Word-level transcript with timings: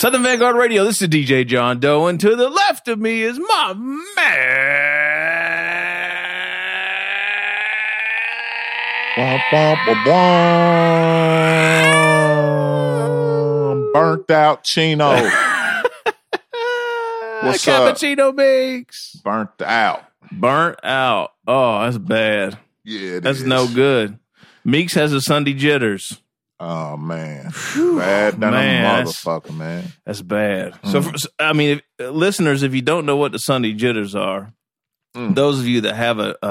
Southern 0.00 0.22
Vanguard 0.22 0.56
Radio. 0.56 0.82
This 0.84 1.02
is 1.02 1.08
DJ 1.08 1.46
John 1.46 1.78
Doe, 1.78 2.06
and 2.06 2.18
to 2.20 2.34
the 2.34 2.48
left 2.48 2.88
of 2.88 2.98
me 2.98 3.20
is 3.20 3.38
my 3.38 3.74
man. 3.74 4.72
Burnt 13.92 14.30
out 14.30 14.64
Chino. 14.64 15.10
What's 17.42 17.68
up? 17.68 17.94
Cappuccino 17.94 18.34
Mix. 18.34 19.16
Burnt 19.16 19.60
out. 19.60 20.04
Burnt 20.32 20.82
out. 20.82 21.32
Oh, 21.46 21.82
that's 21.82 21.98
bad. 21.98 22.58
Yeah, 22.84 23.18
That's 23.20 23.40
is. 23.40 23.44
no 23.44 23.68
good. 23.68 24.18
Meeks 24.64 24.94
has 24.94 25.12
a 25.12 25.20
Sunday 25.20 25.52
jitters. 25.52 26.22
Oh 26.62 26.96
man, 26.98 27.50
bad 27.74 28.38
than 28.38 28.50
man, 28.50 28.84
a 28.84 28.88
that's- 28.98 29.24
motherfucker, 29.24 29.56
man. 29.56 29.84
That's 30.04 30.20
bad. 30.20 30.74
So, 30.84 31.00
for, 31.00 31.14
I 31.38 31.54
mean, 31.54 31.80
if, 31.98 32.10
listeners, 32.12 32.62
if 32.62 32.74
you 32.74 32.82
don't 32.82 33.06
know 33.06 33.16
what 33.16 33.32
the 33.32 33.38
Sunday 33.38 33.72
jitters 33.72 34.14
are, 34.14 34.52
Mm. 35.16 35.34
those 35.34 35.58
of 35.58 35.66
you 35.66 35.80
that 35.80 35.96
have 35.96 36.20
a 36.20 36.36
uh, 36.40 36.46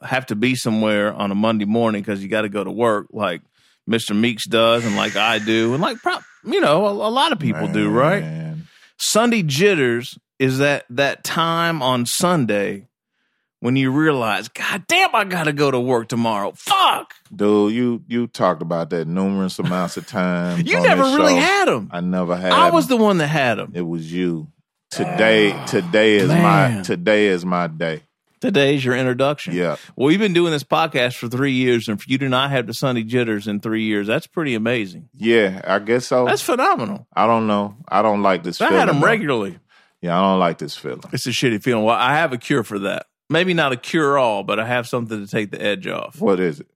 uh, 0.00 0.06
have 0.06 0.24
to 0.26 0.34
be 0.36 0.54
somewhere 0.54 1.12
on 1.12 1.30
a 1.30 1.34
Monday 1.34 1.66
morning 1.66 2.00
because 2.00 2.22
you 2.22 2.28
got 2.30 2.40
to 2.42 2.48
go 2.48 2.64
to 2.64 2.70
work, 2.70 3.08
like 3.12 3.42
Mister 3.86 4.14
Meeks 4.14 4.46
does, 4.46 4.86
and 4.86 4.96
like 4.96 5.14
I 5.16 5.38
do, 5.38 5.74
and 5.74 5.82
like 5.82 5.98
prop, 6.00 6.22
you 6.42 6.58
know, 6.62 6.86
a, 6.86 6.90
a 6.92 7.10
lot 7.10 7.32
of 7.32 7.38
people 7.38 7.68
do, 7.68 7.90
right? 7.90 8.54
Sunday 8.96 9.42
jitters 9.42 10.18
is 10.38 10.56
that 10.58 10.86
that 10.88 11.22
time 11.22 11.82
on 11.82 12.06
Sunday 12.06 12.86
when 13.60 13.76
you 13.76 13.90
realize, 13.90 14.48
God 14.48 14.86
damn, 14.86 15.14
I 15.14 15.24
got 15.24 15.44
to 15.44 15.52
go 15.52 15.70
to 15.70 15.80
work 15.80 16.08
tomorrow. 16.08 16.52
Fuck, 16.54 17.14
Dude, 17.34 17.72
you 17.74 18.02
you 18.06 18.26
talked 18.26 18.62
about 18.62 18.90
that 18.90 19.06
numerous 19.06 19.58
amounts 19.58 19.96
of 19.96 20.06
times. 20.06 20.64
you 20.68 20.80
never 20.80 21.02
really 21.02 21.34
show. 21.34 21.40
had 21.40 21.68
them. 21.68 21.88
I 21.92 22.00
never 22.00 22.36
had. 22.36 22.52
I 22.52 22.70
was 22.70 22.86
them. 22.86 22.98
the 22.98 23.04
one 23.04 23.18
that 23.18 23.28
had 23.28 23.56
them. 23.56 23.72
It 23.74 23.82
was 23.82 24.12
you. 24.12 24.48
Today, 24.90 25.54
today 25.66 26.16
is 26.16 26.28
my 26.28 26.34
man. 26.34 26.82
today 26.82 27.26
is 27.26 27.44
my 27.44 27.66
day. 27.66 28.02
Today's 28.40 28.84
your 28.84 28.94
introduction. 28.94 29.52
Yeah. 29.52 29.76
Well, 29.96 30.06
we've 30.06 30.18
been 30.18 30.32
doing 30.32 30.52
this 30.52 30.62
podcast 30.62 31.16
for 31.16 31.28
three 31.28 31.52
years, 31.52 31.88
and 31.88 32.00
for 32.00 32.08
you 32.08 32.18
to 32.18 32.28
not 32.28 32.50
have 32.50 32.68
the 32.68 32.72
Sunday 32.72 33.02
jitters 33.02 33.48
in 33.48 33.60
three 33.60 33.82
years, 33.82 34.06
that's 34.06 34.28
pretty 34.28 34.54
amazing. 34.54 35.08
Yeah, 35.14 35.60
I 35.64 35.80
guess 35.80 36.06
so. 36.06 36.24
That's 36.24 36.40
phenomenal. 36.40 37.06
I 37.12 37.26
don't 37.26 37.48
know. 37.48 37.76
I 37.88 38.00
don't 38.00 38.22
like 38.22 38.44
this. 38.44 38.60
I 38.60 38.68
feeling, 38.68 38.78
had 38.80 38.88
them 38.88 39.04
regularly. 39.04 39.58
Yeah, 40.00 40.16
I 40.16 40.22
don't 40.22 40.38
like 40.38 40.58
this 40.58 40.76
feeling. 40.76 41.02
It's 41.12 41.26
a 41.26 41.30
shitty 41.30 41.62
feeling. 41.62 41.84
Well, 41.84 41.96
I 41.96 42.14
have 42.14 42.32
a 42.32 42.38
cure 42.38 42.62
for 42.62 42.78
that. 42.78 43.06
Maybe 43.30 43.54
not 43.54 43.72
a 43.72 43.76
cure 43.76 44.18
all, 44.18 44.42
but 44.42 44.58
I 44.58 44.66
have 44.66 44.88
something 44.88 45.24
to 45.24 45.30
take 45.30 45.50
the 45.50 45.60
edge 45.60 45.86
off. 45.86 46.20
What 46.20 46.40
is 46.40 46.60
it? 46.60 46.66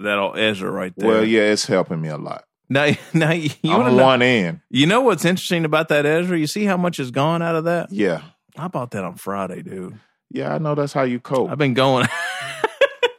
That 0.00 0.18
old 0.18 0.38
Ezra 0.38 0.70
right 0.70 0.92
there. 0.96 1.08
Well, 1.08 1.24
yeah, 1.24 1.42
it's 1.42 1.66
helping 1.66 2.00
me 2.00 2.08
a 2.08 2.18
lot. 2.18 2.44
Now, 2.68 2.90
now 3.14 3.32
you, 3.32 3.50
I'm 3.64 3.70
want 3.70 3.88
to 3.88 3.96
know? 3.96 4.04
one 4.04 4.22
end. 4.22 4.60
You 4.70 4.86
know 4.86 5.00
what's 5.00 5.24
interesting 5.24 5.64
about 5.64 5.88
that 5.88 6.04
Ezra? 6.04 6.38
You 6.38 6.46
see 6.46 6.64
how 6.64 6.76
much 6.76 6.98
has 6.98 7.10
gone 7.10 7.42
out 7.42 7.54
of 7.54 7.64
that? 7.64 7.90
Yeah, 7.90 8.22
I 8.56 8.68
bought 8.68 8.90
that 8.92 9.04
on 9.04 9.14
Friday, 9.16 9.62
dude. 9.62 9.98
yeah, 10.30 10.54
I 10.54 10.58
know 10.58 10.74
that's 10.74 10.92
how 10.92 11.02
you 11.02 11.20
cope. 11.20 11.50
I've 11.50 11.58
been 11.58 11.74
going. 11.74 12.06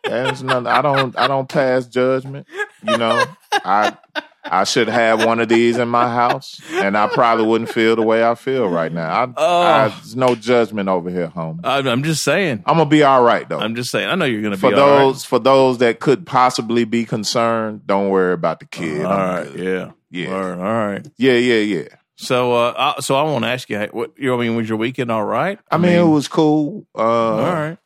There's 0.03 0.43
nothing. 0.43 0.67
I 0.67 0.81
don't. 0.81 1.17
I 1.17 1.27
don't 1.27 1.47
pass 1.47 1.87
judgment. 1.87 2.47
You 2.85 2.97
know, 2.97 3.25
I 3.51 3.95
I 4.43 4.65
should 4.65 4.89
have 4.89 5.25
one 5.25 5.39
of 5.39 5.47
these 5.47 5.77
in 5.77 5.87
my 5.87 6.13
house, 6.13 6.59
and 6.71 6.97
I 6.97 7.07
probably 7.07 7.45
wouldn't 7.45 7.69
feel 7.71 7.95
the 7.95 8.01
way 8.01 8.23
I 8.27 8.35
feel 8.35 8.67
right 8.67 8.91
now. 8.91 9.23
I, 9.23 9.33
Oh. 9.37 9.61
I, 9.61 9.87
there's 9.87 10.15
no 10.15 10.35
judgment 10.35 10.89
over 10.89 11.09
here, 11.09 11.27
home. 11.27 11.61
I'm 11.63 11.87
I'm 11.87 12.03
just 12.03 12.23
saying. 12.23 12.63
I'm 12.65 12.77
gonna 12.77 12.89
be 12.89 13.03
all 13.03 13.23
right 13.23 13.47
though. 13.47 13.59
I'm 13.59 13.75
just 13.75 13.91
saying. 13.91 14.09
I 14.09 14.15
know 14.15 14.25
you're 14.25 14.51
be 14.51 14.57
for 14.57 14.67
all 14.67 14.71
right. 14.73 14.77
those 14.99 15.23
for 15.23 15.39
those 15.39 15.77
that 15.77 15.99
could 15.99 16.25
possibly 16.25 16.83
be 16.83 17.05
concerned, 17.05 17.87
don't 17.87 18.09
worry 18.09 18.33
about 18.33 18.59
the 18.59 18.65
kid. 18.65 19.05
All 19.05 19.11
I'm 19.13 19.35
right. 19.35 19.53
good. 19.53 19.59
Yeah. 19.59 19.91
Yeah. 20.13 20.35
All 20.35 20.55
right. 20.55 21.07
Yeah, 21.17 21.33
yeah, 21.33 21.59
yeah. 21.59 21.87
So, 22.15 22.53
uh, 22.53 22.73
I, 22.77 23.01
so 23.01 23.15
I 23.15 23.23
want 23.23 23.43
to 23.43 23.49
ask 23.49 23.69
you, 23.69 23.79
what 23.91 24.11
you 24.17 24.27
know, 24.29 24.37
I 24.37 24.41
mean, 24.41 24.55
was 24.55 24.69
your 24.69 24.77
weekend 24.77 25.11
all 25.11 25.25
right? 25.25 25.59
I 25.71 25.77
mean, 25.77 25.93
it 25.93 26.03
was 26.03 26.27
cool. 26.27 26.85
Uh, 26.95 27.01
all 27.01 27.53
right. 27.53 27.77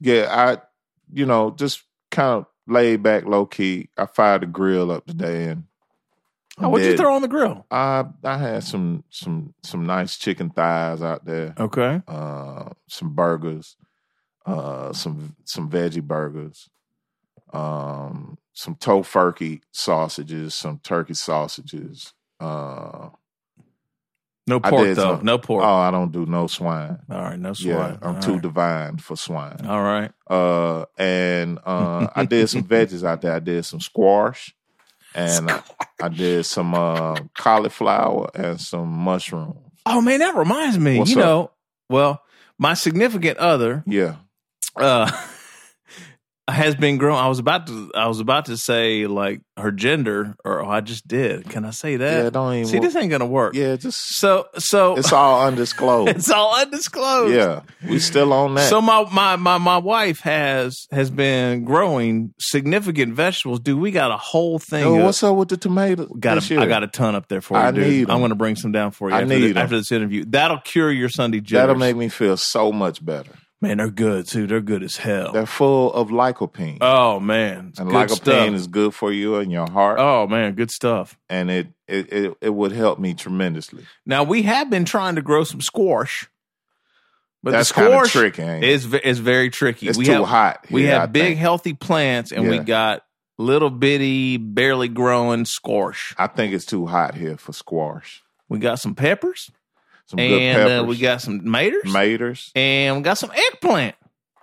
Yeah, 0.00 0.26
I, 0.30 0.58
you 1.12 1.26
know, 1.26 1.50
just 1.50 1.82
kind 2.10 2.40
of 2.40 2.46
laid 2.66 3.02
back, 3.02 3.24
low 3.24 3.46
key. 3.46 3.88
I 3.96 4.06
fired 4.06 4.42
the 4.42 4.46
grill 4.46 4.90
up 4.90 5.06
today, 5.06 5.46
and 5.46 5.64
Oh, 6.62 6.68
what'd 6.68 6.86
you 6.86 6.96
throw 6.96 7.14
on 7.14 7.22
the 7.22 7.28
grill? 7.28 7.64
I 7.70 8.04
I 8.22 8.36
had 8.36 8.64
some 8.64 9.04
some 9.08 9.54
some 9.62 9.86
nice 9.86 10.18
chicken 10.18 10.50
thighs 10.50 11.00
out 11.02 11.24
there. 11.24 11.54
Okay. 11.58 12.02
Uh, 12.06 12.70
some 12.86 13.14
burgers, 13.14 13.76
uh, 14.44 14.92
some 14.92 15.36
some 15.44 15.70
veggie 15.70 16.02
burgers, 16.02 16.68
um, 17.52 18.36
some 18.52 18.74
tofurkey 18.74 19.62
sausages, 19.72 20.54
some 20.54 20.80
turkey 20.82 21.14
sausages. 21.14 22.12
Uh, 22.38 23.10
No 24.50 24.60
pork 24.60 24.94
though. 24.94 25.16
some- 25.16 25.24
No 25.24 25.38
pork. 25.38 25.64
oh, 25.64 25.74
I 25.74 25.90
don't 25.90 26.12
do 26.12 26.26
no 26.26 26.46
swine. 26.46 26.98
all 27.10 27.22
right. 27.22 27.38
No 27.38 27.52
swine. 27.54 27.70
Yeah, 27.76 27.96
I'm 28.02 28.16
all 28.16 28.20
too 28.22 28.32
right. 28.34 28.42
divine 28.42 28.96
for 28.98 29.16
swine. 29.16 29.64
All 29.66 29.82
right. 29.82 30.12
Uh, 30.28 30.84
and 30.98 31.58
uh, 31.64 32.08
I 32.14 32.24
did 32.26 32.48
some 32.48 32.62
veggies 32.72 33.04
out 33.04 33.22
there. 33.22 33.32
I 33.34 33.38
did 33.40 33.64
some 33.64 33.80
squash, 33.80 34.54
and 35.14 35.50
I, 35.50 35.62
I 36.02 36.08
did 36.08 36.44
some 36.46 36.74
uh, 36.74 37.16
cauliflower 37.36 38.30
and 38.34 38.60
some 38.60 38.88
mushrooms. 38.88 39.56
Oh 39.86 40.00
man, 40.00 40.20
that 40.20 40.36
reminds 40.36 40.78
me. 40.78 40.98
What's 40.98 41.10
you 41.12 41.18
up? 41.20 41.24
know, 41.24 41.50
well, 41.88 42.22
my 42.58 42.74
significant 42.74 43.38
other 43.38 43.82
Yeah, 43.86 44.16
uh 44.76 45.10
has 46.48 46.74
been 46.74 46.98
growing. 46.98 47.18
I 47.20 47.28
was 47.28 47.38
about 47.38 47.68
to. 47.68 47.92
I 47.94 48.08
was 48.08 48.18
about 48.18 48.46
to 48.46 48.56
say 48.56 49.06
like 49.06 49.40
her 49.56 49.70
gender, 49.70 50.34
or 50.44 50.62
oh, 50.64 50.68
I 50.68 50.80
just 50.80 51.06
did. 51.06 51.48
Can 51.48 51.64
I 51.64 51.70
say 51.70 51.96
that? 51.96 52.24
yeah. 52.24 52.30
Don't 52.30 52.52
even 52.54 52.66
See, 52.66 52.78
this 52.80 52.96
ain't 52.96 53.10
gonna 53.10 53.26
work. 53.26 53.54
Yeah, 53.54 53.76
just 53.76 54.16
So, 54.16 54.48
so 54.58 54.96
it's 54.96 55.12
all 55.12 55.42
undisclosed. 55.46 56.10
it's 56.16 56.30
all 56.30 56.56
undisclosed. 56.58 57.34
yeah, 57.34 57.60
we 57.88 58.00
still 58.00 58.32
on 58.32 58.54
that. 58.54 58.68
So 58.68 58.80
my, 58.80 59.06
my 59.12 59.36
my 59.36 59.58
my 59.58 59.78
wife 59.78 60.20
has 60.20 60.86
has 60.90 61.08
been 61.10 61.64
growing 61.64 62.34
significant 62.40 63.14
vegetables. 63.14 63.60
Dude, 63.60 63.78
we 63.78 63.90
got 63.92 64.10
a 64.10 64.16
whole 64.16 64.58
thing. 64.58 64.82
Yo, 64.82 64.96
of- 64.98 65.04
what's 65.04 65.22
up 65.22 65.36
with 65.36 65.50
the 65.50 65.56
tomatoes? 65.56 66.10
got 66.18 66.34
this 66.34 66.50
a? 66.50 66.58
I 66.58 66.66
got 66.66 66.82
a 66.82 66.88
ton 66.88 67.14
up 67.14 67.28
there 67.28 67.40
for 67.40 67.58
you, 67.58 67.64
I 67.64 67.70
dude. 67.70 67.86
need 67.86 68.02
'em. 68.04 68.10
I'm 68.10 68.28
to 68.30 68.34
bring 68.34 68.56
some 68.56 68.72
down 68.72 68.90
for 68.90 69.08
you 69.10 69.14
I 69.14 69.22
after, 69.22 69.38
need 69.38 69.52
the- 69.54 69.60
after 69.60 69.76
this 69.76 69.92
interview. 69.92 70.24
That'll 70.26 70.58
cure 70.60 70.90
your 70.90 71.08
Sunday 71.10 71.38
jitters. 71.40 71.52
That'll 71.62 71.76
make 71.76 71.94
me 71.96 72.08
feel 72.08 72.36
so 72.36 72.72
much 72.72 73.04
better. 73.04 73.30
Man, 73.60 73.78
they're 73.78 73.90
good 73.90 74.26
too. 74.26 74.46
They're 74.46 74.60
good 74.60 74.82
as 74.82 74.96
hell. 74.96 75.32
They're 75.32 75.46
full 75.46 75.92
of 75.92 76.08
lycopene, 76.08 76.78
oh 76.80 77.20
man, 77.20 77.68
it's 77.70 77.78
and 77.78 77.90
lycopene 77.90 78.14
stuff. 78.16 78.54
is 78.54 78.66
good 78.66 78.94
for 78.94 79.12
you 79.12 79.36
and 79.36 79.50
your 79.52 79.70
heart, 79.70 79.98
oh 79.98 80.26
man, 80.26 80.54
good 80.54 80.70
stuff. 80.70 81.18
and 81.28 81.50
it, 81.50 81.68
it 81.88 82.12
it 82.12 82.36
it 82.40 82.50
would 82.54 82.72
help 82.72 82.98
me 82.98 83.14
tremendously. 83.14 83.84
Now 84.06 84.22
we 84.22 84.42
have 84.42 84.70
been 84.70 84.84
trying 84.84 85.16
to 85.16 85.22
grow 85.22 85.44
some 85.44 85.60
squash, 85.60 86.28
but 87.42 87.52
That's 87.52 87.68
the 87.68 87.74
kind 87.74 87.86
of 87.88 87.92
squash 88.06 88.12
tricky. 88.12 88.42
Ain't 88.42 88.64
it? 88.64 88.70
is 88.70 88.92
is 88.94 89.18
very 89.18 89.50
tricky. 89.50 89.88
It's 89.88 89.98
we 89.98 90.04
too 90.04 90.12
have, 90.12 90.24
hot. 90.26 90.66
We 90.70 90.84
have 90.84 91.02
I 91.02 91.06
big, 91.06 91.22
think. 91.22 91.38
healthy 91.38 91.74
plants, 91.74 92.32
and 92.32 92.48
we 92.48 92.58
got 92.58 93.02
little 93.38 93.70
bitty, 93.70 94.36
barely 94.36 94.88
growing 94.88 95.44
squash. 95.46 96.14
I 96.18 96.26
think 96.26 96.52
it's 96.52 96.66
too 96.66 96.86
hot 96.86 97.14
here 97.14 97.36
for 97.38 97.52
squash. 97.54 98.22
We 98.50 98.58
got 98.58 98.78
some 98.80 98.94
peppers, 98.94 99.50
Some 100.10 100.16
good 100.18 100.42
and 100.42 100.80
uh, 100.80 100.84
we 100.84 100.96
got 100.98 101.20
some 101.22 101.38
tomatoes, 101.40 101.82
tomatoes. 101.84 102.50
and 102.56 102.96
we 102.96 103.02
got 103.02 103.16
some 103.16 103.30
eggplant. 103.30 103.94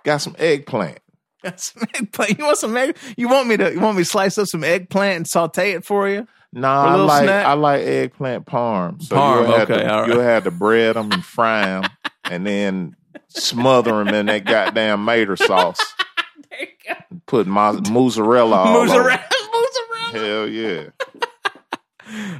Got 0.02 0.22
some 0.22 0.34
eggplant. 0.38 0.98
Got 1.44 1.60
some 1.60 1.82
eggplant. 1.94 2.38
You 2.38 2.44
want 2.46 2.56
some 2.56 2.74
egg? 2.74 2.96
You 3.18 3.28
want 3.28 3.48
me 3.48 3.58
to? 3.58 3.72
You 3.74 3.78
want 3.80 3.98
me 3.98 4.02
to 4.02 4.08
slice 4.08 4.38
up 4.38 4.46
some 4.46 4.64
eggplant 4.64 5.16
and 5.16 5.26
saute 5.28 5.72
it 5.72 5.84
for 5.84 6.08
you? 6.08 6.26
No, 6.54 6.66
A 6.68 6.70
I 6.70 6.94
like 6.94 7.24
snack? 7.24 7.44
I 7.46 7.52
like 7.52 7.82
eggplant 7.82 8.46
parm. 8.46 9.02
So 9.02 9.14
Parm, 9.14 9.42
you'll 9.42 9.58
have 9.58 9.70
okay, 9.70 9.82
to, 9.82 9.92
all 9.92 10.00
right. 10.00 10.08
You'll 10.08 10.22
have 10.22 10.44
to 10.44 10.50
bread 10.50 10.96
them 10.96 11.12
and 11.12 11.22
fry 11.22 11.66
them, 11.66 11.90
and 12.24 12.46
then 12.46 12.96
smother 13.28 14.02
them 14.02 14.08
in 14.08 14.24
that 14.26 14.46
goddamn 14.46 15.04
mater 15.04 15.36
sauce. 15.36 15.78
There 16.50 16.60
you 16.60 16.94
go. 16.94 17.20
Put 17.26 17.46
mo- 17.46 17.78
mozzarella 17.90 18.56
all 18.56 18.72
Mozzarella. 18.72 19.22
Mozzarella. 19.52 20.26
Hell 20.26 20.48
yeah. 20.48 20.88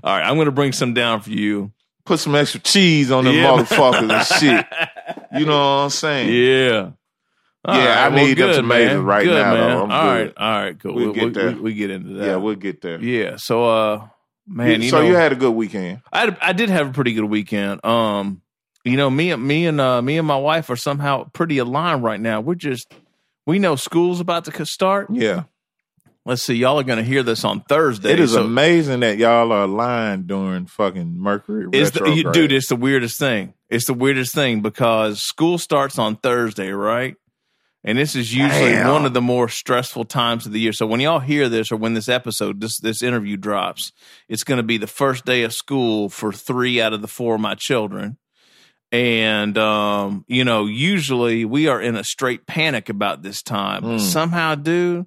All 0.03 0.17
right, 0.17 0.23
I'm 0.27 0.37
going 0.37 0.47
to 0.47 0.51
bring 0.53 0.73
some 0.73 0.95
down 0.95 1.21
for 1.21 1.29
you. 1.31 1.73
Put 2.09 2.19
some 2.21 2.35
extra 2.35 2.59
cheese 2.61 3.11
on 3.11 3.25
them 3.25 3.35
Yeah. 3.35 3.45
motherfuckers 3.45 4.11
and 4.11 4.27
shit. 4.27 4.67
You 5.39 5.45
know 5.47 5.53
what 5.59 5.85
I'm 5.85 5.91
saying? 5.91 6.33
Yeah. 6.33 6.91
All 7.65 7.77
Yeah, 7.77 8.05
I 8.05 8.09
well, 8.09 8.25
need 8.25 8.39
them 8.39 8.47
good, 8.49 8.57
tomatoes 8.57 8.95
man. 8.97 9.05
right 9.05 9.25
good, 9.25 9.35
now, 9.43 9.55
Man. 9.55 9.71
all 9.77 9.87
good. 9.87 9.93
right, 9.93 10.33
all 10.39 10.63
right, 10.63 10.79
cool. 10.81 10.95
We'll 10.95 11.09
We, 11.09 11.21
get 11.21 11.35
there. 11.35 11.51
we, 11.53 11.61
we 11.61 11.75
get 11.75 11.91
into 11.91 12.15
that. 12.15 12.27
Yeah, 12.27 12.37
we'll 12.37 12.55
get 12.55 12.81
there. 12.81 12.99
Yeah. 13.01 13.37
So, 13.37 13.65
uh, 13.69 14.07
man, 14.47 14.81
you 14.81 14.89
so 14.89 15.03
know, 15.03 15.09
you 15.09 15.15
had 15.17 15.33
a 15.33 15.37
good 15.37 15.51
weekend. 15.53 16.01
I 16.13 16.35
I 16.41 16.53
did 16.55 16.71
have 16.71 16.89
a 16.89 16.93
pretty 16.93 17.13
good 17.13 17.25
weekend. 17.27 17.85
Um, 17.85 18.41
you 18.85 18.97
know, 18.97 19.11
me 19.11 19.33
and 19.33 19.47
me 19.47 19.67
and 19.67 19.81
uh, 19.81 20.01
me 20.01 20.17
and 20.17 20.27
my 20.27 20.37
wife 20.39 20.71
are 20.71 20.77
somehow 20.77 21.25
pretty 21.35 21.59
aligned 21.59 22.03
right 22.03 22.21
now. 22.21 22.41
We're 22.41 22.55
just 22.55 22.91
we 23.45 23.59
know 23.59 23.77
school's 23.77 24.21
about 24.21 24.47
to 24.47 24.65
start. 24.65 25.09
Yeah. 25.11 25.43
Let's 26.29 26.43
see, 26.43 26.57
y'all 26.57 26.79
are 26.79 26.85
going 26.85 26.99
to 26.99 27.05
hear 27.05 27.23
this 27.23 27.43
on 27.43 27.63
Thursday. 27.63 28.13
It 28.13 28.21
is 28.21 28.35
so 28.35 28.45
amazing 28.45 29.01
that 29.01 29.17
y'all 29.17 29.51
are 29.51 29.63
aligned 29.63 30.27
during 30.27 30.67
fucking 30.67 31.19
Mercury 31.19 31.69
it's 31.73 31.93
the, 31.93 32.05
you, 32.05 32.31
dude, 32.31 32.53
it's 32.53 32.69
the 32.69 32.77
weirdest 32.77 33.19
thing. 33.19 33.55
It's 33.71 33.87
the 33.87 33.95
weirdest 33.95 34.35
thing 34.35 34.61
because 34.61 35.23
school 35.23 35.57
starts 35.57 35.99
on 35.99 36.17
Thursday, 36.17 36.69
right? 36.69 37.17
And 37.83 37.97
this 37.97 38.15
is 38.15 38.35
usually 38.35 38.73
Damn. 38.73 38.93
one 38.93 39.07
of 39.07 39.15
the 39.15 39.23
more 39.23 39.49
stressful 39.49 40.05
times 40.05 40.45
of 40.45 40.53
the 40.53 40.61
year. 40.61 40.75
So 40.75 40.87
when 40.87 41.01
y'all 41.01 41.19
hear 41.19 41.49
this 41.49 41.73
or 41.73 41.77
when 41.77 41.95
this 41.95 42.11
episode, 42.11 42.61
this 42.61 42.79
this 42.79 43.03
interview 43.03 43.39
drops, 43.39 43.93
it's 44.29 44.45
going 44.45 44.59
to 44.59 44.63
be 44.63 44.77
the 44.77 44.87
first 44.87 45.25
day 45.25 45.45
of 45.45 45.55
school 45.55 46.11
for 46.11 46.31
three 46.31 46.79
out 46.79 46.93
of 46.93 47.01
the 47.01 47.09
four 47.09 47.37
of 47.37 47.41
my 47.41 47.55
children. 47.55 48.19
And 48.93 49.57
um, 49.57 50.27
you 50.29 50.45
know, 50.45 50.67
usually 50.67 51.47
we 51.47 51.69
are 51.69 51.81
in 51.81 51.97
a 51.97 52.05
straight 52.05 52.47
panic 52.47 52.91
about 52.91 53.23
this 53.23 53.43
time. 53.43 53.83
Mm. 53.83 54.01
Somehow, 54.01 54.57
dude, 54.57 55.07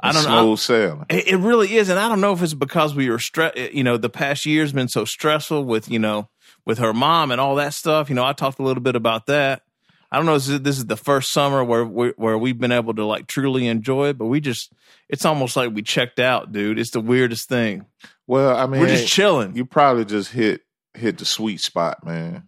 I 0.00 0.12
don't 0.12 0.24
know. 0.24 0.54
Sailing. 0.56 1.06
It, 1.10 1.28
it 1.28 1.36
really 1.36 1.74
is, 1.76 1.88
and 1.88 1.98
I 1.98 2.08
don't 2.08 2.20
know 2.20 2.32
if 2.32 2.42
it's 2.42 2.54
because 2.54 2.94
we 2.94 3.10
were 3.10 3.18
stress. 3.18 3.52
Eh, 3.56 3.70
you 3.72 3.82
know, 3.84 3.96
the 3.96 4.08
past 4.10 4.46
year's 4.46 4.72
been 4.72 4.88
so 4.88 5.04
stressful 5.04 5.64
with 5.64 5.90
you 5.90 5.98
know 5.98 6.28
with 6.64 6.78
her 6.78 6.92
mom 6.92 7.30
and 7.30 7.40
all 7.40 7.56
that 7.56 7.74
stuff. 7.74 8.08
You 8.08 8.14
know, 8.14 8.24
I 8.24 8.32
talked 8.32 8.58
a 8.58 8.62
little 8.62 8.82
bit 8.82 8.94
about 8.96 9.26
that. 9.26 9.62
I 10.10 10.16
don't 10.16 10.24
know 10.26 10.36
if 10.36 10.42
this 10.44 10.48
is- 10.48 10.60
this 10.62 10.78
is 10.78 10.86
the 10.86 10.96
first 10.96 11.32
summer 11.32 11.62
where 11.64 11.84
we 11.84 12.08
where 12.16 12.38
we've 12.38 12.58
been 12.58 12.72
able 12.72 12.94
to 12.94 13.04
like 13.04 13.26
truly 13.26 13.66
enjoy 13.66 14.08
it, 14.08 14.18
but 14.18 14.26
we 14.26 14.40
just 14.40 14.72
it's 15.08 15.24
almost 15.24 15.56
like 15.56 15.74
we 15.74 15.82
checked 15.82 16.18
out, 16.20 16.52
dude. 16.52 16.78
It's 16.78 16.90
the 16.90 17.00
weirdest 17.00 17.48
thing. 17.48 17.84
Well, 18.26 18.56
I 18.56 18.66
mean, 18.66 18.80
We're 18.80 18.88
just 18.88 19.08
chilling. 19.08 19.56
you 19.56 19.64
probably 19.66 20.04
just 20.04 20.30
hit 20.32 20.62
hit 20.94 21.18
the 21.18 21.24
sweet 21.24 21.60
spot, 21.60 22.04
man. 22.06 22.44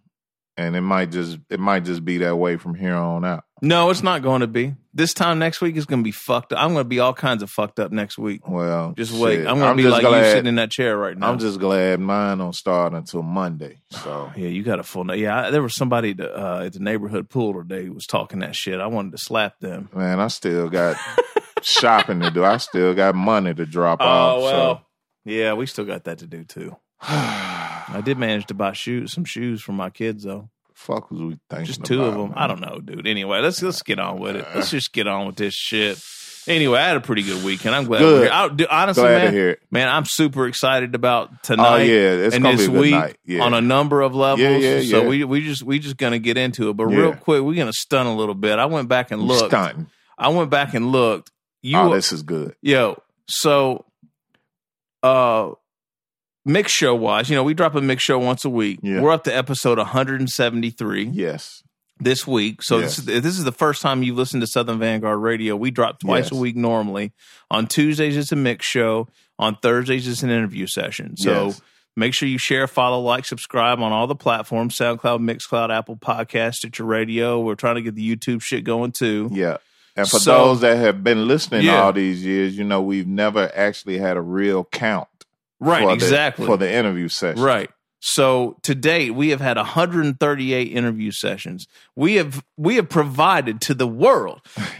And 0.57 0.75
it 0.75 0.81
might 0.81 1.11
just 1.11 1.37
it 1.49 1.59
might 1.59 1.85
just 1.85 2.03
be 2.05 2.17
that 2.19 2.35
way 2.35 2.57
from 2.57 2.75
here 2.75 2.95
on 2.95 3.25
out. 3.25 3.43
No, 3.61 3.89
it's 3.89 4.03
not 4.03 4.21
going 4.21 4.41
to 4.41 4.47
be. 4.47 4.75
This 4.93 5.13
time 5.13 5.39
next 5.39 5.61
week 5.61 5.77
is 5.77 5.85
going 5.85 6.01
to 6.01 6.03
be 6.03 6.11
fucked 6.11 6.51
up. 6.51 6.59
I'm 6.59 6.73
going 6.73 6.83
to 6.83 6.89
be 6.89 6.99
all 6.99 7.13
kinds 7.13 7.41
of 7.43 7.49
fucked 7.49 7.79
up 7.79 7.91
next 7.93 8.17
week. 8.17 8.47
Well, 8.47 8.93
Just 8.97 9.13
wait. 9.13 9.37
shit. 9.37 9.47
I'm 9.47 9.57
going 9.57 9.75
to 9.77 9.81
be 9.81 9.87
like 9.87 10.03
you 10.03 10.31
sitting 10.31 10.47
in 10.47 10.55
that 10.55 10.69
chair 10.69 10.97
right 10.97 11.17
now. 11.17 11.31
I'm 11.31 11.39
just 11.39 11.59
glad 11.59 12.01
mine 12.01 12.39
don't 12.39 12.53
start 12.55 12.93
until 12.93 13.21
Monday. 13.21 13.79
So 13.91 14.31
Yeah, 14.37 14.49
you 14.49 14.63
got 14.63 14.79
a 14.79 14.83
full. 14.83 15.15
Yeah, 15.15 15.47
I, 15.47 15.49
there 15.51 15.61
was 15.61 15.75
somebody 15.75 16.13
to, 16.15 16.29
uh, 16.33 16.63
at 16.65 16.73
the 16.73 16.79
neighborhood 16.79 17.29
pool 17.29 17.53
today 17.53 17.85
who 17.85 17.93
was 17.93 18.05
talking 18.05 18.39
that 18.39 18.55
shit. 18.55 18.81
I 18.81 18.87
wanted 18.87 19.13
to 19.13 19.17
slap 19.17 19.59
them. 19.59 19.89
man, 19.95 20.19
I 20.19 20.27
still 20.27 20.69
got 20.69 20.97
shopping 21.61 22.19
to 22.19 22.31
do. 22.31 22.43
I 22.43 22.57
still 22.57 22.93
got 22.93 23.15
money 23.15 23.53
to 23.53 23.65
drop 23.65 24.01
off. 24.01 24.39
Oh 24.39 24.43
well, 24.43 24.85
yeah, 25.23 25.53
we 25.53 25.67
still 25.67 25.85
got 25.85 26.03
that 26.03 26.17
to 26.19 26.27
do 26.27 26.43
too. 26.43 26.75
I 27.01 28.01
did 28.03 28.17
manage 28.17 28.47
to 28.47 28.53
buy 28.53 28.73
shoes, 28.73 29.13
some 29.13 29.25
shoes 29.25 29.61
for 29.61 29.71
my 29.73 29.89
kids 29.89 30.23
though. 30.23 30.49
Fuck 30.81 31.11
was 31.11 31.21
we 31.21 31.37
thinking? 31.49 31.65
Just 31.65 31.83
two 31.83 32.03
of 32.03 32.13
them. 32.13 32.29
man? 32.29 32.33
I 32.37 32.47
don't 32.47 32.59
know, 32.61 32.79
dude. 32.79 33.07
Anyway, 33.07 33.39
let's 33.39 33.61
let's 33.61 33.81
get 33.83 33.99
on 33.99 34.19
with 34.19 34.35
it. 34.35 34.45
Let's 34.55 34.71
just 34.71 34.91
get 34.93 35.07
on 35.07 35.27
with 35.27 35.35
this 35.35 35.53
shit. 35.53 36.01
Anyway, 36.47 36.79
I 36.79 36.87
had 36.87 36.97
a 36.97 37.01
pretty 37.01 37.21
good 37.21 37.43
weekend. 37.43 37.75
I'm 37.75 37.85
glad. 37.85 37.99
Good. 37.99 38.13
We're 38.13 38.23
here. 38.23 38.33
I, 38.33 38.47
dude, 38.49 38.67
honestly, 38.67 39.03
man, 39.03 39.55
man, 39.69 39.87
I'm 39.89 40.05
super 40.05 40.47
excited 40.47 40.95
about 40.95 41.43
tonight. 41.43 41.73
Oh 41.73 41.77
yeah, 41.77 41.93
it's 42.25 42.33
and 42.35 42.43
gonna 42.43 42.57
this 42.57 42.65
be 42.67 42.71
a 42.71 42.75
good 42.75 42.81
week 42.81 42.91
night. 42.91 43.17
Yeah. 43.23 43.43
on 43.43 43.53
a 43.53 43.61
number 43.61 44.01
of 44.01 44.15
levels. 44.15 44.41
Yeah, 44.41 44.57
yeah, 44.57 44.81
So 44.89 45.03
yeah. 45.03 45.07
we 45.07 45.23
we 45.23 45.41
just 45.41 45.61
we 45.61 45.77
just 45.77 45.97
gonna 45.97 46.17
get 46.17 46.37
into 46.37 46.69
it. 46.69 46.73
But 46.77 46.89
Yeah. 46.89 46.97
real 46.97 47.13
quick, 47.13 47.43
we're 47.43 47.55
gonna 47.55 47.71
stun 47.73 48.07
a 48.07 48.15
little 48.15 48.33
bit. 48.33 48.57
I 48.57 48.65
went 48.65 48.89
back 48.89 49.11
and 49.11 49.21
looked. 49.21 49.51
stunting. 49.51 49.87
I 50.17 50.29
went 50.29 50.49
back 50.49 50.73
and 50.73 50.91
looked. 50.91 51.29
You 51.61 51.77
oh, 51.77 51.93
this 51.93 52.11
is 52.11 52.23
good. 52.23 52.55
Yo, 52.63 52.99
so 53.27 53.85
uh 55.03 55.51
mix 56.45 56.71
show 56.71 56.95
wise, 56.95 57.29
you 57.29 57.35
know, 57.35 57.43
we 57.43 57.53
drop 57.53 57.75
a 57.75 57.81
mix 57.81 58.03
show 58.03 58.17
once 58.19 58.45
a 58.45 58.49
week. 58.49 58.79
Yeah. 58.81 59.01
We're 59.01 59.11
up 59.11 59.23
to 59.25 59.35
episode 59.35 59.77
173 59.77 61.03
Yes. 61.13 61.63
this 61.99 62.25
week. 62.25 62.63
So 62.63 62.79
Yes. 62.79 62.97
this, 62.97 63.07
is, 63.15 63.21
this 63.23 63.37
is 63.37 63.43
the 63.43 63.51
first 63.51 63.81
time 63.81 64.03
you've 64.03 64.17
listened 64.17 64.41
to 64.41 64.47
Southern 64.47 64.79
Vanguard 64.79 65.19
Radio. 65.19 65.55
We 65.55 65.71
drop 65.71 65.99
twice 65.99 66.25
Yes. 66.25 66.31
a 66.31 66.35
week 66.35 66.55
normally. 66.55 67.11
On 67.49 67.67
Tuesdays 67.67 68.17
it's 68.17 68.31
a 68.31 68.35
mix 68.35 68.65
show. 68.65 69.07
On 69.39 69.55
Thursdays 69.55 70.07
it's 70.07 70.23
an 70.23 70.29
interview 70.29 70.67
session. 70.67 71.15
So 71.17 71.47
Yes. 71.47 71.61
make 71.95 72.13
sure 72.13 72.27
you 72.27 72.37
share, 72.37 72.67
follow, 72.67 72.99
like, 72.99 73.25
subscribe 73.25 73.79
on 73.79 73.91
all 73.91 74.07
the 74.07 74.15
platforms, 74.15 74.75
SoundCloud, 74.77 75.19
Mixcloud, 75.19 75.69
Apple 75.75 75.97
Podcast, 75.97 76.77
your 76.77 76.87
Radio. 76.87 77.39
We're 77.39 77.55
trying 77.55 77.75
to 77.75 77.81
get 77.81 77.95
the 77.95 78.15
YouTube 78.15 78.41
shit 78.41 78.63
going 78.63 78.91
too. 78.93 79.29
Yeah. 79.31 79.57
And 79.95 80.07
for 80.09 80.19
So- 80.19 80.31
those 80.45 80.61
that 80.61 80.77
have 80.77 81.03
been 81.03 81.27
listening 81.27 81.65
Yeah. 81.65 81.81
all 81.83 81.91
these 81.93 82.23
years, 82.23 82.57
you 82.57 82.63
know, 82.63 82.81
we've 82.81 83.07
never 83.07 83.51
actually 83.53 83.97
had 83.97 84.15
a 84.15 84.21
real 84.21 84.63
count. 84.71 85.07
Right, 85.61 85.81
for 85.83 85.87
the- 85.89 85.93
exactly. 85.93 86.45
for 86.45 86.57
the 86.57 86.69
interview 86.71 87.07
session. 87.07 87.41
Right. 87.41 87.69
So 88.03 88.57
to 88.63 88.73
date, 88.73 89.11
we 89.11 89.29
have 89.29 89.41
had 89.41 89.57
138 89.57 90.63
interview 90.71 91.11
sessions. 91.11 91.67
We 91.95 92.15
have 92.15 92.43
we 92.57 92.77
have 92.77 92.89
provided 92.89 93.61
to 93.61 93.75
the 93.75 93.85
world 93.87 94.41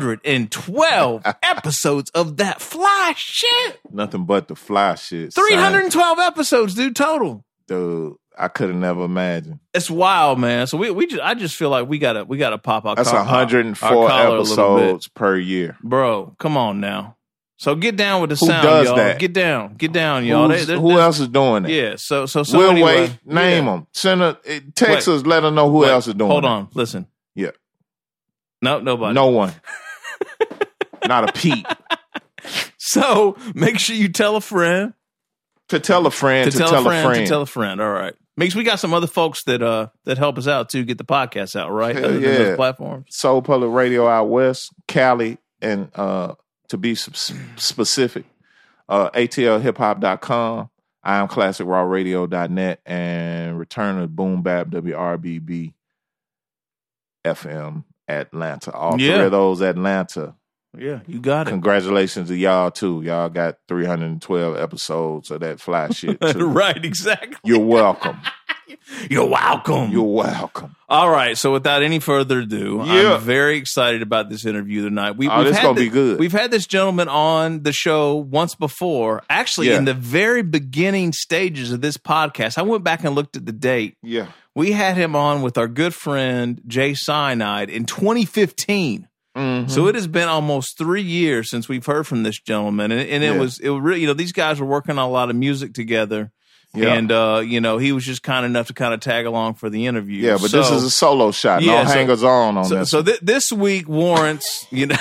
312 0.00 1.22
episodes 1.42 2.10
of 2.10 2.36
that 2.38 2.60
fly 2.60 3.12
shit. 3.16 3.80
Nothing 3.90 4.24
but 4.24 4.48
the 4.48 4.56
fly 4.56 4.94
shit. 4.94 5.32
son. 5.32 5.44
312 5.48 6.18
episodes, 6.18 6.74
dude, 6.74 6.96
total. 6.96 7.44
Dude, 7.68 8.14
I 8.38 8.48
could 8.48 8.68
have 8.68 8.78
never 8.78 9.04
imagined. 9.04 9.60
It's 9.74 9.90
wild, 9.90 10.38
man. 10.38 10.66
So 10.66 10.76
we 10.78 10.90
we 10.90 11.06
just 11.06 11.22
I 11.22 11.34
just 11.34 11.56
feel 11.56 11.70
like 11.70 11.88
we 11.88 11.98
gotta 11.98 12.24
we 12.24 12.38
gotta 12.38 12.58
pop 12.58 12.84
our 12.86 12.96
That's 12.96 13.10
col- 13.10 13.18
104 13.24 13.88
our 13.88 14.08
collar 14.08 14.36
a 14.36 14.40
episodes 14.40 15.08
per 15.08 15.36
year. 15.36 15.76
bro. 15.82 16.34
Come 16.38 16.56
on 16.56 16.80
now. 16.80 17.16
So 17.60 17.74
get 17.74 17.94
down 17.94 18.22
with 18.22 18.30
the 18.30 18.36
Who 18.36 18.46
sound, 18.46 18.62
does 18.62 18.86
y'all. 18.86 18.96
that? 18.96 19.18
Get 19.18 19.34
down, 19.34 19.74
get 19.74 19.92
down, 19.92 20.24
y'all. 20.24 20.48
They- 20.48 20.64
they're- 20.64 20.78
who 20.80 20.88
they're- 20.94 21.00
else 21.00 21.20
is 21.20 21.28
doing 21.28 21.64
that? 21.64 21.70
Yeah. 21.70 21.96
So 21.96 22.24
so 22.24 22.42
so 22.42 22.56
we'll 22.56 22.70
anyway, 22.70 23.00
wait. 23.02 23.18
Name 23.26 23.66
yeah. 23.66 23.70
them. 23.72 23.86
Send 23.92 24.22
a 24.22 24.38
eh, 24.46 24.60
text 24.74 25.06
Wait. 25.06 25.14
us. 25.16 25.26
Let 25.26 25.44
us 25.44 25.52
know 25.52 25.70
who 25.70 25.80
Wait, 25.80 25.90
else 25.90 26.06
is 26.08 26.14
doing. 26.14 26.30
It. 26.30 26.32
Hold 26.32 26.44
it. 26.44 26.48
on, 26.48 26.68
listen. 26.72 27.06
Yeah. 27.34 27.50
No, 28.62 28.80
nobody. 28.80 29.12
No 29.12 29.26
one. 29.26 29.52
Not 31.06 31.28
a 31.28 31.32
peep. 31.34 31.66
So 32.78 33.36
make 33.54 33.78
sure 33.78 33.94
you 33.94 34.08
tell 34.08 34.36
a 34.36 34.40
friend 34.40 34.94
To 35.68 35.78
tell 35.80 36.06
a 36.06 36.10
friend. 36.10 36.50
to, 36.50 36.56
To, 36.56 36.58
tell, 36.58 36.68
tell, 36.70 36.80
a 36.80 36.84
friend, 36.84 37.06
friend. 37.06 37.26
to 37.26 37.28
tell 37.30 37.42
a 37.42 37.46
friend. 37.46 37.80
All 37.80 37.90
right. 37.90 38.14
Makes 38.38 38.54
we 38.54 38.64
got 38.64 38.80
some 38.80 38.94
other 38.94 39.06
folks 39.06 39.44
that 39.44 39.62
uh 39.62 39.88
that 40.06 40.16
help 40.16 40.38
us 40.38 40.48
out 40.48 40.70
too, 40.70 40.84
get 40.84 40.96
the 40.96 41.04
podcast 41.04 41.56
out, 41.60 41.70
right? 41.70 41.94
Hell 41.94 42.06
Other 42.06 42.20
than 42.20 42.22
yeah. 42.22 42.38
those 42.38 42.56
platforms. 42.56 43.06
Soul 43.10 43.42
Public 43.42 43.70
Radio 43.70 44.08
out 44.08 44.30
west, 44.30 44.72
Cali, 44.88 45.36
and 45.60 45.90
uh, 45.94 46.34
to 46.70 46.76
be 46.78 46.94
specific, 46.94 48.24
uh, 48.88 49.10
atlhiphop.com, 49.10 50.70
I 51.02 51.16
am 51.18 51.28
classicrawradio.net, 51.28 52.80
and 52.84 53.58
Return 53.58 53.98
of 53.98 54.16
Boom 54.16 54.42
Bap 54.42 54.68
WRBB 54.68 55.74
FM 57.24 57.84
Atlanta. 58.08 58.72
All 58.72 59.00
Yeah. 59.00 59.16
three 59.16 59.26
of 59.26 59.30
those 59.32 59.60
Atlanta. 59.60 60.34
Yeah, 60.78 61.00
you 61.06 61.18
got 61.20 61.48
it. 61.48 61.50
Congratulations 61.50 62.28
to 62.28 62.36
y'all 62.36 62.70
too. 62.70 63.02
Y'all 63.02 63.28
got 63.28 63.56
312 63.66 64.56
episodes 64.56 65.30
of 65.32 65.40
that 65.40 65.60
fly 65.60 65.88
shit 65.90 66.20
too. 66.32 66.46
right, 66.48 66.82
exactly. 66.84 67.36
You're 67.44 67.58
welcome. 67.58 68.18
You're 69.10 69.26
welcome. 69.28 69.90
You're 69.90 70.02
welcome. 70.02 70.76
All 70.88 71.08
right. 71.10 71.36
So 71.38 71.52
without 71.52 71.82
any 71.82 71.98
further 71.98 72.40
ado, 72.40 72.82
Yeah. 72.84 73.14
I'm 73.14 73.20
very 73.20 73.56
excited 73.56 74.02
about 74.02 74.28
this 74.28 74.44
interview 74.44 74.82
tonight. 74.84 75.12
We, 75.16 75.28
Oh, 75.28 75.38
we've 75.38 75.46
this 75.48 75.56
had 75.56 75.62
gonna 75.62 75.74
the- 75.80 75.86
be 75.86 75.90
good. 75.90 76.18
We've 76.20 76.32
had 76.32 76.50
this 76.50 76.66
gentleman 76.66 77.08
on 77.08 77.62
the 77.62 77.72
show 77.72 78.16
once 78.16 78.54
before. 78.54 79.22
Actually, 79.30 79.68
Yeah. 79.68 79.78
in 79.78 79.84
the 79.84 79.94
very 79.94 80.42
beginning 80.42 81.12
stages 81.12 81.72
of 81.72 81.80
this 81.80 81.96
podcast, 81.96 82.58
I 82.58 82.62
went 82.62 82.84
back 82.84 83.04
and 83.04 83.14
looked 83.14 83.36
at 83.36 83.46
the 83.46 83.52
date. 83.52 83.96
Yeah. 84.02 84.26
We 84.54 84.72
had 84.72 84.96
him 84.96 85.14
on 85.14 85.42
with 85.42 85.56
our 85.56 85.68
good 85.68 85.94
friend 85.94 86.60
Jay 86.66 86.94
Cyanide 86.94 87.70
in 87.70 87.84
2015. 87.84 89.06
Mhm. 89.36 89.70
So 89.70 89.86
it 89.86 89.94
has 89.94 90.08
been 90.08 90.28
almost 90.28 90.76
three 90.76 91.02
years 91.02 91.48
since 91.50 91.68
we've 91.68 91.86
heard 91.86 92.04
from 92.04 92.24
this 92.24 92.40
gentleman, 92.40 92.90
and, 92.90 93.00
and 93.08 93.22
it 93.22 93.34
Yeah. 93.34 93.38
was 93.38 93.60
it 93.60 93.70
really 93.70 94.00
you 94.00 94.08
know 94.08 94.12
these 94.12 94.32
guys 94.32 94.58
were 94.58 94.66
working 94.66 94.98
on 94.98 94.98
a 94.98 95.08
lot 95.08 95.30
of 95.30 95.36
music 95.36 95.72
together, 95.72 96.32
Yeah. 96.72 96.94
and 96.94 97.10
uh, 97.10 97.42
you 97.44 97.60
know 97.60 97.78
he 97.78 97.90
was 97.92 98.04
just 98.04 98.22
kind 98.22 98.46
enough 98.46 98.68
to 98.68 98.74
kind 98.74 98.94
of 98.94 99.00
tag 99.00 99.26
along 99.26 99.54
for 99.54 99.68
the 99.70 99.86
interview. 99.86 100.22
yeah, 100.24 100.34
but 100.40 100.50
So- 100.50 100.58
this 100.58 100.70
is 100.70 100.84
a 100.84 100.90
solo 100.90 101.32
shot. 101.32 101.62
Yeah, 101.62 101.82
no 101.82 101.88
so- 101.88 101.94
hangers 101.94 102.22
on 102.22 102.56
on 102.58 102.64
so, 102.64 102.74
this. 102.76 102.90
so 102.90 103.02
th- 103.02 103.20
this 103.20 103.50
week 103.52 103.88
warrants 103.88 104.66
you 104.70 104.86
know 104.86 104.96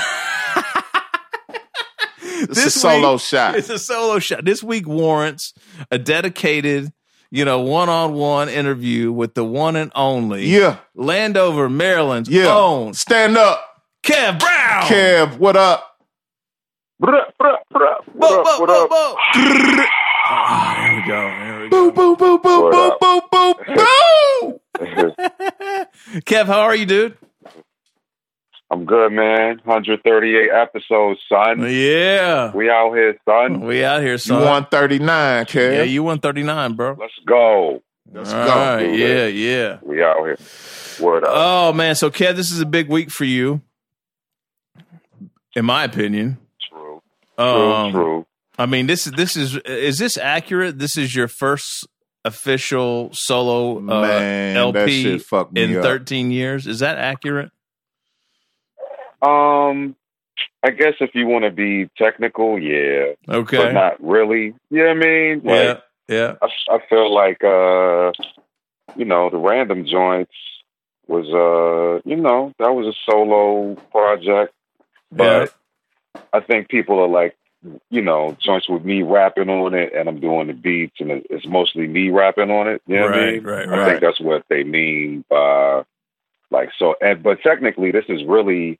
it's 2.41 2.43
a 2.59 2.63
this 2.63 2.81
solo 2.81 3.13
week- 3.13 3.21
shot. 3.21 3.55
it's 3.55 3.69
a 3.69 3.77
solo 3.79 4.19
shot. 4.19 4.45
This 4.45 4.63
week 4.63 4.88
warrants 4.88 5.53
a 5.91 5.97
dedicated 5.99 6.91
you 7.31 7.45
know 7.45 7.59
one 7.59 7.89
on 7.89 8.13
one 8.13 8.49
interview 8.49 9.11
with 9.11 9.35
the 9.35 9.43
one 9.43 9.75
and 9.75 9.91
only 9.93 10.45
Yeah. 10.47 10.77
Landover, 10.95 11.69
Maryland's 11.69 12.29
Yeah. 12.29 12.47
own 12.55 12.93
Stand 12.95 13.38
up. 13.38 13.63
Kev 14.03 14.39
Brown. 14.39 14.83
Kev, 14.83 15.38
what 15.38 15.55
up? 15.55 15.85
Bruh, 17.01 17.25
bruh, 17.39 17.57
bruh. 17.73 17.95
What 18.13 18.47
up? 18.47 18.59
What 18.59 18.69
up? 18.69 18.89
bo. 18.89 19.15
Ah, 19.17 19.85
there 20.29 20.95
we 20.95 21.07
go. 21.07 21.21
There 21.27 21.59
we 21.62 21.69
go. 21.69 21.91
Boo, 21.91 21.91
boo, 21.91 22.15
boo, 22.15 22.39
boo, 22.39 22.62
What 22.63 22.71
boo, 23.00 23.07
up? 23.07 23.29
boo, 23.31 23.53
boo, 23.65 23.75
boo. 23.75 24.59
Kev, 26.21 26.45
how 26.45 26.62
are 26.62 26.75
you, 26.75 26.86
dude? 26.86 27.17
I'm 28.71 28.86
good, 28.86 29.12
man. 29.12 29.59
138 29.63 30.50
episodes, 30.51 31.19
son. 31.27 31.62
Yeah. 31.71 32.51
We 32.53 32.69
out 32.69 32.93
here, 32.93 33.17
son. 33.25 33.62
We 33.62 33.83
out 33.83 34.01
here, 34.01 34.12
You 34.13 34.17
son. 34.19 34.43
won 34.45 34.65
39, 34.67 35.45
Kev. 35.45 35.74
yeah, 35.77 35.83
you 35.83 36.03
won 36.03 36.19
39, 36.19 36.74
bro. 36.74 36.95
Let's 37.00 37.13
go. 37.25 37.81
Let's 38.12 38.31
All 38.31 38.45
go. 38.45 38.50
right, 38.55 38.83
dude. 38.86 39.00
Yeah, 39.00 39.25
yeah. 39.25 39.77
We 39.81 40.03
out 40.03 40.17
here. 40.25 40.38
Word 41.00 41.24
up. 41.24 41.31
Oh, 41.33 41.74
man. 41.74 41.95
So, 41.95 42.12
Kev, 42.12 42.36
this 42.36 42.51
is 42.51 42.59
a 42.62 42.65
big 42.65 42.89
week 42.89 43.09
for 43.09 43.25
you, 43.25 43.62
in 45.55 45.65
my 45.65 45.83
opinion. 45.86 46.38
true. 46.69 47.01
True. 47.38 47.45
Um, 47.45 47.91
true. 47.91 48.25
I 48.59 48.65
mean, 48.65 48.85
this 48.87 49.07
is 49.07 49.13
this 49.13 49.35
is 49.37 49.55
is 49.65 49.97
this 49.97 50.17
accurate? 50.17 50.77
This 50.77 50.97
is 50.97 51.15
your 51.15 51.27
first 51.29 51.87
official 52.25 53.09
solo 53.13 53.77
uh, 53.77 53.81
Man, 53.81 54.53
that 54.55 54.59
LP 54.59 55.01
shit 55.03 55.21
fucked 55.23 55.53
me 55.53 55.63
in 55.63 55.77
up. 55.77 55.83
13 55.83 56.29
years. 56.31 56.67
Is 56.67 56.79
that 56.79 56.97
accurate? 56.97 57.51
Um, 59.21 59.95
I 60.63 60.71
guess 60.71 60.93
if 60.99 61.11
you 61.13 61.25
want 61.27 61.45
to 61.45 61.51
be 61.51 61.89
technical, 61.97 62.59
yeah, 62.59 63.13
but 63.25 63.35
Okay. 63.37 63.71
not 63.73 64.01
really. 64.03 64.53
You 64.69 64.83
know 64.83 64.87
what 64.87 64.91
I 64.91 64.93
mean? 64.93 65.41
Like, 65.43 65.45
Yeah. 65.45 65.79
Yeah. 66.09 66.33
I, 66.41 66.47
I 66.75 66.79
feel 66.89 67.13
like 67.13 67.43
uh 67.43 68.11
you 68.95 69.05
know 69.05 69.29
the 69.29 69.37
random 69.37 69.85
joints 69.85 70.33
was 71.07 71.25
uh 71.27 72.01
you 72.09 72.15
know 72.15 72.51
that 72.57 72.71
was 72.73 72.87
a 72.87 72.97
solo 73.09 73.75
project 73.91 74.51
Yeah. 75.15 75.45
but 75.45 75.53
I 76.33 76.39
think 76.39 76.67
people 76.67 76.99
are 76.99 77.07
like 77.07 77.35
you 77.89 78.01
know 78.01 78.37
joints 78.41 78.69
with 78.69 78.85
me 78.85 79.01
rapping 79.03 79.49
on 79.49 79.73
it 79.73 79.93
and 79.93 80.07
I'm 80.07 80.19
doing 80.19 80.47
the 80.47 80.53
beats 80.53 80.95
and 80.99 81.11
it's 81.29 81.45
mostly 81.45 81.87
me 81.87 82.09
rapping 82.09 82.49
on 82.51 82.67
it 82.67 82.81
you 82.87 82.95
know 82.95 83.07
what 83.07 83.15
I 83.15 83.31
mean 83.31 83.43
right, 83.43 83.67
I 83.69 83.85
think 83.89 84.01
that's 84.01 84.19
what 84.19 84.43
they 84.49 84.63
mean 84.63 85.25
by 85.29 85.83
like 86.51 86.69
so 86.77 86.95
and 87.01 87.21
but 87.21 87.41
technically 87.41 87.91
this 87.91 88.05
is 88.07 88.23
really 88.23 88.79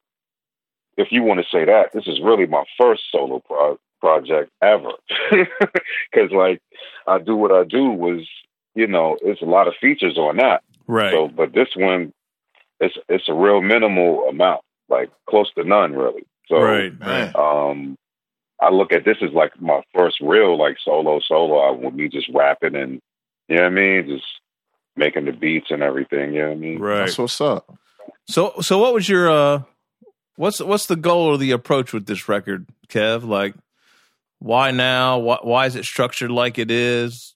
if 0.98 1.12
you 1.12 1.24
want 1.24 1.40
to 1.42 1.46
say 1.52 1.66
that 1.66 1.92
this 1.94 2.08
is 2.08 2.22
really 2.22 2.46
my 2.46 2.64
first 2.78 3.04
solo 3.12 3.40
pro- 3.40 3.80
project 4.00 4.50
ever 4.62 4.92
because 5.32 6.32
like 6.32 6.62
I 7.06 7.20
do 7.20 7.36
what 7.36 7.52
I 7.52 7.66
do 7.66 7.90
was 7.90 8.26
you 8.76 8.88
know 8.88 9.18
it's 9.22 9.42
a 9.42 9.46
lot 9.46 9.68
of 9.68 9.74
features 9.82 10.18
on 10.18 10.38
that 10.38 10.64
Right. 10.88 11.12
so 11.14 11.28
but 11.28 11.52
this 11.54 11.70
one 11.76 12.14
it's 12.80 12.96
it's 13.10 13.28
a 13.28 13.34
real 13.34 13.62
minimal 13.62 14.24
amount 14.30 14.62
like 14.88 15.12
close 15.30 15.54
to 15.56 15.64
none 15.66 15.94
really 15.94 16.24
so 16.48 16.62
right. 16.62 16.98
Man. 16.98 17.32
Right. 17.34 17.36
um 17.36 17.98
I 18.62 18.72
look 18.72 18.92
at 18.92 19.06
this 19.06 19.18
as 19.22 19.32
like 19.34 19.60
my 19.62 19.82
first 19.96 20.18
real 20.22 20.58
like 20.58 20.78
solo 20.84 21.20
solo 21.26 21.64
album 21.64 21.86
with 21.86 21.94
me 21.94 22.10
just 22.10 22.30
rapping 22.34 22.76
and 22.76 23.02
you 23.48 23.56
know 23.56 23.64
what 23.64 23.72
I 23.72 23.76
mean 23.76 24.08
just 24.08 24.26
making 24.96 25.26
the 25.26 25.32
beats 25.32 25.68
and 25.70 25.82
everything 25.82 26.34
you 26.34 26.42
know 26.42 26.50
what 26.50 26.58
I 26.58 26.60
mean 26.60 26.80
Right. 26.80 27.00
That's 27.00 27.18
what's 27.18 27.40
up. 27.42 27.74
So 28.28 28.54
so 28.62 28.78
what 28.80 28.94
was 28.94 29.08
your 29.08 29.30
uh 29.30 29.64
what's 30.36 30.60
what's 30.60 30.88
the 30.88 30.96
goal 30.96 31.28
or 31.28 31.38
the 31.38 31.52
approach 31.52 31.94
with 31.94 32.06
this 32.06 32.28
record, 32.28 32.68
Kev? 32.88 33.28
Like 33.28 33.56
why 34.40 34.72
now? 34.72 35.20
Why 35.20 35.38
why 35.42 35.66
is 35.66 35.76
it 35.76 35.86
structured 35.86 36.32
like 36.32 36.58
it 36.58 36.72
is? 36.72 37.36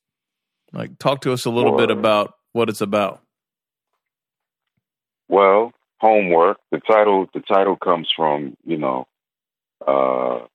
Like 0.71 0.97
talk 0.97 1.21
to 1.21 1.33
us 1.33 1.45
a 1.45 1.49
little 1.51 1.77
bit 1.77 1.91
about 1.91 2.33
what 2.53 2.69
it's 2.69 2.81
about. 2.81 3.21
Well, 5.27 5.71
homework. 5.99 6.57
The 6.71 6.79
title 6.79 7.27
the 7.33 7.41
title 7.41 7.75
comes 7.75 8.09
from, 8.15 8.55
you 8.65 8.77
know, 8.77 9.07
uh 9.85 10.39
for, 10.39 10.52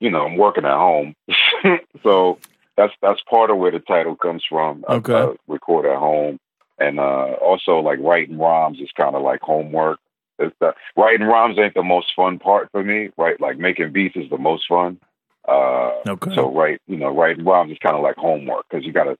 you 0.00 0.10
know, 0.10 0.26
I'm 0.26 0.36
working 0.36 0.64
at 0.64 0.76
home. 0.76 1.14
so 2.02 2.38
that's 2.76 2.92
that's 3.02 3.20
part 3.22 3.50
of 3.50 3.58
where 3.58 3.70
the 3.72 3.80
title 3.80 4.16
comes 4.16 4.44
from. 4.48 4.84
I- 4.88 4.94
Okay. 4.96 5.14
I, 5.14 5.34
record 5.48 5.86
at 5.86 5.98
home. 5.98 6.38
And 6.78 7.00
uh 7.00 7.32
also 7.40 7.78
like 7.78 7.98
writing 8.00 8.38
rhymes 8.38 8.80
is 8.80 8.90
kind 8.96 9.16
of 9.16 9.22
like 9.22 9.40
homework. 9.40 9.98
The, 10.38 10.74
writing 10.96 11.26
rhymes 11.26 11.58
ain't 11.58 11.72
the 11.72 11.82
most 11.82 12.08
fun 12.14 12.38
part 12.38 12.68
for 12.70 12.84
me, 12.84 13.08
right? 13.16 13.40
Like 13.40 13.56
making 13.58 13.92
beats 13.92 14.16
is 14.16 14.28
the 14.28 14.36
most 14.38 14.66
fun. 14.68 15.00
Uh 15.48 15.92
Okay. 16.06 16.34
so 16.34 16.52
right, 16.54 16.78
you 16.86 16.96
know, 16.98 17.08
writing 17.08 17.44
rhymes 17.46 17.72
is 17.72 17.78
kind 17.78 17.96
of 17.96 18.02
like 18.02 18.16
homework 18.16 18.66
because 18.68 18.84
you 18.84 18.92
got 18.92 19.04
to. 19.04 19.16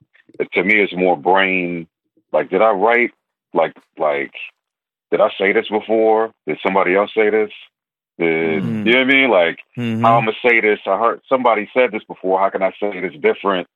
To 0.53 0.65
me, 0.65 0.83
it's 0.83 0.93
more 0.95 1.17
brain. 1.17 1.87
Like, 2.33 2.51
did 2.51 2.61
I 2.61 2.73
write? 2.73 3.13
Like, 3.55 3.75
like, 3.97 4.33
did 5.11 5.21
I 5.21 5.31
say 5.39 5.53
this 5.53 5.69
before? 5.69 6.33
Did 6.47 6.59
somebody 6.63 6.95
else 6.95 7.11
say 7.15 7.31
this? 7.31 7.51
Mhm. 8.21 8.87
you 8.87 8.93
know 8.93 8.99
what 9.01 9.11
I 9.11 9.13
mean? 9.13 9.31
Like, 9.31 9.61
Mhm. 9.77 10.03
how 10.03 10.19
I'm 10.19 10.25
gonna 10.27 10.37
say 10.43 10.61
this? 10.61 10.81
I 10.87 10.99
heard 10.99 11.23
somebody 11.29 11.71
said 11.75 11.93
this 11.93 12.05
before. 12.05 12.39
How 12.41 12.51
can 12.51 12.63
I 12.63 12.73
say 12.81 13.01
this 13.01 13.15
different 13.21 13.69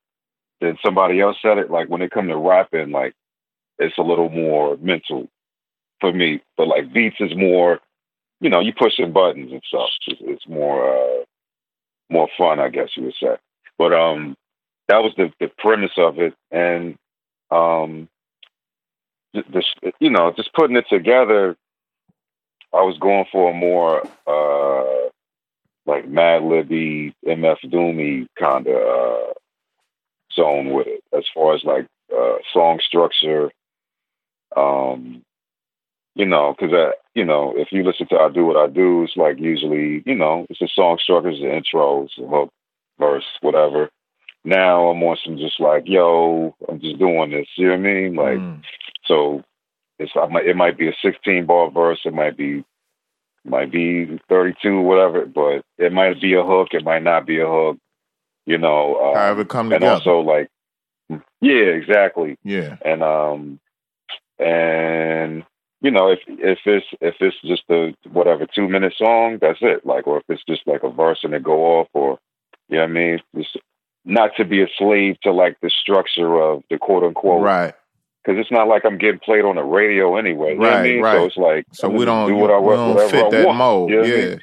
than 0.61 0.79
somebody 0.85 1.21
else 1.21 1.39
said 1.43 1.59
it? 1.59 1.71
Like, 1.71 1.89
when 1.89 2.03
it 2.03 2.11
come 2.11 2.29
to 2.29 2.37
rapping, 2.37 2.91
like, 2.91 3.15
it's 3.79 3.99
a 3.99 4.03
little 4.03 4.31
more 4.31 4.77
mental 4.79 5.29
for 6.01 6.13
me. 6.13 6.43
But 6.57 6.69
like, 6.69 6.93
beats 6.93 7.21
is 7.21 7.37
more. 7.37 7.81
You 8.41 8.51
know, 8.51 8.61
you 8.61 8.73
pushing 8.75 9.13
buttons 9.13 9.53
and 9.53 9.63
stuff. 9.65 9.91
It's, 10.09 10.21
it's 10.23 10.49
more. 10.49 10.95
uh 10.95 11.25
more 12.11 12.29
fun, 12.37 12.61
I 12.61 12.69
guess 12.69 12.91
you 12.97 13.05
would 13.05 13.15
say. 13.23 13.37
But 13.79 13.93
um, 13.95 14.37
that 14.89 14.99
was 14.99 15.13
the 15.17 15.33
the 15.41 15.49
premise 15.59 15.93
of 15.97 16.19
it, 16.19 16.35
and 16.51 16.97
um, 17.51 18.09
the 19.33 19.65
you 20.01 20.11
know 20.11 20.33
just 20.37 20.53
putting 20.55 20.77
it 20.77 20.87
together. 20.91 21.57
I 22.73 22.83
was 22.83 22.99
going 22.99 23.27
for 23.33 23.51
a 23.51 23.55
more 23.55 24.03
uh 24.27 25.09
like 25.87 26.09
Mad 26.09 26.43
Libby, 26.43 27.15
MF 27.27 27.59
Doomy 27.65 28.29
kind 28.39 28.67
of 28.67 28.77
uh, 28.77 29.33
zone 30.33 30.73
with 30.73 30.87
it, 30.87 31.03
as 31.17 31.25
far 31.35 31.55
as 31.55 31.65
like 31.65 31.87
uh, 32.17 32.37
song 32.53 32.81
structure. 32.87 33.51
Um, 34.57 35.23
you 36.15 36.27
know, 36.27 36.55
because 36.57 36.73
uh, 36.75 36.91
you 37.15 37.25
know, 37.25 37.55
if 37.57 37.69
you 37.73 37.83
listen 37.83 38.07
to 38.09 38.19
I 38.19 38.29
Do 38.31 38.45
What 38.47 38.57
I 38.57 38.67
Do, 38.69 39.05
it's 39.05 39.17
like 39.17 39.39
usually, 39.39 40.03
you 40.07 40.15
know, 40.15 40.47
it's 40.51 40.61
a 40.63 40.69
song 40.69 40.99
structure, 41.03 41.31
it's 41.31 41.41
the 41.41 41.55
intro, 41.55 42.05
it's 42.05 42.19
a 42.19 42.27
hook, 42.27 42.51
verse, 42.99 43.25
whatever. 43.41 43.91
Now 44.45 44.89
I'm 44.89 45.03
on 45.03 45.19
some 45.25 45.39
just 45.39 45.61
like, 45.61 45.85
yo, 45.87 46.55
I'm 46.69 46.81
just 46.81 46.99
doing 46.99 47.31
this. 47.31 47.49
You 47.57 47.67
know 47.69 47.73
what 47.73 47.79
I 47.79 47.83
mean? 47.83 48.15
Like, 48.15 48.39
Mm. 48.39 48.63
so 49.05 49.43
it's 50.01 50.13
I 50.17 50.27
might, 50.27 50.47
it 50.47 50.57
might 50.57 50.77
be 50.79 50.89
a 50.89 50.93
16 51.03 51.47
bar 51.47 51.71
verse, 51.71 52.01
it 52.05 52.15
might 52.15 52.37
be 52.37 52.65
might 53.45 53.71
be 53.73 54.21
32, 54.29 54.81
whatever, 54.83 55.25
but 55.27 55.65
it 55.79 55.93
might 55.93 56.21
be 56.21 56.35
a 56.35 56.43
hook, 56.43 56.69
it 56.73 56.85
might 56.85 57.03
not 57.03 57.27
be 57.27 57.41
a 57.41 57.47
hook. 57.47 57.79
You 58.47 58.59
know, 58.59 58.97
um, 59.01 59.15
However, 59.15 59.45
come 59.45 59.73
and 59.73 59.81
together. 59.81 59.93
also 59.95 60.19
like, 60.21 60.49
yeah, 61.41 61.65
exactly 61.81 62.37
yeah. 62.45 62.77
and 62.85 63.03
um 63.03 63.61
and 64.39 65.45
you 65.81 65.91
know 65.91 66.11
if 66.11 66.21
if 66.27 66.59
it's 66.65 66.87
if 67.01 67.15
it's 67.21 67.37
just 67.43 67.63
a 67.71 67.95
whatever 68.11 68.47
two 68.47 68.69
minute 68.69 68.95
song 68.97 69.39
that's 69.41 69.59
it 69.61 69.85
like 69.85 70.07
or 70.07 70.19
if 70.19 70.25
it's 70.29 70.45
just 70.49 70.63
like 70.67 70.83
a 70.83 70.91
verse 70.91 71.21
and 71.23 71.35
it 71.35 71.43
go 71.43 71.79
off 71.81 71.89
or 71.95 72.19
you 72.69 72.77
know 72.77 72.83
what 72.83 72.91
i 72.91 72.93
mean 72.93 73.19
just 73.37 73.57
not 74.05 74.31
to 74.37 74.45
be 74.45 74.63
a 74.63 74.67
slave 74.79 75.17
to 75.23 75.33
like 75.33 75.57
the 75.63 75.71
structure 75.83 76.41
of 76.41 76.63
the 76.71 76.79
quote 76.79 77.03
unquote 77.05 77.43
Right. 77.43 77.75
Because 78.25 78.39
it's 78.41 78.51
not 78.51 78.69
like 78.69 78.85
i'm 78.85 78.99
getting 78.99 79.21
played 79.21 79.45
on 79.45 79.57
the 79.57 79.63
radio 79.63 80.17
anyway 80.17 80.57
what 80.57 80.73
i 80.73 80.77
Right, 80.77 80.83
mean 80.83 81.03
right. 81.03 81.17
so 81.17 81.25
it's 81.27 81.37
like 81.37 81.67
So 81.73 81.89
we 81.89 82.05
don't, 82.05 82.29
do 82.29 82.37
what 82.37 82.51
i 82.51 82.59
we 82.59 82.67
want 82.67 82.99
don't 82.99 83.11
fit 83.11 83.25
I 83.27 83.31
that 83.31 83.47
want, 83.47 83.59
mold. 83.59 83.91
you 83.91 83.97
know 83.97 84.03
what 84.03 84.11
I 84.11 84.17
yeah. 84.17 84.29
mean? 84.31 84.41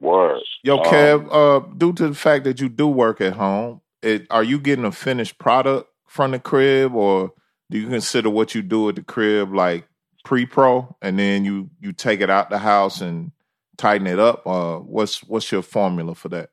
word 0.00 0.40
Yo, 0.62 0.78
Um, 0.78 0.84
Kev, 0.84 1.28
uh, 1.32 1.66
due 1.76 1.92
to 1.94 2.08
the 2.08 2.14
fact 2.14 2.44
that 2.44 2.60
you 2.60 2.68
do 2.68 2.86
work 2.88 3.20
at 3.20 3.32
home, 3.34 3.80
it, 4.02 4.26
are 4.30 4.42
you 4.44 4.58
getting 4.58 4.84
a 4.84 4.92
finished 4.92 5.38
product 5.38 5.88
from 6.06 6.32
the 6.32 6.38
crib, 6.38 6.94
or 6.94 7.32
do 7.70 7.78
you 7.78 7.88
consider 7.88 8.28
what 8.30 8.54
you 8.54 8.62
do 8.62 8.88
at 8.90 8.96
the 8.96 9.02
crib 9.02 9.54
like 9.54 9.86
pre-pro, 10.24 10.94
and 11.00 11.18
then 11.18 11.44
you 11.46 11.70
you 11.80 11.92
take 11.92 12.20
it 12.20 12.28
out 12.30 12.50
the 12.50 12.58
house 12.58 13.00
and 13.00 13.32
tighten 13.78 14.06
it 14.06 14.18
up? 14.18 14.46
Uh, 14.46 14.76
what's 14.78 15.22
what's 15.24 15.50
your 15.50 15.62
formula 15.62 16.14
for 16.14 16.28
that? 16.28 16.50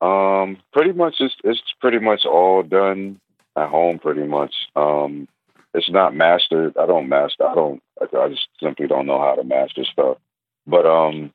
Um, 0.00 0.58
pretty 0.72 0.92
much 0.92 1.16
it's 1.20 1.34
it's 1.44 1.60
pretty 1.80 1.98
much 1.98 2.24
all 2.24 2.62
done 2.62 3.20
at 3.56 3.68
home. 3.68 3.98
Pretty 3.98 4.24
much. 4.24 4.54
Um, 4.74 5.28
it's 5.74 5.90
not 5.90 6.14
mastered. 6.14 6.76
I 6.76 6.86
don't 6.86 7.08
master. 7.08 7.46
I 7.46 7.54
don't. 7.54 7.82
I, 8.00 8.28
just 8.28 8.48
simply 8.62 8.86
don't 8.86 9.06
know 9.06 9.20
how 9.20 9.34
to 9.34 9.44
master 9.44 9.84
stuff. 9.84 10.18
But 10.66 10.86
um, 10.86 11.32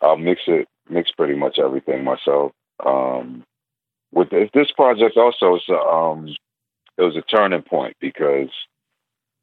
I'll 0.00 0.16
mix 0.16 0.42
it, 0.46 0.68
mix 0.88 1.10
pretty 1.10 1.34
much 1.34 1.58
everything 1.58 2.04
myself. 2.04 2.52
Um, 2.84 3.44
with 4.12 4.30
this, 4.30 4.50
this 4.54 4.70
project 4.72 5.16
also, 5.16 5.54
it's 5.54 5.68
a, 5.68 5.74
um, 5.78 6.28
it 6.98 7.02
was 7.02 7.16
a 7.16 7.22
turning 7.22 7.62
point 7.62 7.96
because 8.00 8.50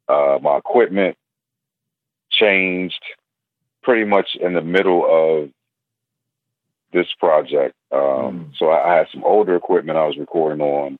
uh, 0.08 0.38
my 0.42 0.58
equipment 0.58 1.16
changed 2.30 3.02
pretty 3.82 4.04
much 4.04 4.36
in 4.40 4.52
the 4.54 4.62
middle 4.62 5.04
of 5.08 5.50
this 6.92 7.06
project. 7.18 7.74
Um, 7.92 8.20
Mm. 8.30 8.56
So 8.58 8.68
I, 8.68 8.92
I 8.92 8.96
had 8.98 9.08
some 9.12 9.24
older 9.24 9.56
equipment 9.56 9.98
I 9.98 10.06
was 10.06 10.16
recording 10.18 10.60
on, 10.60 10.98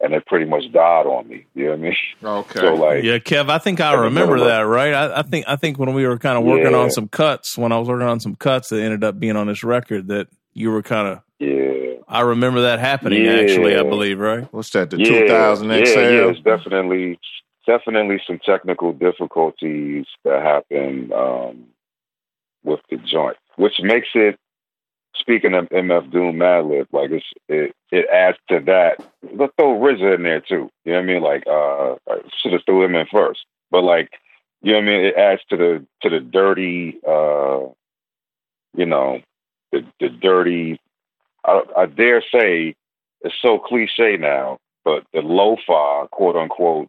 and 0.00 0.12
it 0.14 0.26
pretty 0.26 0.44
much 0.44 0.70
died 0.72 1.06
on 1.06 1.26
me. 1.28 1.46
You 1.54 1.64
know 1.64 1.70
what 1.70 1.78
I 1.78 1.82
mean? 1.82 1.96
Okay. 2.22 2.60
So 2.60 2.74
like, 2.74 3.04
Yeah, 3.04 3.18
Kev, 3.18 3.48
I 3.50 3.58
think 3.58 3.80
I 3.80 3.92
in 3.94 3.98
the 3.98 4.04
remember 4.04 4.40
that, 4.40 4.60
right? 4.60 4.92
I, 4.92 5.20
I 5.20 5.22
think 5.22 5.46
I 5.48 5.56
think 5.56 5.78
when 5.78 5.92
we 5.94 6.06
were 6.06 6.18
kind 6.18 6.36
of 6.38 6.44
working 6.44 6.72
Yeah. 6.72 6.78
on 6.78 6.90
some 6.90 7.08
cuts, 7.08 7.56
when 7.56 7.72
I 7.72 7.78
was 7.78 7.88
working 7.88 8.06
on 8.06 8.20
some 8.20 8.34
cuts 8.36 8.68
that 8.68 8.82
ended 8.82 9.04
up 9.04 9.18
being 9.18 9.36
on 9.36 9.46
this 9.46 9.64
record, 9.64 10.08
that 10.08 10.28
you 10.54 10.70
were 10.70 10.82
kind 10.82 11.08
of. 11.08 11.20
yeah, 11.38 11.94
I 12.08 12.20
remember 12.20 12.62
that 12.62 12.78
happening. 12.78 13.24
Yeah. 13.24 13.32
Actually, 13.40 13.76
I 13.76 13.82
believe, 13.82 14.18
right? 14.18 14.46
what's 14.52 14.70
that? 14.70 14.90
The 14.90 14.98
yeah, 14.98 15.20
2000 15.22 15.68
yeah, 15.70 15.84
XL. 15.84 15.98
yeah. 15.98 16.30
It's 16.30 16.40
definitely, 16.40 17.18
definitely 17.66 18.20
some 18.26 18.38
technical 18.44 18.92
difficulties 18.92 20.06
that 20.24 20.42
happen 20.42 21.10
um, 21.12 21.64
with 22.64 22.80
the 22.90 22.96
joint, 22.98 23.36
which 23.56 23.74
makes 23.80 24.08
it. 24.14 24.38
Speaking 25.18 25.54
of 25.54 25.68
MF 25.70 26.10
Doom 26.10 26.36
Madlib, 26.36 26.86
like 26.92 27.10
it's 27.10 27.26
it 27.48 27.74
it 27.90 28.06
adds 28.12 28.38
to 28.48 28.60
that. 28.66 28.96
Let's 29.34 29.52
throw 29.56 29.78
RZA 29.78 30.16
in 30.16 30.22
there 30.22 30.40
too. 30.40 30.70
You 30.84 30.92
know 30.92 30.98
what 30.98 31.02
I 31.02 31.06
mean? 31.06 31.22
Like 31.22 31.44
uh, 31.46 31.94
I 32.08 32.20
should 32.40 32.52
have 32.52 32.62
threw 32.66 32.84
him 32.84 32.94
in 32.94 33.06
first, 33.06 33.44
but 33.70 33.82
like 33.82 34.10
you 34.62 34.72
know 34.72 34.78
what 34.78 34.84
I 34.84 34.86
mean. 34.86 35.04
It 35.06 35.16
adds 35.16 35.42
to 35.50 35.56
the 35.56 35.86
to 36.02 36.10
the 36.10 36.20
dirty, 36.20 36.98
uh, 37.06 37.68
you 38.76 38.86
know, 38.86 39.20
the 39.72 39.84
the 40.00 40.08
dirty. 40.08 40.80
I, 41.44 41.62
I 41.76 41.86
dare 41.86 42.22
say 42.32 42.74
it's 43.22 43.34
so 43.40 43.58
cliche 43.58 44.16
now, 44.16 44.58
but 44.84 45.04
the 45.12 45.20
lo-fi 45.20 46.06
quote 46.10 46.36
unquote 46.36 46.88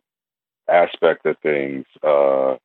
aspect 0.70 1.26
of 1.26 1.38
things 1.40 1.86
uh, 2.04 2.58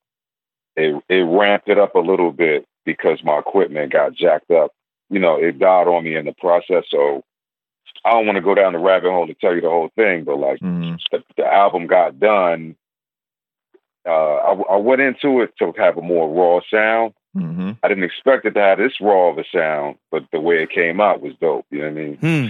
it 0.77 1.03
it 1.09 1.23
ramped 1.23 1.69
it 1.69 1.79
up 1.79 1.95
a 1.95 2.01
little 2.01 2.33
bit 2.33 2.67
because 2.85 3.23
my 3.23 3.39
equipment 3.39 3.93
got 3.93 4.15
jacked 4.15 4.51
up. 4.51 4.73
You 5.13 5.21
know, 5.21 5.37
it 5.37 5.59
died 5.59 5.87
on 5.89 6.05
me 6.05 6.17
in 6.17 6.25
the 6.25 6.33
process. 6.33 6.85
So 6.91 7.23
I 8.05 8.11
don't 8.13 8.27
want 8.27 8.37
to 8.37 8.43
go 8.43 8.55
down 8.55 8.73
the 8.73 8.79
rabbit 8.79 9.11
hole 9.11 9.27
to 9.27 9.35
tell 9.35 9.55
you 9.55 9.61
the 9.61 9.69
whole 9.69 9.91
thing, 9.95 10.25
but 10.25 10.39
like 10.39 10.59
Mhm. 10.61 10.99
the, 11.13 11.23
the 11.37 11.45
album 11.47 11.87
got 11.87 12.19
done. 12.19 12.77
Uh, 14.05 14.11
I, 14.11 14.53
I 14.73 14.77
went 14.77 15.01
into 15.03 15.43
it 15.43 15.53
to 15.59 15.73
have 15.77 15.97
a 15.97 16.03
more 16.03 16.29
raw 16.29 16.61
sound. 16.69 17.13
Mhm. 17.37 17.79
I 17.83 17.89
didn't 17.89 18.05
expect 18.05 18.45
it 18.47 18.53
to 18.55 18.61
have 18.61 18.79
this 18.79 19.01
raw 19.01 19.31
of 19.31 19.39
a 19.39 19.45
sound, 19.55 19.97
but 20.11 20.25
the 20.33 20.41
way 20.41 20.63
it 20.63 20.71
came 20.71 21.01
out 21.01 21.21
was 21.21 21.35
dope. 21.41 21.67
You 21.71 21.79
know 21.79 21.85
what 21.85 21.91
I 21.91 21.95
mean? 21.95 22.17
Hmm. 22.17 22.47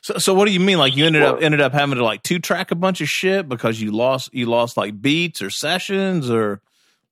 So, 0.00 0.14
so 0.18 0.34
what 0.34 0.46
do 0.46 0.52
you 0.52 0.60
mean? 0.60 0.78
Like 0.78 0.96
you 0.96 1.04
ended 1.06 1.22
up 1.22 1.42
ended 1.42 1.60
up 1.60 1.72
having 1.72 1.96
to 1.96 2.04
like 2.04 2.22
two 2.22 2.38
track 2.38 2.70
a 2.70 2.74
bunch 2.74 3.00
of 3.00 3.08
shit 3.08 3.48
because 3.48 3.80
you 3.80 3.90
lost 3.92 4.32
you 4.32 4.46
lost 4.46 4.76
like 4.76 5.00
beats 5.00 5.42
or 5.42 5.50
sessions 5.50 6.30
or 6.30 6.60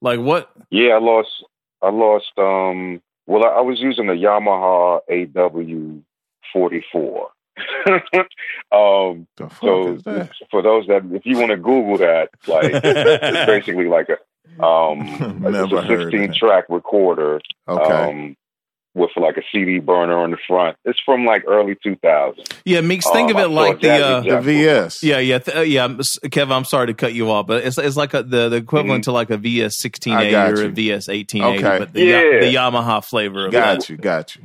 like 0.00 0.18
what? 0.20 0.50
Yeah, 0.70 0.90
I 0.94 0.98
lost. 0.98 1.44
I 1.82 1.90
lost. 1.90 2.32
Um, 2.38 3.02
well, 3.30 3.44
I, 3.44 3.58
I 3.58 3.60
was 3.60 3.78
using 3.80 4.06
the 4.08 4.14
Yamaha 4.14 5.00
AW 5.08 6.02
forty 6.52 6.84
four. 6.92 7.30
um, 8.72 9.26
so 9.60 9.98
for 10.50 10.62
those 10.62 10.86
that, 10.86 11.02
if 11.12 11.26
you 11.26 11.36
want 11.36 11.50
to 11.50 11.56
Google 11.56 11.98
that, 11.98 12.30
like 12.46 12.72
it's 12.72 13.46
basically 13.46 13.86
like 13.86 14.08
a 14.08 14.18
um, 14.64 15.42
it's 15.46 15.72
a 15.72 15.86
16 15.86 16.34
track 16.34 16.64
recorder. 16.68 17.40
Okay. 17.68 17.92
Um, 17.92 18.36
with 18.94 19.10
like 19.16 19.36
a 19.36 19.42
CD 19.52 19.78
burner 19.78 20.18
on 20.18 20.32
the 20.32 20.36
front. 20.48 20.76
It's 20.84 20.98
from 21.04 21.24
like 21.24 21.44
early 21.46 21.76
2000s. 21.76 22.52
Yeah, 22.64 22.80
Meeks. 22.80 23.08
Think 23.10 23.30
Um, 23.30 23.36
of 23.36 23.42
I 23.42 23.44
it 23.44 23.48
like 23.50 23.80
the 23.80 23.90
uh, 23.92 24.20
the 24.22 24.40
VS. 24.40 25.02
yeah 25.04 25.18
yeah 25.18 25.38
th- 25.38 25.56
uh, 25.56 25.60
yeah. 25.60 25.84
I'm 25.84 25.98
Kev, 25.98 26.50
I'm 26.52 26.64
sorry 26.64 26.88
to 26.88 26.94
cut 26.94 27.14
you 27.14 27.30
off, 27.30 27.46
but 27.46 27.64
it's 27.64 27.78
it's 27.78 27.96
like 27.96 28.14
a, 28.14 28.22
the 28.22 28.48
the 28.48 28.56
equivalent 28.56 29.04
to 29.04 29.12
like 29.12 29.30
a 29.30 29.36
VS 29.36 29.76
sixteen 29.80 30.18
eighty 30.18 30.32
Mm-hmm. 30.34 30.56
I 30.56 30.60
or 30.60 30.64
a 30.64 30.68
you. 30.68 30.72
VS 30.72 31.08
eighteen 31.08 31.42
eighty, 31.44 31.64
Okay. 31.64 31.78
but 31.78 31.92
the, 31.92 32.02
Yeah. 32.04 32.20
the 32.40 32.54
Yamaha 32.54 33.04
flavor 33.04 33.46
of 33.46 33.52
Got 33.52 33.80
that. 33.80 33.88
you. 33.88 33.96
Got 33.96 34.34
you. 34.36 34.42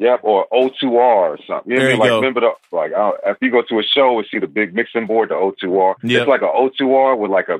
Yep, 0.00 0.20
or 0.22 0.46
O2R 0.52 0.92
or 0.92 1.38
something. 1.46 1.72
You 1.72 1.78
know 1.78 1.84
There 1.84 1.88
what 1.88 1.88
you 1.88 1.88
mean? 1.88 1.98
Like, 1.98 2.08
go. 2.08 2.16
remember 2.20 2.40
the, 2.40 2.76
like, 2.76 2.92
uh, 2.92 3.12
if 3.26 3.38
you 3.40 3.50
go 3.50 3.62
to 3.68 3.78
a 3.80 3.82
show 3.82 4.16
and 4.18 4.28
see 4.30 4.38
the 4.38 4.46
big 4.46 4.72
mixing 4.72 5.06
board, 5.06 5.30
the 5.30 5.34
O2R, 5.34 5.96
Yep. 6.04 6.20
it's 6.20 6.28
like 6.28 6.42
an 6.42 6.50
O2R 6.54 7.18
with 7.18 7.32
like 7.32 7.48
a, 7.48 7.58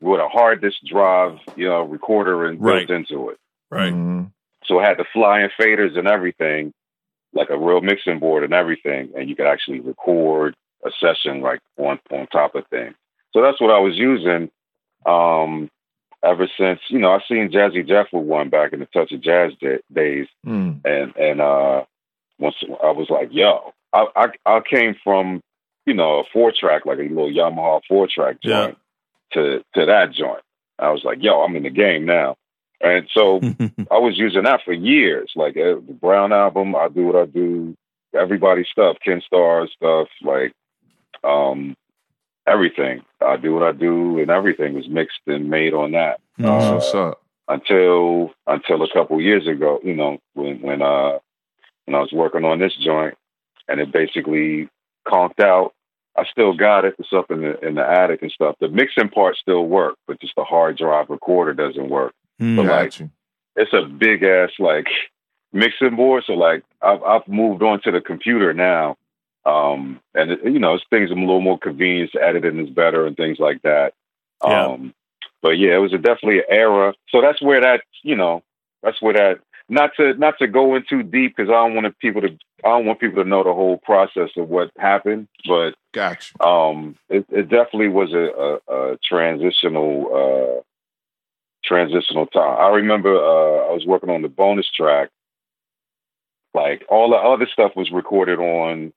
with 0.00 0.20
a 0.20 0.28
hard 0.28 0.60
disk 0.60 0.76
drive, 0.88 1.38
you 1.56 1.68
know, 1.68 1.82
recorder 1.82 2.46
and 2.46 2.60
Right. 2.60 2.86
built 2.86 2.96
into 2.96 3.30
it. 3.30 3.38
Right. 3.72 3.92
Mhm. 3.92 4.30
So 4.64 4.80
it 4.80 4.84
had 4.84 4.98
the 4.98 5.04
flying 5.12 5.48
faders 5.58 5.98
and 5.98 6.06
everything, 6.08 6.72
like 7.32 7.50
a 7.50 7.58
real 7.58 7.80
mixing 7.80 8.18
board 8.18 8.44
and 8.44 8.52
everything, 8.52 9.10
and 9.16 9.28
you 9.28 9.36
could 9.36 9.46
actually 9.46 9.80
record 9.80 10.54
a 10.84 10.90
session 11.00 11.40
like 11.40 11.60
on 11.76 11.98
on 12.10 12.26
top 12.28 12.54
of 12.54 12.66
things. 12.68 12.94
So 13.32 13.42
that's 13.42 13.60
what 13.60 13.70
I 13.70 13.78
was 13.78 13.96
using. 13.96 14.50
Um, 15.06 15.70
ever 16.22 16.46
since 16.58 16.80
you 16.88 16.98
know 16.98 17.12
I 17.12 17.20
seen 17.28 17.50
Jazzy 17.50 17.86
Jeff 17.86 18.06
with 18.12 18.24
one 18.24 18.50
back 18.50 18.72
in 18.72 18.80
the 18.80 18.86
Touch 18.86 19.12
of 19.12 19.20
Jazz 19.22 19.52
da- 19.60 19.78
days, 19.92 20.26
Mm. 20.46 20.84
and 20.84 21.16
and 21.16 21.40
uh, 21.40 21.84
once 22.38 22.56
I 22.82 22.90
was 22.90 23.08
like, 23.10 23.28
yo, 23.32 23.72
I 23.92 24.06
I, 24.16 24.26
I 24.46 24.60
came 24.68 24.94
from 25.02 25.40
you 25.86 25.94
know 25.94 26.20
a 26.20 26.24
four 26.32 26.52
track 26.52 26.84
like 26.86 26.98
a 26.98 27.02
little 27.02 27.30
Yamaha 27.30 27.80
four 27.88 28.06
track 28.06 28.36
Yeah. 28.42 28.66
joint 28.66 28.78
to 29.32 29.64
to 29.74 29.86
that 29.86 30.12
joint. 30.12 30.42
I 30.78 30.90
was 30.90 31.02
like, 31.04 31.18
yo, 31.22 31.40
I'm 31.42 31.56
in 31.56 31.62
the 31.62 31.70
game 31.70 32.04
now, 32.06 32.36
and 32.80 33.08
so. 33.12 33.40
I 33.90 33.98
was 33.98 34.16
using 34.16 34.44
that 34.44 34.60
for 34.64 34.72
years. 34.72 35.32
Like 35.36 35.56
uh, 35.56 35.80
the 35.86 35.96
Brown 36.00 36.32
album, 36.32 36.74
I 36.76 36.88
do 36.88 37.04
what 37.06 37.16
I 37.16 37.26
do. 37.26 37.76
Everybody's 38.18 38.66
stuff, 38.70 38.96
Kenn 39.04 39.20
Starr 39.24 39.68
stuff, 39.68 40.08
like 40.22 40.52
um, 41.24 41.76
everything. 42.46 43.02
I 43.20 43.36
do 43.36 43.54
what 43.54 43.62
I 43.62 43.72
do, 43.72 44.18
and 44.18 44.30
everything 44.30 44.74
was 44.74 44.88
mixed 44.88 45.20
and 45.26 45.50
made 45.50 45.74
on 45.74 45.92
that 45.92 46.20
That's 46.38 46.64
Uh, 46.64 46.72
what's 46.74 46.94
up. 46.94 47.22
until 47.48 48.32
until 48.46 48.82
a 48.82 48.92
couple 48.92 49.20
years 49.20 49.46
ago. 49.46 49.80
You 49.84 49.94
know, 49.94 50.18
when 50.34 50.60
when 50.62 50.82
uh 50.82 51.18
when 51.86 51.94
I 51.94 52.00
was 52.00 52.12
working 52.12 52.44
on 52.44 52.58
this 52.58 52.74
joint, 52.76 53.14
and 53.68 53.80
it 53.80 53.92
basically 53.92 54.68
conked 55.06 55.40
out. 55.40 55.72
I 56.16 56.24
still 56.30 56.54
got 56.54 56.84
it. 56.84 56.96
It's 56.98 57.12
up 57.12 57.30
in 57.30 57.42
the 57.42 57.58
in 57.66 57.74
the 57.76 57.88
attic 57.88 58.22
and 58.22 58.32
stuff. 58.32 58.56
The 58.60 58.68
mixing 58.68 59.08
part 59.10 59.36
still 59.36 59.66
work, 59.66 59.94
but 60.06 60.20
just 60.20 60.34
the 60.36 60.44
hard 60.44 60.76
drive 60.76 61.08
recorder 61.08 61.54
doesn't 61.54 61.88
work 61.88 62.12
Hmm. 62.40 62.56
but 62.56 62.66
like- 62.66 62.98
you. 62.98 63.10
it's 63.56 63.72
a 63.72 63.82
big 63.82 64.22
ass 64.22 64.50
like 64.58 64.86
mixing 65.52 65.96
board. 65.96 66.24
So 66.26 66.32
like 66.32 66.64
I've 66.82 67.02
I've 67.02 67.28
moved 67.28 67.62
on 67.62 67.80
to 67.82 67.90
the 67.90 68.00
computer 68.00 68.52
now, 68.54 68.96
um, 69.44 70.00
and 70.14 70.32
it, 70.32 70.40
you 70.44 70.58
know 70.58 70.74
it's 70.74 70.84
things 70.90 71.10
a 71.10 71.14
little 71.14 71.40
more 71.40 71.58
convenient. 71.58 72.10
Editing 72.20 72.66
is 72.66 72.70
better 72.70 73.06
and 73.06 73.16
things 73.16 73.38
like 73.38 73.62
that. 73.62 73.92
Yeah. 74.44 74.66
Um, 74.66 74.94
but 75.42 75.50
yeah, 75.50 75.74
it 75.74 75.78
was 75.80 75.92
a 75.92 75.98
definitely 75.98 76.38
an 76.38 76.44
era. 76.48 76.94
So 77.10 77.20
that's 77.20 77.42
where 77.42 77.60
that 77.60 77.82
you 78.02 78.16
know 78.16 78.42
that's 78.82 79.00
where 79.02 79.14
that 79.14 79.40
not 79.68 79.92
to 79.96 80.14
not 80.14 80.38
to 80.38 80.46
go 80.46 80.74
in 80.74 80.84
too 80.88 81.02
deep 81.02 81.36
because 81.36 81.50
I 81.50 81.54
don't 81.54 81.74
want 81.74 81.98
people 81.98 82.22
to 82.22 82.28
I 82.64 82.68
don't 82.68 82.86
want 82.86 83.00
people 83.00 83.22
to 83.22 83.28
know 83.28 83.44
the 83.44 83.54
whole 83.54 83.78
process 83.78 84.30
of 84.36 84.48
what 84.48 84.70
happened, 84.78 85.28
but 85.46 85.74
gotcha. 85.92 86.42
um, 86.44 86.96
it, 87.08 87.24
it 87.30 87.48
definitely 87.48 87.88
was 87.88 88.12
a, 88.12 88.18
a, 88.72 88.92
a 88.92 88.98
transitional 88.98 90.08
uh, 90.12 90.62
transitional 91.64 92.26
time. 92.26 92.58
I 92.58 92.68
remember 92.76 93.14
uh, 93.14 93.68
I 93.68 93.72
was 93.72 93.84
working 93.86 94.10
on 94.10 94.22
the 94.22 94.28
bonus 94.28 94.70
track. 94.70 95.10
Like 96.54 96.84
all 96.88 97.10
the 97.10 97.16
other 97.16 97.46
stuff 97.52 97.72
was 97.76 97.90
recorded 97.90 98.38
on 98.38 98.92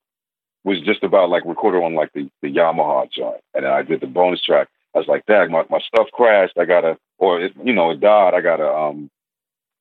was 0.64 0.82
just 0.82 1.04
about 1.04 1.30
like 1.30 1.44
recorded 1.46 1.84
on 1.84 1.94
like 1.94 2.12
the, 2.14 2.30
the 2.42 2.48
Yamaha 2.52 3.12
joint, 3.12 3.42
and 3.54 3.66
then 3.66 3.72
I 3.72 3.82
did 3.84 4.02
the 4.02 4.08
bonus 4.08 4.42
track. 4.42 4.70
I 4.96 5.00
was 5.00 5.08
like, 5.08 5.26
"Dad, 5.26 5.50
my, 5.50 5.64
my 5.70 5.80
stuff 5.80 6.08
crashed. 6.14 6.58
I 6.58 6.66
gotta, 6.66 6.98
or 7.18 7.42
it, 7.42 7.54
you 7.64 7.74
know, 7.74 7.92
it 7.92 8.00
died. 8.00 8.34
I 8.34 8.42
gotta 8.42 8.68
um 8.68 9.10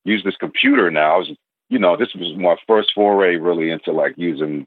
use 0.04 0.22
this 0.24 0.36
computer 0.36 0.90
now." 0.90 1.14
I 1.14 1.18
was, 1.18 1.30
you 1.70 1.78
know, 1.78 1.96
this 1.96 2.14
was 2.14 2.36
my 2.36 2.56
first 2.66 2.92
foray 2.94 3.36
really 3.36 3.70
into 3.70 3.92
like 3.92 4.14
using 4.16 4.66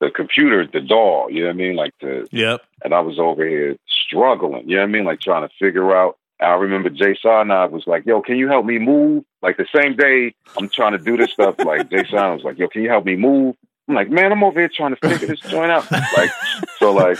the 0.00 0.10
computer, 0.10 0.66
the 0.66 0.80
DAW. 0.80 1.28
You 1.28 1.40
know 1.40 1.46
what 1.48 1.54
I 1.54 1.56
mean? 1.56 1.76
Like 1.76 1.92
the 2.00 2.28
Yep. 2.30 2.62
and 2.84 2.94
I 2.94 3.00
was 3.00 3.18
over 3.18 3.46
here 3.46 3.76
struggling. 4.06 4.68
You 4.68 4.76
know 4.76 4.82
what 4.82 4.88
I 4.88 4.92
mean? 4.92 5.04
Like 5.04 5.20
trying 5.20 5.46
to 5.46 5.54
figure 5.58 5.94
out. 5.94 6.16
I 6.40 6.54
remember 6.54 6.90
Jay 6.90 7.16
Sarnab 7.22 7.70
was 7.70 7.86
like, 7.86 8.06
"Yo, 8.06 8.22
can 8.22 8.36
you 8.36 8.48
help 8.48 8.64
me 8.64 8.78
move?" 8.78 9.24
Like 9.42 9.56
the 9.56 9.66
same 9.74 9.96
day 9.96 10.34
I'm 10.56 10.68
trying 10.68 10.92
to 10.92 10.98
do 10.98 11.16
this 11.16 11.32
stuff. 11.32 11.56
Like 11.58 11.90
Jay 11.90 12.04
Sarnab 12.04 12.36
was 12.36 12.44
like, 12.44 12.58
"Yo, 12.58 12.68
can 12.68 12.82
you 12.82 12.88
help 12.88 13.04
me 13.04 13.16
move?" 13.16 13.56
I'm 13.88 13.94
like, 13.94 14.10
"Man, 14.10 14.30
I'm 14.32 14.44
over 14.44 14.60
here 14.60 14.70
trying 14.72 14.94
to 14.94 15.08
figure 15.08 15.26
this 15.26 15.40
joint 15.40 15.70
out." 15.70 15.90
Like, 15.90 16.30
so 16.78 16.92
like 16.92 17.18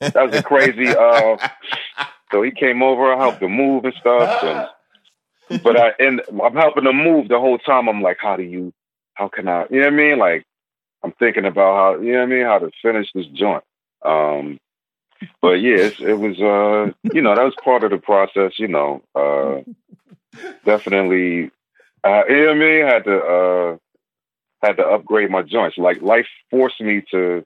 that 0.00 0.14
was 0.16 0.34
a 0.34 0.42
crazy. 0.42 0.88
Uh, 0.88 1.36
so 2.32 2.42
he 2.42 2.50
came 2.50 2.82
over, 2.82 3.12
I 3.12 3.18
helped 3.18 3.42
him 3.42 3.52
move 3.52 3.84
and 3.84 3.94
stuff. 3.94 4.42
And, 4.42 5.62
but 5.62 5.78
I 5.78 5.92
and 6.00 6.20
I'm 6.42 6.54
helping 6.54 6.86
him 6.86 6.96
move 6.96 7.28
the 7.28 7.38
whole 7.38 7.58
time. 7.58 7.88
I'm 7.88 8.02
like, 8.02 8.18
how 8.20 8.36
do 8.36 8.42
you? 8.42 8.72
How 9.14 9.28
can 9.28 9.48
I? 9.48 9.66
You 9.70 9.80
know 9.80 9.86
what 9.86 9.92
I 9.92 9.96
mean? 9.96 10.18
Like 10.18 10.44
I'm 11.02 11.12
thinking 11.12 11.44
about 11.44 11.76
how 11.76 12.02
you 12.02 12.12
know 12.12 12.18
what 12.18 12.24
I 12.24 12.26
mean 12.26 12.44
how 12.44 12.58
to 12.58 12.70
finish 12.82 13.08
this 13.14 13.26
joint. 13.26 13.64
Um, 14.04 14.58
but 15.40 15.60
yeah, 15.60 15.76
it's, 15.78 16.00
it 16.00 16.14
was 16.18 16.38
uh, 16.40 16.92
you 17.14 17.22
know 17.22 17.34
that 17.34 17.44
was 17.44 17.54
part 17.62 17.84
of 17.84 17.90
the 17.90 17.98
process. 17.98 18.52
You 18.58 18.68
know, 18.68 19.02
uh, 19.14 19.60
definitely. 20.64 21.50
Uh, 22.04 22.22
you 22.28 22.44
know 22.44 22.50
I 22.50 22.54
mean? 22.54 22.86
Had 22.86 23.04
to 23.04 23.18
uh, 23.18 23.76
had 24.62 24.76
to 24.76 24.86
upgrade 24.86 25.30
my 25.30 25.42
joints. 25.42 25.76
Like 25.78 26.02
life 26.02 26.26
forced 26.50 26.80
me 26.80 27.02
to. 27.10 27.44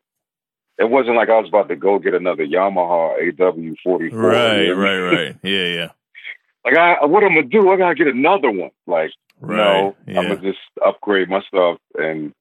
It 0.79 0.89
wasn't 0.89 1.17
like 1.17 1.29
I 1.29 1.39
was 1.39 1.49
about 1.49 1.69
to 1.69 1.77
go 1.77 1.99
get 1.99 2.15
another 2.15 2.47
Yamaha 2.47 3.33
AW44. 3.37 4.13
Right. 4.13 4.63
you 4.63 4.75
know 4.75 4.81
Right. 4.81 4.99
Right. 4.99 5.37
Yeah. 5.43 5.67
Yeah. 5.67 5.89
Like, 6.65 6.77
I, 6.77 7.05
what 7.05 7.23
I'm 7.23 7.35
gonna 7.35 7.43
do? 7.43 7.69
I 7.71 7.77
gotta 7.77 7.95
get 7.95 8.07
another 8.07 8.51
one. 8.51 8.71
Like, 8.87 9.13
Right. 9.41 9.57
no, 9.57 9.97
yeah. 10.07 10.21
I'm 10.21 10.29
gonna 10.29 10.41
just 10.41 10.59
upgrade 10.85 11.29
my 11.29 11.41
stuff 11.49 11.79
and 11.99 12.33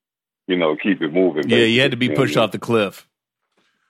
you 0.47 0.55
know 0.57 0.75
keep 0.77 1.01
it 1.01 1.13
moving. 1.13 1.49
yeah. 1.49 1.59
You 1.59 1.81
had 1.81 1.91
to 1.91 1.97
be 1.97 2.09
pushed 2.09 2.37
off 2.37 2.51
the 2.51 2.59
cliff. 2.59 3.07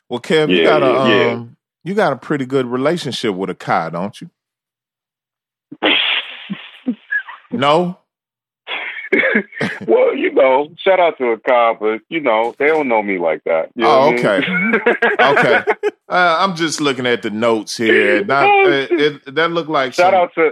Well, 0.09 0.19
Kev, 0.19 0.49
you 0.49 0.63
got 0.63 0.81
a 0.83 0.85
yeah, 1.09 1.25
yeah. 1.25 1.31
um, 1.33 1.55
you 1.83 1.93
got 1.93 2.13
a 2.13 2.17
pretty 2.17 2.45
good 2.45 2.65
relationship 2.65 3.35
with 3.35 3.49
Akai, 3.51 3.91
don't 3.91 4.19
you? 4.21 4.29
No. 7.51 7.97
well, 9.87 10.15
you 10.15 10.31
know, 10.31 10.69
shout 10.77 10.99
out 10.99 11.17
to 11.17 11.35
Akai, 11.35 11.79
but 11.79 12.01
you 12.09 12.19
know 12.21 12.53
they 12.59 12.67
don't 12.67 12.87
know 12.87 13.01
me 13.01 13.17
like 13.17 13.43
that. 13.45 13.69
You 13.75 13.83
know 13.83 14.01
Oh, 14.01 14.11
mean? 14.11 14.25
Okay. 15.19 15.63
Uh, 16.11 16.37
I'm 16.39 16.55
just 16.55 16.81
looking 16.81 17.05
at 17.05 17.21
the 17.21 17.29
notes 17.29 17.77
here. 17.77 18.25
Not, 18.25 18.47
it, 18.67 18.91
it, 18.91 19.35
that 19.35 19.51
look 19.51 19.67
like 19.67 19.93
shout 19.93 20.13
some- 20.13 20.21
out 20.21 20.33
to 20.33 20.51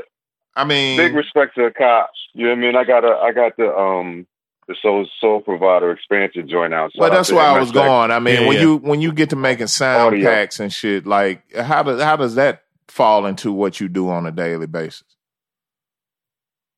I 0.56 0.66
mean, 0.66 0.98
big 0.98 1.16
respect 1.16 1.56
to 1.56 1.64
the 1.64 1.72
cops. 1.72 2.14
You 2.34 2.44
know 2.46 2.50
what 2.52 2.58
I 2.58 2.62
mean? 2.62 2.76
I 2.76 2.84
got 2.84 3.04
a, 3.04 3.08
I 3.18 3.32
got 3.32 3.58
the 3.58 3.76
um 3.76 4.28
the 4.68 4.76
soul 4.82 5.08
soul 5.20 5.42
provider 5.42 5.92
expansion 5.92 6.48
joint 6.50 6.74
out. 6.74 6.92
Shout 6.94 7.00
Well, 7.02 7.12
that's 7.12 7.32
where 7.32 7.46
I 7.46 7.60
was 7.60 7.72
going. 7.72 8.12
I 8.12 8.20
mean, 8.20 8.42
Yeah, 8.42 8.48
when 8.48 8.56
yeah. 8.58 8.62
you 8.64 8.78
when 8.78 9.02
you 9.02 9.12
get 9.14 9.30
to 9.32 9.36
making 9.36 9.68
sound 9.68 10.16
Audio. 10.16 10.30
packs 10.30 10.60
and 10.60 10.72
shit, 10.74 11.06
like 11.08 11.42
how 11.56 11.84
does 11.84 12.02
how 12.02 12.16
does 12.16 12.36
that 12.36 12.64
fall 12.88 13.26
into 13.26 13.52
what 13.52 13.80
you 13.80 13.88
do 13.88 14.10
on 14.10 14.26
a 14.26 14.32
daily 14.32 14.68
basis? 14.68 15.04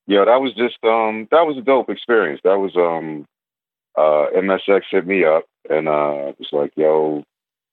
Yeah, 0.08 0.26
that 0.26 0.42
was 0.42 0.54
just 0.56 0.78
um 0.84 1.28
that 1.32 1.46
was 1.46 1.58
a 1.58 1.62
dope 1.62 1.90
experience. 1.90 2.42
That 2.44 2.58
was 2.60 2.76
um 2.76 3.26
uh 3.98 4.28
MSX 4.38 4.82
hit 4.92 5.06
me 5.06 5.24
up 5.24 5.46
and 5.70 5.88
uh 5.88 6.34
was 6.38 6.50
like, 6.52 6.72
yo, 6.76 7.24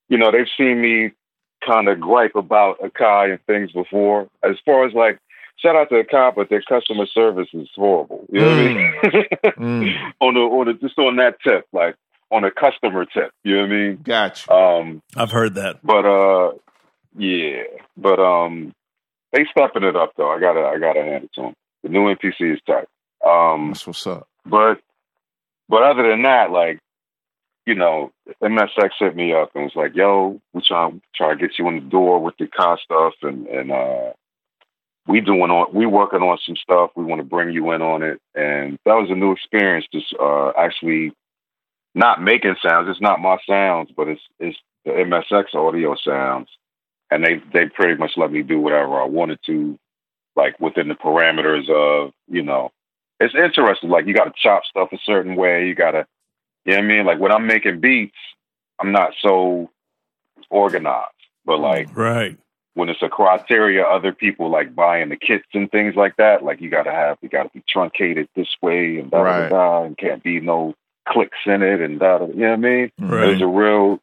you 0.08 0.18
know, 0.18 0.30
they've 0.32 0.46
seen 0.56 0.80
me 0.80 1.12
kind 1.66 1.88
of 1.88 1.98
gripe 2.00 2.36
about 2.36 2.78
Akai 2.80 3.30
and 3.30 3.40
things 3.46 3.72
before. 3.72 4.28
As 4.42 4.56
far 4.64 4.86
as 4.86 4.92
like 4.92 5.18
shout 5.56 5.76
out 5.76 5.88
to 5.90 5.96
the 5.96 6.04
cop, 6.04 6.36
but 6.36 6.48
their 6.48 6.62
customer 6.62 7.06
service 7.06 7.48
is 7.52 7.68
horrible. 7.74 8.26
You 8.30 8.40
know 8.40 8.48
what 8.48 8.58
I 8.58 8.74
mean? 8.74 8.94
Mm, 9.58 10.12
on 10.20 10.34
the 10.34 10.40
on 10.40 10.66
the 10.66 10.72
just 10.74 10.98
on 10.98 11.16
that 11.16 11.36
tip, 11.42 11.66
like 11.72 11.96
on 12.30 12.44
a 12.44 12.50
customer 12.50 13.04
tip. 13.06 13.30
You 13.44 13.56
know 13.56 13.62
what 13.62 13.70
I 13.70 13.74
mean? 13.74 14.00
got 14.02 14.46
you. 14.46 14.54
Um, 14.54 15.02
I've 15.16 15.30
heard 15.30 15.54
that. 15.54 15.84
but 15.84 16.04
uh, 16.04 16.52
yeah, 17.16 17.62
but 17.96 18.18
um, 18.20 18.74
they 19.32 19.46
stepping 19.50 19.84
it 19.84 19.96
up 19.96 20.12
though. 20.16 20.30
I 20.30 20.40
gotta 20.40 20.60
I 20.60 20.78
gotta 20.78 21.02
hand 21.02 21.24
it 21.24 21.30
to 21.34 21.42
them. 21.42 21.54
The 21.82 21.88
new 21.88 22.14
MPC 22.14 22.54
is 22.54 22.60
tight. 22.66 22.88
Um, 23.26 23.68
That's 23.68 23.86
what's 23.86 24.06
up. 24.06 24.28
but 24.44 24.80
but 25.68 25.82
other 25.82 26.08
than 26.08 26.22
that, 26.22 26.50
like 26.50 26.78
you 27.66 27.74
know, 27.74 28.12
MSX 28.42 28.90
hit 28.98 29.16
me 29.16 29.32
up 29.34 29.50
and 29.54 29.64
was 29.64 29.72
like, 29.74 29.96
"Yo, 29.96 30.40
we 30.52 30.62
trying 30.62 31.02
try 31.14 31.34
to 31.34 31.36
get 31.36 31.58
you 31.58 31.66
in 31.68 31.74
the 31.76 31.80
door 31.90 32.20
with 32.22 32.36
the 32.38 32.46
car 32.46 32.78
stuff, 32.82 33.14
and 33.22 33.46
and 33.48 33.72
uh, 33.72 34.12
we 35.06 35.20
doing 35.20 35.50
on 35.50 35.72
we 35.72 35.86
working 35.86 36.22
on 36.22 36.38
some 36.44 36.56
stuff. 36.56 36.90
We 36.96 37.04
want 37.04 37.20
to 37.20 37.24
bring 37.24 37.50
you 37.50 37.70
in 37.72 37.82
on 37.82 38.02
it." 38.02 38.20
And 38.34 38.78
that 38.84 38.94
was 38.94 39.10
a 39.10 39.14
new 39.14 39.32
experience. 39.32 39.86
Just 39.92 40.14
uh, 40.20 40.50
actually 40.56 41.12
not 41.94 42.22
making 42.22 42.56
sounds. 42.62 42.88
It's 42.88 43.00
not 43.00 43.20
my 43.20 43.38
sounds, 43.48 43.90
but 43.96 44.08
it's 44.08 44.20
it's 44.38 44.58
the 44.84 44.92
MSX 44.92 45.54
audio 45.54 45.96
sounds, 45.96 46.48
and 47.10 47.24
they 47.24 47.42
they 47.52 47.68
pretty 47.68 47.98
much 47.98 48.12
let 48.16 48.32
me 48.32 48.42
do 48.42 48.60
whatever 48.60 49.00
I 49.00 49.06
wanted 49.06 49.38
to, 49.46 49.78
like 50.36 50.58
within 50.60 50.88
the 50.88 50.94
parameters 50.94 51.68
of 51.70 52.12
you 52.28 52.42
know. 52.42 52.70
It's 53.18 53.34
interesting. 53.34 53.88
Like 53.88 54.06
you 54.06 54.14
got 54.14 54.24
to 54.24 54.34
chop 54.36 54.64
stuff 54.68 54.90
a 54.92 54.98
certain 55.04 55.36
way. 55.36 55.66
You 55.66 55.74
got 55.74 55.92
to 55.92 56.06
you 56.66 56.72
know 56.72 56.78
what 56.78 56.84
I 56.84 56.88
mean? 56.88 57.06
Like 57.06 57.18
when 57.18 57.32
I'm 57.32 57.46
making 57.46 57.80
beats, 57.80 58.16
I'm 58.78 58.92
not 58.92 59.12
so 59.22 59.70
organized. 60.50 61.12
But 61.44 61.60
like 61.60 61.96
Right. 61.96 62.36
When 62.76 62.88
it's 62.88 63.02
a 63.02 63.08
criteria, 63.08 63.82
other 63.84 64.12
people 64.12 64.50
like 64.50 64.74
buying 64.74 65.08
the 65.08 65.16
kits 65.16 65.46
and 65.54 65.70
things 65.70 65.94
like 65.96 66.14
that, 66.16 66.44
like 66.44 66.60
you 66.60 66.70
gotta 66.70 66.92
have 66.92 67.18
you 67.22 67.28
gotta 67.28 67.48
be 67.52 67.62
truncated 67.68 68.28
this 68.36 68.54
way 68.62 68.98
and 68.98 69.10
da 69.10 69.18
da 69.18 69.22
Right. 69.24 69.48
da 69.50 69.82
and 69.84 69.98
can't 69.98 70.22
be 70.22 70.40
no 70.40 70.74
clicks 71.08 71.38
in 71.46 71.62
it 71.62 71.80
and 71.80 71.98
da 71.98 72.18
da 72.18 72.26
you 72.26 72.34
know 72.34 72.50
what 72.50 72.52
I 72.52 72.56
mean? 72.56 72.90
Right. 73.00 73.28
It's 73.30 73.42
a 73.42 73.46
real 73.46 74.00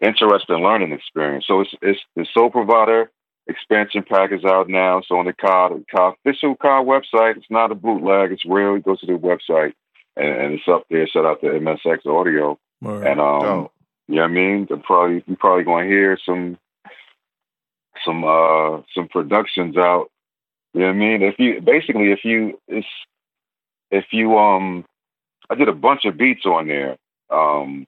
interesting 0.00 0.56
learning 0.62 0.92
experience. 0.92 1.44
So 1.46 1.60
it's 1.60 1.74
it's 1.82 2.00
the 2.16 2.26
Soul 2.32 2.50
Provider 2.50 3.10
expansion 3.48 4.04
pack 4.08 4.30
is 4.32 4.44
out 4.44 4.68
now. 4.68 5.00
So 5.06 5.16
on 5.18 5.24
the 5.26 5.32
car, 5.32 5.70
the 5.70 5.84
car 5.90 6.14
official 6.24 6.54
car 6.56 6.82
website, 6.84 7.36
it's 7.36 7.50
not 7.50 7.72
a 7.72 7.74
bootleg, 7.74 8.30
it's 8.32 8.44
real. 8.44 8.76
You 8.76 8.80
go 8.82 8.94
to 8.96 9.06
the 9.06 9.14
website 9.14 9.72
and, 10.16 10.28
and 10.28 10.54
it's 10.54 10.68
up 10.68 10.84
there. 10.90 11.06
Shout 11.08 11.26
out 11.26 11.40
to 11.40 11.46
MSX 11.46 12.06
Audio. 12.06 12.58
Right. 12.80 13.06
And 13.06 13.20
um 13.20 13.40
Dope. 13.40 13.72
you 14.08 14.16
know 14.16 14.22
what 14.22 14.30
I 14.30 14.34
mean? 14.34 14.66
They're 14.68 14.76
probably 14.78 15.24
you're 15.26 15.36
probably 15.36 15.64
gonna 15.64 15.86
hear 15.86 16.18
some 16.24 16.58
some 18.04 18.24
uh 18.24 18.82
some 18.94 19.08
productions 19.08 19.76
out. 19.76 20.10
You 20.74 20.80
know 20.80 20.86
what 20.88 20.94
I 20.94 20.98
mean? 20.98 21.22
If 21.22 21.38
you 21.38 21.60
basically 21.60 22.12
if 22.12 22.24
you 22.24 22.58
it's 22.68 22.86
if 23.90 24.06
you 24.12 24.38
um 24.38 24.84
I 25.50 25.54
did 25.54 25.68
a 25.68 25.74
bunch 25.74 26.04
of 26.04 26.16
beats 26.16 26.46
on 26.46 26.68
there. 26.68 26.96
Um 27.30 27.86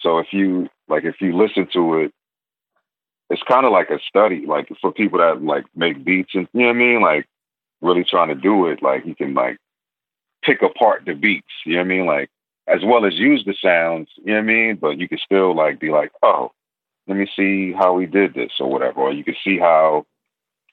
so 0.00 0.18
if 0.18 0.28
you 0.32 0.68
like 0.88 1.04
if 1.04 1.20
you 1.20 1.36
listen 1.36 1.68
to 1.72 2.00
it, 2.00 2.12
it's 3.30 3.42
kinda 3.42 3.68
like 3.70 3.90
a 3.90 3.98
study, 4.08 4.46
like 4.46 4.68
for 4.80 4.92
people 4.92 5.18
that 5.18 5.42
like 5.42 5.64
make 5.74 6.04
beats 6.04 6.30
and 6.34 6.48
you 6.52 6.60
know 6.60 6.66
what 6.66 6.76
I 6.76 6.78
mean? 6.78 7.02
Like 7.02 7.26
really 7.80 8.04
trying 8.04 8.28
to 8.28 8.34
do 8.34 8.66
it, 8.68 8.82
like 8.82 9.04
you 9.04 9.14
can 9.14 9.34
like 9.34 9.58
pick 10.42 10.62
apart 10.62 11.02
the 11.06 11.14
beats, 11.14 11.46
you 11.64 11.74
know 11.74 11.80
what 11.80 11.86
I 11.86 11.88
mean? 11.88 12.06
Like 12.06 12.30
as 12.68 12.80
well 12.84 13.04
as 13.04 13.14
use 13.14 13.44
the 13.44 13.54
sounds, 13.62 14.08
you 14.16 14.26
know 14.26 14.34
what 14.34 14.38
I 14.38 14.42
mean? 14.42 14.76
But 14.76 14.98
you 14.98 15.08
can 15.08 15.18
still 15.18 15.54
like 15.54 15.78
be 15.80 15.90
like, 15.90 16.12
oh, 16.22 16.52
let 17.06 17.16
me 17.16 17.26
see 17.36 17.72
how 17.72 17.94
we 17.94 18.06
did 18.06 18.34
this 18.34 18.52
or 18.60 18.70
whatever. 18.70 19.00
Or 19.02 19.12
you 19.12 19.24
can 19.24 19.36
see 19.44 19.58
how 19.58 20.06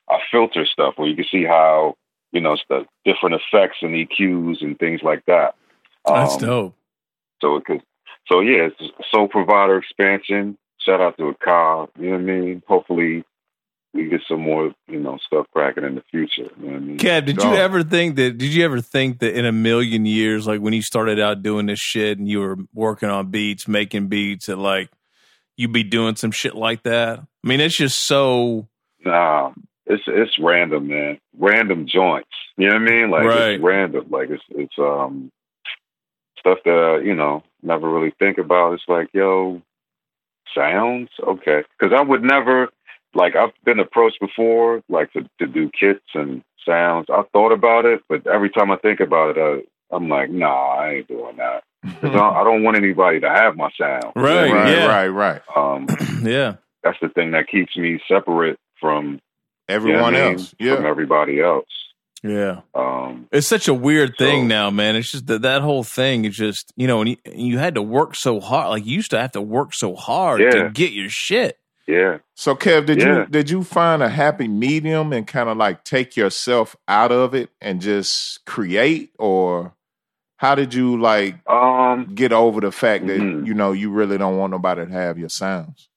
I 0.10 0.20
filter 0.32 0.66
stuff, 0.66 0.96
or 0.98 1.08
you 1.08 1.16
can 1.16 1.26
see 1.32 1.44
how, 1.44 1.96
you 2.32 2.42
know, 2.42 2.58
the 2.70 2.86
different 3.06 3.36
effects 3.36 3.78
and 3.82 3.92
EQs 3.96 4.62
and 4.62 4.78
things 4.78 5.02
like 5.04 5.24
that. 5.28 5.56
That's 6.06 6.36
Um, 6.36 6.40
dope. 6.42 6.76
So 7.42 7.56
it 7.58 7.66
could, 7.66 7.82
so 8.32 8.40
yeah, 8.42 8.68
it's 8.68 8.94
Soul 9.12 9.28
Provider 9.28 9.78
expansion. 9.78 10.58
Shout 10.80 11.02
out 11.02 11.18
to 11.18 11.34
Akai, 11.34 11.88
you 12.00 12.06
know 12.08 12.12
what 12.12 12.18
I 12.20 12.24
mean? 12.24 12.64
Hopefully 12.68 13.24
we 13.94 14.10
get 14.10 14.22
some 14.28 14.42
more, 14.42 14.74
you 14.88 15.00
know, 15.00 15.18
stuff 15.26 15.46
cracking 15.54 15.84
in 15.84 15.96
the 15.96 16.04
future. 16.10 16.50
You 16.60 16.66
know 16.66 16.68
what 16.74 16.76
I 16.76 16.80
mean? 16.80 16.98
Kev, 16.98 17.26
did 17.26 17.38
Dope. 17.38 17.46
you 17.46 17.56
ever 17.56 17.84
think 17.84 18.16
that? 18.16 18.38
Did 18.38 18.54
you 18.54 18.66
ever 18.66 18.82
think 18.82 19.20
that 19.20 19.38
in 19.38 19.46
a 19.46 19.52
million 19.52 20.06
years, 20.06 20.48
like 20.48 20.62
when 20.62 20.74
you 20.74 20.82
started 20.82 21.20
out 21.20 21.44
doing 21.44 21.68
this 21.68 21.80
shit 21.80 22.18
and 22.18 22.28
you 22.28 22.40
were 22.40 22.58
working 22.74 23.10
on 23.10 23.30
beats, 23.30 23.68
making 23.68 24.08
beats, 24.08 24.48
that 24.48 24.58
like 24.58 24.90
you'd 25.58 25.74
be 25.74 25.84
doing 25.84 26.16
some 26.16 26.32
shit 26.32 26.56
like 26.56 26.84
that? 26.84 27.20
I 27.20 27.48
mean, 27.48 27.60
it's 27.60 27.78
just 27.78 28.02
so 28.02 28.68
Nah, 29.06 29.52
it's 29.86 30.04
it's 30.08 30.38
random, 30.40 30.88
man. 30.88 31.20
Random 31.38 31.86
joints. 31.88 32.30
You 32.58 32.70
know 32.70 32.76
what 32.76 32.82
I 32.82 32.86
mean? 32.92 33.12
Like 33.12 33.24
Right. 33.26 33.50
it's 33.56 33.64
random. 33.64 34.06
Like 34.10 34.30
it's 34.30 34.44
it's 34.50 34.76
um 34.80 35.32
stuff 36.40 36.60
that 36.66 36.96
uh, 36.96 36.98
you 37.00 37.16
know 37.16 37.44
never 37.62 37.90
really 37.90 38.14
think 38.20 38.38
about. 38.38 38.74
It's 38.74 38.84
like 38.88 39.10
yo, 39.14 39.62
sounds 40.56 41.10
okay. 41.26 41.64
Because 41.78 41.94
I 41.98 42.02
would 42.02 42.24
never 42.24 42.70
like 43.14 43.36
I've 43.36 43.52
been 43.66 43.80
approached 43.80 44.20
before, 44.20 44.82
like 44.90 45.12
to 45.14 45.22
to 45.40 45.48
do 45.48 45.70
kits 45.78 46.06
and 46.14 46.44
sounds. 46.66 47.08
I 47.10 47.24
thought 47.34 47.52
about 47.52 47.86
it, 47.86 48.02
but 48.08 48.26
every 48.28 48.50
time 48.50 48.72
I 48.72 48.78
think 48.78 49.00
about 49.00 49.38
it, 49.38 49.38
uh, 49.38 49.96
I'm 49.96 50.08
like, 50.10 50.30
nah, 50.30 50.76
I 50.78 50.94
ain't 50.96 51.08
doing 51.08 51.38
that. 51.38 51.64
'Cause 51.84 52.12
I, 52.12 52.18
don't, 52.18 52.36
I 52.38 52.44
don't 52.44 52.64
want 52.64 52.78
anybody 52.78 53.20
to 53.22 53.30
have 53.30 53.56
my 53.58 53.70
sound. 53.78 54.04
You 54.16 54.22
know 54.22 54.28
what 54.28 54.32
I 54.32 54.42
Right, 54.44 54.52
right, 54.54 54.70
yeah. 54.70 54.86
right, 54.86 55.08
right. 55.08 55.42
Um, 55.56 55.88
yeah. 56.24 56.56
that's 56.84 56.98
the 57.02 57.10
thing 57.10 57.32
that 57.32 57.48
keeps 57.50 57.76
me 57.78 58.00
separate 58.08 58.58
from 58.80 59.06
you 59.06 59.12
know 59.12 59.20
Everyone 59.70 60.02
what 60.02 60.16
I 60.16 60.22
mean? 60.30 60.34
else. 60.34 60.50
from 60.58 60.66
Yeah. 60.68 60.88
everybody 60.88 61.42
else. 61.42 61.66
Yeah. 62.22 62.62
Um, 62.74 63.28
It's 63.34 63.48
such 63.48 63.68
a 63.68 63.74
weird 63.74 64.18
thing 64.18 64.48
now, 64.48 64.70
man. 64.70 64.96
It's 64.96 65.12
just 65.12 65.28
that 65.28 65.42
that 65.42 65.62
whole 65.62 65.84
thing 65.84 66.24
is 66.26 66.36
just, 66.38 66.72
you 66.78 66.88
know, 66.88 67.02
and 67.02 67.10
you, 67.10 67.18
you 67.34 67.58
had 67.58 67.76
to 67.76 67.82
work 67.82 68.16
so 68.16 68.40
hard. 68.40 68.70
Like 68.70 68.86
you 68.86 68.94
used 68.96 69.12
to 69.12 69.20
have 69.20 69.34
to 69.34 69.42
work 69.42 69.74
so 69.74 69.96
hard 69.96 70.40
Yeah. 70.42 70.50
to 70.52 70.70
get 70.70 70.92
your 70.94 71.10
shit. 71.10 71.58
yeah, 71.86 72.20
So 72.36 72.56
Kev, 72.56 72.86
did 72.86 73.02
Yeah. 73.02 73.20
you 73.20 73.26
did 73.26 73.50
you 73.50 73.62
find 73.64 74.02
a 74.02 74.08
happy 74.08 74.48
medium 74.48 75.12
and 75.12 75.28
kind 75.28 75.50
of 75.50 75.58
like 75.58 75.84
take 75.84 76.16
yourself 76.16 76.78
out 76.88 77.12
of 77.12 77.34
it 77.36 77.50
and 77.60 77.82
just 77.82 78.40
create 78.46 79.12
or 79.20 79.74
how 80.38 80.56
did 80.56 80.74
you 80.74 81.00
like 81.00 81.36
um, 81.50 82.12
get 82.16 82.34
over 82.34 82.60
the 82.62 82.72
fact 82.72 83.08
that 83.08 83.20
Mhm. 83.20 83.46
you 83.48 83.54
know 83.54 83.72
you 83.72 83.92
really 83.92 84.18
don't 84.18 84.38
want 84.38 84.52
nobody 84.52 84.86
to 84.86 84.92
have 84.92 85.18
your 85.18 85.30
sounds? 85.30 85.90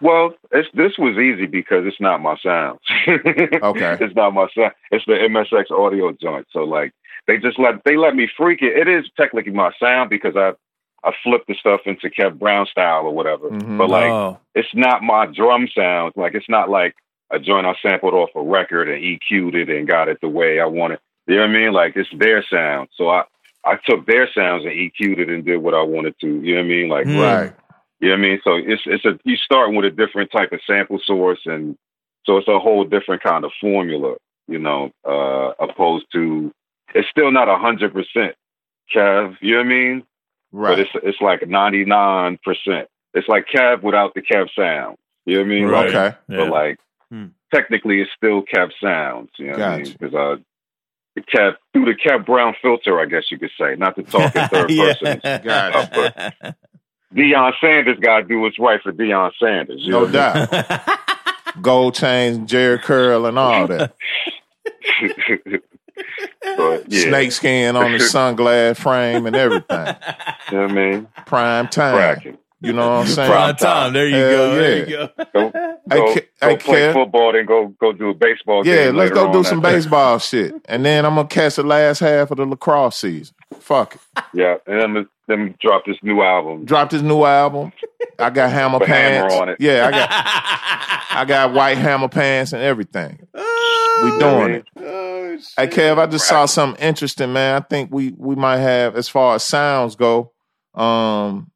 well, 0.00 0.34
it's, 0.50 0.68
this 0.74 0.92
was 0.98 1.16
easy 1.16 1.46
because 1.46 1.86
it's 1.86 2.00
not 2.00 2.20
my 2.20 2.36
sound. 2.38 2.80
Okay. 3.06 3.96
it's 4.00 4.16
not 4.16 4.34
my 4.34 4.48
sound. 4.54 4.72
It's 4.90 5.04
the 5.06 5.12
MSX 5.12 5.70
audio 5.70 6.10
joint. 6.12 6.46
So 6.50 6.64
like, 6.64 6.92
they 7.28 7.38
just 7.38 7.56
let 7.58 7.84
they 7.84 7.96
let 7.96 8.16
me 8.16 8.28
freak 8.36 8.62
it. 8.62 8.76
It 8.76 8.88
is 8.88 9.08
technically 9.16 9.52
my 9.52 9.70
sound 9.78 10.10
because 10.10 10.34
I 10.36 10.52
I 11.04 11.12
flipped 11.22 11.46
the 11.46 11.54
stuff 11.54 11.82
into 11.86 12.08
Kev 12.10 12.38
Brown 12.38 12.66
style 12.66 13.04
or 13.06 13.14
whatever. 13.14 13.48
Mhm. 13.50 13.78
But 13.78 13.90
like, 13.90 14.10
oh, 14.10 14.38
it's 14.56 14.74
not 14.74 15.02
my 15.04 15.26
drum 15.26 15.68
sound. 15.72 16.14
Like 16.16 16.34
it's 16.34 16.48
not 16.48 16.68
like 16.68 16.94
a 17.30 17.38
joint 17.38 17.66
I 17.66 17.74
sampled 17.80 18.14
off 18.14 18.30
a 18.34 18.42
record 18.42 18.88
and 18.88 19.02
EQ'd 19.02 19.54
it 19.54 19.68
and 19.70 19.86
got 19.86 20.08
it 20.08 20.18
the 20.20 20.28
way 20.28 20.58
I 20.58 20.66
wanted. 20.66 20.98
You 21.26 21.36
know 21.36 21.42
what 21.42 21.50
I 21.50 21.52
mean? 21.52 21.72
Like 21.72 21.96
it's 21.96 22.08
their 22.18 22.44
sound. 22.50 22.88
So 22.96 23.08
I 23.08 23.24
I 23.64 23.76
took 23.88 24.06
their 24.06 24.28
sounds 24.34 24.64
and 24.64 24.72
EQ'd 24.72 25.20
it 25.20 25.28
and 25.28 25.44
did 25.44 25.58
what 25.58 25.74
I 25.74 25.82
wanted 25.82 26.14
to. 26.20 26.26
You 26.26 26.54
know 26.56 26.60
what 26.60 26.64
I 26.64 26.68
mean? 26.68 26.88
Like 26.88 27.06
Hmm. 27.06 27.18
Right. 27.18 27.52
you 28.00 28.08
know 28.08 28.14
what 28.14 28.18
I 28.18 28.22
mean? 28.22 28.40
So 28.44 28.54
it's 28.56 28.82
it's 28.86 29.04
a 29.04 29.18
you 29.24 29.36
start 29.36 29.72
with 29.72 29.84
a 29.84 29.90
different 29.90 30.30
type 30.32 30.52
of 30.52 30.60
sample 30.66 31.00
source 31.04 31.40
and 31.46 31.76
so 32.24 32.36
it's 32.38 32.48
a 32.48 32.58
whole 32.58 32.84
different 32.84 33.22
kind 33.22 33.44
of 33.44 33.50
formula, 33.60 34.14
you 34.48 34.58
know, 34.58 34.90
uh 35.08 35.52
opposed 35.60 36.06
to 36.12 36.52
it's 36.94 37.08
still 37.08 37.30
not 37.32 37.48
a 37.48 37.56
hundred 37.56 37.92
percent 37.92 38.34
Kev, 38.94 39.36
you 39.40 39.52
know 39.52 39.58
what 39.58 39.66
I 39.66 39.68
mean? 39.68 40.02
Right. 40.52 40.70
But 40.72 40.80
it's 40.80 40.90
it's 41.04 41.20
like 41.20 41.46
ninety 41.48 41.84
nine 41.84 42.38
percent. 42.44 42.88
It's 43.14 43.28
like 43.28 43.46
Kev 43.54 43.82
without 43.82 44.14
the 44.14 44.22
Kev 44.22 44.48
sound. 44.58 44.96
You 45.24 45.34
know 45.34 45.40
what 45.40 45.46
I 45.46 45.48
mean? 45.48 45.64
Right. 45.66 45.86
Like, 45.86 45.94
Okay. 45.94 46.16
yeah. 46.28 46.36
but 46.38 46.48
like 46.50 46.78
Hmm. 47.10 47.26
technically 47.54 48.00
it's 48.00 48.10
still 48.16 48.42
Kev 48.42 48.70
sounds. 48.82 49.30
You 49.38 49.46
know 49.46 49.52
what 49.52 49.62
I 49.62 49.76
mean? 49.82 49.96
Because 49.98 50.14
uh, 50.14 50.36
the 51.14 51.20
Kev 51.22 51.56
through 51.72 51.86
the 51.86 51.94
Kev 51.94 52.26
Brown 52.26 52.54
filter, 52.62 53.00
I 53.00 53.06
guess 53.06 53.24
you 53.30 53.38
could 53.38 53.50
say, 53.58 53.76
not 53.76 53.96
to 53.96 54.02
talk 54.02 54.34
in 54.34 54.48
third 54.48 54.68
person. 55.00 55.20
yeah. 55.24 56.32
Deion 57.14 57.52
Sanders 57.60 57.98
got 58.00 58.20
to 58.20 58.24
do 58.24 58.40
what's 58.40 58.58
right 58.58 58.80
for 58.82 58.92
Deion 58.92 59.30
Sanders. 59.38 59.86
No 59.86 60.06
doubt. 60.10 60.48
Gold 61.60 61.94
chains, 61.94 62.50
Jerry 62.50 62.78
curl, 62.78 63.26
and 63.26 63.38
all 63.38 63.66
that. 63.66 63.94
but 66.56 66.90
yeah, 66.90 67.02
Snake 67.02 67.32
skin 67.32 67.76
on 67.76 67.92
the 67.92 67.98
sunglass 67.98 68.78
frame 68.78 69.26
and 69.26 69.36
everything. 69.36 69.94
You 70.50 70.56
know 70.56 70.62
what 70.62 70.70
I 70.70 70.74
mean? 70.74 71.08
Prime 71.26 71.68
time. 71.68 71.94
Cracking. 71.94 72.38
You 72.62 72.72
know 72.72 72.88
what 72.98 73.00
I'm 73.00 73.06
saying? 73.06 73.30
Prime 73.30 73.56
time. 73.56 73.92
There 73.92 74.06
you 74.08 74.14
Hell 74.16 74.30
go. 74.30 74.54
There 74.54 74.76
yeah. 74.78 74.84
you 74.84 74.96
go. 74.96 75.50
Go, 75.50 75.52
Hey, 75.90 75.96
go, 75.98 76.14
Ke- 76.14 76.28
go 76.40 76.48
hey, 76.48 76.56
play 76.56 76.80
Kev. 76.80 76.92
football, 76.92 77.32
then 77.32 77.44
go 77.46 77.66
go 77.80 77.92
do 77.92 78.10
a 78.10 78.14
baseball 78.14 78.64
Yeah, 78.66 78.84
game. 78.86 78.96
let's 78.96 79.10
later 79.10 79.14
go 79.26 79.32
do 79.32 79.42
that 79.42 79.48
some 79.48 79.60
day. 79.60 79.72
baseball 79.72 80.18
shit. 80.18 80.54
And 80.66 80.84
then 80.84 81.04
I'm 81.04 81.14
gonna 81.16 81.28
catch 81.28 81.56
the 81.56 81.64
last 81.64 81.98
half 82.00 82.30
of 82.30 82.36
the 82.38 82.46
lacrosse 82.46 82.98
season. 82.98 83.34
Fuck 83.60 83.96
it. 83.96 84.00
Yeah, 84.32 84.56
and 84.66 84.94
then 84.96 85.06
then 85.28 85.54
drop 85.60 85.84
this 85.86 85.96
new 86.02 86.22
album. 86.22 86.64
Drop 86.64 86.90
this 86.90 87.02
new 87.02 87.24
album. 87.24 87.72
I 88.18 88.30
got 88.30 88.50
hammer 88.50 88.78
With 88.78 88.88
hammer 88.88 89.28
pants. 89.28 89.34
on 89.34 89.48
it. 89.50 89.56
Yeah, 89.60 89.86
I 89.86 89.90
got 89.90 90.08
I 91.10 91.24
got 91.26 91.52
white 91.52 91.78
hammer 91.78 92.08
pants 92.08 92.52
and 92.52 92.62
everything. 92.62 93.18
we 93.34 94.18
doing 94.18 94.54
it. 94.54 94.64
Oh, 94.78 95.36
Hey 95.56 95.66
Kev, 95.66 95.98
I 95.98 96.06
just 96.06 96.28
saw 96.28 96.44
something 96.46 96.80
interesting, 96.82 97.32
man. 97.32 97.56
I 97.56 97.60
think 97.64 97.90
we 97.92 98.12
we 98.16 98.34
might 98.36 98.58
have, 98.58 98.96
as 98.96 99.08
far 99.08 99.34
as 99.34 99.42
sounds 99.44 99.96
go, 99.96 100.32
um, 100.74 101.50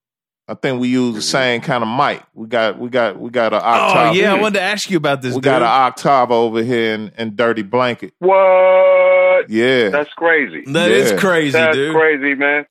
I 0.49 0.55
think 0.55 0.81
we 0.81 0.89
use 0.89 1.15
the 1.17 1.23
same 1.23 1.61
kind 1.61 1.83
of 1.83 1.89
mic. 1.89 2.23
We 2.33 2.47
got 2.47 2.79
we 2.79 2.89
got 2.89 3.19
we 3.19 3.31
got 3.31 3.53
an 3.53 3.61
Octava. 3.61 3.65
Oh 3.65 3.95
Octava. 3.95 4.15
yeah, 4.15 4.33
I 4.35 4.41
wanted 4.41 4.59
to 4.61 4.63
ask 4.63 4.89
you 4.91 4.97
about 4.97 5.21
this. 5.23 5.31
we 5.35 5.39
dude. 5.41 5.45
got 5.45 5.63
an 5.63 5.93
Octava 5.93 6.31
over 6.31 6.63
here 6.63 6.95
in, 6.95 7.13
in 7.19 7.35
Dirty 7.35 7.63
Blanket. 7.63 8.15
What? 8.21 9.51
Yeah, 9.51 9.89
That's 9.91 10.13
crazy. 10.15 10.63
That 10.73 10.91
is 10.91 11.13
Yeah. 11.13 11.19
crazy, 11.19 11.51
That's 11.53 11.77
dude. 11.77 11.95
crazy, 11.95 12.35
man. 12.35 12.65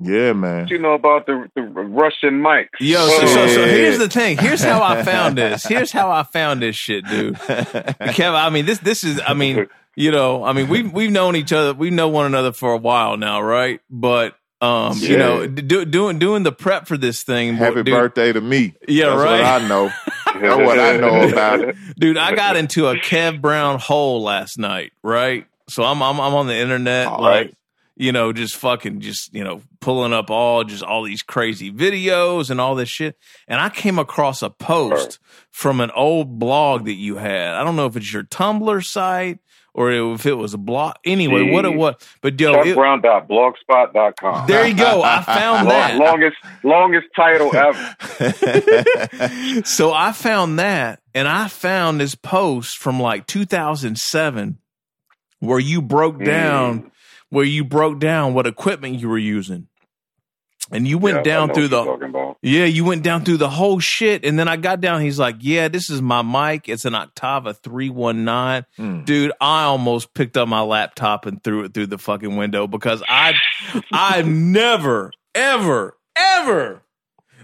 yeah, 0.00 0.32
man. 0.32 0.62
What 0.62 0.70
you 0.70 0.78
know 0.78 0.94
about 0.94 1.26
the, 1.26 1.48
the 1.54 1.62
Russian 1.62 2.40
mics? 2.42 2.68
Yo, 2.80 3.06
so, 3.08 3.26
so, 3.26 3.46
so 3.46 3.64
here's 3.66 3.98
the 3.98 4.08
thing. 4.08 4.36
Here's 4.38 4.62
how 4.62 4.82
I 4.82 5.02
found 5.02 5.36
this. 5.38 5.64
Here's 5.64 5.92
how 5.92 6.10
I 6.10 6.22
found 6.22 6.62
this 6.62 6.76
shit, 6.76 7.04
dude. 7.06 7.34
Kev, 7.34 8.34
I 8.34 8.50
mean 8.50 8.64
this 8.66 8.78
this 8.78 9.04
is 9.04 9.20
I 9.26 9.34
mean, 9.34 9.66
you 9.96 10.10
know, 10.10 10.44
I 10.44 10.52
mean 10.54 10.68
we've 10.68 10.90
we've 10.92 11.10
known 11.10 11.36
each 11.36 11.52
other, 11.52 11.72
we 11.74 11.90
know 11.90 12.08
one 12.08 12.26
another 12.26 12.52
for 12.52 12.72
a 12.72 12.78
while 12.78 13.16
now, 13.16 13.40
right? 13.42 13.80
But 13.90 14.34
um, 14.60 14.96
you 14.98 15.18
know, 15.18 15.46
do, 15.46 15.84
doing 15.84 16.18
doing 16.18 16.42
the 16.42 16.52
prep 16.52 16.86
for 16.88 16.96
this 16.96 17.22
thing, 17.22 17.54
Happy 17.56 17.82
dude, 17.82 17.86
birthday 17.86 18.32
to 18.32 18.40
me. 18.40 18.74
Yeah, 18.88 19.10
That's 19.10 19.20
right. 19.22 19.40
what 19.40 19.62
I 19.62 19.68
know. 19.68 19.92
That's 20.40 20.66
what 20.66 20.78
I 20.78 20.96
know 20.96 21.28
about 21.32 21.60
it. 21.60 21.76
dude. 21.98 22.16
I 22.18 22.34
got 22.34 22.56
into 22.56 22.86
a 22.88 22.96
Kev 22.96 23.40
Brown 23.40 23.78
hole 23.78 24.22
last 24.22 24.58
night, 24.58 24.92
right? 25.02 25.46
So 25.68 25.82
I'm 25.82 26.02
I'm, 26.02 26.20
I'm 26.20 26.34
on 26.34 26.46
the 26.46 26.56
internet, 26.56 27.06
All 27.06 27.20
like 27.20 27.46
right. 27.46 27.54
you 27.96 28.12
know, 28.12 28.32
just 28.32 28.56
fucking, 28.56 29.00
just 29.00 29.34
you 29.34 29.44
know, 29.44 29.62
pulling 29.80 30.12
up 30.12 30.30
all 30.30 30.64
just 30.64 30.82
all 30.82 31.02
these 31.02 31.22
crazy 31.22 31.70
videos 31.72 32.48
and 32.50 32.60
all 32.60 32.74
this 32.74 32.88
shit. 32.88 33.18
And 33.48 33.60
I 33.60 33.68
came 33.68 33.98
across 33.98 34.42
a 34.42 34.50
post 34.50 35.18
from 35.50 35.80
an 35.80 35.90
old 35.92 36.38
blog 36.38 36.84
that 36.86 36.94
you 36.94 37.16
had. 37.16 37.54
I 37.54 37.64
don't 37.64 37.76
know 37.76 37.86
if 37.86 37.96
it's 37.96 38.12
your 38.12 38.24
Tumblr 38.24 38.82
site 38.84 39.38
or 39.76 39.92
if 39.92 40.24
it 40.24 40.32
was 40.32 40.54
a 40.54 40.58
blog. 40.58 40.94
Anyway, 41.04 41.50
what 41.50 41.66
it 41.66 41.74
was, 41.74 41.96
but 42.22 42.40
yo, 42.40 42.62
it, 42.62 42.74
ChuckBrown.blogspot.com. 42.74 44.46
there 44.46 44.66
you 44.66 44.74
go. 44.74 45.02
I 45.02 45.22
found 45.22 45.68
that. 45.68 45.96
longest 45.96 46.38
longest 46.64 47.08
title 47.14 47.54
ever. 47.54 47.96
so 49.66 49.92
I 49.92 50.12
found 50.12 50.58
that, 50.58 51.00
and 51.14 51.28
I 51.28 51.48
found 51.48 52.00
this 52.00 52.14
post 52.14 52.78
from 52.78 52.98
like 52.98 53.26
2007 53.26 54.58
where 55.40 55.58
you 55.58 55.82
broke 55.82 56.24
down 56.24 56.78
hmm. 56.78 56.88
where 57.28 57.44
you 57.44 57.62
broke 57.62 58.00
down 58.00 58.32
what 58.32 58.46
equipment 58.46 58.98
you 58.98 59.10
were 59.10 59.18
using, 59.18 59.68
and 60.72 60.86
you 60.88 60.98
went 60.98 61.18
Yeah, 61.18 61.22
down 61.22 61.54
through 61.54 61.68
the 61.68 61.80
about. 61.82 62.38
yeah, 62.42 62.64
you 62.64 62.84
went 62.84 63.02
down 63.02 63.24
through 63.24 63.36
the 63.36 63.48
whole 63.48 63.78
shit, 63.78 64.24
and 64.24 64.38
then 64.38 64.48
I 64.48 64.56
got 64.56 64.80
down. 64.80 65.00
He's 65.00 65.18
like, 65.18 65.36
"Yeah, 65.40 65.68
this 65.68 65.90
is 65.90 66.02
my 66.02 66.22
mic. 66.22 66.68
It's 66.68 66.84
an 66.84 66.92
Octava 66.94 67.56
three 67.56 67.90
one 67.90 68.24
nine, 68.24 68.64
Mm. 68.78 69.04
dude." 69.04 69.32
I 69.40 69.64
almost 69.64 70.12
picked 70.14 70.36
up 70.36 70.48
my 70.48 70.62
laptop 70.62 71.26
and 71.26 71.42
threw 71.42 71.64
it 71.64 71.74
through 71.74 71.86
the 71.86 71.98
fucking 71.98 72.36
window 72.36 72.66
because 72.66 73.02
I, 73.08 73.34
I've 73.92 74.26
never, 74.56 75.12
ever, 75.34 75.96
ever. 76.16 76.82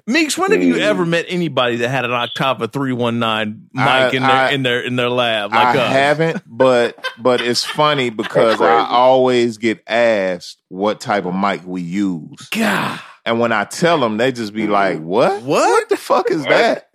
Meeks, 0.04 0.36
when 0.36 0.50
have 0.50 0.60
you 0.64 0.78
ever 0.78 1.06
met 1.06 1.26
anybody 1.28 1.76
that 1.76 1.88
had 1.88 2.04
an 2.04 2.10
Octava 2.10 2.72
three 2.72 2.92
one 2.92 3.20
nine 3.20 3.68
mic 3.72 3.84
I- 3.86 4.08
in 4.10 4.22
their 4.22 4.30
I- 4.32 4.50
in 4.50 4.62
their 4.64 4.80
in 4.80 4.96
their 4.96 5.08
lab 5.10 5.52
like 5.52 5.76
I 5.76 5.80
us? 5.80 5.92
haven't, 5.92 6.42
but 6.44 6.98
but 7.18 7.40
it's 7.40 7.62
funny 7.62 8.10
because. 8.10 8.60
I 8.60 8.84
always 8.88 9.58
get 9.58 9.80
asked 9.86 10.60
what 10.68 10.98
type 11.00 11.24
of 11.24 11.36
mic 11.36 11.60
we 11.64 11.82
use, 11.82 12.48
God, 12.50 12.98
and 13.24 13.38
when 13.40 13.52
I 13.52 13.64
tell 13.64 13.98
them, 14.00 14.16
they 14.16 14.32
just 14.32 14.52
be 14.52 14.66
like, 14.66 15.00
"What? 15.00 15.42
What? 15.42 15.88
the 15.88 15.96
fuck 15.96 16.30
is 16.30 16.40
What? 16.42 16.48
that?" 16.50 16.88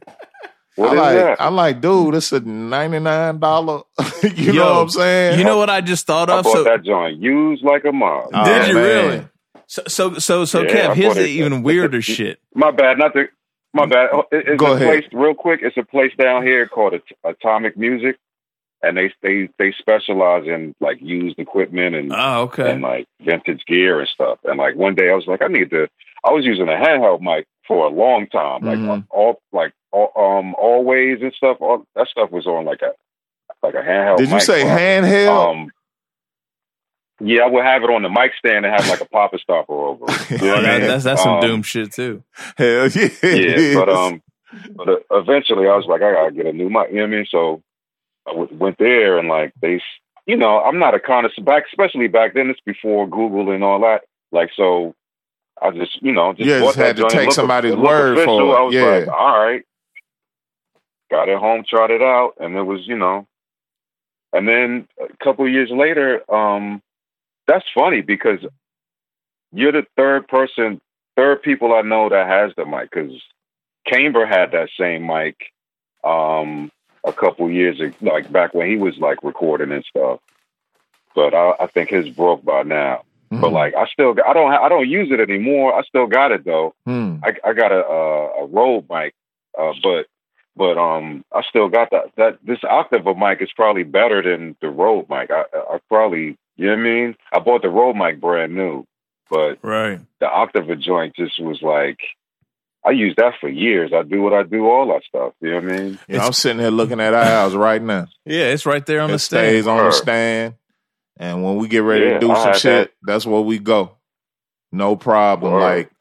What 0.76 0.90
I 0.90 0.94
is 0.94 0.98
like, 1.00 1.16
that? 1.16 1.42
I'm 1.42 1.56
like, 1.56 1.82
dude, 1.82 2.16
it's 2.16 2.32
a 2.32 2.40
ninety 2.40 3.00
nine 3.00 3.40
dollar. 3.40 3.82
you 4.24 4.30
Yo, 4.30 4.54
know 4.54 4.74
what 4.76 4.82
I'm 4.84 4.90
saying? 4.90 5.40
you 5.40 5.46
know 5.46 5.58
what 5.58 5.70
I 5.72 5.82
just 5.82 6.06
thought 6.06 6.30
I 6.30 6.38
of? 6.40 6.44
bought 6.44 6.54
So 6.54 6.64
that 6.66 6.84
joint 6.84 7.20
used 7.20 7.64
like 7.64 7.84
a 7.86 7.92
mob. 7.92 8.30
Oh, 8.34 8.46
did 8.46 8.68
you 8.68 8.74
man. 8.76 8.84
really? 8.84 9.28
So 9.66 9.82
so 9.88 10.14
so 10.20 10.46
so 10.46 10.62
Yeah, 10.62 10.90
Kev, 10.92 10.96
here's 10.96 11.16
the 11.16 11.22
it. 11.24 11.30
even 11.30 11.64
weirder 11.64 12.02
shit. 12.02 12.40
My 12.54 12.72
bad, 12.72 12.98
not 13.00 13.14
the. 13.14 13.26
My 13.74 13.86
bad. 13.86 14.10
Oh, 14.14 14.24
It's 14.32 14.58
Go 14.60 14.74
a 14.74 14.76
ahead. 14.76 14.88
place 14.88 15.04
real 15.14 15.34
quick. 15.34 15.60
It's 15.64 15.78
a 15.78 15.84
place 15.84 16.12
down 16.18 16.44
here 16.44 16.68
called 16.68 16.94
At- 16.94 17.02
Atomic 17.24 17.76
Music, 17.78 18.18
and 18.84 18.96
they 18.96 19.12
they 19.24 19.50
they 19.60 19.74
specialize 19.80 20.46
in 20.46 20.74
like 20.80 21.02
used 21.02 21.38
equipment 21.40 21.96
and 21.96 22.14
Oh, 22.16 22.44
okay. 22.44 22.72
and 22.72 22.82
like 22.82 23.08
vintage 23.20 23.64
gear 23.68 24.00
and 24.00 24.08
stuff. 24.08 24.38
And 24.46 24.58
like 24.58 24.76
one 24.76 24.94
day 24.96 25.10
I 25.10 25.16
was 25.16 25.26
like, 25.28 25.42
I 25.42 25.48
need 25.48 25.72
to. 25.72 25.88
I 26.24 26.32
was 26.32 26.46
using 26.46 26.68
a 26.68 26.74
handheld 26.74 27.22
mic 27.22 27.46
for 27.68 27.86
a 27.86 27.90
long 27.90 28.28
time, 28.28 28.64
like 28.64 28.80
Mhm. 28.80 29.06
all 29.10 29.42
like 29.52 29.74
all, 29.92 30.12
um 30.16 30.56
always 30.56 31.22
and 31.22 31.34
stuff. 31.34 31.58
All 31.62 31.86
that 31.96 32.08
stuff 32.08 32.32
was 32.32 32.46
on 32.48 32.66
like 32.66 32.82
a 32.82 32.92
like 33.64 33.74
a 33.76 33.82
handheld. 33.82 34.18
Did 34.18 34.30
you 34.32 34.40
say 34.40 34.64
handheld? 34.64 35.50
Um, 35.52 35.72
yeah, 37.20 37.44
I 37.44 37.48
would 37.48 37.66
have 37.66 37.82
it 37.84 37.90
on 37.90 38.04
the 38.04 38.10
mic 38.10 38.32
stand 38.38 38.66
and 38.66 38.74
have 38.74 38.86
like 38.86 39.02
a 39.02 39.06
popper 39.06 39.40
stopper 39.40 39.74
over. 39.74 40.06
it. 40.12 40.30
You 40.42 40.48
know 40.48 40.56
I 40.58 40.78
mean? 40.80 40.88
that's 40.88 41.04
that's 41.04 41.22
some 41.24 41.36
Um, 41.36 41.42
doom 41.42 41.62
shit 41.64 41.92
too. 41.92 42.24
Hell 42.58 42.88
yeah, 42.90 43.10
yeah, 43.24 43.74
but 43.74 43.90
um, 43.90 44.22
but 44.76 44.88
uh, 44.90 44.96
eventually 45.12 45.68
I 45.68 45.76
was 45.76 45.86
like, 45.88 46.02
I 46.02 46.14
gotta 46.14 46.32
get 46.32 46.46
a 46.46 46.54
new 46.54 46.70
mic. 46.70 46.90
You 46.90 46.98
know 46.98 47.02
what 47.04 47.08
I 47.08 47.16
mean? 47.16 47.26
So 47.30 47.62
I 48.28 48.32
w- 48.32 48.56
went 48.58 48.78
there 48.78 49.18
and 49.18 49.28
like 49.28 49.54
they, 49.62 49.82
you 50.28 50.38
know, 50.38 50.60
I'm 50.60 50.78
not 50.80 50.94
a 50.94 51.00
connoisseur 51.00 51.42
back, 51.42 51.64
especially 51.72 52.08
back 52.08 52.34
then. 52.36 52.50
It's 52.52 52.60
before 52.62 53.08
Google 53.10 53.50
and 53.52 53.64
all 53.64 53.80
that. 53.82 54.02
Like 54.32 54.52
so, 54.56 54.94
I 55.62 55.72
just 55.72 56.02
you 56.02 56.12
know 56.12 56.34
just 56.34 56.48
Yeah, 56.48 56.60
just 56.60 56.78
had 56.78 56.98
to 56.98 57.10
take 57.10 57.32
somebody's 57.32 57.76
word 57.76 58.24
for 58.26 58.70
it. 58.70 58.74
Yeah. 58.74 58.84
like, 58.84 59.08
all 59.08 59.40
right, 59.40 59.64
got 61.10 61.30
it 61.30 61.38
home, 61.38 61.64
tried 61.68 61.92
it 61.92 62.02
out, 62.02 62.34
and 62.40 62.56
it 62.56 62.64
was 62.64 62.88
you 62.88 62.98
know, 62.98 63.28
and 64.34 64.48
then 64.48 64.88
a 65.00 65.24
couple 65.24 65.46
of 65.46 65.52
years 65.52 65.70
later, 65.72 66.22
um, 66.34 66.82
that's 67.48 67.66
funny 67.74 68.02
because 68.02 68.40
you're 69.52 69.72
the 69.72 69.86
third 69.96 70.28
person, 70.28 70.82
third 71.16 71.42
people 71.42 71.74
I 71.74 71.82
know 71.82 72.10
that 72.10 72.28
has 72.28 72.52
the 72.56 72.66
mic 72.66 72.92
because 72.92 73.14
Camber 73.88 74.26
had 74.26 74.52
that 74.52 74.70
same 74.80 75.08
mic 75.08 75.38
um, 76.04 76.72
a 77.04 77.14
couple 77.14 77.50
years 77.50 77.80
ago, 77.80 77.96
like 78.02 78.32
back 78.32 78.54
when 78.54 78.70
he 78.70 78.78
was 78.78 78.98
like 78.98 79.24
recording 79.24 79.72
and 79.72 79.86
stuff. 79.86 80.20
But 81.16 81.34
I, 81.34 81.54
I 81.62 81.68
think 81.68 81.90
his 81.90 82.10
broke 82.10 82.44
by 82.44 82.64
now. 82.64 83.04
But 83.30 83.38
Mhm. 83.50 83.52
like 83.52 83.76
I 83.76 83.86
still, 83.88 84.16
I 84.26 84.34
don't, 84.34 84.52
I 84.52 84.70
don't 84.70 84.88
use 84.90 85.10
it 85.12 85.20
anymore. 85.20 85.74
I 85.78 85.84
still 85.84 86.08
got 86.08 86.32
it 86.32 86.46
though. 86.46 86.74
Hmm. 86.86 87.18
I, 87.24 87.34
I 87.44 87.54
got 87.54 87.72
a 87.72 87.86
a, 87.86 88.44
a 88.44 88.46
Rode 88.48 88.86
mic, 88.90 89.14
uh, 89.60 89.74
but 89.84 90.06
but 90.56 90.78
um, 90.78 91.24
I 91.34 91.42
still 91.50 91.68
got 91.70 91.90
that. 91.92 92.06
That 92.16 92.38
this 92.44 92.60
Octava 92.60 93.16
mic 93.18 93.42
is 93.42 93.52
probably 93.56 93.84
better 93.84 94.22
than 94.24 94.56
the 94.62 94.70
Rode 94.70 95.10
mic. 95.10 95.30
I, 95.30 95.44
I 95.54 95.80
probably, 95.90 96.38
you 96.56 96.66
know 96.66 96.72
what 96.72 96.80
I 96.80 96.84
mean. 96.84 97.16
I 97.34 97.40
bought 97.40 97.62
the 97.64 97.70
Rode 97.70 97.96
mic 97.98 98.20
brand 98.22 98.56
new, 98.56 98.86
but 99.30 99.60
Right. 99.62 100.00
the 100.20 100.26
Octava 100.26 100.80
joint 100.82 101.16
just 101.16 101.40
was 101.40 101.62
like, 101.62 102.00
I 102.86 102.92
used 102.92 103.18
that 103.18 103.34
for 103.42 103.50
years. 103.50 103.92
I 103.94 104.04
do 104.04 104.22
what 104.22 104.34
I 104.34 104.44
do, 104.44 104.66
all 104.68 104.88
that 104.88 105.04
stuff. 105.04 105.34
You 105.42 105.50
know 105.52 105.56
what 105.60 105.64
I 105.74 105.78
mean? 105.78 106.00
You 106.08 106.18
know, 106.18 106.24
I'm 106.26 106.34
sitting 106.34 106.60
here 106.60 106.72
looking 106.72 107.02
at 107.02 107.14
ours 107.14 107.54
right 107.54 107.82
now. 107.82 108.08
Yeah, 108.26 108.46
it's 108.46 108.66
right 108.66 108.86
there 108.86 109.02
on 109.02 109.10
it 109.10 109.14
the 109.14 109.20
stand. 109.20 109.46
stays 109.48 109.68
on 109.68 109.84
the 109.86 109.92
stand, 109.92 110.54
and 111.20 111.44
when 111.44 111.58
we 111.58 111.68
get 111.68 111.80
ready 111.84 112.06
Yeah, 112.06 112.14
to 112.16 112.20
do 112.20 112.32
I 112.32 112.36
some 112.36 112.54
had 112.54 112.56
shit, 112.56 112.94
that's 113.04 113.26
where 113.26 113.42
we 113.42 113.60
go. 113.60 113.92
No 114.72 114.96
problem. 114.96 115.54
Word. 115.54 115.62
Like, 115.62 115.92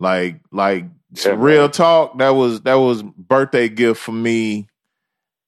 like, 0.00 0.40
like 0.52 0.84
Yeah, 1.24 1.34
real 1.38 1.62
man. 1.62 1.70
talk. 1.70 2.18
That 2.18 2.30
was 2.30 2.62
that 2.62 2.74
was 2.74 3.02
birthday 3.02 3.68
gift 3.68 4.00
for 4.00 4.12
me 4.12 4.66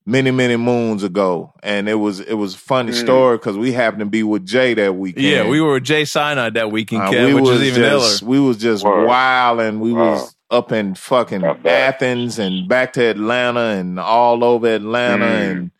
many 0.06 0.30
many 0.30 0.56
moons 0.56 1.02
ago, 1.02 1.52
and 1.62 1.88
it 1.88 1.94
was 1.94 2.20
it 2.20 2.34
was 2.34 2.54
a 2.54 2.58
funny 2.58 2.92
Mm. 2.92 2.94
story 2.94 3.38
because 3.38 3.56
we 3.58 3.72
happened 3.72 4.00
to 4.00 4.06
be 4.06 4.22
with 4.22 4.46
Jay 4.46 4.74
that 4.74 4.94
weekend. 4.94 5.24
Yeah, 5.26 5.48
we 5.48 5.60
were 5.60 5.74
with 5.74 5.84
Jay 5.84 6.04
Sinai 6.04 6.50
that 6.50 6.70
weekend, 6.70 7.02
Uh, 7.02 7.10
Kev, 7.12 7.26
we 7.26 7.34
which 7.34 7.44
was 7.44 7.60
is 7.62 7.68
even 7.68 7.82
just, 7.82 8.22
iller. 8.22 8.30
We 8.30 8.40
was 8.40 8.56
just 8.58 8.84
Word. 8.84 9.06
wild, 9.06 9.60
and 9.60 9.80
we 9.80 9.92
Wow. 9.92 10.12
was 10.12 10.36
up 10.50 10.72
in 10.72 10.94
fucking 10.94 11.42
Athens 11.64 12.38
and 12.38 12.68
back 12.68 12.92
to 12.94 13.02
Atlanta 13.04 13.60
and 13.60 13.98
all 13.98 14.44
over 14.44 14.68
Atlanta 14.68 15.24
Mm. 15.24 15.50
and 15.50 15.70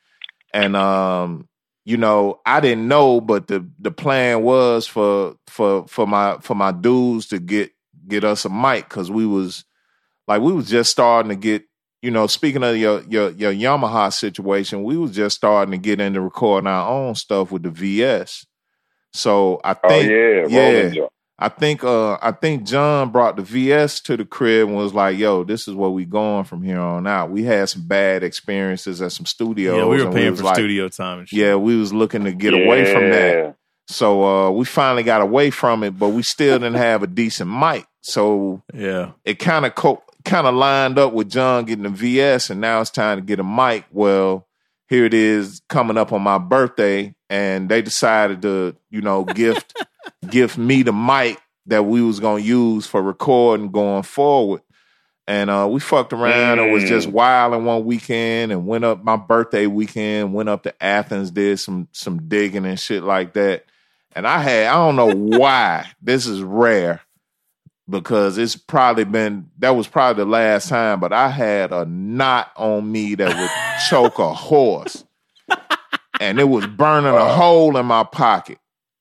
and 0.53 0.77
um 0.77 1.49
you 1.87 1.99
know 1.99 2.41
I 2.47 2.61
didn't 2.61 2.89
know, 2.89 3.23
but 3.23 3.49
the 3.49 3.67
the 3.81 3.93
plan 3.93 4.43
was 4.43 4.89
for 4.89 5.37
for 5.49 5.89
for 5.89 6.07
my 6.07 6.39
for 6.43 6.57
my 6.57 6.73
dudes 6.73 7.29
to 7.29 7.41
get 7.41 7.73
get 8.09 8.25
us 8.25 8.45
a 8.47 8.51
mic 8.51 8.91
because 8.91 9.11
we 9.11 9.27
was 9.27 9.65
like 10.29 10.43
we 10.43 10.53
was 10.53 10.69
just 10.69 10.91
starting 10.91 11.31
to 11.31 11.37
get 11.37 11.65
you 12.03 12.11
know 12.11 12.27
speaking 12.29 12.65
of 12.65 12.77
your 12.77 13.03
your 13.05 13.31
your 13.31 13.53
Yamaha 13.55 14.13
situation, 14.13 14.85
we 14.85 14.99
was 14.99 15.13
just 15.13 15.37
starting 15.37 15.73
to 15.73 15.79
get 15.79 16.01
into 16.01 16.21
recording 16.21 16.69
our 16.69 16.91
own 16.91 17.15
stuff 17.15 17.53
with 17.53 17.65
the 17.65 17.71
VS. 17.71 18.47
So 19.15 19.61
I 19.65 19.75
Oh 19.85 19.89
think 19.89 20.09
yeah, 20.47 20.47
yeah. 20.47 20.91
Rolling 21.39 21.49
joint. 21.49 21.55
I 21.55 21.59
think 21.61 21.85
uh 21.85 22.19
I 22.23 22.33
think 22.33 22.65
John 22.65 23.11
brought 23.11 23.37
the 23.37 23.43
VS 23.43 24.01
to 24.03 24.17
the 24.17 24.25
crib 24.25 24.69
and 24.69 24.77
was 24.77 24.95
like, 24.95 25.19
"Yo, 25.19 25.45
this 25.45 25.69
is 25.69 25.75
where 25.75 25.91
we 25.91 26.05
going 26.05 26.45
from 26.45 26.63
here 26.63 26.81
on 26.81 27.07
out." 27.07 27.31
We 27.31 27.45
had 27.45 27.69
some 27.69 27.87
bad 27.87 28.23
experiences 28.23 29.01
at 29.03 29.13
some 29.13 29.27
studios. 29.27 29.77
Yeah, 29.79 29.87
we 29.87 30.03
were 30.05 30.13
paying 30.13 30.31
was 30.33 30.41
for 30.41 30.47
like, 30.47 30.55
studio 30.57 30.89
time 30.89 31.21
and 31.21 31.29
shit. 31.29 31.39
Yeah, 31.39 31.57
we 31.57 31.77
was 31.77 31.93
looking 31.93 32.25
to 32.25 32.33
get 32.33 32.55
away 32.55 32.93
from 32.93 33.11
that. 33.11 33.57
So 33.89 34.25
uh 34.25 34.51
we 34.51 34.65
finally 34.65 35.03
got 35.03 35.21
away 35.23 35.51
from 35.51 35.83
it, 35.85 35.99
but 35.99 36.09
we 36.09 36.23
still 36.23 36.59
didn't 36.59 36.75
have 36.77 37.03
a 37.03 37.07
decent 37.07 37.51
mic. 37.51 37.87
So 38.03 38.63
Yeah. 38.73 39.13
it 39.25 39.39
kind 39.39 39.67
of 39.67 39.75
co- 39.75 40.03
kind 40.25 40.47
of 40.47 40.55
lined 40.55 40.99
up 40.99 41.13
with 41.13 41.29
John 41.31 41.65
getting 41.65 41.85
the 41.85 41.89
VS, 41.91 42.51
and 42.51 42.61
now 42.61 42.81
it's 42.81 42.91
time 42.91 43.19
to 43.19 43.23
get 43.23 43.39
a 43.41 43.45
mic. 43.45 43.85
Well, 43.93 44.47
here 44.89 45.05
it 45.05 45.15
is 45.15 45.61
coming 45.69 45.97
up 45.97 46.13
on 46.13 46.23
my 46.23 46.39
birthday, 46.39 47.15
and 47.31 47.69
they 47.69 47.83
decided 47.83 48.43
to, 48.43 48.77
you 48.91 49.01
know, 49.03 49.25
gift 49.25 49.75
gift 50.29 50.59
me 50.59 50.83
the 50.83 50.93
mic 50.93 51.39
that 51.67 51.85
we 51.85 52.03
was 52.03 52.21
gonna 52.21 52.43
use 52.43 52.87
for 52.87 53.03
recording 53.03 53.71
going 53.71 54.03
forward. 54.03 54.63
And 55.29 55.51
uh, 55.51 55.67
we 55.69 55.81
fucked 55.81 56.13
around 56.13 56.61
and 56.61 56.73
was 56.73 56.85
just 56.85 57.09
wild 57.09 57.53
in 57.55 57.65
one 57.65 57.85
weekend 57.85 58.53
and 58.53 58.65
went 58.65 58.85
up 58.85 59.03
my 59.03 59.17
birthday 59.17 59.67
weekend, 59.67 60.33
went 60.33 60.49
up 60.49 60.63
to 60.63 60.83
Athens, 60.83 61.33
did 61.33 61.59
some 61.59 61.89
some 61.91 62.29
digging 62.29 62.65
and 62.65 62.79
shit 62.79 63.03
like 63.03 63.33
that. 63.35 63.65
And 64.15 64.27
I 64.27 64.39
had 64.39 64.69
I 64.69 64.75
don't 64.75 64.97
know 64.97 65.15
why 65.39 65.91
this 66.01 66.27
is 66.27 66.43
rare 66.43 67.01
because 67.89 68.39
it's 68.39 68.55
probably 68.57 69.05
been 69.05 69.51
that 69.59 69.71
was 69.71 69.89
probably 69.89 70.23
the 70.23 70.31
last 70.31 70.69
time, 70.69 71.01
but 71.01 71.13
I 71.13 71.29
had 71.29 71.73
a 71.73 71.85
knot 71.85 72.53
on 72.57 72.91
me 72.91 73.17
that 73.17 73.37
would 73.37 73.89
choke 73.89 74.19
a 74.19 74.33
horse. 74.33 75.05
And 76.19 76.41
it 76.41 76.45
was 76.45 76.67
burning 76.67 77.15
a 77.15 77.29
hole 77.29 77.77
in 77.77 77.85
my 77.85 78.03
pocket. 78.03 78.57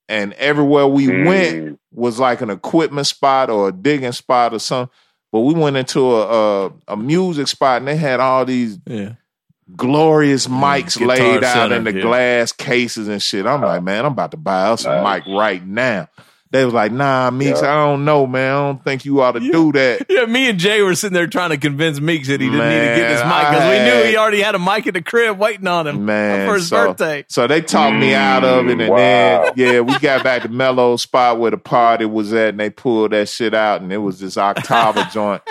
And 0.08 0.34
everywhere 0.34 0.86
we 0.88 1.08
went 1.08 1.56
Mm. 1.56 1.78
was 1.92 2.20
like 2.20 2.42
an 2.42 2.50
equipment 2.50 3.08
spot 3.08 3.50
or 3.50 3.70
a 3.70 3.72
digging 3.72 4.12
spot 4.12 4.54
or 4.54 4.60
something. 4.60 4.94
But 5.32 5.40
we 5.42 5.54
went 5.54 5.78
into 5.78 6.16
a, 6.16 6.66
a 6.68 6.72
a 6.90 6.98
music 6.98 7.48
spot 7.48 7.78
and 7.80 7.88
they 7.88 7.96
had 7.98 8.20
all 8.20 8.46
these 8.46 8.78
Yeah. 8.86 9.14
glorious 9.76 10.48
mics 10.48 10.98
Guitar 10.98 11.08
laid 11.18 11.44
out 11.44 11.54
Center, 11.54 11.76
in 11.78 11.84
the 11.86 11.94
yeah. 11.96 12.02
glass 12.02 12.52
cases 12.52 13.08
and 13.08 13.22
shit. 13.22 13.46
I'm 13.46 13.62
like, 13.62 13.82
man, 13.84 14.06
I'm 14.06 14.12
about 14.12 14.32
to 14.32 14.38
buy 14.38 14.68
us 14.68 14.86
a 14.86 14.90
Nice. 15.02 15.26
mic 15.26 15.36
right 15.36 15.66
now. 15.66 16.08
They 16.56 16.64
was 16.66 16.74
like, 16.74 16.92
nah, 16.92 17.30
Meeks, 17.32 17.62
Yeah. 17.62 17.72
I 17.74 17.86
don't 17.86 18.06
know, 18.06 18.26
man. 18.26 18.52
I 18.52 18.60
don't 18.68 18.84
think 18.84 19.04
you 19.04 19.22
ought 19.22 19.34
to 19.34 19.40
do 19.42 19.72
that. 19.74 20.06
Yeah, 20.10 20.26
me 20.26 20.50
and 20.50 20.58
Jay 20.58 20.82
were 20.82 20.96
sitting 20.96 21.14
there 21.14 21.28
trying 21.28 21.50
to 21.50 21.58
convince 21.58 22.00
Meeks 22.00 22.30
that 22.30 22.40
he 22.40 22.48
didn't 22.50 22.70
need 22.70 22.80
to 22.80 22.96
get 22.96 23.10
this 23.10 23.22
mic 23.24 23.50
because 23.50 23.70
we 23.70 23.86
knew 23.86 24.10
he 24.10 24.16
already 24.18 24.42
had 24.42 24.56
a 24.56 24.60
mic 24.60 24.88
in 24.88 24.94
the 24.94 25.02
crib 25.02 25.38
waiting 25.38 25.68
on 25.68 25.86
him 25.88 26.06
Man, 26.06 26.48
for 26.48 26.56
his 26.56 26.70
so, 26.70 26.88
birthday. 26.88 27.26
So 27.28 27.48
they 27.48 27.62
talked 27.62 27.98
me 27.98 28.14
out 28.14 28.44
of 28.46 28.68
it, 28.70 28.80
and 28.80 28.90
Wow. 28.90 28.98
then 28.98 29.54
yeah, 29.58 29.80
we 29.82 30.00
got 30.00 30.24
back 30.24 30.44
to 30.44 30.50
Mellow 30.50 30.96
spot 30.98 31.40
where 31.40 31.52
the 31.52 31.58
party 31.58 32.06
was 32.06 32.32
at, 32.34 32.50
and 32.50 32.60
they 32.60 32.70
pulled 32.70 33.12
that 33.12 33.28
shit 33.28 33.54
out, 33.54 33.82
and 33.82 33.92
it 33.92 33.98
was 33.98 34.20
this 34.20 34.36
Octava 34.38 35.12
joint, 35.14 35.42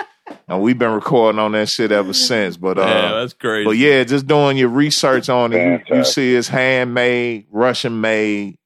and 0.47 0.61
we've 0.61 0.79
been 0.79 0.91
recording 0.93 1.37
on 1.39 1.51
that 1.51 1.69
shit 1.69 1.91
ever 1.91 2.13
since. 2.13 2.57
But 2.57 2.79
uh, 2.79 2.81
yeah, 2.85 3.11
that's 3.19 3.33
crazy. 3.33 3.65
But 3.65 3.77
yeah, 3.77 4.03
just 4.03 4.25
doing 4.25 4.57
your 4.57 4.69
research 4.69 5.29
on 5.29 5.53
it, 5.53 5.83
you, 5.89 5.97
you 5.97 6.03
see 6.03 6.33
it's 6.35 6.47
handmade, 6.47 7.45
Russian 7.51 8.01
made. 8.01 8.57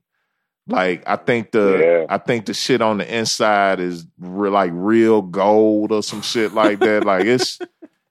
Like 0.70 1.04
I 1.08 1.16
think 1.16 1.52
the 1.52 1.78
Yeah. 1.80 2.06
I 2.14 2.18
think 2.20 2.46
the 2.46 2.54
shit 2.54 2.82
on 2.82 2.98
the 3.00 3.18
inside 3.18 3.80
is 3.80 4.06
re- 4.20 4.50
like 4.50 4.72
real 4.74 5.22
gold 5.22 5.92
or 5.92 6.04
some 6.04 6.22
shit 6.22 6.54
like 6.54 6.80
that. 6.80 7.06
like 7.06 7.26
it's 7.26 7.60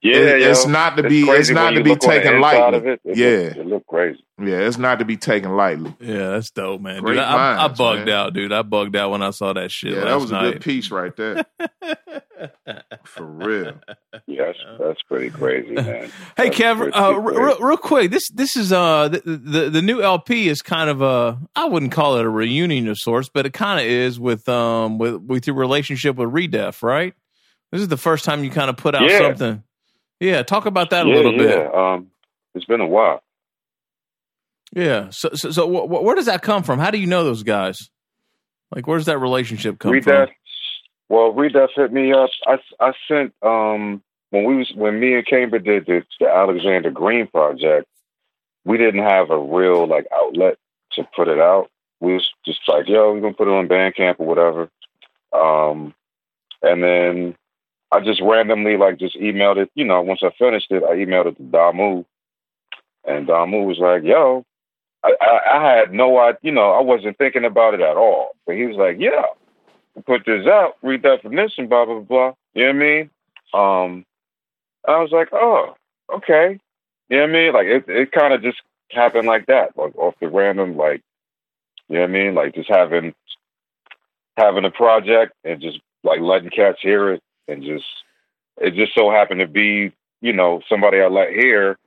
Yeah, 0.01 0.15
it- 0.15 0.41
it's 0.43 0.65
not 0.65 0.95
to 0.97 1.03
be 1.03 1.19
it's 1.21 1.29
crazy 1.29 1.53
not 1.53 1.71
to 1.71 1.83
be 1.83 1.89
look 1.91 2.03
on 2.03 2.09
the 2.09 2.15
taken 2.21 2.39
lightly. 2.41 2.77
It, 2.91 3.01
it 3.03 3.17
yeah, 3.17 3.27
look, 3.49 3.57
it 3.57 3.65
look 3.67 3.85
crazy. 3.87 4.23
yeah, 4.41 4.59
it's 4.59 4.77
not 4.77 4.99
to 4.99 5.05
be 5.05 5.17
taken 5.17 5.55
lightly. 5.57 5.93
yeah, 5.99 6.29
that's 6.29 6.51
dope, 6.51 6.79
man. 6.81 7.03
Dude, 7.03 7.17
I, 7.17 7.65
I 7.65 7.67
bugged 7.67 8.05
man. 8.05 8.09
out, 8.09 8.33
dude. 8.33 8.53
I 8.53 8.61
bugged 8.61 8.95
out 8.95 9.11
when 9.11 9.21
I 9.21 9.31
saw 9.31 9.51
that 9.53 9.71
shit 9.71 9.91
Yeah, 9.93 10.03
last 10.03 10.07
that 10.07 10.19
was 10.21 10.31
a 10.31 10.33
night. 10.35 10.53
good 10.53 10.61
piece 10.61 10.89
right 10.91 11.13
there. 11.17 11.43
For 13.05 13.25
real. 13.25 13.73
Yeah, 14.27 14.45
that's, 14.45 14.57
that's 14.79 15.01
pretty 15.03 15.29
crazy, 15.29 15.71
man. 15.73 16.09
Hey 16.37 16.45
That's 16.49 16.57
Kev, 16.57 16.77
pretty 16.77 16.93
uh, 16.93 17.19
crazy. 17.19 17.37
real, 17.39 17.59
real 17.59 17.77
quick, 17.77 18.11
this 18.11 18.29
this 18.29 18.55
is 18.55 18.71
uh 18.71 19.09
the, 19.09 19.19
the 19.25 19.69
the 19.69 19.81
new 19.81 20.01
LP 20.01 20.47
is 20.47 20.61
kind 20.61 20.89
of 20.89 21.01
a 21.01 21.37
I 21.55 21.65
wouldn't 21.65 21.91
call 21.91 22.17
it 22.17 22.25
a 22.25 22.29
reunion 22.29 22.87
of 22.87 22.97
sorts, 22.97 23.29
but 23.33 23.45
it 23.45 23.53
kind 23.53 23.79
of 23.79 23.85
is 23.85 24.19
with 24.19 24.47
um 24.47 24.97
with 24.97 25.15
with 25.15 25.47
your 25.47 25.55
relationship 25.57 26.15
with 26.15 26.29
Redef, 26.29 26.81
right? 26.83 27.13
This 27.71 27.81
is 27.81 27.87
the 27.89 27.97
first 27.97 28.23
time 28.25 28.43
you 28.43 28.49
kind 28.51 28.69
of 28.69 28.77
put 28.77 28.95
out 28.95 29.09
Yeah. 29.09 29.19
something. 29.19 29.63
Yeah, 30.19 30.43
talk 30.43 30.65
about 30.65 30.89
that 30.89 31.05
a 31.05 31.09
little 31.09 31.33
yeah. 31.33 31.37
bit. 31.37 31.75
Um, 31.75 32.11
it's 32.53 32.65
been 32.65 32.81
a 32.81 32.87
while. 32.87 33.23
Yeah. 34.73 35.09
So 35.11 35.29
so, 35.33 35.51
so 35.51 35.67
wh- 35.67 35.87
wh- 35.87 36.03
where 36.03 36.15
does 36.15 36.25
that 36.25 36.41
come 36.41 36.63
from? 36.63 36.79
How 36.79 36.91
do 36.91 36.97
you 36.97 37.07
know 37.07 37.23
those 37.23 37.43
guys? 37.43 37.77
Like, 38.73 38.85
where's 38.87 39.05
that 39.05 39.17
relationship 39.17 39.79
come 39.79 39.93
Redef, 39.93 40.27
from? 40.27 40.35
well, 41.09 41.33
Redef 41.33 41.69
hit 41.75 41.91
me 41.91 42.11
up. 42.13 42.29
I 42.45 42.57
I 42.79 42.91
sent 43.07 43.33
um 43.41 44.03
when 44.29 44.43
we 44.45 44.57
was 44.57 44.71
when 44.75 44.99
me 44.99 45.15
and 45.15 45.25
Cambridge 45.25 45.63
did 45.65 45.85
the, 45.85 46.03
the 46.19 46.27
Alexander 46.27 46.91
Green 46.91 47.27
project. 47.27 47.87
We 48.65 48.77
didn't 48.77 49.03
have 49.03 49.31
a 49.31 49.39
real 49.39 49.87
like 49.87 50.05
outlet 50.13 50.57
to 50.93 51.07
put 51.15 51.27
it 51.27 51.39
out. 51.39 51.69
We 51.99 52.13
was 52.13 52.27
just 52.45 52.59
like, 52.67 52.87
yo, 52.87 53.13
we're 53.13 53.21
gonna 53.21 53.33
put 53.33 53.47
it 53.47 53.53
on 53.53 53.67
Bandcamp 53.67 54.19
or 54.19 54.27
whatever. 54.27 54.69
Um, 55.33 55.93
and 56.61 56.83
then 56.83 57.35
I 57.91 57.99
just 58.01 58.21
randomly 58.21 58.77
like 58.77 58.99
just 58.99 59.17
emailed 59.17 59.57
it. 59.57 59.71
You 59.75 59.85
know, 59.85 60.01
once 60.01 60.21
I 60.23 60.31
finished 60.37 60.71
it, 60.71 60.83
I 60.83 60.95
emailed 60.95 61.27
it 61.27 61.37
to 61.37 61.43
Damu, 61.43 62.05
and 63.05 63.27
Damu 63.27 63.65
was 63.65 63.79
like, 63.79 64.03
yo. 64.03 64.45
I, 65.01 65.13
I, 65.21 65.57
I 65.57 65.77
had 65.77 65.93
no 65.93 66.19
idea, 66.19 66.39
you 66.41 66.51
know, 66.51 66.71
I 66.71 66.81
wasn't 66.81 67.17
thinking 67.17 67.45
about 67.45 67.73
it 67.73 67.79
at 67.79 67.95
all. 67.95 68.31
But 68.45 68.57
he 68.57 68.65
was 68.65 68.75
like, 68.75 68.97
yeah, 68.99 69.23
put 70.05 70.25
this 70.25 70.45
out, 70.45 70.75
redefinition, 70.83 71.69
blah, 71.69 71.85
blah, 71.85 72.01
blah. 72.01 72.33
You 72.53 72.65
know 72.65 72.67
what 72.67 72.75
I 72.75 72.77
mean? 72.77 73.09
Um, 73.53 74.05
I 74.85 75.01
was 75.01 75.11
like, 75.13 75.29
oh, 75.31 75.75
okay. 76.13 76.59
You 77.07 77.15
know 77.15 77.23
what 77.23 77.29
I 77.29 77.33
mean? 77.33 77.53
Like, 77.53 77.67
it, 77.67 77.85
it 77.87 78.11
kind 78.11 78.33
of 78.33 78.41
just 78.41 78.61
happened 78.91 79.25
like 79.25 79.45
that, 79.45 79.77
like 79.77 79.95
off 79.95 80.15
the 80.19 80.27
random, 80.27 80.75
like, 80.75 81.01
you 81.87 81.95
know 81.95 82.01
what 82.01 82.09
I 82.09 82.13
mean? 82.13 82.35
Like, 82.35 82.55
just 82.55 82.69
having, 82.69 83.13
having 84.35 84.65
a 84.65 84.71
project 84.71 85.31
and 85.45 85.61
just, 85.61 85.79
like, 86.03 86.19
letting 86.19 86.49
cats 86.49 86.79
hear 86.81 87.13
it 87.13 87.23
and 87.49 87.63
just, 87.63 87.85
it 88.57 88.73
just 88.75 88.93
so 88.95 89.09
happened 89.11 89.39
to 89.41 89.47
be, 89.47 89.91
you 90.21 90.33
know, 90.33 90.61
somebody 90.69 90.99
I 91.01 91.07
let 91.07 91.29
hear 91.29 91.77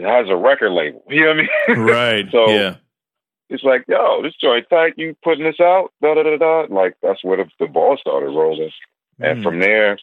has 0.00 0.28
a 0.28 0.36
record 0.36 0.70
label. 0.72 1.02
You 1.10 1.20
know 1.24 1.28
what 1.28 1.36
I 1.68 1.74
mean? 1.74 1.84
Right. 1.86 2.26
So- 2.32 2.48
yeah. 2.50 2.76
it's 3.50 3.62
like, 3.64 3.84
yo, 3.88 4.22
this 4.22 4.34
joint 4.40 4.66
tight, 4.70 4.94
you 4.96 5.14
putting 5.22 5.44
this 5.44 5.60
out, 5.60 5.92
da 6.02 6.14
da 6.14 6.22
da 6.22 6.36
da. 6.36 6.74
Like 6.74 6.96
that's 7.02 7.22
where 7.22 7.36
the, 7.38 7.50
the 7.58 7.66
ball 7.66 7.96
started 8.00 8.26
rolling. 8.28 8.70
And 9.20 9.40
Mm. 9.40 9.42
from 9.42 9.60
there, 9.60 9.98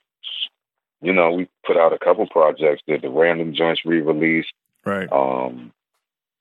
you 1.02 1.14
know, 1.14 1.32
we 1.32 1.48
put 1.66 1.78
out 1.78 1.94
a 1.94 1.98
couple 2.00 2.28
projects, 2.28 2.84
did 2.88 3.02
the 3.02 3.10
random 3.10 3.54
joints 3.56 3.82
re-release, 3.86 4.46
Right. 4.86 5.12
um, 5.12 5.72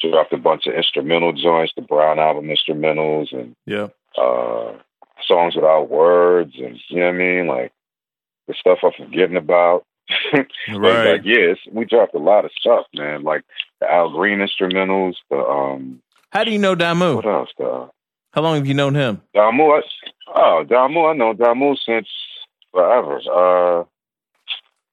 dropped 0.01 0.33
a 0.33 0.37
bunch 0.37 0.67
of 0.67 0.75
instrumental 0.75 1.33
joints, 1.33 1.73
the 1.77 1.83
Brown 1.83 2.19
album 2.19 2.47
instrumentals, 2.49 3.33
and 3.33 3.55
Yeah. 3.67 3.89
uh, 4.17 4.73
songs 5.27 5.55
without 5.57 5.89
words, 5.91 6.55
and 6.59 6.79
you 6.89 7.01
know 7.01 7.07
what 7.07 7.15
I 7.15 7.19
mean, 7.19 7.47
like 7.47 7.73
the 8.49 8.55
stuff 8.59 8.79
I'm 8.83 8.93
forgetting 8.99 9.37
about. 9.37 9.85
Right. 10.75 11.13
like, 11.13 11.21
yeah, 11.25 11.55
we 11.71 11.85
dropped 11.85 12.15
a 12.15 12.19
lot 12.19 12.45
of 12.47 12.51
stuff, 12.59 12.87
man. 12.95 13.23
Like 13.23 13.43
the 13.81 13.91
Al 13.91 14.11
Green 14.11 14.39
instrumentals, 14.39 15.15
the 15.31 15.37
um, 15.37 16.01
How 16.33 16.45
do 16.45 16.51
you 16.51 16.59
know 16.59 16.75
Damu? 16.75 17.17
what 17.17 17.27
else? 17.27 17.51
The 17.59 17.91
How 18.33 18.41
long 18.43 18.57
have 18.57 18.67
you 18.67 18.75
known 18.75 18.95
him? 18.95 19.21
Damu, 19.37 19.79
I, 19.79 19.83
oh, 20.35 20.65
Damu, 20.67 21.11
I 21.11 21.17
know 21.17 21.35
Damu 21.35 21.77
since 21.85 22.09
forever. 22.73 23.21
Uh, 23.31 23.85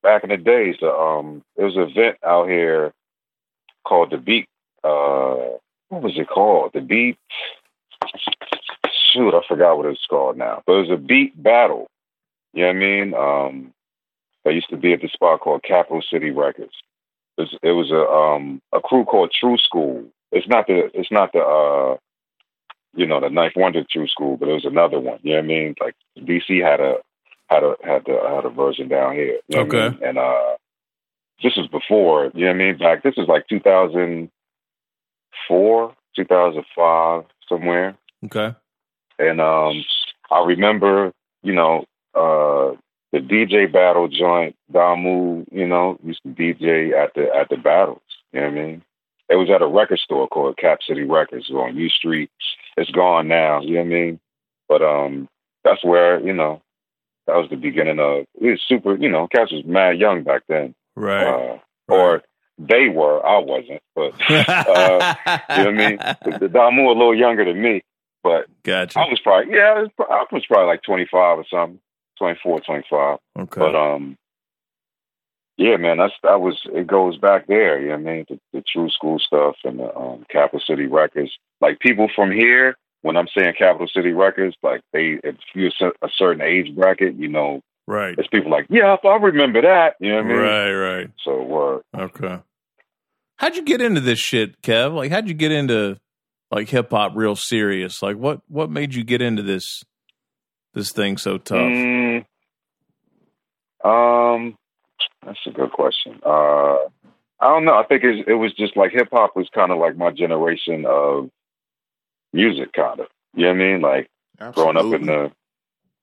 back 0.03 0.23
in 0.23 0.29
the 0.31 0.37
days, 0.37 0.75
the, 0.81 0.91
um, 0.91 1.43
there 1.55 1.65
was 1.65 1.75
an 1.77 1.83
event 1.83 2.17
out 2.25 2.47
here 2.49 2.93
called 3.85 4.11
the 4.11 4.17
Beat. 4.17 4.47
Uh, 4.83 5.57
what 5.89 6.01
was 6.01 6.13
it 6.17 6.27
called? 6.27 6.71
The 6.73 6.81
Beat. 6.81 7.17
Shoot, 9.13 9.33
I 9.33 9.41
forgot 9.47 9.77
what 9.77 9.85
it's 9.87 10.05
called 10.09 10.37
now. 10.37 10.61
But 10.65 10.73
it 10.73 10.89
was 10.89 10.99
a 10.99 11.01
Beat 11.01 11.41
battle. 11.41 11.87
You 12.55 12.61
know 12.61 12.67
what 12.69 12.75
I 12.75 12.79
mean? 12.79 13.13
Um, 13.13 13.73
that 14.45 14.53
used 14.53 14.69
to 14.69 14.77
be 14.77 14.93
at 14.93 15.01
the 15.01 15.09
spot 15.09 15.41
called 15.41 15.63
Capital 15.63 16.01
City 16.01 16.31
Records. 16.31 16.73
It 17.37 17.41
was, 17.41 17.59
it 17.63 17.71
was 17.71 17.91
a 17.91 18.07
um 18.09 18.61
a 18.73 18.79
crew 18.79 19.03
called 19.03 19.33
True 19.37 19.57
School. 19.57 20.05
It's 20.31 20.47
not 20.47 20.67
the 20.67 20.89
it's 20.93 21.11
not 21.11 21.33
the 21.33 21.39
uh 21.39 21.97
you 22.95 23.05
know, 23.05 23.19
the 23.19 23.29
Ninth 23.29 23.53
Wonder 23.57 23.83
True 23.91 24.07
School, 24.07 24.37
but 24.37 24.47
it 24.47 24.53
was 24.53 24.63
another 24.63 25.01
one. 25.01 25.19
You 25.21 25.31
know 25.33 25.39
what 25.39 25.43
I 25.43 25.47
mean? 25.47 25.75
Like 25.81 25.95
DC 26.17 26.63
had 26.63 26.79
a 26.79 26.95
had 27.49 27.63
a 27.63 27.75
had 27.83 28.03
the 28.05 28.17
had 28.25 28.45
a 28.45 28.49
version 28.49 28.87
down 28.87 29.15
here. 29.15 29.39
You 29.49 29.57
know 29.57 29.65
what 29.65 29.75
I 29.75 29.79
Okay. 29.79 29.97
mean? 29.97 30.07
And 30.07 30.17
uh 30.17 30.55
this 31.43 31.57
was 31.57 31.67
before, 31.67 32.31
you 32.33 32.45
know 32.45 32.47
what 32.47 32.55
I 32.55 32.57
mean? 32.57 32.77
Back 32.77 33.03
this 33.03 33.17
was 33.17 33.27
like 33.27 33.47
two 33.49 33.59
thousand 33.59 34.29
four, 35.47 35.93
two 36.15 36.23
thousand 36.25 36.63
five, 36.73 37.23
somewhere. 37.49 37.97
Okay. 38.25 38.55
And 39.19 39.41
um 39.41 39.83
I 40.31 40.45
remember, 40.45 41.11
you 41.43 41.53
know, 41.53 41.83
uh 42.15 42.75
the 43.11 43.19
DJ 43.19 43.71
battle 43.71 44.09
joint, 44.09 44.55
Damu, 44.73 45.45
you 45.51 45.67
know, 45.67 45.97
used 46.03 46.21
to 46.23 46.29
DJ 46.29 46.91
at 46.93 47.13
the 47.13 47.27
at 47.33 47.49
the 47.49 47.57
battles. 47.57 48.01
You 48.33 48.41
know 48.41 48.47
what 48.47 48.57
I 48.57 48.61
mean? 48.61 48.83
It 49.29 49.35
was 49.35 49.49
at 49.49 49.61
a 49.61 49.67
record 49.67 49.99
store 49.99 50.27
called 50.27 50.57
Cap 50.57 50.79
City 50.87 51.03
Records 51.03 51.49
on 51.49 51.77
U 51.77 51.89
Street. 51.89 52.29
It's 52.77 52.91
gone 52.91 53.27
now, 53.27 53.61
you 53.61 53.75
know 53.75 53.79
what 53.81 53.85
I 53.85 53.89
mean? 53.89 54.19
But 54.67 54.81
um 54.81 55.29
that's 55.63 55.83
where, 55.83 56.19
you 56.19 56.33
know, 56.33 56.61
that 57.27 57.35
was 57.35 57.49
the 57.49 57.55
beginning 57.55 57.99
of 57.99 58.25
it 58.39 58.51
was 58.51 58.61
super, 58.67 58.95
you 58.95 59.09
know, 59.09 59.27
Caps 59.27 59.51
was 59.51 59.65
mad 59.65 59.97
young 59.97 60.23
back 60.23 60.43
then. 60.47 60.75
Right. 60.95 61.25
Uh, 61.27 61.57
or 61.87 62.21
they 62.57 62.87
were, 62.87 63.25
I 63.25 63.39
wasn't, 63.39 63.81
but 63.95 64.13
uh, 64.29 65.15
you 65.49 65.63
know 65.63 65.65
what 65.65 65.67
I 65.67 65.71
mean? 65.71 65.97
The, 65.97 66.37
the 66.41 66.47
Damu 66.47 66.85
a 66.85 66.89
little 66.89 67.17
younger 67.17 67.45
than 67.45 67.61
me, 67.61 67.83
but 68.23 68.45
Gotcha. 68.63 68.99
I 68.99 69.09
was 69.09 69.19
probably 69.21 69.55
yeah, 69.55 69.73
I 69.75 69.81
was, 69.81 69.89
I 69.99 70.25
was 70.31 70.45
probably 70.45 70.67
like 70.67 70.83
twenty 70.83 71.07
five 71.11 71.39
or 71.39 71.45
something, 71.49 71.79
24, 72.17 72.61
25. 72.61 73.17
Okay. 73.39 73.59
But 73.59 73.75
um, 73.75 74.17
yeah, 75.57 75.77
man, 75.77 75.97
that's 75.97 76.13
that 76.23 76.41
was 76.41 76.59
it 76.65 76.85
goes 76.85 77.17
back 77.17 77.47
there. 77.47 77.79
You 77.79 77.89
know 77.89 77.97
what 77.97 78.09
I 78.09 78.13
mean? 78.15 78.25
The, 78.27 78.39
the 78.53 78.61
true 78.61 78.89
school 78.89 79.19
stuff 79.19 79.55
and 79.63 79.79
the 79.79 79.95
um, 79.95 80.25
Capital 80.29 80.59
City 80.65 80.85
Records. 80.85 81.31
Like 81.61 81.79
people 81.79 82.09
from 82.13 82.31
here, 82.31 82.75
when 83.03 83.15
I'm 83.15 83.27
saying 83.35 83.53
Capital 83.57 83.87
City 83.87 84.11
Records, 84.11 84.55
like 84.61 84.81
they 84.91 85.19
if 85.23 85.35
you're 85.53 85.71
a 86.01 86.09
certain 86.17 86.41
age 86.41 86.75
bracket, 86.75 87.15
you 87.15 87.29
know, 87.29 87.61
right? 87.87 88.15
It's 88.17 88.27
people 88.27 88.51
like, 88.51 88.65
yeah, 88.69 88.97
I 89.01 89.15
remember 89.15 89.61
that. 89.61 89.95
You 90.01 90.09
know 90.09 90.15
what 90.17 90.25
I 90.25 90.27
mean? 90.27 90.37
Right, 90.37 90.73
right. 90.73 91.11
So, 91.23 91.81
uh, 91.93 92.01
okay. 92.01 92.39
How'd 93.37 93.55
you 93.55 93.63
get 93.63 93.81
into 93.81 94.01
this 94.01 94.19
shit, 94.19 94.61
Kev? 94.61 94.93
Like, 94.93 95.11
how'd 95.11 95.27
you 95.27 95.33
get 95.33 95.51
into 95.53 95.97
like 96.51 96.67
hip 96.67 96.91
hop 96.91 97.13
real 97.15 97.35
serious? 97.37 98.01
Like, 98.01 98.17
what 98.17 98.41
what 98.49 98.69
made 98.69 98.93
you 98.93 99.05
get 99.05 99.21
into 99.21 99.41
this 99.41 99.83
this 100.75 100.91
thing 100.91 101.17
so 101.17 101.39
tough? 101.39 101.57
Mm, 101.57 102.25
um, 103.83 104.57
that's 105.25 105.39
a 105.47 105.51
good 105.51 105.71
question. 105.71 106.19
Uh, 106.23 106.75
I 107.39 107.49
don't 107.49 107.65
know. 107.65 107.75
I 107.75 107.83
think 107.83 108.03
it, 108.03 108.27
it 108.27 108.35
was 108.35 108.53
just 108.53 108.77
like 108.77 108.91
hip 108.91 109.09
hop 109.11 109.35
was 109.35 109.49
kind 109.53 109.71
of 109.71 109.79
like 109.79 109.97
my 109.97 110.11
generation 110.11 110.85
of 110.85 111.29
music, 112.31 112.73
kind 112.73 112.99
of. 112.99 113.07
You 113.33 113.45
know 113.45 113.49
what 113.49 113.55
I 113.55 113.71
mean? 113.71 113.81
Like 113.81 114.09
Absolutely. 114.39 114.73
growing 114.73 114.93
up 114.93 114.99
in 114.99 115.05
the 115.07 115.31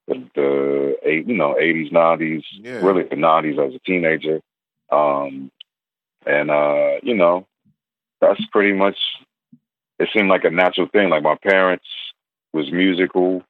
the, 0.09 0.29
the 0.35 0.97
eight, 1.05 1.29
you 1.29 1.37
know, 1.37 1.57
eighties, 1.59 1.93
nineties, 1.93 2.43
yeah. 2.53 2.85
really 2.85 3.05
the 3.05 3.17
nineties 3.17 3.59
as 3.59 3.75
a 3.75 3.79
teenager. 3.87 4.41
Um, 4.91 5.51
and 6.27 6.51
uh, 6.51 6.97
you 7.03 7.15
know, 7.15 7.47
that's 8.21 8.45
pretty 8.47 8.73
much. 8.73 8.97
It 9.99 10.09
seemed 10.13 10.29
like 10.29 10.45
a 10.45 10.51
natural 10.51 10.89
thing. 10.89 11.11
Like 11.11 11.23
my 11.23 11.37
parents 11.37 11.87
was 12.53 12.73
musical 12.73 13.45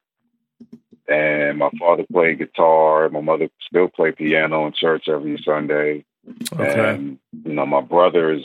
and 1.09 1.59
my 1.59 1.70
father 1.78 2.05
played 2.11 2.38
guitar. 2.38 3.05
And 3.05 3.12
my 3.12 3.20
mother 3.20 3.48
still 3.66 3.88
played 3.88 4.16
piano 4.16 4.66
in 4.66 4.72
church 4.72 5.05
every 5.09 5.40
Sunday. 5.44 6.05
Okay. 6.53 6.90
And 6.90 7.18
you 7.44 7.55
know, 7.55 7.66
my 7.66 7.80
brother 7.80 8.32
is 8.32 8.44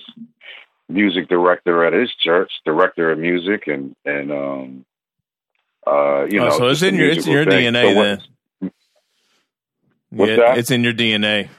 music 0.89 1.27
director 1.27 1.85
at 1.85 1.93
his 1.93 2.13
church, 2.15 2.51
director 2.65 3.11
of 3.11 3.19
music, 3.19 3.67
and 3.67 3.95
and 4.05 4.31
um, 4.31 4.85
uh, 5.85 6.25
you 6.25 6.41
oh, 6.41 6.49
know, 6.49 6.57
so 6.57 6.67
it's 6.67 6.81
in 6.81 6.95
your 6.95 7.09
it's 7.09 7.25
in 7.25 7.33
your 7.33 7.45
thing. 7.45 7.73
DNA 7.73 7.93
so 7.93 8.03
then. 8.03 8.71
What's 10.09 10.29
yeah, 10.31 10.35
that? 10.37 10.57
It's 10.57 10.71
in 10.71 10.83
your 10.83 10.93
DNA. 10.93 11.49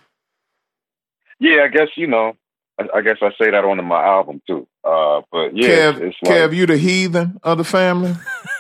Yeah, 1.39 1.63
I 1.65 1.69
guess 1.69 1.89
you 1.97 2.07
know. 2.07 2.37
I, 2.81 2.99
I 2.99 3.01
guess 3.03 3.17
I 3.23 3.31
say 3.31 3.51
that 3.51 3.65
on 3.65 3.85
my 3.85 4.05
album 4.05 4.41
too. 4.47 4.67
Uh, 4.85 5.23
but 5.31 5.57
yeah, 5.57 5.93
Kev, 5.93 6.01
it's 6.01 6.17
like, 6.23 6.35
Kev, 6.35 6.55
you 6.55 6.67
the 6.67 6.79
heathen 6.79 7.39
of 7.43 7.59
the 7.59 7.65
family. 7.65 8.15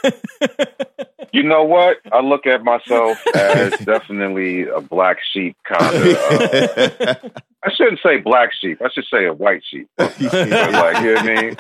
You 1.33 1.43
know 1.43 1.65
what? 1.65 1.99
I 2.13 2.21
look 2.21 2.47
at 2.47 2.63
myself 2.65 3.19
as 3.35 3.77
definitely 3.81 4.67
a 4.67 4.81
black 4.81 5.19
sheep 5.33 5.57
kind 5.65 5.95
of. 5.95 6.17
Uh, 6.17 7.15
I 7.65 7.73
shouldn't 7.75 8.01
say 8.03 8.19
black 8.19 8.51
sheep. 8.59 8.81
I 8.83 8.89
should 8.91 9.07
say 9.13 9.27
a 9.27 9.33
white 9.33 9.63
sheep. 9.69 9.89
like, 9.99 10.21
you 10.21 10.29
know 10.29 10.71
what 10.73 10.97
I 10.97 11.23
mean? 11.23 11.57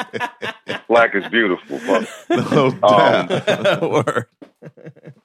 Black 0.88 1.14
is 1.14 1.26
beautiful. 1.28 1.80
But, 1.86 2.08
no 2.30 2.68
um, 2.82 3.28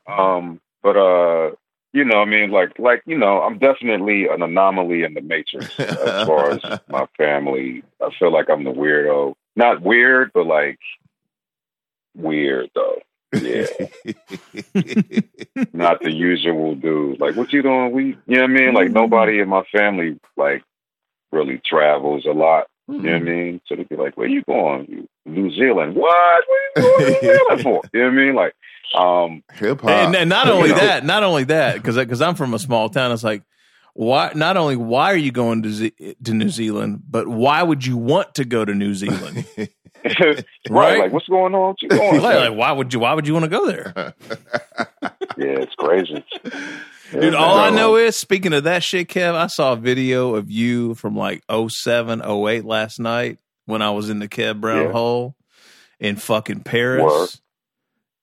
um, 0.08 0.62
but 0.82 0.98
uh, 0.98 1.52
you 1.94 2.04
know, 2.04 2.22
I 2.22 2.26
mean, 2.26 2.52
like, 2.52 2.78
like 2.80 3.04
you 3.06 3.18
know, 3.18 3.42
I'm 3.42 3.60
definitely 3.60 4.28
an 4.28 4.42
anomaly 4.42 5.04
in 5.04 5.14
the 5.14 5.22
matrix 5.22 5.80
as 5.80 6.28
far 6.28 6.52
as 6.52 6.62
my 6.90 7.06
family. 7.18 7.84
I 8.02 8.10
feel 8.18 8.32
like 8.32 8.50
I'm 8.50 8.64
the 8.64 8.74
weirdo. 8.74 9.36
Not 9.56 9.82
weird, 9.82 10.32
but 10.34 10.48
like 10.48 10.80
weird 12.16 12.72
though. 12.74 13.00
Yeah. 13.34 13.66
Not 15.74 16.02
the 16.02 16.12
usual 16.12 16.76
dude. 16.76 17.20
Like, 17.20 17.36
what 17.36 17.52
you 17.54 17.62
doing? 17.62 17.92
We, 17.92 18.04
you 18.28 18.38
know 18.38 18.42
what 18.42 18.50
I 18.50 18.54
mean? 18.54 18.74
Like, 18.74 18.86
mm-hmm. 18.88 18.94
nobody 18.94 19.40
in 19.40 19.50
my 19.50 19.64
family, 19.72 20.20
like, 20.38 20.64
really 21.32 21.62
travels 21.66 22.26
a 22.26 22.32
lot. 22.32 22.68
Mm-hmm. 22.90 22.94
You 22.94 23.02
know 23.02 23.12
what 23.12 23.16
I 23.16 23.20
mm-hmm. 23.20 23.26
mean? 23.26 23.62
So 23.68 23.76
they'd 23.76 23.90
be 23.90 23.96
like, 23.96 24.18
where 24.18 24.28
you 24.28 24.44
going? 24.44 25.08
New 25.26 25.52
Zealand. 25.56 25.96
What? 25.96 26.44
Where 26.48 26.62
you 26.62 26.72
going 26.76 27.00
to 27.00 27.12
New 27.12 27.22
Zealand 27.38 27.62
for? 27.62 27.82
You 27.94 28.00
know 28.00 28.06
what 28.06 28.14
I 28.14 28.26
mean? 28.26 28.36
Like, 28.36 28.54
um, 28.94 29.44
hip 29.54 29.82
hop. 29.82 29.90
And, 29.90 30.16
and, 30.16 30.30
not 30.30 30.50
only 30.50 30.72
that, 30.72 31.06
not 31.06 31.24
only 31.24 31.46
that, 31.46 31.76
because 31.76 31.96
because 31.96 32.22
I'm 32.22 32.36
from 32.36 32.54
a 32.54 32.60
small 32.60 32.90
town, 32.90 33.12
it's 33.12 33.24
like, 33.24 33.44
why? 33.94 34.32
Not 34.36 34.58
only 34.58 34.76
why 34.76 35.12
are 35.12 35.18
you 35.18 35.32
going 35.32 35.64
to 35.64 35.72
Z- 35.72 36.16
to 36.24 36.34
New 36.34 36.50
Zealand, 36.50 37.04
but 37.10 37.28
why 37.28 37.64
would 37.64 37.86
you 37.86 37.98
want 37.98 38.36
to 38.36 38.46
go 38.46 38.64
to 38.66 38.74
New 38.74 38.94
Zealand? 38.94 39.46
right? 40.06 40.46
right? 40.70 41.00
Like, 41.00 41.14
what's 41.14 41.28
going 41.28 41.54
on? 41.54 41.76
What's 41.80 41.84
going 41.84 42.22
like, 42.22 42.50
like, 42.50 42.58
why 42.58 42.72
would 42.72 42.94
you? 42.94 43.00
Why 43.00 43.14
would 43.14 43.28
you 43.28 43.34
want 43.34 43.46
to 43.46 43.50
go 43.50 43.68
there? 43.68 43.94
yeah, 45.38 45.60
it's 45.60 45.76
crazy. 45.76 46.24
Dude, 47.12 47.36
all 47.36 47.58
I 47.58 47.70
know 47.70 47.96
is 47.96 48.16
speaking 48.16 48.54
of 48.54 48.64
that 48.64 48.84
shit, 48.84 49.08
Kev, 49.08 49.36
I 49.36 49.48
saw 49.48 49.74
a 49.74 49.76
video 49.76 50.36
of 50.36 50.50
you 50.50 50.96
from 50.96 51.16
like 51.16 51.44
07, 51.52 52.22
08 52.26 52.66
last 52.66 53.00
night 53.00 53.38
when 53.66 53.82
I 53.82 53.92
was 53.92 54.10
in 54.10 54.20
the 54.20 54.28
Kev 54.28 54.60
Brown 54.60 54.88
yeah. 54.88 54.92
hole 54.92 55.36
in 56.00 56.16
fucking 56.16 56.62
Paris 56.62 57.42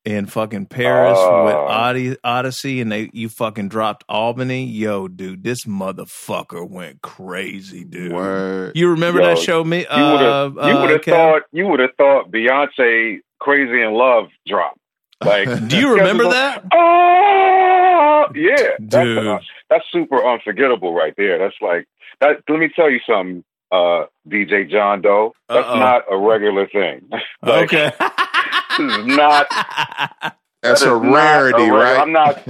in 0.04 0.26
fucking 0.26 0.66
Paris 0.66 1.18
uh, 1.18 1.42
with 1.44 1.54
Oddisee, 1.54 2.16
Oddisee, 2.24 2.82
and 2.82 2.90
they 2.90 3.10
you 3.12 3.28
fucking 3.28 3.68
dropped 3.68 4.04
Albany. 4.08 4.64
Yo, 4.64 5.08
dude, 5.08 5.44
this 5.44 5.64
motherfucker 5.64 6.68
went 6.68 7.02
crazy, 7.02 7.84
dude. 7.84 8.12
Word. 8.12 8.76
You 8.76 8.90
remember 8.90 9.20
yo, 9.20 9.26
that 9.26 9.38
show? 9.38 9.62
Me, 9.64 9.78
you 9.78 10.04
would 10.04 10.20
have 10.20 10.58
uh, 10.58 10.78
would 10.80 10.90
have 10.90 11.00
uh, 11.00 11.10
thought 11.10 11.42
you 11.52 11.66
would 11.66 11.80
have 11.80 11.94
thought 11.96 12.30
Beyonce 12.30 13.18
"Crazy 13.38 13.82
in 13.82 13.92
Love" 13.92 14.28
dropped. 14.46 14.78
Like, 15.22 15.48
do 15.68 15.76
you 15.76 15.94
remember 15.94 16.24
that? 16.24 16.64
Oh, 16.72 18.26
yeah, 18.34 18.76
dude, 18.78 19.26
that's, 19.26 19.44
that's 19.68 19.84
super 19.92 20.26
unforgettable 20.26 20.94
right 20.94 21.14
there. 21.16 21.38
That's 21.38 21.56
like 21.60 21.86
that. 22.20 22.42
Let 22.48 22.58
me 22.58 22.70
tell 22.74 22.90
you 22.90 23.00
something, 23.06 23.44
uh, 23.70 24.06
DJ 24.26 24.70
John 24.70 25.02
Doe. 25.02 25.34
That's 25.48 25.66
Uh-oh. 25.66 25.78
not 25.78 26.02
a 26.10 26.16
regular 26.16 26.66
thing. 26.68 27.08
like, 27.42 27.72
okay. 27.72 27.92
this 28.78 28.98
is 28.98 29.06
not. 29.06 29.46
That's 30.62 30.82
that 30.82 30.92
a 30.92 30.96
rarity, 30.96 31.68
a 31.68 31.72
right? 31.72 31.98
I'm 31.98 32.12
not. 32.12 32.46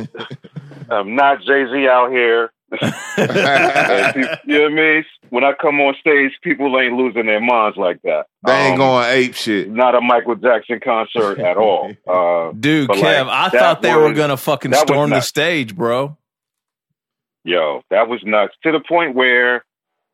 I'm 0.90 1.14
not 1.14 1.38
Jay 1.42 1.64
Z 1.70 1.86
out 1.88 2.10
here. 2.10 2.50
you 2.72 2.86
know 2.86 4.62
what 4.62 4.72
I 4.72 4.74
mean? 4.74 5.04
When 5.30 5.44
I 5.44 5.52
come 5.60 5.80
on 5.80 5.94
stage, 6.00 6.32
people 6.42 6.78
ain't 6.78 6.94
losing 6.94 7.26
their 7.26 7.40
minds 7.40 7.76
like 7.76 8.00
that. 8.02 8.26
They 8.44 8.52
ain't 8.52 8.72
um, 8.74 8.78
going 8.78 9.08
ape 9.08 9.34
shit. 9.34 9.70
Not 9.70 9.94
a 9.94 10.00
Michael 10.00 10.36
Jackson 10.36 10.80
concert 10.82 11.38
at 11.38 11.56
all. 11.56 11.92
Uh, 12.06 12.50
Dude, 12.52 12.90
Kev, 12.90 13.26
like, 13.26 13.26
I 13.26 13.48
thought 13.50 13.82
they 13.82 13.94
was, 13.94 14.10
were 14.10 14.14
gonna 14.14 14.36
fucking 14.36 14.72
storm 14.72 15.10
the 15.10 15.20
stage, 15.20 15.76
bro. 15.76 16.16
Yo, 17.44 17.82
that 17.90 18.08
was 18.08 18.20
nuts. 18.24 18.54
To 18.64 18.72
the 18.72 18.80
point 18.80 19.14
where 19.14 19.64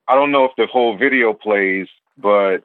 I 0.07 0.14
don't 0.14 0.30
know 0.30 0.44
if 0.44 0.52
the 0.59 0.66
whole 0.66 0.98
video 0.98 1.32
plays, 1.32 1.88
but 2.18 2.59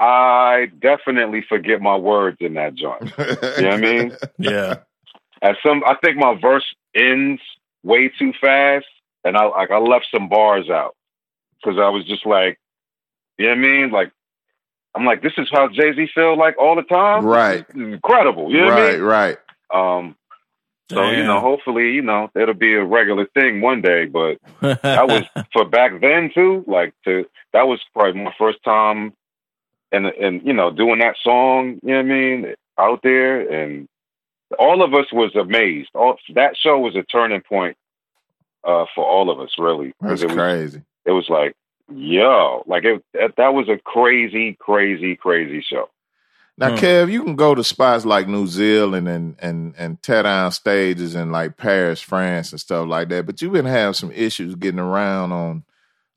I 0.00 0.72
definitely 0.80 1.44
forget 1.46 1.82
my 1.82 1.94
words 1.96 2.38
in 2.40 2.54
that 2.54 2.74
joint. 2.74 3.12
you 3.18 3.62
know 3.64 3.70
what 3.70 3.74
I 3.74 3.76
mean? 3.76 4.16
Yeah. 4.38 4.76
At 5.42 5.56
some, 5.62 5.82
I 5.86 5.94
think 6.02 6.16
my 6.16 6.38
verse 6.40 6.64
ends 6.94 7.40
way 7.82 8.10
too 8.18 8.32
fast, 8.40 8.86
and 9.24 9.36
I 9.36 9.44
like 9.44 9.70
I 9.70 9.78
left 9.78 10.06
some 10.12 10.28
bars 10.28 10.68
out 10.68 10.96
because 11.62 11.78
I 11.78 11.88
was 11.88 12.04
just 12.06 12.26
like, 12.26 12.58
you 13.38 13.46
know 13.46 13.52
what 13.52 13.58
I 13.58 13.60
mean? 13.60 13.90
Like, 13.90 14.12
I'm 14.94 15.04
like, 15.04 15.22
this 15.22 15.32
is 15.38 15.48
how 15.50 15.68
Jay 15.68 15.94
Z 15.94 16.08
feel 16.14 16.36
like 16.36 16.58
all 16.58 16.76
the 16.76 16.82
time. 16.82 17.24
Right. 17.24 17.64
incredible. 17.74 18.50
You 18.50 18.62
know 18.62 18.70
right. 18.70 18.88
I 18.88 18.92
mean? 18.92 19.00
Right. 19.02 19.38
Um. 19.72 20.16
So 20.90 20.96
Damn. 20.96 21.18
you 21.18 21.24
know, 21.24 21.40
hopefully, 21.40 21.92
you 21.92 22.02
know, 22.02 22.30
it'll 22.34 22.52
be 22.54 22.74
a 22.74 22.84
regular 22.84 23.26
thing 23.32 23.60
one 23.60 23.80
day. 23.80 24.06
But 24.06 24.38
that 24.60 25.06
was 25.06 25.24
for 25.52 25.64
back 25.64 26.00
then 26.00 26.30
too. 26.34 26.64
Like 26.66 26.94
to 27.04 27.26
that 27.52 27.66
was 27.66 27.80
probably 27.94 28.22
my 28.22 28.34
first 28.38 28.62
time 28.64 29.12
and 29.92 30.06
and 30.06 30.42
you 30.44 30.52
know 30.52 30.70
doing 30.70 30.98
that 30.98 31.16
song 31.22 31.78
you 31.82 31.90
know 31.90 31.96
what 31.96 32.00
i 32.00 32.02
mean 32.02 32.54
out 32.78 33.00
there 33.02 33.40
and 33.40 33.88
all 34.58 34.82
of 34.82 34.94
us 34.94 35.06
was 35.12 35.34
amazed 35.36 35.90
all 35.94 36.16
that 36.34 36.56
show 36.56 36.78
was 36.78 36.96
a 36.96 37.02
turning 37.04 37.42
point 37.42 37.76
uh 38.64 38.84
for 38.94 39.04
all 39.04 39.30
of 39.30 39.40
us 39.40 39.50
really 39.58 39.92
that's 40.00 40.22
it 40.22 40.30
crazy 40.30 40.78
was, 40.78 40.84
it 41.06 41.12
was 41.12 41.28
like 41.28 41.54
yo 41.94 42.62
like 42.66 42.84
it 42.84 43.02
that 43.36 43.54
was 43.54 43.68
a 43.68 43.78
crazy 43.78 44.56
crazy 44.60 45.16
crazy 45.16 45.60
show 45.60 45.88
now, 46.58 46.70
hmm. 46.70 46.76
Kev, 46.76 47.10
you 47.10 47.24
can 47.24 47.36
go 47.36 47.54
to 47.54 47.64
spots 47.64 48.04
like 48.04 48.28
New 48.28 48.46
Zealand 48.46 49.08
and 49.08 49.34
and 49.38 49.74
and 49.78 50.02
tear 50.02 50.24
down 50.24 50.52
stages 50.52 51.14
in 51.14 51.32
like 51.32 51.56
Paris, 51.56 52.02
France, 52.02 52.52
and 52.52 52.60
stuff 52.60 52.86
like 52.86 53.08
that. 53.08 53.24
But 53.24 53.40
you've 53.40 53.54
been 53.54 53.64
having 53.64 53.94
some 53.94 54.12
issues 54.12 54.54
getting 54.56 54.78
around 54.78 55.32
on 55.32 55.64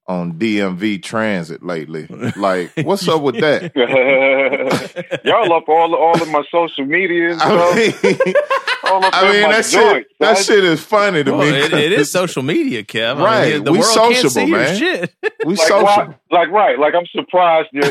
on 0.07 0.33
DMV 0.33 1.01
transit 1.01 1.63
lately. 1.63 2.07
Like, 2.35 2.71
what's 2.83 3.07
up 3.07 3.21
with 3.21 3.39
that? 3.41 3.71
Y'all 5.23 5.53
up 5.53 5.69
all 5.69 5.95
all 5.95 6.21
of 6.21 6.27
my 6.29 6.43
social 6.51 6.85
media. 6.85 7.37
I 7.39 7.75
mean, 7.75 7.93
I 8.83 9.31
mean 9.31 9.49
that 9.49 9.65
shit. 9.65 10.07
That 10.19 10.37
shit 10.37 10.63
is 10.63 10.81
funny 10.81 11.23
to 11.23 11.31
well, 11.31 11.41
me. 11.41 11.57
It, 11.57 11.73
it 11.73 11.91
is 11.91 12.11
social 12.11 12.43
media, 12.43 12.83
Kev. 12.83 13.19
Right, 13.19 13.53
I 13.53 13.53
mean, 13.53 13.63
the 13.65 13.71
we 13.71 13.79
world 13.79 13.93
sociable, 13.93 14.11
can't 14.11 14.31
see 14.31 14.45
man. 14.51 14.77
shit. 14.77 15.13
We 15.45 15.55
like, 15.55 15.67
sociable. 15.67 16.15
Why, 16.27 16.39
like 16.39 16.49
right, 16.49 16.79
like 16.79 16.95
I'm 16.95 17.05
surprised 17.07 17.69
you're 17.71 17.83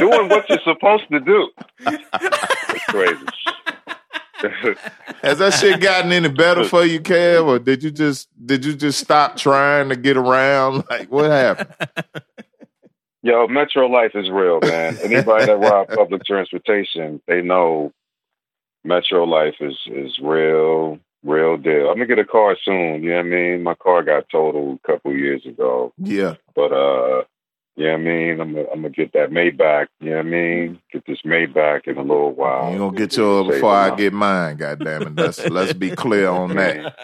doing 0.00 0.28
what 0.28 0.48
you're 0.48 0.60
supposed 0.64 1.08
to 1.10 1.20
do. 1.20 1.48
It's 1.86 2.84
crazy. 2.86 3.26
Has 5.22 5.38
that 5.38 5.54
shit 5.54 5.80
gotten 5.80 6.12
any 6.12 6.28
better 6.28 6.64
for 6.64 6.84
you, 6.84 7.00
Kev, 7.00 7.46
or 7.46 7.58
did 7.58 7.82
you 7.82 7.90
just 7.90 8.28
did 8.44 8.64
you 8.64 8.74
just 8.74 9.00
stop 9.00 9.36
trying 9.36 9.88
to 9.88 9.96
get 9.96 10.16
around? 10.16 10.84
Like, 10.92 11.10
what 11.10 11.30
happened? 11.30 11.74
Yo, 13.22 13.46
Metro 13.46 13.86
life 13.86 14.10
is 14.14 14.28
real, 14.30 14.58
man. 14.60 14.98
Anybody 14.98 15.46
that 15.46 15.56
ride 15.56 15.88
public 15.88 16.24
transportation, 16.24 17.22
they 17.28 17.40
know 17.40 17.92
Metro 18.84 19.24
life 19.24 19.54
is 19.60 19.78
is 19.86 20.18
real, 20.20 20.98
real 21.22 21.56
deal. 21.56 21.88
I'm 21.88 21.94
gonna 21.94 22.06
get 22.06 22.18
a 22.18 22.24
car 22.24 22.56
soon. 22.62 23.02
You 23.02 23.10
know 23.10 23.16
what 23.18 23.26
I 23.26 23.28
mean? 23.28 23.62
My 23.62 23.74
car 23.74 24.02
got 24.02 24.28
totaled 24.30 24.80
a 24.82 24.86
couple 24.86 25.14
years 25.14 25.46
ago, 25.46 25.92
Yeah, 25.98 26.34
but 26.54 26.72
uh, 26.72 27.22
you 27.76 27.84
know 27.86 27.92
what 27.92 28.00
I 28.00 28.02
mean? 28.02 28.40
I'm 28.40 28.52
gonna, 28.54 28.66
I'm 28.72 28.82
gonna 28.82 28.90
get 28.90 29.12
that 29.14 29.30
Maybach. 29.30 29.86
You 30.00 30.10
know 30.10 30.16
what 30.16 30.26
I 30.26 30.28
mean? 30.28 30.80
Get 30.92 31.04
this 31.06 31.22
Maybach 31.24 31.86
in 31.88 31.96
a 31.96 32.02
little 32.02 32.32
while. 32.32 32.70
you 32.72 32.78
gonna 32.78 32.96
get 32.96 33.16
yours 33.16 33.46
before 33.54 33.74
I 33.74 33.96
get 33.96 34.12
mine. 34.12 34.56
God 34.56 34.82
damn 34.84 35.06
it! 35.06 35.16
Let's 35.16 35.48
let's 35.48 35.72
be 35.72 35.90
clear 35.90 36.28
on 36.28 36.50
that. 36.56 36.94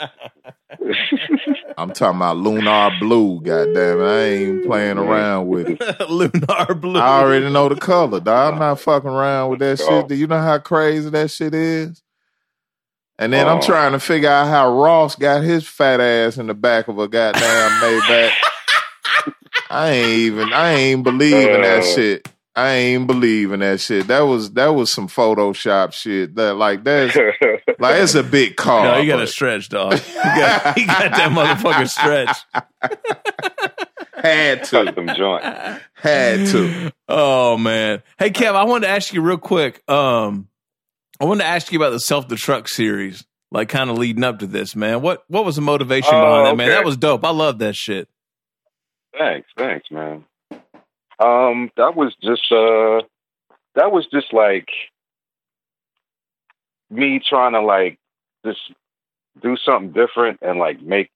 I'm 1.79 1.93
talking 1.93 2.19
about 2.19 2.37
Lunar 2.37 2.91
Blue. 3.01 3.41
God 3.41 3.73
damn 3.73 4.01
it! 4.01 4.05
I 4.05 4.19
ain't 4.25 4.43
even 4.43 4.67
playing 4.67 4.99
around 4.99 5.47
with 5.49 5.69
it. 5.69 5.81
Lunar 6.11 6.75
blue. 6.75 6.99
I 7.01 7.21
already 7.21 7.49
know 7.51 7.69
the 7.69 7.77
color, 7.77 8.21
dog. 8.21 8.55
I'm 8.55 8.59
not 8.59 8.81
fucking 8.81 9.09
around 9.11 9.51
with 9.51 9.61
that 9.61 9.79
shit. 9.79 10.09
Do 10.09 10.15
you 10.17 10.27
know 10.27 10.41
how 10.41 10.59
crazy 10.59 11.09
that 11.11 11.31
shit 11.31 11.55
is? 11.55 12.03
And 13.21 13.33
then 13.33 13.49
I'm 13.49 13.59
Oh. 13.59 13.63
trying 13.67 13.93
to 13.93 14.01
figure 14.01 14.29
out 14.31 14.47
how 14.49 14.73
Ross 14.81 15.17
got 15.17 15.43
his 15.43 15.67
fat 15.67 16.01
ass 16.01 16.37
in 16.39 16.47
the 16.47 16.55
back 16.55 16.87
of 16.89 16.99
a 16.99 17.09
goddamn 17.09 17.43
Maybach. 17.43 18.33
I 19.71 19.91
ain't 19.91 20.19
even 20.19 20.53
I 20.53 20.73
ain't 20.73 21.05
believing 21.05 21.63
that 21.63 21.85
shit. 21.85 22.29
I 22.57 22.71
ain't 22.73 23.07
believing 23.07 23.61
that 23.61 23.79
shit. 23.81 24.09
That 24.09 24.23
was 24.23 24.53
that 24.53 24.69
was 24.69 24.91
some 24.91 25.07
Photoshop 25.09 25.93
shit. 25.93 26.35
That 26.35 26.55
like 26.55 26.83
that's 26.85 27.15
like 27.79 27.97
it's 28.03 28.15
a 28.17 28.23
big 28.25 28.57
car. 28.57 28.85
No, 28.85 28.99
you 28.99 29.07
got 29.13 29.19
to 29.21 29.27
stretch, 29.29 29.69
dog. 29.69 29.93
You 29.93 30.15
got, 30.15 30.79
you 30.81 30.87
got 30.87 31.11
that 31.13 31.31
motherfucker 31.31 31.89
stretch. 31.89 32.37
had 34.15 34.65
to 34.65 34.85
Custom 34.87 35.09
joint. 35.17 35.45
had 35.95 36.47
to. 36.49 36.93
Oh 37.09 37.57
man. 37.57 38.03
Hey 38.19 38.31
Kev, 38.31 38.55
I 38.55 38.65
wanted 38.65 38.87
to 38.87 38.93
ask 38.93 39.13
you 39.13 39.23
real 39.23 39.39
quick. 39.39 39.89
Um 39.89 40.49
I 41.21 41.25
wanted 41.25 41.43
to 41.45 41.49
ask 41.49 41.73
you 41.73 41.79
about 41.79 41.91
the 41.91 42.01
self 42.01 42.27
destruct 42.29 42.69
series, 42.69 43.25
like 43.51 43.69
kind 43.69 43.91
of 43.91 43.99
leading 43.99 44.25
up 44.25 44.41
to 44.41 44.47
this, 44.47 44.75
man. 44.75 45.01
What 45.03 45.23
what 45.29 45.45
was 45.45 45.57
the 45.57 45.63
motivation 45.63 46.15
Oh, 46.15 46.21
behind 46.21 46.47
that, 46.47 46.57
man? 46.57 46.69
okay. 46.69 46.77
That 46.77 46.85
was 46.85 46.97
dope. 46.97 47.25
I 47.25 47.31
love 47.31 47.59
that 47.61 47.77
shit. 47.77 48.09
Thanks, 49.17 49.49
thanks, 49.57 49.91
man. 49.91 50.25
Um, 51.19 51.71
that 51.77 51.97
was 51.97 52.15
just 52.23 52.51
uh 52.53 53.03
that 53.75 53.93
was 53.93 54.07
just 54.13 54.33
like 54.33 54.69
me 56.91 57.21
trying 57.27 57.53
to 57.53 57.61
like 57.61 57.99
just 58.45 58.61
do 59.43 59.57
something 59.57 59.93
different 59.93 60.39
and 60.43 60.59
like 60.59 60.81
make 60.81 61.11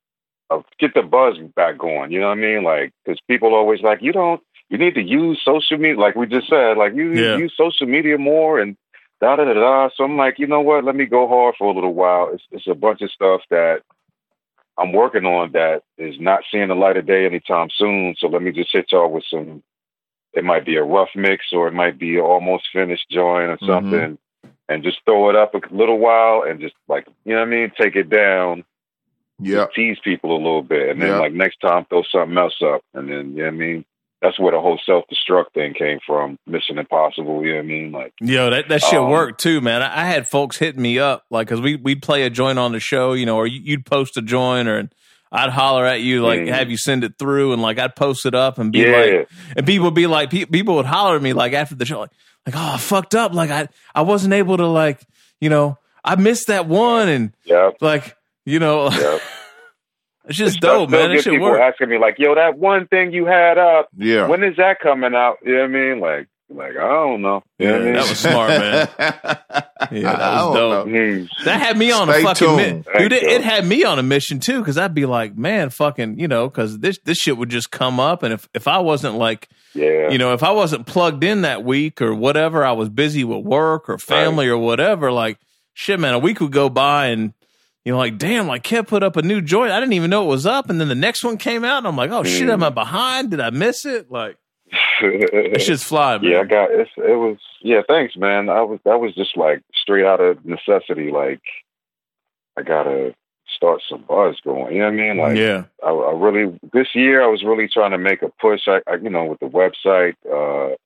uh, 0.50 0.62
get 0.78 0.94
the 0.94 1.02
buzz 1.02 1.38
back 1.56 1.78
going. 1.78 2.12
You 2.12 2.20
know 2.20 2.28
what 2.28 2.38
I 2.38 2.40
mean? 2.40 2.62
Like, 2.64 2.92
because 3.04 3.20
people 3.28 3.54
always 3.54 3.80
like, 3.80 4.02
you 4.02 4.12
don't, 4.12 4.40
you 4.68 4.78
need 4.78 4.94
to 4.94 5.02
use 5.02 5.40
social 5.44 5.78
media. 5.78 5.98
Like 5.98 6.14
we 6.14 6.26
just 6.26 6.48
said, 6.48 6.76
like 6.76 6.94
you 6.94 7.10
Yeah. 7.12 7.36
use 7.36 7.54
social 7.56 7.86
media 7.86 8.18
more 8.18 8.60
and 8.60 8.76
da 9.20 9.36
da 9.36 9.44
da 9.44 9.54
da. 9.54 9.88
So 9.96 10.04
I'm 10.04 10.16
like, 10.16 10.38
you 10.38 10.46
know 10.46 10.60
what? 10.60 10.84
Let 10.84 10.96
me 10.96 11.06
go 11.06 11.26
hard 11.28 11.54
for 11.58 11.70
a 11.70 11.74
little 11.74 11.94
while. 11.94 12.30
It's, 12.32 12.44
it's 12.50 12.66
a 12.66 12.74
bunch 12.74 13.02
of 13.02 13.10
stuff 13.10 13.42
that 13.50 13.82
I'm 14.82 14.92
working 14.92 15.24
on 15.24 15.52
that 15.52 15.84
is 15.96 16.18
not 16.18 16.42
seeing 16.50 16.68
the 16.68 16.74
light 16.74 16.96
of 16.96 17.06
day 17.06 17.24
anytime 17.24 17.68
soon. 17.70 18.16
So 18.18 18.26
let 18.26 18.42
me 18.42 18.50
just 18.50 18.72
hit 18.72 18.90
y'all 18.90 19.10
with 19.10 19.24
some. 19.30 19.62
It 20.32 20.44
might 20.44 20.64
be 20.66 20.76
a 20.76 20.82
rough 20.82 21.10
mix, 21.14 21.46
or 21.52 21.68
it 21.68 21.74
might 21.74 21.98
be 21.98 22.18
almost 22.18 22.64
finished 22.72 23.08
joint, 23.08 23.50
or 23.50 23.58
Mhm. 23.58 23.66
something, 23.66 24.18
and 24.68 24.82
just 24.82 25.04
throw 25.04 25.30
it 25.30 25.36
up 25.36 25.54
a 25.54 25.60
little 25.70 25.98
while, 25.98 26.42
and 26.42 26.60
just 26.60 26.74
like 26.88 27.06
you 27.24 27.34
know 27.34 27.40
what 27.40 27.48
I 27.48 27.50
mean, 27.50 27.70
take 27.80 27.96
it 27.96 28.10
down, 28.10 28.64
Yeah, 29.38 29.66
tease 29.74 29.98
people 30.00 30.32
a 30.32 30.38
little 30.38 30.62
bit, 30.62 30.88
and 30.90 31.00
then 31.02 31.10
Yeah. 31.10 31.18
like 31.18 31.32
next 31.32 31.60
time 31.60 31.84
throw 31.84 32.02
something 32.02 32.36
else 32.38 32.60
up, 32.62 32.82
and 32.94 33.08
then 33.08 33.32
you 33.32 33.38
know 33.38 33.44
what 33.44 33.54
I 33.54 33.56
mean. 33.56 33.84
That's 34.22 34.38
where 34.38 34.52
the 34.52 34.60
whole 34.60 34.80
self 34.86 35.04
destruct 35.12 35.52
thing 35.52 35.74
came 35.74 35.98
from. 36.06 36.38
Mission 36.46 36.78
Impossible, 36.78 37.44
you 37.44 37.50
know 37.50 37.56
what 37.56 37.64
I 37.64 37.66
mean? 37.66 37.92
Like, 37.92 38.12
Yo, 38.20 38.50
that, 38.50 38.68
that 38.68 38.80
shit 38.82 38.98
Um, 39.00 39.10
worked 39.10 39.40
too, 39.40 39.60
man. 39.60 39.82
I, 39.82 40.02
I 40.02 40.04
had 40.04 40.28
folks 40.28 40.56
hitting 40.58 40.80
me 40.80 40.98
up, 41.00 41.24
like, 41.30 41.48
cause 41.48 41.60
we, 41.60 41.74
we'd 41.76 42.02
play 42.02 42.22
a 42.22 42.30
joint 42.30 42.58
on 42.58 42.70
the 42.72 42.78
show, 42.80 43.14
you 43.14 43.26
know, 43.26 43.36
or 43.36 43.46
you- 43.48 43.60
you'd 43.64 43.84
post 43.84 44.16
a 44.16 44.22
joint 44.22 44.68
or 44.68 44.88
I'd 45.32 45.50
holler 45.50 45.84
at 45.86 46.02
you, 46.02 46.22
like, 46.22 46.40
Mhm. 46.40 46.52
have 46.52 46.70
you 46.70 46.76
send 46.78 47.02
it 47.04 47.14
through 47.18 47.52
and 47.52 47.60
like, 47.62 47.78
I'd 47.78 47.96
post 47.96 48.24
it 48.26 48.34
up 48.34 48.58
and 48.58 48.70
be 48.70 48.80
yeah, 48.80 48.96
like, 48.96 49.28
and 49.56 49.66
people 49.66 49.86
would 49.86 49.94
be 49.94 50.06
like, 50.06 50.30
pe- 50.30 50.44
people 50.44 50.76
would 50.76 50.86
holler 50.86 51.16
at 51.16 51.22
me 51.22 51.32
like 51.32 51.52
after 51.54 51.74
the 51.74 51.84
show, 51.84 52.00
like, 52.00 52.10
like, 52.46 52.54
oh, 52.56 52.72
I 52.74 52.76
fucked 52.78 53.14
up. 53.14 53.32
Like 53.34 53.50
I, 53.50 53.68
I 53.94 54.02
wasn't 54.02 54.34
able 54.34 54.56
to 54.58 54.66
like, 54.66 55.00
you 55.40 55.48
know, 55.48 55.78
I 56.04 56.16
missed 56.16 56.46
that 56.48 56.66
one 56.68 57.08
and 57.08 57.32
yeah, 57.44 57.70
like, 57.80 58.16
you 58.44 58.58
know, 58.58 58.90
yeah. 58.92 59.18
It's 60.26 60.36
just 60.38 60.56
I 60.58 60.60
dope, 60.68 60.90
man. 60.90 61.08
That 61.10 61.14
get 61.16 61.24
shit 61.24 61.32
people 61.32 61.48
worked. 61.50 61.62
asking 61.62 61.88
me 61.90 61.98
like, 61.98 62.16
"Yo, 62.18 62.34
that 62.34 62.58
one 62.58 62.86
thing 62.86 63.12
you 63.12 63.26
had 63.26 63.58
up, 63.58 63.88
Yeah. 63.96 64.26
when 64.28 64.42
is 64.44 64.56
that 64.56 64.80
coming 64.80 65.14
out?" 65.14 65.38
You 65.44 65.54
know 65.54 65.60
what 65.60 65.64
I 65.64 65.68
mean? 65.68 66.00
Like, 66.00 66.28
like 66.50 66.76
I 66.76 66.88
don't 66.88 67.22
know. 67.22 67.42
You 67.58 67.66
know 67.68 67.72
what 67.72 67.80
I 67.80 67.84
mean? 67.84 67.94
that 67.94 68.08
was 68.08 68.18
smart, 68.18 68.48
man. 68.50 68.88
Yeah, 69.90 70.12
that 70.12 70.20
I 70.22 70.44
was 70.46 70.54
dope. 70.54 70.86
know. 70.86 70.92
Mm. 70.92 71.28
That 71.44 71.60
had 71.60 71.76
me 71.76 71.90
on 71.90 72.08
Stay 72.08 72.20
a 72.20 72.24
fucking 72.24 72.56
mission, 72.56 72.84
dude. 72.96 73.12
It, 73.12 73.22
it 73.24 73.42
had 73.42 73.66
me 73.66 73.84
on 73.84 73.98
a 73.98 74.02
mission 74.02 74.38
too, 74.38 74.60
because 74.60 74.78
I'd 74.78 74.94
be 74.94 75.04
like, 75.06 75.36
man, 75.36 75.68
fucking, 75.70 76.18
you 76.20 76.28
know, 76.28 76.48
because 76.48 76.78
this 76.78 76.98
this 77.04 77.18
shit 77.18 77.36
would 77.36 77.50
just 77.50 77.70
come 77.72 77.98
up, 78.00 78.22
and 78.22 78.32
if 78.32 78.48
if 78.54 78.68
I 78.68 78.78
wasn't 78.78 79.16
like, 79.16 79.48
yeah, 79.74 80.08
you 80.08 80.18
know, 80.18 80.32
if 80.34 80.42
I 80.44 80.52
wasn't 80.52 80.86
plugged 80.86 81.24
in 81.24 81.42
that 81.42 81.64
week 81.64 82.00
or 82.00 82.14
whatever, 82.14 82.64
I 82.64 82.72
was 82.72 82.88
busy 82.90 83.24
with 83.24 83.44
work 83.44 83.88
or 83.88 83.98
family 83.98 84.46
or 84.48 84.56
whatever, 84.56 85.10
like, 85.12 85.38
shit, 85.74 85.98
man, 86.00 86.14
a 86.14 86.18
week 86.18 86.40
would 86.40 86.52
go 86.52 86.68
by 86.68 87.06
and. 87.08 87.34
You 87.84 87.92
know, 87.92 87.98
like 87.98 88.16
damn, 88.18 88.46
like 88.46 88.62
Kev 88.62 88.86
put 88.86 89.02
up 89.02 89.16
a 89.16 89.22
new 89.22 89.40
joint. 89.40 89.72
I 89.72 89.80
didn't 89.80 89.94
even 89.94 90.10
know 90.10 90.24
it 90.24 90.28
was 90.28 90.46
up, 90.46 90.70
and 90.70 90.80
then 90.80 90.88
the 90.88 90.94
next 90.94 91.24
one 91.24 91.36
came 91.36 91.64
out, 91.64 91.78
and 91.78 91.86
I'm 91.88 91.96
like, 91.96 92.10
oh 92.10 92.22
shit, 92.22 92.48
Mm. 92.48 92.52
am 92.52 92.62
I 92.64 92.70
behind? 92.70 93.30
Did 93.32 93.40
I 93.40 93.50
miss 93.50 93.84
it? 93.84 94.10
Like, 94.10 94.36
it's 95.02 95.66
just 95.66 95.84
fly, 95.84 96.18
man. 96.18 96.30
yeah, 96.30 96.40
I 96.40 96.44
got 96.44 96.70
it's, 96.70 96.90
it. 96.96 97.16
Was 97.16 97.38
yeah, 97.60 97.82
thanks, 97.88 98.16
man. 98.16 98.48
I 98.48 98.62
was 98.62 98.78
that 98.84 99.00
was 99.00 99.14
just 99.14 99.36
like 99.36 99.62
straight 99.74 100.04
out 100.04 100.20
of 100.20 100.44
necessity. 100.44 101.10
Like, 101.10 101.42
I 102.56 102.62
gotta 102.62 103.14
start 103.56 103.82
some 103.88 104.04
buzz 104.08 104.36
going. 104.44 104.74
You 104.74 104.80
know 104.82 104.86
what 104.86 104.94
I 104.94 104.96
mean? 104.96 105.16
Like, 105.18 105.36
yeah, 105.36 105.64
I, 105.84 105.90
I 105.90 106.12
really 106.12 106.58
this 106.72 106.88
year 106.94 107.22
I 107.22 107.26
was 107.26 107.42
really 107.42 107.68
trying 107.68 107.90
to 107.90 107.98
make 107.98 108.22
a 108.22 108.28
push. 108.40 108.60
I, 108.68 108.80
I 108.86 108.94
you 108.94 109.10
know 109.10 109.24
with 109.24 109.40
the 109.40 109.46
website 109.46 110.14
uh, 110.30 110.76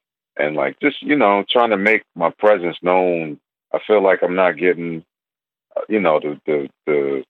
and 0.42 0.56
like 0.56 0.80
just 0.80 1.02
you 1.02 1.16
know 1.16 1.44
trying 1.50 1.70
to 1.70 1.76
make 1.76 2.02
my 2.14 2.30
presence 2.30 2.76
known. 2.82 3.38
I 3.74 3.80
feel 3.86 4.02
like 4.02 4.20
I'm 4.22 4.34
not 4.34 4.52
getting 4.56 5.04
you 5.88 6.00
know 6.00 6.20
the 6.20 6.40
the 6.46 6.68
the 6.86 7.24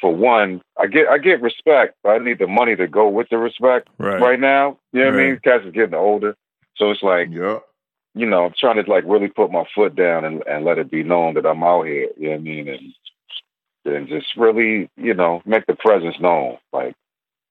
for 0.00 0.14
one 0.14 0.60
I 0.78 0.86
get 0.86 1.08
I 1.08 1.18
get 1.18 1.42
respect, 1.42 1.96
but 2.02 2.10
I 2.10 2.18
need 2.18 2.38
the 2.38 2.46
money 2.46 2.76
to 2.76 2.86
go 2.86 3.08
with 3.08 3.28
the 3.30 3.38
respect 3.38 3.88
right. 3.98 4.20
right, 4.20 4.40
now. 4.40 4.78
You 4.92 5.00
know 5.00 5.10
what 5.10 5.20
I 5.20 5.24
mean? 5.24 5.40
Cats 5.42 5.64
is 5.64 5.72
getting 5.72 5.94
older, 5.94 6.36
so 6.76 6.90
it's 6.90 7.02
like 7.02 7.28
yeah. 7.30 7.58
you 8.14 8.26
know 8.26 8.46
I'm 8.46 8.54
trying 8.58 8.82
to 8.82 8.90
like 8.90 9.04
really 9.06 9.28
put 9.28 9.50
my 9.50 9.64
foot 9.74 9.94
down 9.96 10.24
and, 10.24 10.42
and 10.46 10.64
let 10.64 10.78
it 10.78 10.90
be 10.90 11.02
known 11.02 11.34
that 11.34 11.46
I'm 11.46 11.62
out 11.62 11.86
here. 11.86 12.08
You 12.16 12.28
know 12.28 12.30
what 12.30 12.40
I 12.40 12.42
mean? 12.42 12.68
And 12.68 12.94
and 13.86 14.08
just 14.08 14.36
really, 14.36 14.88
you 14.96 15.14
know, 15.14 15.42
make 15.44 15.66
the 15.66 15.74
presence 15.74 16.16
known. 16.20 16.58
Like, 16.72 16.94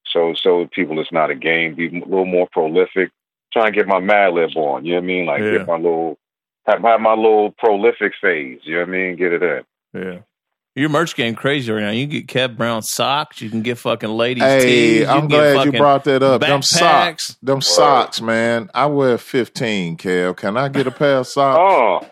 so 0.06 0.34
so 0.36 0.68
people 0.72 1.00
it's 1.00 1.12
not 1.12 1.32
a 1.32 1.36
game. 1.36 1.76
Be 1.76 1.88
a 1.88 2.06
little 2.06 2.26
more 2.26 2.48
prolific. 2.52 3.12
Try 3.52 3.68
and 3.68 3.76
get 3.76 3.88
my 3.88 4.00
Madlib 4.00 4.56
on. 4.56 4.86
You 4.86 4.94
know 4.94 4.98
what 4.98 5.04
I 5.04 5.08
mean? 5.08 5.26
Like, 5.26 5.42
Yeah. 5.42 5.58
get 5.60 5.68
my 5.68 5.76
little 5.76 6.18
have, 6.66 6.82
have 6.82 7.02
my 7.02 7.14
little 7.14 7.52
prolific 7.58 8.14
phase. 8.22 8.60
You 8.64 8.76
know 8.76 8.82
what 8.82 8.90
I 8.90 8.92
mean? 8.92 9.16
Get 9.16 9.34
it 9.34 9.44
in. 9.44 9.64
Yeah. 9.94 10.20
Your 10.76 10.90
merch 10.90 11.16
game 11.16 11.36
crazy 11.36 11.72
right 11.72 11.82
now. 11.82 11.92
You 11.92 12.08
can 12.08 12.22
get 12.22 12.28
Kev 12.28 12.58
Brown 12.58 12.82
socks. 12.82 13.42
You 13.42 13.50
can 13.52 13.62
get 13.62 13.78
fucking 13.78 14.10
ladies 14.10 14.44
tees. 14.44 14.64
Hey, 14.64 15.00
you 15.02 15.06
I'm 15.08 15.20
can 15.22 15.28
get 15.28 15.38
glad 15.38 15.52
you 15.52 15.58
fucking 15.66 15.80
brought 15.80 16.04
that 16.06 16.24
up. 16.24 16.42
Them 16.42 16.64
socks, 16.64 17.38
them 17.44 17.62
socks, 17.62 18.22
man. 18.22 18.72
I 18.74 18.88
wear 18.88 19.20
15, 19.20 19.98
Kev. 19.98 20.36
Can 20.38 20.58
I 20.58 20.70
get 20.70 20.88
a 20.88 20.92
pair 20.92 21.18
of 21.18 21.28
socks? 21.28 22.04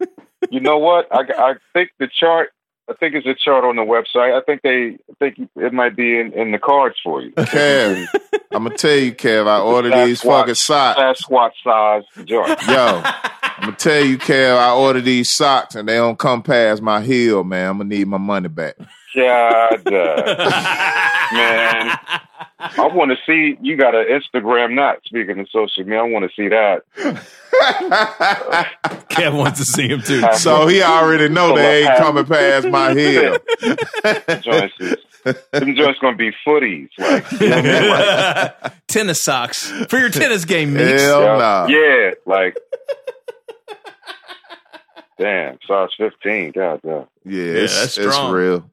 Oh, 0.00 0.06
you 0.50 0.60
know 0.60 0.78
what? 0.78 1.08
I 1.12 1.22
I 1.36 1.54
think 1.72 1.90
the 1.98 2.08
chart. 2.08 2.50
I 2.90 2.94
think 2.94 3.14
it's 3.14 3.26
a 3.26 3.34
chart 3.34 3.64
on 3.64 3.76
the 3.76 3.82
website. 3.82 4.34
I 4.34 4.40
think 4.42 4.62
they. 4.62 4.96
I 5.10 5.14
think 5.18 5.50
it 5.56 5.72
might 5.72 5.94
be 5.96 6.18
in, 6.18 6.32
in 6.32 6.52
the 6.52 6.58
cards 6.58 6.94
for 7.04 7.20
you. 7.20 7.32
Kev, 7.32 8.06
I'm 8.52 8.64
gonna 8.64 8.76
tell 8.76 8.96
you, 8.96 9.12
Kev. 9.12 9.46
I 9.48 9.60
ordered 9.60 9.92
these 10.06 10.22
Sasquatch. 10.22 10.40
fucking 10.40 10.54
socks. 10.54 11.22
Sasquatch 11.22 11.50
size 11.62 12.04
joint. 12.24 12.48
Yo, 12.66 13.02
I'm 13.58 13.64
gonna 13.64 13.76
tell 13.76 14.04
you, 14.04 14.18
Kev. 14.18 14.56
I 14.56 14.72
ordered 14.72 15.04
these 15.04 15.34
socks 15.34 15.74
and 15.74 15.88
they 15.88 15.96
don't 15.96 16.18
come 16.18 16.42
past 16.42 16.80
my 16.80 17.02
heel, 17.02 17.42
man. 17.42 17.70
I'm 17.70 17.78
gonna 17.78 17.88
need 17.88 18.06
my 18.06 18.16
money 18.16 18.48
back. 18.48 18.76
God, 19.14 19.82
man. 19.90 21.98
I 22.60 22.86
want 22.92 23.10
to 23.10 23.16
see. 23.26 23.58
You 23.60 23.76
got 23.76 23.96
an 23.96 24.06
Instagram, 24.06 24.74
not 24.74 24.98
speaking 25.04 25.40
of 25.40 25.48
social 25.50 25.82
media. 25.82 25.98
I 25.98 26.02
want 26.02 26.30
to 26.30 26.36
see 26.36 26.48
that. 26.48 26.82
Kev 29.10 29.36
wants 29.36 29.58
to 29.58 29.64
see 29.64 29.88
him 29.88 30.02
too. 30.02 30.22
so 30.34 30.68
he 30.68 30.80
already 30.82 31.28
know 31.28 31.56
they 31.56 31.84
ain't 31.84 31.98
coming 31.98 32.26
past 32.26 32.68
my 32.68 32.94
heel. 32.98 33.38
Them 33.60 34.42
joints, 34.42 34.74
is, 34.78 34.96
them 35.50 35.74
joints 35.74 35.98
gonna 35.98 36.16
be 36.16 36.30
footies. 36.46 36.90
Like, 36.98 37.28
you 37.32 37.48
know 37.48 37.56
I 37.56 37.62
mean? 37.62 37.90
Like, 37.90 38.86
tennis 38.86 39.20
socks 39.22 39.68
for 39.88 39.98
your 39.98 40.10
tennis 40.10 40.44
game, 40.44 40.74
Meeks. 40.74 41.02
Hell 41.02 41.22
yeah, 41.22 41.38
nah. 41.38 41.66
yeah, 41.66 42.10
like 42.24 42.56
Damn, 45.18 45.58
size 45.66 45.90
fifteen. 45.96 46.52
God 46.52 46.80
damn. 46.84 47.06
Yeah, 47.24 47.42
Yeah, 47.42 47.52
it's, 47.62 47.74
that's 47.80 47.98
it's 47.98 48.14
strong. 48.14 48.32
real. 48.32 48.70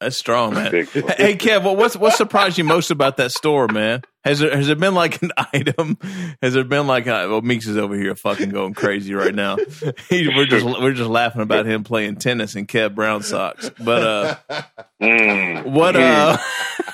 That's 0.00 0.16
strong, 0.16 0.54
man. 0.54 0.72
Hey, 0.72 1.36
Kev, 1.36 1.62
what 1.62 1.76
what's 1.76 1.94
what 1.96 2.14
surprised 2.14 2.56
you 2.56 2.64
most 2.64 2.90
about 2.90 3.18
that 3.18 3.32
store, 3.32 3.68
man? 3.68 4.00
Has 4.24 4.38
there 4.38 4.54
has 4.56 4.66
there 4.66 4.76
been 4.76 4.94
like 4.94 5.20
an 5.22 5.30
item? 5.52 5.98
Has 6.40 6.54
there 6.54 6.64
been 6.64 6.86
like 6.86 7.06
a, 7.06 7.28
well, 7.28 7.42
Meeks 7.42 7.66
is 7.66 7.76
over 7.76 7.94
here 7.94 8.14
fucking 8.16 8.48
going 8.48 8.72
crazy 8.72 9.12
right 9.14 9.34
now. 9.34 9.56
He, 10.08 10.26
we're 10.28 10.46
just 10.46 10.64
we're 10.64 10.92
just 10.94 11.10
laughing 11.10 11.42
about 11.42 11.66
him 11.66 11.84
playing 11.84 12.16
tennis 12.16 12.54
in 12.56 12.66
Kev 12.66 12.94
Brown 12.94 13.22
socks. 13.22 13.70
But 13.78 14.02
uh, 14.02 14.62
Mm. 15.02 15.66
what 15.72 15.96
uh, 15.96 16.38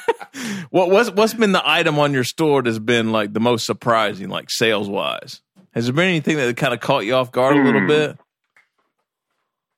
what 0.70 0.90
what's 0.90 1.10
what's 1.10 1.34
been 1.34 1.52
the 1.52 1.62
item 1.68 1.98
on 1.98 2.12
your 2.12 2.24
store 2.24 2.62
that's 2.62 2.78
been 2.78 3.12
like 3.12 3.32
the 3.32 3.40
most 3.40 3.66
surprising, 3.66 4.28
like 4.28 4.50
sales 4.50 4.88
wise? 4.88 5.40
Has 5.72 5.84
there 5.86 5.92
been 5.94 6.08
anything 6.08 6.36
that 6.38 6.56
kind 6.56 6.72
of 6.74 6.80
caught 6.80 7.04
you 7.04 7.14
off 7.14 7.30
guard 7.32 7.56
a 7.56 7.62
little 7.62 7.82
Hmm. 7.82 7.86
bit? 7.86 8.18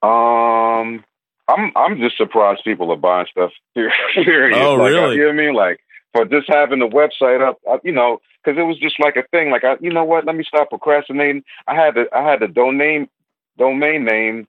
Um, 0.03 1.05
I'm 1.49 1.73
I'm 1.75 1.99
just 1.99 2.17
surprised 2.17 2.63
people 2.65 2.91
are 2.93 2.97
buying 2.97 3.27
stuff. 3.31 3.53
Period. 3.75 4.59
Oh, 4.59 4.75
like, 4.75 4.93
really? 4.93 5.17
You 5.17 5.23
know 5.23 5.27
what 5.27 5.33
I 5.33 5.37
mean? 5.37 5.55
Like 5.55 5.81
for 6.13 6.25
just 6.25 6.49
having 6.49 6.79
the 6.79 6.87
website 6.87 7.47
up, 7.47 7.59
I, 7.69 7.79
you 7.85 7.93
know, 7.93 8.21
because 8.43 8.59
it 8.59 8.63
was 8.63 8.79
just 8.79 9.01
like 9.01 9.17
a 9.17 9.25
thing. 9.31 9.51
Like 9.51 9.65
I, 9.65 9.77
you 9.81 9.93
know 9.93 10.05
what? 10.05 10.25
Let 10.25 10.37
me 10.37 10.45
stop 10.47 10.71
procrastinating. 10.71 11.43
I 11.67 11.75
had 11.75 11.95
the 11.95 12.07
I 12.15 12.23
had 12.23 12.41
the 12.41 12.49
domain 12.49 13.09
domain 13.57 14.05
name 14.05 14.47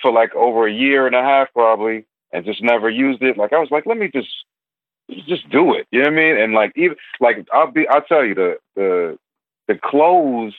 for 0.00 0.12
like 0.12 0.34
over 0.34 0.66
a 0.66 0.72
year 0.72 1.06
and 1.06 1.14
a 1.14 1.22
half 1.22 1.52
probably, 1.52 2.04
and 2.32 2.44
just 2.44 2.62
never 2.62 2.90
used 2.90 3.22
it. 3.22 3.36
Like 3.36 3.52
I 3.52 3.58
was 3.58 3.70
like, 3.70 3.86
let 3.86 3.96
me 3.96 4.10
just 4.12 4.30
just 5.28 5.48
do 5.50 5.74
it. 5.74 5.86
You 5.90 6.00
know 6.00 6.10
what 6.10 6.18
I 6.18 6.22
mean? 6.22 6.38
And 6.38 6.52
like 6.54 6.72
even 6.76 6.96
like 7.20 7.46
I'll 7.52 7.70
be 7.70 7.86
I'll 7.88 8.02
tell 8.02 8.24
you 8.24 8.34
the 8.34 8.56
the 8.74 9.18
the 9.68 9.78
clothes 9.82 10.54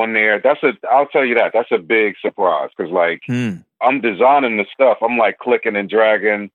on 0.00 0.12
there. 0.14 0.40
That's 0.42 0.62
a 0.62 0.72
I'll 0.90 1.06
tell 1.06 1.24
you 1.24 1.34
that 1.36 1.52
that's 1.52 1.70
a 1.72 1.78
big 1.78 2.14
surprise 2.20 2.70
because 2.76 2.92
like 2.92 3.20
Hmm. 3.26 3.56
I'm 3.80 4.00
designing 4.00 4.56
the 4.56 4.66
stuff. 4.72 4.98
I'm 5.02 5.18
like 5.18 5.38
clicking 5.38 5.76
and 5.76 5.88
dragging 5.90 6.50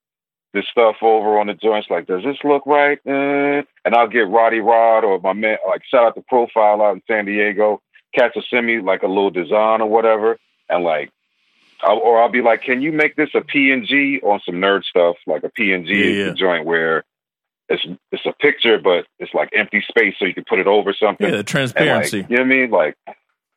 the 0.54 0.64
stuff 0.72 0.96
over 1.02 1.38
on 1.40 1.48
the 1.48 1.54
joints. 1.54 1.90
Like, 1.90 2.08
does 2.08 2.24
this 2.24 2.38
look 2.44 2.66
right? 2.66 3.00
Uh, 3.06 3.64
and 3.86 3.94
I'll 3.96 4.08
get 4.08 4.30
Roddy 4.30 4.60
Rod 4.60 5.04
or 5.04 5.20
my 5.20 5.34
man, 5.34 5.58
like 5.68 5.82
shout 5.90 6.06
out 6.06 6.16
the 6.16 6.22
Profile 6.22 6.82
out 6.82 6.96
in 6.96 7.02
San 7.08 7.26
Diego. 7.26 7.82
Cats 8.16 8.36
will 8.36 8.44
send 8.50 8.66
me 8.66 8.80
like 8.80 9.04
a 9.04 9.08
little 9.08 9.30
design 9.30 9.82
or 9.82 9.90
whatever, 9.90 10.38
and 10.70 10.84
like, 10.84 11.12
I'll, 11.84 11.98
or 11.98 12.22
I'll 12.22 12.32
be 12.32 12.42
like, 12.42 12.64
can 12.64 12.82
you 12.82 12.92
make 12.92 13.16
this 13.18 13.30
a 13.36 13.42
PNG 13.42 14.24
on 14.24 14.40
some 14.46 14.56
nerd 14.56 14.84
stuff? 14.86 15.18
Like 15.28 15.44
a 15.44 15.50
PNG 15.52 15.90
Yeah, 15.90 16.26
yeah. 16.28 16.34
joint 16.34 16.66
where 16.66 17.04
it's 17.70 17.86
it's 18.14 18.26
a 18.26 18.32
picture, 18.40 18.80
but 18.80 19.06
it's 19.20 19.34
like 19.34 19.50
empty 19.54 19.84
space, 19.88 20.16
so 20.18 20.24
you 20.26 20.34
can 20.34 20.46
put 20.48 20.60
it 20.60 20.68
over 20.68 20.94
something. 20.94 21.26
Yeah, 21.28 21.28
And, 21.34 21.38
like, 21.40 21.46
transparency. 21.48 22.18
you 22.30 22.38
know 22.38 22.38
what 22.38 22.42
I 22.42 22.44
mean? 22.46 22.70
Like, 22.72 22.96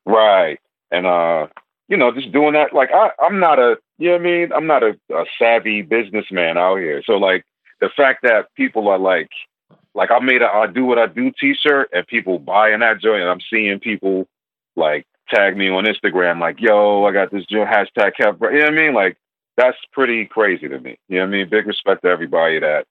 right. 0.07 0.59
And, 0.91 1.07
uh, 1.07 1.47
you 1.89 1.97
know, 1.97 2.13
just 2.13 2.33
doing 2.33 2.53
that. 2.55 2.73
Like, 2.73 2.91
I, 2.93 3.11
I'm 3.23 3.41
not 3.41 3.59
a, 3.59 3.77
you 3.99 4.09
know 4.09 4.17
what 4.17 4.21
I 4.21 4.25
mean? 4.25 4.53
I'm 4.53 4.67
not 4.67 4.83
a, 4.83 4.99
a 5.13 5.25
savvy 5.39 5.83
businessman 5.83 6.57
out 6.57 6.77
here. 6.77 7.03
So, 7.05 7.15
like, 7.15 7.45
the 7.81 7.91
fact 7.97 8.23
that 8.23 8.55
people 8.55 8.89
are 8.89 8.99
like, 8.99 9.29
like, 9.95 10.11
I 10.11 10.21
made 10.21 10.43
a 10.43 10.47
I 10.47 10.67
do 10.69 10.85
what 10.85 10.99
I 10.99 11.07
do 11.07 11.33
t 11.39 11.55
shirt 11.55 11.91
and 11.93 12.07
people 12.07 12.39
buying 12.39 12.81
that 12.81 13.01
joint, 13.01 13.23
and 13.23 13.31
I'm 13.31 13.41
seeing 13.51 13.81
people 13.81 14.29
like 14.77 15.05
tag 15.29 15.57
me 15.57 15.69
on 15.69 15.85
Instagram, 15.85 16.41
like, 16.41 16.61
yo, 16.61 17.05
I 17.05 17.13
got 17.13 17.31
this 17.31 17.47
joint, 17.47 17.69
hashtag 17.69 18.13
Kev. 18.21 18.41
You 18.41 18.59
know 18.59 18.65
what 18.65 18.73
I 18.73 18.77
mean? 18.77 18.95
Like, 18.95 19.17
that's 19.57 19.77
pretty 19.93 20.27
crazy 20.27 20.69
to 20.69 20.79
me. 20.79 20.99
You 21.09 21.19
know 21.19 21.23
what 21.23 21.29
I 21.29 21.31
mean? 21.39 21.49
Big 21.49 21.67
respect 21.67 22.03
to 22.03 22.09
everybody 22.09 22.61
that, 22.61 22.87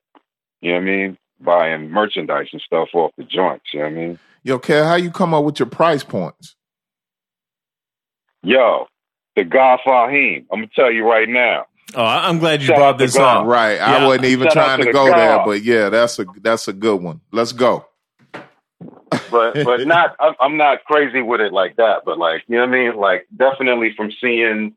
you 0.62 0.72
know 0.72 0.78
what 0.78 0.84
I 0.84 0.86
mean? 0.86 1.18
Buying 1.40 1.90
merchandise 1.90 2.50
and 2.52 2.62
stuff 2.62 2.90
off 2.94 3.12
the 3.18 3.24
joints. 3.24 3.66
You 3.74 3.80
know 3.80 3.86
what 3.86 3.92
I 3.92 3.96
mean? 3.96 4.20
Yo, 4.44 4.60
Kev, 4.60 4.86
how 4.86 4.96
you 4.96 5.12
come 5.12 5.34
up 5.34 5.44
with 5.44 5.60
your 5.60 5.70
price 5.70 6.04
points? 6.04 6.56
Yo, 8.44 8.88
the 9.36 9.44
God 9.44 9.80
Fahim. 9.86 10.46
I'm 10.52 10.60
gonna 10.60 10.68
tell 10.76 10.92
you 10.92 11.08
right 11.08 11.28
now. 11.28 11.66
Oh, 11.96 12.04
I- 12.04 12.28
I'm 12.28 12.40
glad 12.40 12.62
you 12.62 12.68
Shout 12.68 12.78
brought 12.78 12.98
this 12.98 13.18
up. 13.18 13.46
Right. 13.46 13.80
I 13.80 14.06
wasn't 14.06 14.26
even 14.26 14.48
Shout 14.48 14.54
trying 14.54 14.78
to 14.80 14.86
to 14.86 14.90
the 14.90 14.94
go 14.94 15.06
there, 15.06 15.44
but 15.46 15.64
yeah, 15.64 15.90
that's 15.90 16.20
a 16.20 16.26
that's 16.42 16.68
a 16.68 16.74
good 16.74 17.02
one. 17.02 17.22
Let's 17.32 17.52
go. 17.52 17.86
But 18.32 19.54
but 19.66 19.88
not 19.88 20.16
I'm, 20.20 20.36
I'm 20.40 20.58
not 20.58 20.84
crazy 20.86 21.22
with 21.22 21.42
it 21.42 21.52
like 21.52 21.76
that. 21.78 22.04
But 22.06 22.18
like 22.18 22.44
you 22.48 22.58
know 22.58 22.66
what 22.66 22.76
I 22.76 22.90
mean? 22.90 22.96
Like 22.98 23.28
definitely 23.36 23.94
from 23.96 24.12
seeing. 24.22 24.76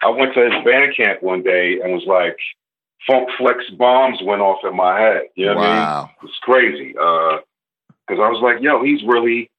I 0.00 0.10
went 0.10 0.32
to 0.34 0.44
his 0.44 0.64
band 0.64 0.94
camp 0.96 1.24
one 1.24 1.42
day 1.42 1.80
and 1.82 1.92
was 1.92 2.04
like, 2.06 2.36
Funk 3.04 3.30
Flex 3.36 3.68
bombs 3.76 4.20
went 4.22 4.40
off 4.40 4.58
in 4.64 4.76
my 4.76 5.00
head. 5.00 5.22
You 5.34 5.46
know 5.46 5.56
what 5.56 5.66
I 5.66 6.02
mean? 6.02 6.10
It's 6.22 6.38
crazy. 6.42 6.94
Uh, 6.96 7.38
because 8.06 8.22
I 8.22 8.28
was 8.30 8.40
like, 8.40 8.62
yo, 8.62 8.84
he's 8.84 9.02
really, 9.02 9.50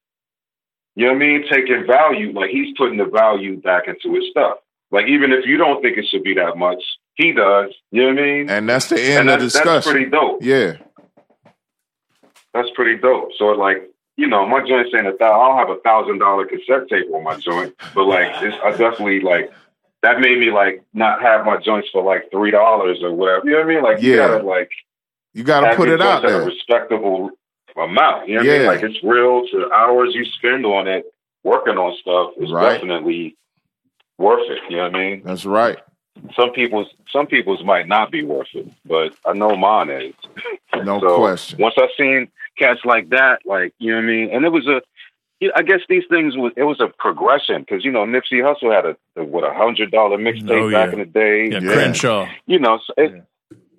you 0.96 1.06
know 1.06 1.12
what 1.12 1.22
I 1.22 1.26
mean, 1.26 1.44
taking 1.50 1.86
value. 1.86 2.32
Like 2.32 2.50
he's 2.50 2.74
putting 2.76 2.98
the 2.98 3.04
value 3.06 3.60
back 3.60 3.84
into 3.88 4.14
his 4.14 4.24
stuff. 4.30 4.58
Like 4.90 5.06
even 5.06 5.32
if 5.32 5.46
you 5.46 5.56
don't 5.56 5.80
think 5.82 5.96
it 5.98 6.06
should 6.10 6.24
be 6.24 6.34
that 6.34 6.56
much, 6.56 6.82
he 7.14 7.32
does. 7.32 7.70
You 7.92 8.02
know 8.02 8.08
what 8.14 8.18
I 8.18 8.22
mean? 8.22 8.50
And 8.50 8.68
that's 8.68 8.88
the 8.88 9.00
end 9.00 9.28
And 9.28 9.30
of 9.30 9.38
the 9.40 9.44
that's, 9.46 9.54
that's 9.54 9.64
discussion. 9.86 9.92
pretty 9.92 10.10
dope. 10.10 10.38
yeah. 10.42 10.72
That's 12.52 12.68
pretty 12.74 13.00
dope. 13.00 13.30
So 13.38 13.46
like, 13.46 13.88
you 14.16 14.26
know, 14.26 14.46
my 14.46 14.60
joint's 14.66 14.90
saying 14.92 15.06
a 15.06 15.12
thousand. 15.12 15.40
I 15.40 15.48
don't 15.48 15.58
have 15.68 15.76
a 15.76 15.80
thousand 15.80 16.18
dollar 16.18 16.44
cassette 16.46 16.88
tape 16.88 17.06
on 17.14 17.22
my 17.24 17.36
joint, 17.36 17.74
but 17.94 18.04
like, 18.04 18.30
it's, 18.42 18.56
I 18.64 18.70
definitely 18.72 19.20
like 19.20 19.52
that 20.02 20.18
made 20.18 20.38
me 20.38 20.50
like 20.50 20.82
not 20.92 21.22
have 21.22 21.46
my 21.46 21.58
joints 21.58 21.88
for 21.92 22.02
like 22.02 22.30
three 22.30 22.50
dollars 22.50 22.98
or 23.02 23.14
whatever. 23.14 23.42
You 23.46 23.52
know 23.52 23.58
what 23.58 23.64
I 23.66 23.74
mean? 23.74 23.82
Like, 23.82 24.02
you 24.02 24.10
Yeah. 24.16 24.28
gotta 24.28 24.42
like 24.44 24.70
You 25.32 25.44
got 25.44 25.60
to 25.60 25.76
put 25.76 25.88
it 25.88 26.00
out 26.02 26.22
joints 26.22 26.24
at 26.34 26.36
a 26.36 26.38
there. 26.40 26.46
respectable 26.46 27.30
amount. 27.76 28.28
You 28.28 28.36
know 28.36 28.40
what 28.42 28.50
I 28.54 28.58
mean? 28.58 28.66
Like 28.66 28.82
it's 28.82 29.02
real 29.02 29.46
to 29.48 29.58
the 29.66 29.72
hours 29.72 30.14
you 30.14 30.24
spend 30.24 30.64
on 30.66 30.88
it, 30.88 31.04
working 31.44 31.76
on 31.78 31.96
stuff 32.00 32.32
is 32.42 32.50
Right. 32.52 32.72
definitely 32.74 33.36
worth 34.18 34.48
it. 34.50 34.58
You 34.70 34.76
know 34.78 34.82
what 34.84 34.96
I 34.96 34.98
mean? 34.98 35.22
That's 35.24 35.44
right. 35.44 35.78
Some 36.36 36.50
people's 36.52 36.88
some 37.12 37.26
people's 37.26 37.64
might 37.64 37.88
not 37.88 38.10
be 38.10 38.22
worth 38.24 38.48
it, 38.54 38.66
but 38.84 39.14
I 39.24 39.32
know 39.32 39.56
mine 39.56 39.90
is. 39.90 40.14
No 40.84 41.00
So, 41.00 41.16
question. 41.18 41.58
Once 41.60 41.74
I 41.78 41.88
seen 41.96 42.28
cats 42.58 42.80
like 42.84 43.08
that, 43.10 43.40
like 43.44 43.74
you 43.78 43.90
know 43.90 43.96
what 43.98 44.04
I 44.04 44.06
mean, 44.06 44.30
and 44.30 44.44
it 44.44 44.50
was 44.50 44.66
a, 44.68 44.80
I 45.56 45.62
guess 45.62 45.80
these 45.88 46.04
things 46.10 46.36
was 46.36 46.52
it 46.56 46.62
was 46.64 46.80
a 46.80 46.88
progression 46.98 47.62
because 47.62 47.84
you 47.84 47.90
know 47.90 48.04
Nipsey 48.04 48.40
Hussle 48.42 48.72
had 48.74 48.84
a, 48.86 48.96
a 49.20 49.24
what 49.24 49.44
a 49.44 49.52
hundred 49.54 49.90
dollar 49.90 50.18
mixtape 50.18 50.50
Oh, 50.68 50.70
back 50.70 50.92
in 50.92 50.98
the 51.00 51.04
day. 51.06 51.48
Yeah, 51.50 51.60
Yeah. 51.62 51.72
Crenshaw. 51.72 52.28
You 52.46 52.58
know, 52.60 52.78
so 52.86 52.92
it, 52.98 53.24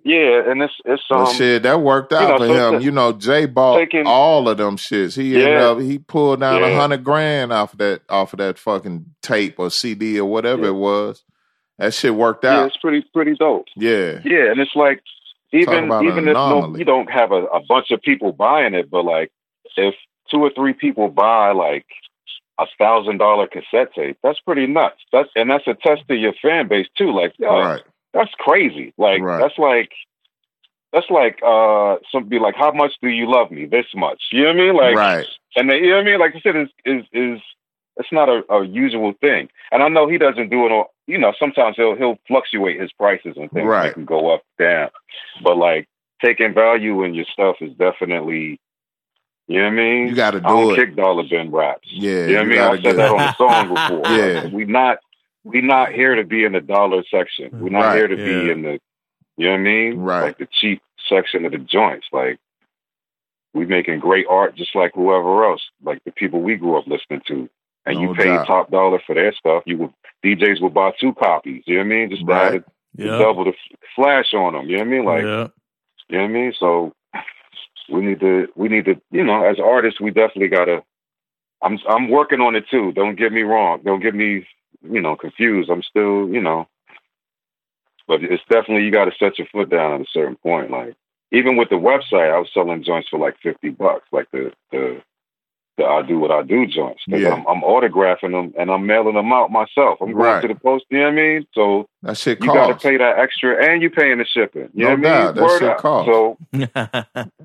yeah. 0.03 0.49
and 0.49 0.61
it's 0.61 0.73
it's 0.85 1.03
um 1.11 1.25
But 1.25 1.33
shit, 1.33 1.63
that 1.63 1.79
worked 1.81 2.13
out 2.13 2.21
you 2.21 2.27
know, 2.27 2.37
for 2.37 2.47
so 2.47 2.73
him. 2.75 2.81
You 2.81 2.91
know, 2.91 3.11
Jay 3.13 3.45
bought 3.45 3.77
taking- 3.79 4.05
all 4.07 4.47
of 4.49 4.57
them 4.57 4.77
shits. 4.77 5.15
He 5.15 5.35
ended 5.35 5.57
up 5.61 5.79
he 5.79 5.97
pulled 5.99 6.39
down 6.39 6.63
a 6.63 6.67
Yeah. 6.69 6.79
hundred 6.79 7.03
grand 7.03 7.51
off 7.53 7.73
of 7.73 7.79
that 7.79 8.01
off 8.09 8.33
of 8.33 8.37
that 8.39 8.57
fucking 8.59 9.05
tape 9.21 9.59
or 9.59 9.69
CD 9.69 10.19
or 10.19 10.25
whatever 10.25 10.63
Yeah. 10.63 10.69
it 10.69 10.75
was. 10.75 11.23
That 11.77 11.93
shit 11.93 12.13
worked 12.13 12.43
yeah, 12.43 12.59
out. 12.61 12.67
it's 12.67 12.77
pretty 12.77 13.03
pretty 13.13 13.35
dope. 13.35 13.65
Yeah. 13.75 14.19
Yeah, 14.23 14.51
and 14.51 14.59
it's 14.59 14.75
like 14.75 15.01
even 15.53 15.85
even 15.85 16.27
if 16.27 16.33
no, 16.33 16.75
you 16.77 16.85
don't 16.85 17.09
have 17.11 17.31
a, 17.31 17.43
a 17.45 17.59
bunch 17.67 17.91
of 17.91 18.01
people 18.01 18.31
buying 18.31 18.73
it, 18.73 18.89
but 18.89 19.03
like 19.03 19.31
if 19.77 19.95
two 20.29 20.37
or 20.39 20.51
three 20.55 20.73
people 20.73 21.07
buy 21.09 21.51
like 21.51 21.85
a 22.59 22.65
thousand 22.77 23.17
dollar 23.17 23.47
cassette 23.47 23.93
tape, 23.95 24.17
that's 24.21 24.39
pretty 24.41 24.67
nuts. 24.67 24.97
That's 25.11 25.29
and 25.35 25.49
that's 25.49 25.65
a 25.67 25.73
test 25.73 26.03
to 26.07 26.15
your 26.15 26.33
fan 26.41 26.67
base 26.67 26.87
too. 26.97 27.11
Like, 27.11 27.33
yo, 27.39 27.49
Right. 27.49 27.81
That's 28.13 28.31
crazy. 28.39 28.93
Like 28.97 29.21
Right. 29.21 29.39
that's 29.39 29.57
like 29.57 29.91
that's 30.93 31.09
like 31.09 31.39
uh 31.45 31.97
some 32.11 32.27
be 32.27 32.39
like, 32.39 32.55
how 32.55 32.71
much 32.71 32.91
do 33.01 33.09
you 33.09 33.29
love 33.31 33.51
me? 33.51 33.65
This 33.65 33.85
much. 33.95 34.21
You 34.31 34.43
know 34.43 34.47
what 34.49 34.55
I 34.55 34.59
mean? 34.59 34.75
Like 34.75 34.95
right. 34.95 35.25
and 35.55 35.69
they, 35.69 35.77
you 35.77 35.89
know 35.89 35.95
what 35.97 36.01
I 36.07 36.11
mean? 36.11 36.19
Like 36.19 36.35
I 36.35 36.41
said, 36.41 36.55
is 36.55 36.69
is 36.85 37.03
is 37.13 37.39
it's 37.97 38.11
not 38.11 38.29
a, 38.29 38.41
a 38.51 38.65
usual 38.65 39.13
thing. 39.21 39.49
And 39.71 39.83
I 39.83 39.87
know 39.89 40.07
he 40.07 40.17
doesn't 40.17 40.49
do 40.49 40.65
it 40.65 40.71
all. 40.71 40.93
You 41.07 41.17
know, 41.17 41.33
sometimes 41.39 41.75
he'll 41.77 41.95
he'll 41.95 42.19
fluctuate 42.27 42.79
his 42.79 42.91
prices 42.93 43.35
and 43.37 43.51
things. 43.51 43.65
Right. 43.67 43.87
They 43.87 43.93
can 43.93 44.05
go 44.05 44.33
up, 44.33 44.43
down. 44.59 44.89
But 45.43 45.57
like 45.57 45.87
taking 46.23 46.53
value 46.53 47.03
in 47.03 47.13
your 47.13 47.25
stuff 47.31 47.57
is 47.61 47.73
definitely. 47.73 48.59
You 49.47 49.57
know 49.57 49.65
what 49.65 49.73
I 49.73 49.75
mean? 49.75 50.07
You 50.07 50.15
gotta 50.15 50.37
I 50.37 50.41
don't 50.41 50.67
do 50.67 50.71
it. 50.73 50.75
kick 50.77 50.95
dollar 50.95 51.23
bin 51.29 51.51
raps. 51.51 51.87
Yeah. 51.91 52.11
You 52.11 52.27
know 52.27 52.33
what 52.35 52.41
I 52.41 52.45
mean? 52.49 52.59
I've 52.59 52.81
said 52.83 52.95
that 52.97 53.09
on 53.11 53.17
the 53.17 53.35
song 53.35 53.67
before. 53.73 54.17
Yeah. 54.17 54.41
Like, 54.43 54.53
we 54.53 54.65
not 54.65 54.99
we 55.43 55.61
not 55.61 55.91
here 55.91 56.15
to 56.15 56.23
be 56.23 56.43
in 56.43 56.51
the 56.53 56.61
dollar 56.61 57.03
section. 57.09 57.49
We're 57.53 57.69
not 57.69 57.79
Right, 57.81 57.95
here 57.97 58.07
to 58.07 58.17
yeah. 58.17 58.25
be 58.25 58.51
in 58.51 58.61
the 58.63 58.79
you 59.37 59.45
know 59.47 59.51
what 59.53 59.59
I 59.59 59.63
mean? 59.63 59.97
Right. 59.99 60.21
Like 60.23 60.37
the 60.37 60.47
cheap 60.51 60.81
section 61.09 61.45
of 61.45 61.51
the 61.53 61.57
joints. 61.57 62.07
Like 62.11 62.37
we 63.53 63.65
making 63.65 63.99
great 63.99 64.25
art 64.29 64.55
just 64.55 64.75
like 64.75 64.91
whoever 64.93 65.43
else, 65.45 65.61
like 65.83 66.03
the 66.03 66.11
people 66.11 66.41
we 66.41 66.55
grew 66.55 66.77
up 66.77 66.87
listening 66.87 67.21
to. 67.27 67.49
And 67.85 67.95
No 67.97 68.01
you 68.09 68.15
pay 68.15 68.25
doubt. 68.25 68.45
top 68.47 68.71
dollar 68.71 69.01
for 69.05 69.15
their 69.15 69.33
stuff. 69.33 69.63
You 69.65 69.77
would 69.79 69.93
DJs 70.23 70.61
would 70.61 70.73
buy 70.73 70.91
two 70.99 71.13
copies. 71.15 71.63
You 71.65 71.75
know 71.77 71.79
what 71.81 71.85
I 71.85 71.89
mean? 71.89 72.09
Just 72.11 72.23
Right. 72.25 72.55
add 72.55 72.55
a, 72.55 73.03
Yeah. 73.03 73.17
double 73.17 73.45
the 73.45 73.53
flash 73.95 74.33
on 74.33 74.53
them. 74.53 74.67
You 74.69 74.77
know 74.77 74.83
what 74.83 74.87
I 74.87 74.91
mean? 74.91 75.05
Like 75.05 75.23
yeah. 75.23 75.47
you 76.09 76.17
know 76.17 76.23
what 76.23 76.29
I 76.29 76.33
mean? 76.33 76.53
So 76.59 76.93
we 77.89 78.01
need 78.01 78.19
to 78.19 78.47
we 78.55 78.69
need 78.69 78.85
to 78.85 79.01
you 79.11 79.23
know 79.23 79.43
as 79.43 79.59
artists 79.59 79.99
we 79.99 80.11
definitely 80.11 80.49
gotta. 80.49 80.83
I'm 81.63 81.79
I'm 81.87 82.09
working 82.09 82.41
on 82.41 82.55
it 82.55 82.65
too. 82.69 82.91
Don't 82.91 83.15
get 83.17 83.31
me 83.31 83.41
wrong. 83.41 83.81
Don't 83.83 84.01
get 84.01 84.13
me 84.15 84.45
you 84.89 85.01
know 85.01 85.15
confused. 85.15 85.69
I'm 85.69 85.83
still 85.83 86.29
you 86.29 86.41
know, 86.41 86.67
but 88.07 88.23
it's 88.23 88.43
definitely 88.49 88.83
you 88.85 88.91
got 88.91 89.05
to 89.05 89.11
set 89.19 89.37
your 89.39 89.47
foot 89.51 89.69
down 89.69 89.93
at 89.95 90.01
a 90.01 90.05
certain 90.11 90.35
point. 90.37 90.71
Like 90.71 90.95
even 91.31 91.55
with 91.57 91.69
the 91.69 91.75
website, 91.75 92.33
I 92.33 92.39
was 92.39 92.49
selling 92.53 92.83
joints 92.83 93.09
for 93.09 93.19
like 93.19 93.37
fifty 93.41 93.69
bucks, 93.69 94.07
like 94.11 94.29
the 94.31 94.51
the 94.71 95.01
the 95.77 95.85
I 95.85 96.01
do 96.01 96.19
what 96.19 96.31
I 96.31 96.41
do 96.43 96.67
joints. 96.67 97.01
Yeah. 97.07 97.29
I'm, 97.29 97.47
I'm 97.47 97.61
autographing 97.61 98.31
them 98.33 98.53
and 98.59 98.69
I'm 98.69 98.85
mailing 98.85 99.15
them 99.15 99.31
out 99.31 99.51
myself. 99.51 99.99
I'm 100.01 100.07
going 100.11 100.15
Right. 100.17 100.41
to 100.41 100.47
the 100.49 100.55
post. 100.55 100.83
You 100.89 100.97
know 100.99 101.05
what 101.05 101.11
I 101.13 101.15
mean? 101.15 101.47
So 101.53 101.87
That 102.03 102.17
shit 102.17 102.41
you 102.43 102.47
got 102.51 102.67
to 102.67 102.75
pay 102.75 102.97
that 102.97 103.17
extra, 103.19 103.65
and 103.71 103.81
you're 103.81 103.89
paying 103.89 104.17
the 104.17 104.25
shipping. 104.25 104.67
You 104.73 104.83
No 104.85 104.95
know 104.97 105.01
what. 105.09 105.11
I 105.17 105.25
mean? 105.27 105.35
That 105.35 105.41
Word 105.43 105.59
shit 105.59 105.77
costs. 105.77 106.11
So, 106.11 106.37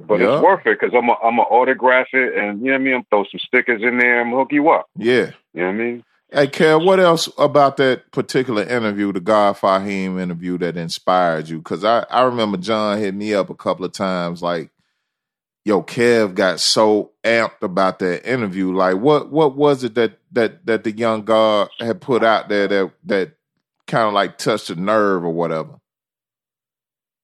but 0.09 0.21
Yeah. 0.21 0.35
it's 0.35 0.43
worth 0.43 0.67
it 0.67 0.81
because 0.81 0.93
I'm 0.93 1.09
a, 1.09 1.13
I'm 1.23 1.37
gonna 1.37 1.43
autograph 1.43 2.09
it, 2.13 2.37
and 2.37 2.59
you 2.61 2.67
know 2.67 2.73
what 2.73 2.81
I 2.81 2.85
mean. 2.85 2.95
I'm 2.95 3.05
throw 3.11 3.25
some 3.31 3.39
stickers 3.39 3.83
in 3.83 3.99
there 3.99 4.21
and 4.23 4.33
hook 4.33 4.49
you 4.51 4.71
up. 4.71 4.87
Yeah. 4.97 5.31
You 5.55 5.61
know 5.61 5.67
what 5.67 5.69
I 5.69 5.73
mean? 5.73 6.05
Hey, 6.31 6.49
Kel, 6.49 6.85
what 6.85 6.99
else 7.01 7.29
about 7.39 7.77
that 7.77 8.11
particular 8.11 8.63
interview, 8.65 9.13
the 9.13 9.21
God 9.21 9.57
Fahim 9.57 10.21
interview, 10.21 10.59
that 10.59 10.77
inspired 10.77 11.49
you? 11.49 11.59
Because 11.59 11.85
I, 11.85 12.05
I 12.11 12.23
remember 12.23 12.59
John 12.59 12.99
hit 12.99 13.15
me 13.15 13.33
up 13.33 13.49
a 13.49 13.55
couple 13.55 13.85
of 13.85 13.93
times, 13.93 14.43
like, 14.43 14.71
yo, 15.65 15.83
Kev 15.83 16.35
got 16.35 16.61
so 16.61 17.13
amped 17.25 17.63
about 17.63 18.01
that 18.01 18.29
interview. 18.31 18.75
Like, 18.75 18.97
what 18.97 19.31
what 19.31 19.57
was 19.57 19.85
it 19.85 19.95
that 19.95 20.19
that 20.33 20.67
that 20.67 20.85
the 20.85 20.93
young 20.93 21.23
God 21.25 21.69
had 21.81 22.01
put 22.01 22.25
out 22.25 22.49
there 22.49 22.69
that 22.69 22.93
that 23.05 23.33
kind 23.87 24.09
of 24.09 24.13
like 24.15 24.37
touched 24.39 24.71
a 24.71 24.75
nerve 24.75 25.25
or 25.25 25.31
whatever? 25.33 25.79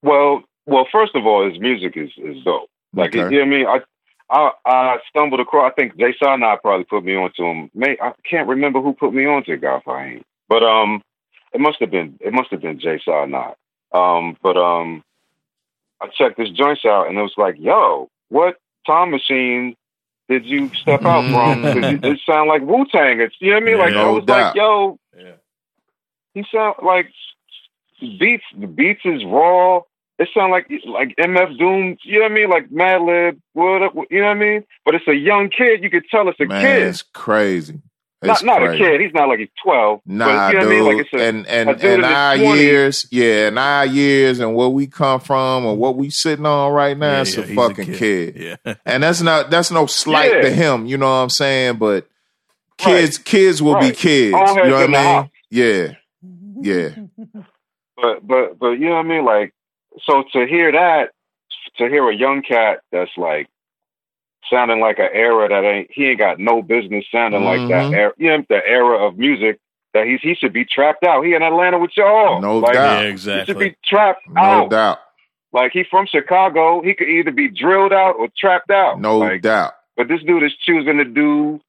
Well, 0.03 0.43
well, 0.67 0.87
first 0.93 1.15
of 1.17 1.27
all, 1.27 1.49
his 1.49 1.61
music 1.61 1.95
is 1.97 2.11
is 2.19 2.43
dope. 2.45 2.69
Like 2.95 3.15
Okay. 3.15 3.35
you 3.35 3.45
know 3.45 3.47
what 3.47 3.47
I 3.47 3.59
mean? 3.59 3.67
I 3.67 3.79
I 4.33 4.51
I 4.67 4.99
stumbled 5.11 5.41
across. 5.41 5.73
I 5.73 5.75
think 5.81 5.97
J 5.99 6.15
Scienide 6.23 6.63
probably 6.63 6.85
put 6.85 7.05
me 7.05 7.15
onto 7.17 7.45
him. 7.45 7.71
May 7.75 7.97
I 8.03 8.13
can't 8.29 8.49
remember 8.49 8.81
who 8.83 8.95
put 8.95 9.15
me 9.15 9.27
onto 9.27 9.57
God 9.59 9.83
Fahim, 9.87 10.23
but 10.49 10.63
um, 10.65 11.03
it 11.53 11.61
must 11.61 11.79
have 11.81 11.91
been 11.93 12.19
it 12.21 12.33
must 12.33 12.51
have 12.51 12.63
been 12.63 12.81
J 12.81 12.99
Scienide. 13.07 13.55
Um, 13.93 14.37
but 14.43 14.57
um, 14.57 15.05
I 16.01 16.09
checked 16.09 16.39
this 16.39 16.51
joints 16.51 16.85
out, 16.87 17.09
and 17.09 17.19
it 17.19 17.23
was 17.23 17.35
like, 17.37 17.57
yo, 17.59 18.09
what 18.31 18.57
time 18.87 19.11
machine 19.13 19.77
did 20.29 20.47
you 20.47 20.71
step 20.81 21.05
out 21.05 21.25
from? 21.31 21.63
'Cause 21.73 21.87
it, 21.89 22.05
it 22.05 22.21
sound 22.27 22.49
like 22.49 22.63
Wu 22.63 22.87
Tang. 22.91 23.21
It's 23.21 23.37
you 23.41 23.51
know 23.51 23.57
what 23.57 23.63
I 23.63 23.67
mean? 23.67 23.79
Like 23.79 23.95
No 23.95 24.01
I 24.09 24.11
was 24.11 24.25
doubt. 24.25 24.47
like, 24.47 24.55
yo, 24.57 24.99
Yeah. 25.17 25.33
he 26.35 26.45
sound 26.53 26.77
like 26.83 27.11
beats. 28.01 28.45
The 28.59 28.67
beats 28.67 29.03
is 29.05 29.25
raw. 29.25 29.83
It 30.19 30.29
sound 30.35 30.53
like 30.53 30.69
like 30.87 31.15
MF 31.19 31.59
Doom. 31.59 31.97
You 32.05 32.19
know 32.19 32.25
what 32.25 32.33
I 32.33 32.35
mean? 32.35 32.51
Like 32.51 32.69
Madlib. 32.71 33.41
What 33.55 33.83
up? 33.83 33.95
You 34.11 34.21
know 34.21 34.27
what 34.27 34.37
I 34.37 34.41
mean? 34.41 34.65
But 34.85 34.95
it's 34.95 35.09
a 35.09 35.15
young 35.15 35.49
kid. 35.49 35.83
You 35.83 35.91
could 35.91 36.05
tell 36.11 36.29
it's 36.29 36.39
a 36.41 36.45
Man, 36.47 36.63
kid. 36.63 36.83
it's 36.89 37.03
crazy. 37.03 37.81
Not 38.25 38.35
It's 38.35 38.43
not 38.45 38.59
crazy. 38.61 38.85
a 38.85 38.87
kid. 38.89 39.01
He's 39.01 39.13
not 39.15 39.29
like 39.29 39.41
he's 39.41 39.49
twelve. 39.65 40.01
Nah, 40.07 40.27
but, 40.27 40.53
you 40.53 40.61
know 40.61 40.69
dude. 40.69 40.69
what 40.69 40.75
I 40.77 40.77
mean? 40.91 40.97
Like 40.99 41.07
it's 41.07 41.13
a, 41.15 41.27
and 41.27 41.47
and 41.49 41.71
a 41.71 41.93
and 41.95 42.05
our 42.05 42.37
20s. 42.37 42.57
years, 42.57 43.07
yeah, 43.11 43.49
and 43.49 43.59
our 43.59 43.87
years 43.87 44.39
and 44.39 44.55
where 44.55 44.69
we 44.69 44.87
come 44.87 45.19
from 45.19 45.67
and 45.67 45.79
what 45.79 45.97
we 45.97 46.09
sitting 46.11 46.47
on 46.47 46.73
right 46.73 46.97
now, 46.97 47.15
Yeah, 47.15 47.21
it's 47.23 47.37
yeah, 47.37 47.43
a 47.43 47.47
he's 47.47 47.57
fucking 47.57 47.93
kid. 47.95 48.37
Yeah. 48.65 48.75
And 48.87 49.03
that's 49.03 49.23
not 49.23 49.51
that's 49.51 49.73
no 49.73 49.87
slight 49.87 50.31
Yeah. 50.33 50.41
to 50.43 50.51
him, 50.51 50.87
you 50.87 50.99
know 50.99 51.07
what 51.07 51.13
I'm 51.23 51.31
saying? 51.31 51.79
But 51.79 52.07
Right. 52.85 53.01
kids 53.01 53.19
kids 53.19 53.61
will 53.63 53.81
be 53.81 53.91
kids. 53.93 54.35
All 54.35 54.55
You 54.57 54.65
know 54.71 54.87
what 54.87 54.95
I 54.95 55.21
mean? 55.23 55.31
Yeah. 55.51 55.95
Yeah. 56.61 56.89
but 57.97 58.27
but 58.27 58.59
but 58.59 58.71
you 58.73 58.87
know 58.87 58.93
what 58.97 59.07
I 59.07 59.09
mean? 59.09 59.25
Like 59.25 59.53
so 60.05 60.25
to 60.33 60.47
hear 60.47 60.73
that, 60.73 61.11
to 61.79 61.89
hear 61.89 62.09
a 62.09 62.15
young 62.15 62.43
cat 62.43 62.81
that's 62.91 63.11
like 63.17 63.49
sounding 64.51 64.81
like 64.81 64.99
an 64.99 65.09
era 65.13 65.49
that 65.49 65.65
ain't 65.65 65.91
he 65.91 66.07
ain't 66.09 66.19
got 66.19 66.39
no 66.39 66.63
business 66.63 67.05
sounding 67.11 67.45
like 67.45 67.61
that 67.69 67.87
Mhm. 67.87 67.95
era. 67.95 68.13
You 68.19 68.29
know 68.31 68.45
the 68.49 68.67
era 68.67 69.07
of 69.07 69.17
music 69.19 69.59
that 69.95 70.07
he's 70.07 70.21
he 70.21 70.35
should 70.35 70.53
be 70.53 70.65
trapped 70.65 71.05
out. 71.05 71.25
He 71.25 71.35
in 71.35 71.43
Atlanta 71.43 71.79
with 71.79 71.97
y'all. 71.97 72.41
No 72.41 72.59
like, 72.59 72.75
doubt. 72.75 73.03
Yeah, 73.05 73.41
He 73.41 73.45
should 73.47 73.59
be 73.59 73.77
trapped 73.85 74.23
No 74.29 74.41
out. 74.43 74.71
doubt. 74.71 74.99
Like 75.53 75.73
he 75.73 75.85
from 75.85 76.07
Chicago, 76.07 76.81
he 76.83 76.95
could 76.95 77.09
either 77.09 77.31
be 77.31 77.49
drilled 77.49 77.93
out 77.93 78.17
or 78.19 78.29
trapped 78.37 78.71
out. 78.71 79.01
No 79.01 79.19
like, 79.19 79.43
doubt. 79.43 79.75
But 79.97 80.09
this 80.09 80.23
dude 80.23 80.43
is 80.43 80.55
choosing 80.57 80.97
to 80.99 81.05
do. 81.05 81.61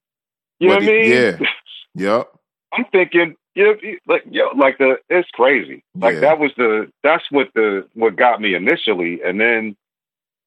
You 0.60 0.68
know 0.70 0.76
What 0.76 0.84
what 0.84 0.84
I 0.84 0.98
mean? 0.98 1.12
yeah. 1.12 1.38
Yep. 1.96 2.28
I'm 2.74 2.86
thinking, 2.86 3.36
you 3.56 3.64
know, 3.64 3.76
like 4.08 4.24
yo, 4.30 4.50
like 4.56 4.78
the 4.78 4.98
it's 5.10 5.30
crazy. 5.32 5.84
Like 5.96 6.16
Yeah. 6.16 6.20
that 6.22 6.40
was 6.40 6.52
the 6.58 6.92
that's 7.04 7.24
what 7.32 7.50
the 7.56 7.88
what 7.94 8.16
got 8.16 8.42
me 8.42 8.56
initially, 8.56 9.22
and 9.24 9.40
then 9.40 9.76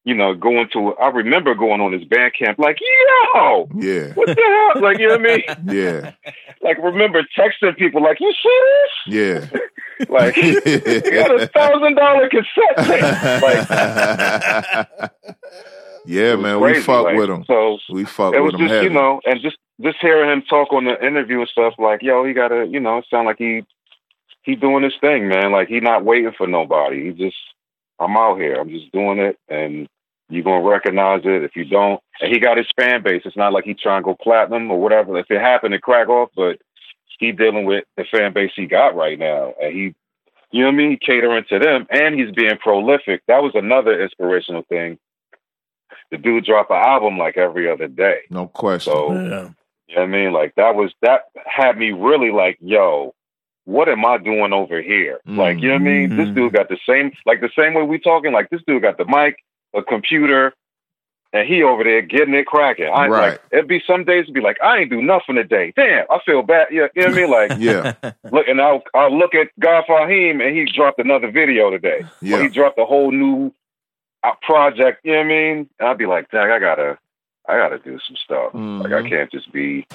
you 0.05 0.15
know 0.15 0.35
going 0.35 0.69
to 0.73 0.95
I 0.95 1.09
remember 1.09 1.55
going 1.55 1.81
on 1.81 1.93
his 1.93 2.05
band 2.05 2.33
camp, 2.39 2.59
like 2.59 2.79
yo, 3.35 3.69
Yeah. 3.77 4.13
what 4.15 4.27
the 4.27 4.71
hell? 4.75 4.83
Like 4.83 4.99
you 4.99 5.09
know 5.09 5.19
what 5.19 5.31
I 5.31 5.37
mean? 5.37 5.43
Yeah. 5.77 6.13
Like 6.63 6.79
remember 6.79 7.23
texting 7.39 7.77
people 7.77 8.03
like 8.03 8.19
you 8.21 8.33
see 8.43 9.17
Yeah. 9.19 9.47
Like 10.11 10.37
you 10.37 10.61
got 10.61 11.41
a 11.41 11.47
thousand 11.47 11.95
dollar 11.95 12.29
cassette 12.29 12.77
tape. 12.87 13.03
Like 13.43 14.89
yeah, 16.07 16.37
man, 16.37 16.61
we 16.61 16.81
fuck 16.81 17.05
like, 17.05 17.17
with 17.17 17.31
him. 17.31 17.45
So 17.47 17.79
We 17.91 18.05
fuck 18.05 18.33
with 18.33 18.41
him. 18.41 18.41
it 18.41 18.45
was 18.45 18.55
just 18.55 18.73
heavy. 18.73 18.85
you 18.85 18.91
know, 18.91 19.21
and 19.25 19.41
just 19.41 19.57
just 19.81 19.99
hearing 20.01 20.31
him 20.31 20.43
talk 20.43 20.73
on 20.73 20.85
the 20.85 21.05
interview 21.05 21.41
and 21.41 21.49
stuff 21.49 21.75
like, 21.79 22.03
yo, 22.03 22.25
he 22.25 22.33
got 22.33 22.49
to, 22.49 22.67
you 22.67 22.81
know, 22.81 22.99
it 22.99 23.07
sound 23.11 23.27
like 23.27 23.39
he 23.39 23.63
he 24.43 24.55
doing 24.55 24.85
his 24.85 24.95
thing, 25.01 25.29
man. 25.29 25.53
Like 25.53 25.69
he 25.69 25.81
not 25.81 26.05
waiting 26.05 26.33
for 26.37 26.47
nobody. 26.47 27.07
He 27.07 27.13
just, 27.13 27.37
I'm 27.99 28.17
out 28.17 28.39
here. 28.39 28.55
I'm 28.55 28.71
just 28.71 28.93
doing 28.93 29.19
it, 29.19 29.39
and 29.49 29.89
you're 30.29 30.45
gonna 30.45 30.69
recognize 30.69 31.23
it. 31.25 31.43
If 31.43 31.57
you 31.57 31.65
don't, 31.65 32.01
and 32.21 32.33
he 32.33 32.39
got 32.39 32.57
his 32.57 32.69
fan 32.79 33.03
base. 33.03 33.23
It's 33.25 33.37
not 33.37 33.53
like 33.53 33.65
he 33.65 33.75
trying 33.75 34.03
to 34.03 34.05
go 34.05 34.15
platinum 34.15 34.71
or 34.71 34.81
whatever. 34.81 35.19
If 35.19 35.31
it 35.31 35.41
happened 35.41 35.73
to 35.73 35.81
crack 35.81 36.09
off, 36.09 36.31
but 36.37 36.59
he 37.19 37.33
dealing 37.33 37.65
with 37.65 37.85
the 37.97 38.05
fan 38.05 38.33
base 38.33 38.53
he 38.55 38.67
got 38.67 38.95
right 38.95 39.19
now, 39.19 39.55
and 39.61 39.75
he. 39.75 39.95
You 40.53 40.63
know 40.63 40.69
what 40.69 40.75
I 40.75 40.77
mean? 40.77 40.99
Catering 41.05 41.45
to 41.49 41.59
them, 41.59 41.89
and 41.91 42.15
he's 42.15 42.31
being 42.31 42.57
prolific. 42.59 43.21
That 43.27 43.43
was 43.43 43.53
another 43.57 44.01
inspirational 44.01 44.63
thing. 44.63 44.97
The 46.11 46.19
dude 46.19 46.45
drop 46.45 46.71
an 46.71 46.77
album 46.77 47.19
like 47.19 47.37
every 47.37 47.71
other 47.71 47.89
day. 47.89 48.21
no 48.31 48.47
question. 48.47 48.93
So 48.93 49.13
Yeah. 49.13 49.19
you 49.21 49.27
know 49.27 49.51
what 49.95 50.03
I 50.03 50.07
mean? 50.07 50.33
Like 50.33 50.55
that 50.57 50.75
was 50.75 50.93
that 51.03 51.23
had 51.45 51.77
me 51.79 51.93
really 51.93 52.31
like, 52.31 52.59
yo, 52.61 53.15
what 53.65 53.89
am 53.89 54.05
I 54.05 54.19
doing 54.19 54.53
over 54.53 54.81
here? 54.81 55.19
Mm. 55.27 55.37
Like, 55.37 55.59
you 55.61 55.69
know 55.69 55.75
what 55.75 55.81
I 55.83 55.85
mean? 55.85 56.17
This 56.17 56.29
Mhm. 56.29 56.35
dude 56.35 56.53
got 56.53 56.69
the 56.69 56.79
same 56.89 57.13
like 57.27 57.41
the 57.41 57.51
same 57.59 57.75
way 57.75 57.83
we 57.83 57.99
talking, 57.99 58.33
like 58.33 58.49
this 58.51 58.63
dude 58.67 58.83
got 58.83 58.97
the 58.99 59.05
mic, 59.07 59.37
a 59.75 59.83
computer, 59.83 60.55
and 61.33 61.47
he 61.49 61.63
over 61.65 61.83
there 61.83 62.01
getting 62.03 62.35
it 62.35 62.47
cracking. 62.47 62.87
I 62.87 63.09
Right. 63.09 63.31
like 63.33 63.41
it'd 63.51 63.67
be 63.69 63.83
some 63.87 64.05
days 64.05 64.23
it'd 64.23 64.35
be 64.35 64.41
like, 64.41 64.59
I 64.63 64.79
ain't 64.79 64.91
do 64.91 65.03
nothing 65.03 65.35
today. 65.35 65.73
Damn, 65.77 66.07
I 66.09 66.21
feel 66.25 66.43
bad. 66.43 66.69
Yeah, 66.71 66.87
you 66.95 67.03
know 67.03 67.09
what 67.09 67.19
I 67.19 67.21
mean? 67.21 67.31
Like 67.31 67.51
yeah. 67.59 68.13
look 68.31 68.47
and 68.47 68.61
I'll 68.61 68.83
I'll 68.95 69.17
look 69.17 69.35
at 69.35 69.49
God 69.59 69.85
Fahim 69.89 70.41
and 70.47 70.57
he 70.57 70.65
dropped 70.67 71.01
another 71.01 71.31
video 71.31 71.71
today. 71.71 72.01
Or 72.03 72.09
Yeah. 72.23 72.43
he 72.43 72.49
dropped 72.49 72.79
a 72.79 72.85
whole 72.85 73.11
new 73.11 73.53
project, 74.43 75.01
you 75.05 75.13
know 75.13 75.19
what 75.19 75.25
I 75.25 75.29
mean? 75.29 75.71
And 75.79 75.89
I'd 75.89 75.99
be 75.99 76.07
like, 76.07 76.31
Dang, 76.31 76.51
I 76.51 76.59
gotta 76.59 76.99
I 77.49 77.57
gotta 77.57 77.79
do 77.79 77.99
some 78.07 78.17
stuff. 78.17 78.53
Mm-hmm. 78.53 78.83
Like 78.83 78.93
I 78.93 79.09
can't 79.09 79.31
just 79.31 79.53
be 79.53 79.87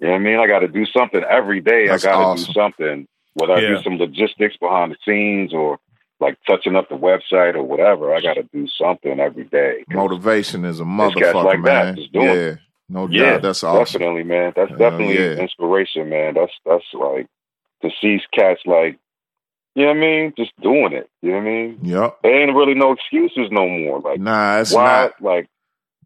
you 0.00 0.06
know 0.06 0.12
what 0.12 0.20
I 0.20 0.24
mean? 0.24 0.38
I 0.38 0.46
gotta 0.46 0.68
do 0.68 0.86
something 0.86 1.22
every 1.28 1.60
day. 1.60 1.88
That's 1.88 2.04
I 2.04 2.12
gotta 2.12 2.24
awesome. 2.24 2.46
do 2.46 2.52
something. 2.52 3.08
Whether 3.34 3.52
I 3.52 3.60
do 3.60 3.82
some 3.82 3.96
logistics 3.96 4.56
behind 4.56 4.92
the 4.92 4.96
scenes 5.04 5.54
or 5.54 5.78
like 6.20 6.38
touching 6.46 6.74
up 6.74 6.88
the 6.88 6.96
website 6.96 7.54
or 7.54 7.62
whatever, 7.62 8.14
I 8.14 8.20
gotta 8.20 8.42
do 8.52 8.66
something 8.68 9.20
every 9.20 9.44
day. 9.44 9.84
Motivation 9.88 10.64
is 10.64 10.80
a 10.80 10.84
motherfucker, 10.84 11.44
like 11.44 11.62
that 11.64 11.96
man. 11.96 12.08
Yeah. 12.12 12.54
No 12.88 13.06
doubt. 13.06 13.12
Yeah, 13.12 13.38
That's 13.38 13.62
awesome. 13.62 14.00
Definitely, 14.00 14.24
man. 14.24 14.52
That's 14.56 14.72
definitely 14.72 15.14
yeah. 15.14 15.36
inspiration, 15.36 16.08
man. 16.08 16.34
That's 16.34 16.52
that's 16.66 16.84
like 16.92 17.28
to 17.82 17.90
see 18.00 18.20
cats 18.32 18.60
like 18.66 18.98
you 19.80 19.86
know 19.86 19.92
what 19.92 19.96
I 19.96 20.00
mean, 20.00 20.32
just 20.36 20.52
doing 20.62 20.92
it. 20.92 21.10
You 21.22 21.30
know 21.30 21.36
what 21.36 21.42
I 21.42 21.44
mean? 21.50 21.78
Yep. 21.82 22.18
There 22.22 22.42
ain't 22.42 22.54
really 22.56 22.74
no 22.74 22.92
excuses 22.92 23.48
no 23.50 23.66
more. 23.68 24.00
Like 24.00 24.20
Nah, 24.20 24.58
it's 24.60 24.72
why 24.72 24.84
not. 25.04 25.22
like 25.22 25.48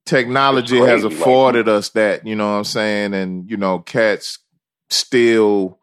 technology 0.07 0.79
It's 0.79 0.87
has 0.87 1.01
crazy, 1.03 1.09
like- 1.17 1.21
afforded 1.23 1.69
us 1.69 1.89
that, 1.91 2.27
you 2.27 2.37
know 2.37 2.47
what 2.53 2.59
I'm 2.59 2.65
saying? 2.65 3.15
And, 3.15 3.51
you 3.51 3.57
know, 3.57 3.79
cats 3.81 4.39
still, 4.91 5.79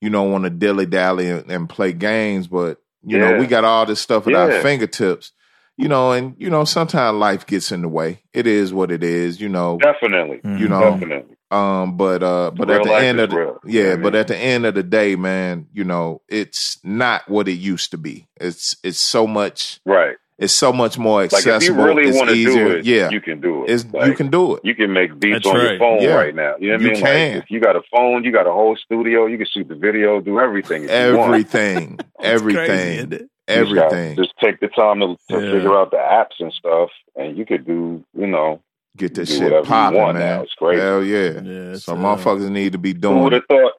you 0.00 0.10
know, 0.10 0.22
want 0.24 0.44
to 0.44 0.50
dilly 0.50 0.86
dally 0.86 1.28
and, 1.30 1.50
and 1.50 1.68
play 1.68 1.92
games, 1.92 2.46
but, 2.48 2.78
you 3.04 3.18
know, 3.18 3.36
we 3.38 3.46
got 3.46 3.64
all 3.64 3.86
this 3.86 4.00
stuff 4.00 4.26
at 4.26 4.34
our 4.34 4.60
fingertips, 4.60 5.32
you 5.76 5.88
know, 5.88 6.12
and, 6.12 6.34
you 6.38 6.50
know, 6.50 6.64
sometimes 6.64 7.16
life 7.16 7.46
gets 7.46 7.72
in 7.72 7.82
the 7.82 7.88
way. 7.88 8.22
It 8.34 8.46
is 8.46 8.72
what 8.74 8.90
it 8.90 9.02
is, 9.02 9.40
you 9.40 9.48
know. 9.48 9.78
definitely. 9.78 10.38
Mm-hmm. 10.38 10.56
You 10.58 10.68
know, 10.68 10.80
Definitely. 10.80 11.36
Um, 11.50 11.96
but 11.96 12.22
uh, 12.22 12.52
but 12.52 12.68
Real 12.68 12.78
at 12.78 12.84
the 12.84 12.94
end 12.94 13.18
of 13.20 13.30
the 13.30 13.36
real. 13.36 13.58
yeah, 13.64 13.80
You 13.82 13.82
know 13.82 13.90
what 13.90 13.98
I 13.98 14.02
but 14.02 14.14
at 14.14 14.26
the 14.28 14.36
end 14.38 14.66
of 14.66 14.74
the 14.74 14.82
day, 14.84 15.16
man, 15.16 15.66
you 15.72 15.82
know, 15.84 16.22
it's 16.28 16.78
not 16.84 17.28
what 17.28 17.48
it 17.48 17.54
used 17.58 17.90
to 17.90 17.98
be. 17.98 18.28
It's 18.40 18.76
it's 18.84 19.00
so 19.00 19.26
much 19.26 19.80
Right. 19.84 20.16
it's 20.38 20.52
so 20.54 20.72
much 20.72 20.96
more 20.96 21.22
Like 21.22 21.32
if 21.32 21.44
you 21.46 21.52
accessible. 21.52 21.84
really 21.84 22.08
it's 22.08 22.22
easier. 22.30 22.64
do 22.64 22.70
it, 22.76 22.84
yeah, 22.84 23.10
you 23.10 23.20
can 23.20 23.40
do 23.40 23.64
it. 23.64 23.70
it's 23.70 23.84
Like, 23.86 24.06
you 24.06 24.14
can 24.14 24.30
do 24.30 24.54
it. 24.54 24.64
you 24.64 24.76
can 24.76 24.92
make 24.92 25.18
beats 25.18 25.34
That's 25.34 25.46
on 25.46 25.56
right. 25.56 25.70
your 25.70 25.78
phone 25.80 26.02
Yeah. 26.02 26.14
right 26.14 26.34
now. 26.34 26.54
You 26.60 26.68
know 26.68 26.74
what 26.74 26.82
You 26.82 26.88
I 26.88 26.92
mean? 26.92 27.02
can. 27.02 27.34
Like 27.34 27.42
if 27.44 27.50
you 27.50 27.60
got 27.60 27.74
a 27.74 27.82
phone, 27.90 28.22
you 28.22 28.30
got 28.32 28.46
a 28.46 28.52
whole 28.52 28.76
studio, 28.76 29.26
you 29.26 29.36
can 29.36 29.46
shoot 29.52 29.66
the 29.66 29.74
video, 29.74 30.20
do 30.20 30.38
everything. 30.38 30.84
If 30.84 30.90
you 30.90 31.16
want. 31.18 31.30
Everything, 31.30 31.96
crazy, 32.20 32.32
everything, 32.32 32.68
isn't 32.98 33.12
it? 33.12 33.22
You 33.48 33.64
just 33.64 33.74
gotta 33.74 33.96
everything. 33.96 34.16
Just 34.16 34.34
take 34.40 34.60
the 34.60 34.68
time 34.68 35.00
to, 35.00 35.16
to 35.30 35.40
Yeah. 35.44 35.50
figure 35.52 35.76
out 35.76 35.90
the 35.90 35.96
apps 35.96 36.38
and 36.38 36.52
stuff, 36.52 36.90
and 37.16 37.36
you 37.36 37.44
could 37.44 37.66
do, 37.66 38.04
you 38.16 38.28
know, 38.28 38.62
Get 38.96 39.14
this 39.14 39.28
shit 39.36 39.64
popping, 39.64 39.98
want 40.00 40.18
man. 40.18 40.36
now. 40.38 40.42
It's 40.42 40.54
crazy. 40.54 40.80
Hell 40.82 41.02
yeah. 41.04 41.30
Yeah, 41.40 41.72
it's, 41.72 41.84
so 41.84 41.94
uh, 41.94 41.96
motherfuckers 41.96 42.50
need 42.50 42.72
to 42.72 42.78
be 42.78 42.92
doing. 42.92 43.16
who 43.18 43.22
would 43.24 43.32
have 43.34 43.42
thought? 43.48 43.72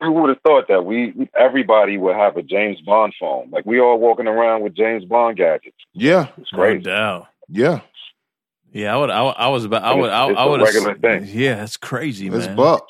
Who 0.00 0.12
would 0.12 0.30
have 0.30 0.40
thought 0.42 0.68
that 0.68 0.84
we 0.84 1.28
everybody 1.38 1.98
would 1.98 2.16
have 2.16 2.36
a 2.36 2.42
James 2.42 2.80
Bond 2.80 3.14
phone? 3.18 3.50
Like 3.50 3.64
we 3.64 3.80
all 3.80 3.98
walking 3.98 4.26
around 4.26 4.62
with 4.62 4.74
James 4.74 5.04
Bond 5.04 5.36
gadgets. 5.36 5.76
Yeah, 5.92 6.28
It's 6.38 6.52
No 6.52 6.58
crazy. 6.58 6.82
doubt. 6.84 7.28
yeah. 7.48 7.80
Yeah, 8.72 8.92
I 8.92 8.98
would. 8.98 9.10
I, 9.10 9.22
I 9.24 9.48
was 9.48 9.64
about. 9.64 9.84
I 9.84 9.94
would. 9.94 10.06
it's- 10.06 10.18
I, 10.20 10.30
it's 10.30 10.38
I 10.40 10.44
a 10.44 10.50
would. 10.50 10.60
regular 10.62 10.94
thing. 10.96 11.24
Yeah, 11.32 11.62
it's 11.62 11.76
crazy, 11.76 12.28
man. 12.28 12.40
It's 12.40 12.48
buck. 12.48 12.86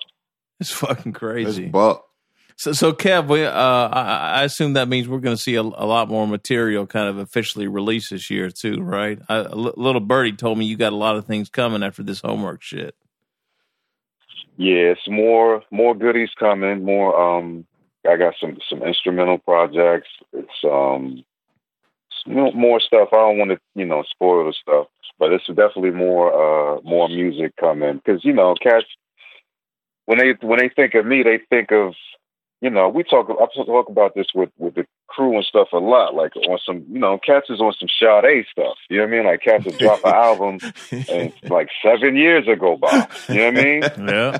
It's 0.61 0.71
fucking 0.71 1.11
It's 1.13 1.19
crazy. 1.19 1.67
buck. 1.67 2.07
So, 2.57 2.73
so 2.73 2.93
Kev, 2.93 3.29
we, 3.29 3.45
uh, 3.45 3.51
I, 3.53 4.41
I 4.41 4.43
assume 4.45 4.75
that 4.75 4.89
means 4.89 5.09
we're 5.09 5.19
going 5.19 5.37
to 5.37 5.43
see 5.43 5.57
a, 5.57 5.63
a 5.63 5.63
lot 5.63 6.09
more 6.09 6.27
material 6.27 6.87
kind 6.87 7.09
of 7.09 7.19
officially 7.19 7.67
released 7.67 8.11
this 8.11 8.31
year 8.31 8.51
too, 8.51 8.81
right? 8.81 9.19
I, 9.29 9.41
little 9.41 10.01
birdie 10.01 10.33
told 10.33 10.59
me 10.59 10.65
you 10.65 10.77
got 10.77 10.93
a 10.93 10.97
lot 10.97 11.17
of 11.17 11.27
things 11.27 11.49
coming 11.49 11.83
after 11.83 12.03
this 12.03 12.21
homework 12.21 12.63
shit. 12.63 12.95
Yeah, 14.57 14.95
more 15.09 15.65
more 15.73 15.97
goodies 15.97 16.31
coming. 16.39 16.85
More 16.85 17.21
um, 17.21 17.67
I 18.09 18.17
got 18.17 18.35
some 18.41 18.59
some 18.69 18.85
instrumental 18.85 19.39
projects. 19.39 20.09
It's 20.33 20.49
um, 20.65 21.25
more, 22.25 22.53
more 22.53 22.81
stuff. 22.81 23.09
I 23.13 23.17
don't 23.17 23.39
want 23.39 23.51
to 23.51 23.59
you 23.75 23.85
know 23.85 24.05
spoil 24.09 24.47
the 24.47 24.53
stuff, 24.53 24.87
but 25.19 25.33
it's 25.33 25.47
definitely 25.49 25.91
more 25.91 26.77
uh 26.77 26.81
more 26.83 27.09
music 27.09 27.57
coming 27.57 27.97
because 27.97 28.25
you 28.25 28.33
know 28.33 28.55
cats 28.63 28.87
when 30.07 30.19
they 30.19 30.35
when 30.41 30.59
they 30.59 30.69
think 30.69 30.95
of 30.95 31.07
me, 31.07 31.23
they 31.23 31.41
think 31.51 31.73
of 31.73 31.95
you 32.65 32.71
know 32.71 32.89
we 32.89 33.03
talk 33.03 33.29
I 33.29 33.65
talk 33.65 33.89
about 33.91 34.15
this 34.15 34.29
with 34.35 34.49
with 34.57 34.75
the 34.75 34.87
crew 35.07 35.37
and 35.37 35.45
stuff 35.45 35.69
a 35.73 35.77
lot. 35.77 36.15
Like 36.15 36.35
on 36.37 36.59
some 36.65 36.85
you 36.91 36.99
know 36.99 37.19
cats 37.19 37.51
is 37.51 37.61
on 37.61 37.75
some 37.79 37.89
Sade 38.01 38.47
stuff. 38.51 38.77
You 38.89 38.99
know 38.99 39.05
what 39.05 39.13
I 39.13 39.17
mean? 39.17 39.27
Like 39.27 39.43
cats 39.43 39.65
will 39.67 39.73
drop 39.73 40.05
an 40.05 40.15
album 40.15 40.59
and 41.09 41.33
like 41.51 41.69
seven 41.85 42.17
years 42.17 42.49
ago 42.49 42.77
by. 42.77 43.07
You 43.29 43.35
know 43.35 43.51
what 43.51 43.59
I 43.59 43.65
mean? 43.65 43.83
Yeah, 44.09 44.39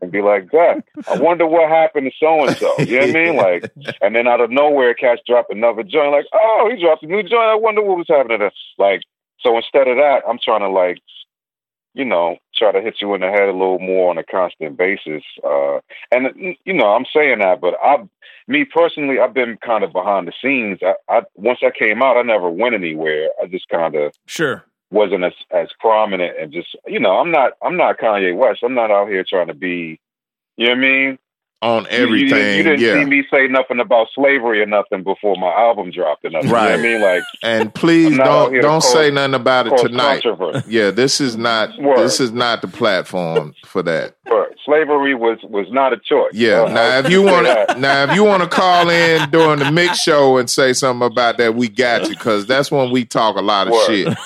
and 0.00 0.12
be 0.12 0.22
like, 0.22 0.50
God, 0.50 0.82
I 1.08 1.18
wonder 1.18 1.46
what 1.46 1.68
happened 1.68 2.10
to 2.10 2.16
so 2.18 2.46
and 2.46 2.56
so. 2.56 2.78
You 2.78 3.00
know 3.00 3.06
what 3.06 3.10
I 3.10 3.12
mean? 3.12 3.34
Like, 3.44 3.72
and 4.00 4.14
then 4.14 4.28
out 4.28 4.40
of 4.40 4.50
nowhere, 4.50 4.94
cats 4.94 5.20
drop 5.26 5.46
another 5.50 5.82
joint. 5.82 6.12
Like, 6.12 6.26
oh, 6.32 6.70
he 6.72 6.80
dropped 6.80 7.02
a 7.02 7.06
new 7.06 7.22
joint. 7.22 7.34
I 7.34 7.56
wonder 7.56 7.82
what 7.82 7.98
was 7.98 8.06
happening 8.08 8.38
to 8.38 8.50
Like, 8.78 9.02
so 9.40 9.56
instead 9.56 9.88
of 9.88 9.96
that, 9.96 10.22
I'm 10.28 10.38
trying 10.42 10.60
to 10.60 10.68
like, 10.68 10.98
you 11.94 12.04
know, 12.04 12.36
try 12.54 12.72
to 12.72 12.82
hit 12.82 12.96
you 13.00 13.14
in 13.14 13.20
the 13.20 13.30
head 13.30 13.48
a 13.48 13.52
little 13.52 13.78
more 13.78 14.10
on 14.10 14.18
a 14.18 14.24
constant 14.24 14.76
basis. 14.76 15.22
Uh, 15.42 15.78
and 16.10 16.56
you 16.64 16.74
know, 16.74 16.86
I'm 16.86 17.06
saying 17.14 17.38
that, 17.38 17.60
but 17.60 17.74
I, 17.82 17.98
me 18.48 18.64
personally, 18.64 19.18
I've 19.20 19.32
been 19.32 19.56
kind 19.64 19.84
of 19.84 19.92
behind 19.92 20.28
the 20.28 20.32
scenes. 20.42 20.80
I, 20.82 20.94
I 21.08 21.22
once 21.36 21.60
I 21.62 21.70
came 21.76 22.02
out, 22.02 22.16
I 22.16 22.22
never 22.22 22.50
went 22.50 22.74
anywhere. 22.74 23.28
I 23.42 23.46
just 23.46 23.68
kind 23.68 23.94
of 23.94 24.12
sure. 24.26 24.64
wasn't 24.90 25.24
as 25.24 25.32
as 25.50 25.68
prominent 25.78 26.36
and 26.38 26.52
just 26.52 26.76
you 26.86 27.00
know 27.00 27.18
I'm 27.18 27.30
not 27.30 27.52
I'm 27.62 27.76
not 27.76 27.98
Kanye 27.98 28.36
West. 28.36 28.60
I'm 28.62 28.74
not 28.74 28.90
out 28.90 29.08
here 29.08 29.24
trying 29.26 29.48
to 29.48 29.54
be. 29.54 30.00
You 30.56 30.66
know 30.66 30.72
what 30.72 30.78
I 30.78 30.80
mean? 30.82 31.18
On 31.62 31.84
You- 31.84 31.96
you- 31.96 32.04
everything. 32.04 32.56
You, 32.58 32.62
didn't 32.62 32.80
yeah. 32.80 32.94
see 32.94 33.04
me 33.06 33.24
say 33.32 33.46
nothing 33.48 33.80
about 33.80 34.08
slavery 34.14 34.60
or 34.60 34.66
nothing 34.66 35.02
before 35.02 35.34
my 35.36 35.48
album 35.50 35.90
dropped 35.90 36.22
or 36.24 36.30
nothing. 36.30 36.48
You 36.48 36.54
know 36.54 36.60
what 36.60 36.68
Right. 36.70 36.78
I 36.78 36.82
mean? 36.82 37.00
Like 37.00 37.22
And 37.42 37.74
please 37.74 38.08
I'm 38.12 38.16
not 38.18 38.26
out 38.26 38.52
don't 38.52 38.60
don't 38.60 38.80
cause- 38.82 38.92
say 38.92 39.10
nothing 39.10 39.34
about 39.34 39.66
it 39.68 39.78
tonight. 39.78 40.22
Yeah, 40.68 40.90
this 40.90 41.22
is 41.22 41.38
not 41.38 41.70
Word. 41.80 41.98
this 41.98 42.20
is 42.20 42.32
not 42.32 42.60
the 42.60 42.68
platform 42.68 43.54
for 43.64 43.82
that. 43.82 44.14
But 44.26 44.50
slavery 44.66 45.14
was 45.14 45.38
was 45.44 45.66
not 45.70 45.94
a 45.94 45.96
choice. 45.96 46.32
Yeah. 46.34 46.64
Uh, 46.64 46.68
now 46.68 46.98
if 46.98 47.08
you 47.10 47.22
want 47.22 47.46
to 47.46 47.78
now 47.78 48.04
if 48.04 48.14
you 48.14 48.24
want 48.24 48.42
to 48.42 48.48
call 48.48 48.90
in 48.90 49.30
during 49.30 49.60
the 49.60 49.72
mix 49.72 50.00
show 50.02 50.36
and 50.36 50.50
say 50.50 50.74
something 50.74 51.06
about 51.06 51.38
that, 51.38 51.54
we 51.54 51.68
got 51.68 52.02
you 52.02 52.10
because 52.10 52.46
that's 52.46 52.70
when 52.70 52.90
we 52.90 53.06
talk 53.06 53.36
a 53.36 53.42
lot 53.42 53.68
of 53.68 53.72
Word. 53.72 53.86
shit. 53.86 54.18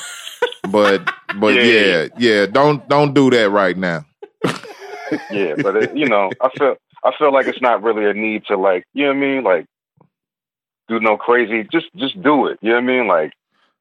But 0.71 1.09
but 1.37 1.55
Yeah, 1.55 1.63
yeah, 1.63 2.03
yeah. 2.03 2.09
yeah, 2.19 2.47
don't 2.47 2.89
don't 2.89 3.15
do 3.15 3.31
that 3.31 3.49
right 3.51 3.77
now. 3.77 4.05
yeah, 5.31 5.55
but 5.63 5.77
it, 5.77 5.97
you 5.97 6.07
know, 6.07 6.31
I 6.41 6.49
feel 6.59 6.77
I 7.05 7.13
feel 7.19 7.33
like 7.33 7.47
it's 7.47 7.61
not 7.63 7.83
really 7.83 8.05
a 8.05 8.15
need 8.15 8.45
to 8.47 8.57
like, 8.57 8.85
you 8.95 9.05
know 9.05 9.11
what 9.11 9.17
I 9.17 9.21
mean? 9.21 9.45
Like, 9.45 9.67
do 10.89 11.01
no 11.01 11.17
crazy. 11.17 11.67
Just 11.71 11.87
just 11.97 12.21
do 12.23 12.47
it. 12.47 12.59
You 12.63 12.71
know 12.71 12.77
what 12.77 12.85
I 12.85 12.87
mean? 12.87 13.07
Like, 13.07 13.33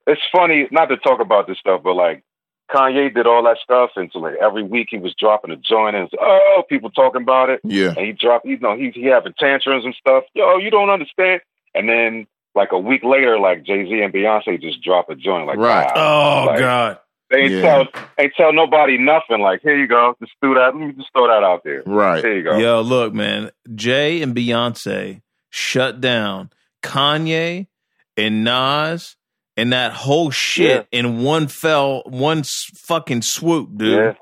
it's 0.05 0.21
funny 0.31 0.67
not 0.71 0.85
to 0.87 0.97
talk 0.97 1.19
about 1.19 1.47
this 1.47 1.57
stuff, 1.57 1.81
but 1.83 1.93
like 1.93 2.23
Kanye 2.71 3.13
did 3.13 3.25
all 3.27 3.43
that 3.43 3.57
stuff, 3.63 3.91
and 3.95 4.09
so 4.11 4.19
like 4.19 4.35
every 4.41 4.63
week 4.63 4.87
he 4.91 4.97
was 4.97 5.15
dropping 5.17 5.51
a 5.51 5.55
joint, 5.55 5.95
and 5.95 6.05
it's, 6.05 6.13
oh, 6.19 6.63
people 6.67 6.89
talking 6.91 7.21
about 7.21 7.49
it, 7.49 7.61
Yeah. 7.63 7.93
and 7.95 8.05
he 8.05 8.11
dropped, 8.11 8.45
you 8.45 8.59
know, 8.59 8.75
he 8.75 8.91
he 8.91 9.05
having 9.05 9.33
tantrums 9.39 9.85
and 9.85 9.95
stuff. 9.95 10.25
Yo, 10.33 10.57
you 10.57 10.69
don't 10.69 10.89
understand. 10.89 11.41
And 11.73 11.87
then 11.87 12.27
like 12.55 12.71
a 12.73 12.79
week 12.79 13.03
later, 13.03 13.39
like 13.39 13.63
Jay 13.63 13.85
Z 13.85 14.01
and 14.01 14.13
Beyonce 14.13 14.59
just 14.61 14.81
drop 14.83 15.09
a 15.09 15.15
joint, 15.15 15.47
like 15.47 15.57
Right. 15.57 15.89
Oh 15.95 16.45
Like- 16.47 16.59
God. 16.59 16.99
They 17.29 17.37
ain't 17.41 17.51
Yeah. 17.51 17.61
tell 17.61 17.87
ain't 18.17 18.33
tell 18.37 18.53
nobody 18.53 18.97
nothing. 18.97 19.41
Like 19.41 19.61
here 19.61 19.77
you 19.77 19.87
go, 19.87 20.15
just 20.21 20.33
do 20.41 20.53
that. 20.53 20.73
Let 20.73 20.75
me 20.75 20.93
just 20.93 21.09
throw 21.15 21.27
that 21.27 21.43
out 21.43 21.61
there. 21.63 21.83
Right. 21.85 22.21
There 22.21 22.35
you 22.37 22.43
go. 22.43 22.57
Yo, 22.57 22.81
look, 22.81 23.13
man. 23.13 23.51
Jay 23.75 24.21
and 24.21 24.35
Beyonce 24.35 25.21
shut 25.49 25.99
down 26.01 26.49
Kanye 26.83 27.67
and 28.15 28.43
Nas 28.43 29.15
and 29.57 29.73
that 29.73 29.91
whole 29.91 30.29
shit 30.31 30.87
in 30.91 31.23
one 31.23 31.47
fell, 31.47 32.03
one 32.05 32.43
fucking 32.43 33.23
swoop, 33.23 33.75
dude. 33.75 33.93
Yeah, 33.97 34.13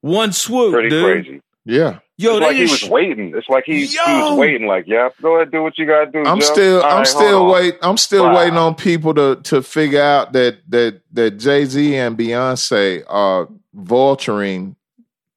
One 0.00 0.32
swoop, 0.32 0.72
pretty 0.72 0.88
dude. 0.88 1.04
crazy. 1.24 1.42
Yeah. 1.68 1.98
Yo, 2.16 2.40
they 2.40 2.46
like 2.46 2.56
he 2.56 2.66
just 2.66 2.82
was 2.84 2.90
waiting. 2.90 3.34
It's 3.36 3.48
like 3.48 3.64
he, 3.66 3.84
he 3.86 3.96
was 3.98 4.38
waiting. 4.38 4.66
Like, 4.66 4.86
yeah, 4.88 5.10
go 5.20 5.36
ahead, 5.36 5.52
do 5.52 5.62
what 5.62 5.76
you 5.78 5.86
gotta 5.86 6.10
do. 6.10 6.24
I'm 6.24 6.40
Joe. 6.40 6.46
still 6.46 6.80
All 6.82 6.90
I'm 6.90 6.96
right, 6.98 7.06
still 7.06 7.38
hold 7.40 7.52
wait 7.52 7.76
I'm 7.82 7.96
still 7.98 8.24
Wow. 8.24 8.36
waiting 8.38 8.56
on 8.58 8.74
people 8.74 9.12
to 9.14 9.36
to 9.44 9.62
figure 9.62 10.02
out 10.02 10.32
that 10.32 10.58
that 10.70 11.02
that 11.12 11.32
Jay-Z 11.32 11.94
and 11.94 12.16
Beyonce 12.18 13.04
are 13.06 13.48
vulturing 13.76 14.76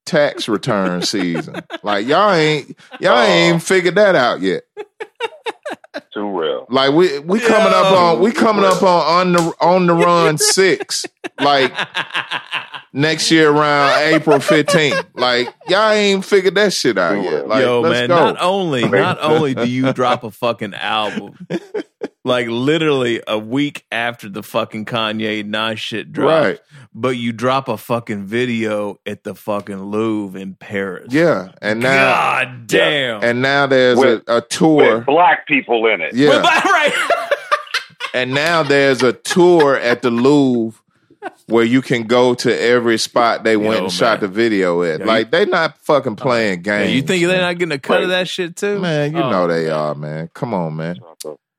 tax 0.06 0.48
return 0.48 1.02
season. 1.02 1.56
Like 1.82 2.06
y'all 2.06 2.32
ain't 2.32 2.76
y'all 2.98 3.18
Oh. 3.18 3.22
ain't 3.22 3.48
even 3.48 3.60
figured 3.60 3.94
that 3.96 4.16
out 4.16 4.40
yet. 4.40 4.62
Too 6.14 6.28
real. 6.38 6.66
Like 6.70 6.92
we 6.94 7.18
we 7.18 7.38
coming 7.40 7.72
up 7.72 7.92
on 7.92 8.20
we 8.20 8.32
coming 8.32 8.64
up 8.64 8.82
on 8.82 9.28
on 9.28 9.32
the 9.32 9.54
on 9.60 9.86
the 9.86 9.94
run 9.94 10.38
6 10.38 11.06
like 11.40 11.72
next 12.94 13.30
year 13.30 13.50
around 13.50 14.00
April 14.14 14.38
15th. 14.38 15.06
Like 15.14 15.52
y'all 15.68 15.90
ain't 15.90 16.24
figured 16.24 16.54
that 16.54 16.72
shit 16.72 16.96
out 16.96 17.22
yet. 17.22 17.46
Like 17.46 17.62
Yo, 17.62 17.80
let's 17.80 17.92
man, 17.92 18.08
go. 18.08 18.14
not 18.14 18.36
only 18.40 18.88
not 18.88 19.18
only 19.20 19.54
do 19.54 19.68
you 19.68 19.92
drop 19.92 20.24
a 20.24 20.30
fucking 20.30 20.74
album, 20.74 21.46
like 22.24 22.46
literally 22.48 23.20
a 23.26 23.38
week 23.38 23.84
after 23.90 24.28
the 24.28 24.42
fucking 24.42 24.84
Kanye 24.84 25.44
Nas 25.44 25.80
shit 25.80 26.12
drops, 26.12 26.46
Right. 26.46 26.60
but 26.94 27.10
you 27.16 27.32
drop 27.32 27.68
a 27.68 27.76
fucking 27.76 28.26
video 28.26 29.00
at 29.04 29.24
the 29.24 29.34
fucking 29.34 29.82
Louvre 29.84 30.40
in 30.40 30.54
Paris. 30.54 31.08
Yeah, 31.12 31.48
and 31.60 31.80
now 31.80 32.12
God 32.44 32.66
damn. 32.68 33.24
and 33.24 33.42
now 33.42 33.66
there's 33.66 33.98
With- 33.98 34.22
a, 34.28 34.36
a 34.38 34.40
tour. 34.42 34.98
With 34.98 35.06
black 35.06 35.46
people 35.48 35.86
in 35.86 36.00
it. 36.00 36.14
Yeah. 36.14 36.28
Well, 36.28 36.42
right. 36.64 37.28
And 38.14 38.34
now 38.34 38.62
there's 38.62 39.02
a 39.02 39.12
tour 39.14 39.76
at 39.76 40.02
the 40.02 40.10
Louvre 40.10 40.78
where 41.46 41.64
you 41.64 41.80
can 41.80 42.02
go 42.04 42.34
to 42.34 42.60
every 42.62 42.98
spot 42.98 43.42
they 43.44 43.56
went 43.56 43.78
Yo, 43.78 43.84
and 43.84 43.92
shot 43.92 44.20
man. 44.20 44.28
the 44.30 44.34
video 44.36 44.82
at. 44.82 45.00
Yo, 45.00 45.06
like 45.06 45.30
they 45.30 45.44
not 45.46 45.78
fucking 45.78 46.12
oh, 46.12 46.16
playing 46.22 46.62
Man, 46.62 46.82
games. 46.82 46.92
you 46.94 47.02
think 47.02 47.24
they're 47.26 47.40
not 47.40 47.58
getting 47.58 47.72
a 47.72 47.78
cut 47.78 48.02
of 48.02 48.10
that 48.10 48.28
shit 48.28 48.54
too? 48.56 48.78
man, 48.80 49.12
you 49.16 49.22
Oh, 49.22 49.30
know 49.30 49.46
they 49.46 49.70
are, 49.70 49.94
man. 49.94 50.28
Come 50.34 50.52
on, 50.52 50.76
man. 50.76 50.96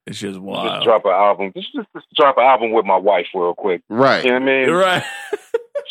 It's 0.05 0.19
just 0.19 0.33
Just 0.33 0.41
wild. 0.43 0.83
drop 0.83 1.05
an 1.05 1.11
album. 1.11 1.51
Just, 1.55 1.73
just 1.73 1.87
just 1.93 2.05
drop 2.15 2.37
an 2.37 2.43
album 2.43 2.71
with 2.71 2.85
my 2.85 2.97
wife 2.97 3.27
real 3.33 3.53
quick. 3.53 3.81
Right. 3.89 4.23
You 4.25 4.31
know 4.31 4.39
what 4.39 4.49
I 4.49 4.65
mean? 4.65 4.69
Right. 4.73 5.03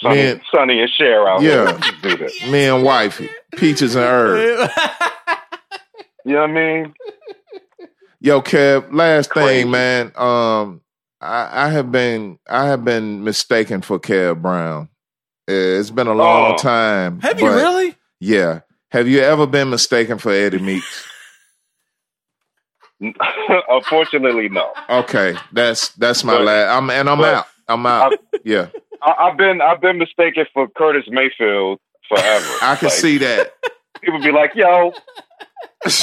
Sonny, 0.00 0.16
Man. 0.16 0.40
Sonny 0.54 0.80
and 0.80 0.90
Cher 0.90 1.28
out 1.28 1.42
Yeah. 1.42 1.70
here. 1.70 1.78
Just 1.78 2.02
do 2.02 2.16
that. 2.18 2.50
Me 2.50 2.64
and 2.64 2.84
wifey. 2.84 3.30
Peaches 3.56 3.94
and 3.94 4.04
herb. 4.04 4.70
You 6.24 6.34
know 6.34 6.40
what 6.42 6.50
I 6.50 6.52
mean? 6.52 6.94
Yo, 8.20 8.40
Kev, 8.42 8.92
last 8.92 9.30
Crazy. 9.30 9.62
thing, 9.62 9.70
man. 9.72 10.12
Um 10.14 10.80
I, 11.20 11.66
I 11.66 11.68
have 11.70 11.90
been 11.90 12.38
I 12.48 12.66
have 12.66 12.84
been 12.84 13.24
mistaken 13.24 13.80
for 13.82 13.98
Kev 13.98 14.40
Brown. 14.40 14.88
Uh, 15.50 15.52
It's 15.80 15.90
been 15.90 16.06
a 16.06 16.14
long 16.14 16.52
Oh. 16.52 16.56
time. 16.58 17.18
Have 17.20 17.40
you 17.40 17.48
really? 17.48 17.96
Yeah. 18.20 18.60
Have 18.92 19.08
you 19.08 19.18
ever 19.20 19.46
been 19.48 19.70
mistaken 19.70 20.18
for 20.18 20.30
Eddie 20.30 20.58
Meeks? 20.60 21.08
Unfortunately, 23.68 24.48
no. 24.48 24.72
Okay, 24.88 25.34
that's 25.52 25.88
that's 25.90 26.22
my 26.24 26.34
But- 26.36 26.44
last. 26.44 26.76
I'm 26.76 26.90
and 26.90 27.08
I'm 27.10 27.22
out. 27.22 27.46
I'm 27.68 27.86
out. 27.86 28.12
yeah, 28.44 28.68
I, 29.02 29.12
I've 29.28 29.36
been 29.36 29.60
I've 29.60 29.80
been 29.80 29.98
mistaken 29.98 30.46
for 30.52 30.68
Curtis 30.68 31.04
Mayfield 31.08 31.78
forever. 32.08 32.46
I 32.62 32.76
can 32.76 32.86
Like, 32.86 32.92
see 32.98 33.18
that. 33.18 33.52
people 34.02 34.20
be 34.20 34.30
like, 34.32 34.52
"Yo," 34.54 34.92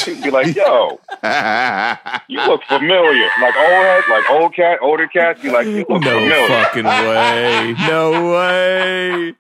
people 0.06 0.24
be 0.24 0.32
like, 0.32 0.56
"Yo, 0.56 1.00
you 2.28 2.39
look 2.47 2.62
familiar." 2.64 3.30
Like 3.41 3.56
old 3.56 3.84
head, 3.86 4.04
like 4.10 4.30
old 4.32 4.56
cat, 4.56 4.80
older 4.82 5.08
cats 5.08 5.41
be 5.41 5.50
like, 5.52 5.68
"You 5.68 5.86
look 5.89 6.02
No 6.02 6.20
familiar." 6.20 6.47
fucking 6.47 6.86
way. 6.86 7.76
No 7.88 8.34
way. 8.34 9.36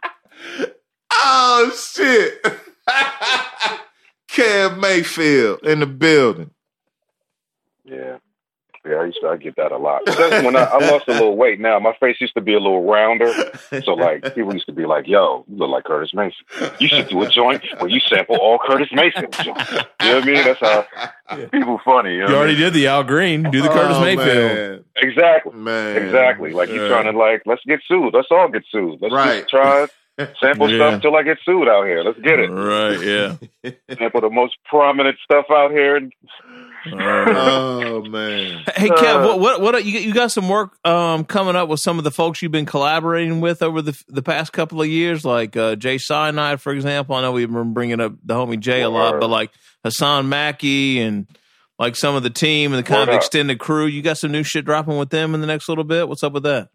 oh 1.13 1.71
shit! 1.95 2.45
Kev 4.31 4.77
Mayfield 4.79 5.59
in 5.63 5.79
the 5.79 5.85
building. 5.87 6.51
Yeah, 7.89 8.17
Yeah, 8.85 8.95
I 9.01 9.05
used 9.05 9.19
to 9.21 9.27
I 9.29 9.37
get 9.37 9.55
that 9.57 9.71
a 9.71 9.77
lot. 9.77 10.01
When 10.45 10.55
I, 10.55 10.63
I 10.63 10.91
lost 10.91 11.07
a 11.07 11.11
little 11.13 11.35
weight. 11.35 11.59
Now 11.59 11.79
my 11.79 11.93
face 11.99 12.17
used 12.21 12.33
to 12.35 12.41
be 12.41 12.53
a 12.53 12.59
little 12.59 12.83
rounder, 12.87 13.31
so 13.83 13.93
like 13.93 14.35
people 14.35 14.53
used 14.53 14.67
to 14.67 14.71
be 14.73 14.85
like, 14.85 15.07
"Yo, 15.07 15.43
you 15.49 15.57
look 15.57 15.69
like 15.69 15.83
Curtis 15.83 16.13
Mason. 16.13 16.39
You 16.79 16.87
should 16.87 17.09
do 17.09 17.21
a 17.23 17.29
joint 17.29 17.63
where 17.79 17.89
you 17.89 17.99
sample 17.99 18.37
all 18.37 18.57
Curtis 18.65 18.89
Mason 18.93 19.25
joints." 19.31 19.71
You 20.01 20.07
know 20.07 20.15
what 20.15 20.23
I 20.23 20.25
mean? 20.25 20.43
That's 20.45 20.59
how 20.59 20.85
people 21.51 21.79
funny. 21.83 22.13
You, 22.15 22.19
know 22.23 22.29
You 22.29 22.35
already 22.35 22.53
mean? 22.53 22.61
did 22.63 22.73
the 22.73 22.87
Al 22.87 23.03
Green. 23.03 23.43
Do 23.51 23.61
the 23.61 23.67
Curtis 23.69 23.97
Oh, 23.97 24.01
Mayfield. 24.01 24.27
man. 24.27 24.83
exactly, 24.97 25.53
Man. 25.53 25.97
exactly. 25.97 26.51
Like 26.53 26.69
you 26.69 26.81
Yeah. 26.81 26.87
trying 26.89 27.11
to 27.11 27.17
like, 27.17 27.41
let's 27.45 27.61
get 27.65 27.81
sued. 27.87 28.13
Let's 28.13 28.27
all 28.31 28.47
get 28.49 28.63
sued. 28.71 28.99
Let's 29.01 29.13
Right. 29.13 29.39
just 29.41 29.49
try 29.49 29.87
sample 30.41 30.69
Yeah. 30.69 30.89
stuff 30.89 31.01
till 31.01 31.15
I 31.15 31.23
get 31.23 31.37
sued 31.45 31.67
out 31.67 31.85
here. 31.85 32.03
Let's 32.03 32.19
get 32.19 32.39
it. 32.39 32.47
Right. 32.49 32.99
Yeah. 33.01 33.71
Sample 33.97 34.21
the 34.21 34.29
most 34.29 34.55
prominent 34.65 35.17
stuff 35.23 35.45
out 35.51 35.71
here. 35.71 35.95
And 35.97 36.11
All 36.23 36.49
right. 36.57 36.58
Oh 36.85 38.01
man. 38.09 38.63
Hey 38.75 38.89
Kev, 38.89 39.23
Uh, 39.23 39.37
what 39.37 39.39
what 39.39 39.61
what 39.61 39.85
you 39.85 39.99
you 39.99 40.13
got 40.13 40.31
some 40.31 40.47
work 40.47 40.77
um 40.85 41.25
coming 41.25 41.55
up 41.55 41.67
with 41.69 41.79
some 41.79 41.97
of 41.97 42.03
the 42.03 42.11
folks 42.11 42.41
you've 42.41 42.51
been 42.51 42.65
collaborating 42.65 43.41
with 43.41 43.61
over 43.61 43.81
the 43.81 44.01
the 44.07 44.21
past 44.21 44.53
couple 44.53 44.81
of 44.81 44.87
years, 44.87 45.25
like 45.25 45.55
uh, 45.57 45.75
J 45.75 45.97
Scienide, 45.97 46.59
for 46.61 46.71
example. 46.73 47.15
I 47.15 47.21
know 47.21 47.31
we've 47.31 47.51
been 47.51 47.73
bringing 47.73 47.99
up 47.99 48.13
the 48.23 48.33
homie 48.35 48.59
Jay 48.59 48.81
a 48.81 48.89
lot, 48.89 49.19
but 49.19 49.29
like 49.29 49.51
Hassaan 49.85 50.27
Mackey 50.27 50.99
and 51.01 51.27
like 51.77 51.95
some 51.95 52.15
of 52.15 52.23
the 52.23 52.29
team 52.29 52.73
and 52.73 52.79
the 52.79 52.87
kind 52.87 52.99
Word 53.01 53.09
of 53.09 53.15
up. 53.15 53.21
extended 53.21 53.59
crew. 53.59 53.85
You 53.85 54.01
got 54.01 54.17
some 54.17 54.31
new 54.31 54.43
shit 54.43 54.65
dropping 54.65 54.97
with 54.97 55.09
them 55.09 55.33
in 55.33 55.41
the 55.41 55.47
next 55.47 55.67
little 55.69 55.83
bit. 55.83 56.07
What's 56.07 56.23
up 56.23 56.33
with 56.33 56.43
that? 56.43 56.69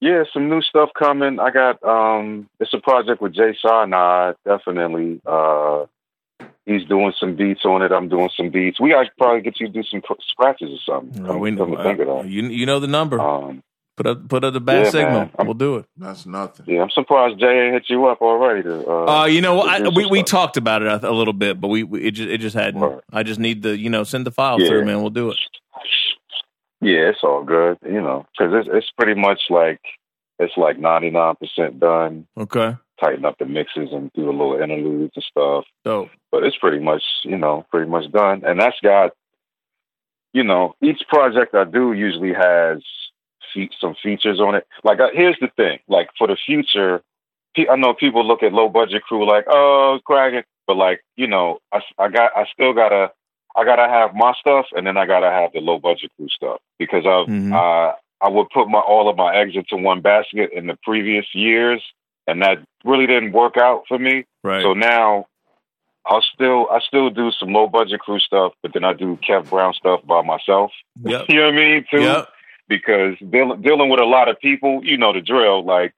Yeah, 0.00 0.22
some 0.32 0.48
new 0.48 0.62
stuff 0.62 0.90
coming. 0.96 1.40
I 1.40 1.50
got 1.50 1.82
um 1.82 2.48
it's 2.60 2.72
a 2.72 2.78
project 2.78 3.20
with 3.20 3.34
J 3.34 3.56
Scienide, 3.64 4.36
definitely. 4.44 5.20
Uh 5.26 5.86
he's 6.66 6.84
doing 6.84 7.12
some 7.18 7.34
beats 7.36 7.64
on 7.64 7.82
it. 7.82 7.92
I'm 7.92 8.08
doing 8.08 8.30
some 8.36 8.50
beats. 8.50 8.80
We 8.80 8.94
actually 8.94 9.12
probably 9.18 9.42
get 9.42 9.60
you 9.60 9.66
to 9.68 9.72
do 9.72 9.82
some 9.82 10.02
scratches 10.30 10.70
or 10.70 10.78
something. 10.94 11.24
Come, 11.24 11.40
we 11.40 11.54
come 11.56 11.70
know 11.70 11.76
to 11.76 11.82
think 11.82 12.00
of 12.00 12.08
uh, 12.08 12.22
that. 12.22 12.28
you 12.28 12.42
you 12.48 12.66
know 12.66 12.80
the 12.80 12.86
number. 12.86 13.20
Um 13.20 13.62
put 13.96 14.06
up 14.06 14.28
put 14.28 14.44
up 14.44 14.52
the 14.52 14.60
bad 14.60 14.84
yeah, 14.84 14.90
signal. 14.90 15.12
man. 15.12 15.30
I'm- 15.38 15.46
We'll 15.46 15.54
do 15.54 15.76
it. 15.76 15.86
That's 15.96 16.24
nothing. 16.26 16.66
yeah, 16.68 16.82
I'm 16.82 16.90
surprised 16.90 17.40
Jay 17.40 17.46
ain't 17.64 17.74
hit 17.74 17.84
you 17.90 18.06
up 18.06 18.20
already 18.20 18.62
to 18.62 18.86
uh, 18.88 19.04
Uh, 19.22 19.24
you 19.26 19.40
know. 19.40 19.60
I, 19.62 19.88
we 19.88 20.06
we 20.06 20.22
talked 20.22 20.56
about 20.56 20.82
it 20.82 20.88
a, 20.88 21.10
a 21.10 21.12
little 21.12 21.32
bit, 21.32 21.60
but 21.60 21.68
we, 21.68 21.82
we 21.82 22.02
it 22.04 22.12
just 22.12 22.28
it 22.28 22.38
just 22.38 22.54
hadn't. 22.54 22.80
Right. 22.80 23.00
I 23.12 23.22
just 23.24 23.40
need 23.40 23.62
the 23.62 23.76
you 23.76 23.90
know 23.90 24.04
send 24.04 24.24
the 24.26 24.30
file 24.30 24.60
Yeah. 24.60 24.68
through, 24.68 24.84
man. 24.84 25.00
We'll 25.00 25.10
do 25.10 25.30
it. 25.30 25.36
Yeah, 26.80 27.08
it's 27.10 27.24
all 27.24 27.42
good, 27.42 27.78
you 27.84 28.00
know, 28.00 28.24
cuz 28.38 28.52
it's 28.52 28.68
it's 28.72 28.90
pretty 28.96 29.20
much 29.20 29.40
like 29.50 29.80
it's 30.38 30.56
like 30.56 30.78
99% 30.78 31.80
done. 31.80 32.28
Okay. 32.38 32.76
Tighten 33.00 33.24
up 33.24 33.36
the 33.38 33.46
mixes 33.46 33.90
and 33.92 34.10
do 34.14 34.28
a 34.28 34.32
little 34.32 34.60
interludes 34.60 35.12
and 35.14 35.24
stuff. 35.24 35.64
Dope. 35.84 36.10
but 36.32 36.42
it's 36.44 36.56
pretty 36.58 36.80
much 36.80 37.02
you 37.24 37.36
know 37.38 37.64
pretty 37.70 37.88
much 37.90 38.10
done 38.12 38.42
and 38.44 38.60
that's 38.60 38.76
got 38.82 39.12
you 40.32 40.42
know 40.44 40.74
each 40.82 41.02
project 41.08 41.54
i 41.54 41.64
do 41.64 41.92
usually 41.92 42.32
has 42.34 42.82
fe- 43.54 43.70
some 43.80 43.94
features 44.02 44.40
on 44.40 44.54
it 44.54 44.66
like 44.84 45.00
uh, 45.00 45.08
here's 45.12 45.38
the 45.40 45.48
thing 45.56 45.78
like 45.88 46.08
for 46.18 46.26
the 46.26 46.36
future 46.46 47.00
pe- 47.56 47.68
i 47.68 47.76
know 47.76 47.94
people 47.94 48.26
look 48.26 48.42
at 48.42 48.52
low 48.52 48.68
budget 48.68 49.02
crew 49.02 49.26
like 49.26 49.46
oh 49.48 49.94
it's 49.96 50.04
cracking 50.04 50.42
but 50.66 50.76
like 50.76 51.00
you 51.16 51.26
know 51.26 51.58
I, 51.72 51.80
I 51.98 52.08
got 52.08 52.32
i 52.36 52.44
still 52.52 52.74
gotta 52.74 53.10
i 53.56 53.64
gotta 53.64 53.88
have 53.88 54.14
my 54.14 54.32
stuff 54.38 54.66
and 54.76 54.86
then 54.86 54.96
i 54.96 55.06
gotta 55.06 55.30
have 55.30 55.52
the 55.52 55.60
low 55.60 55.78
budget 55.78 56.10
crew 56.16 56.28
stuff 56.28 56.60
because 56.78 57.06
i've 57.06 57.26
Mhm. 57.32 57.52
uh, 57.54 57.94
i 58.20 58.28
would 58.28 58.48
put 58.50 58.68
my 58.68 58.80
all 58.80 59.08
of 59.08 59.16
my 59.16 59.34
eggs 59.34 59.54
into 59.56 59.76
one 59.82 60.00
basket 60.02 60.50
in 60.52 60.66
the 60.66 60.76
previous 60.82 61.26
years 61.34 61.82
and 62.28 62.42
that 62.42 62.58
really 62.84 63.06
didn't 63.06 63.32
work 63.32 63.56
out 63.56 63.82
for 63.88 63.98
me 63.98 64.24
Right. 64.44 64.62
so 64.62 64.72
now 64.74 65.26
I'll 66.06 66.24
still 66.34 66.68
I 66.70 66.78
still 66.86 67.10
do 67.10 67.30
some 67.32 67.52
low 67.52 67.66
budget 67.68 68.00
crew 68.00 68.18
stuff, 68.20 68.52
but 68.62 68.72
then 68.72 68.82
I 68.84 68.92
do 68.94 69.18
Kev 69.28 69.50
Brown 69.50 69.74
stuff 69.74 70.00
by 70.06 70.22
myself. 70.22 70.70
yep. 71.04 71.26
You 71.28 71.36
know 71.40 71.46
what 71.46 71.54
I 71.54 71.56
mean? 71.56 71.84
Too 71.90 72.00
Yep. 72.02 72.28
because 72.68 73.14
dealing 73.18 73.60
dealing 73.62 73.88
with 73.90 74.00
a 74.00 74.04
lot 74.06 74.28
of 74.28 74.38
people, 74.40 74.80
you 74.84 74.96
know 74.96 75.12
the 75.12 75.20
drill. 75.20 75.64
Like 75.64 75.92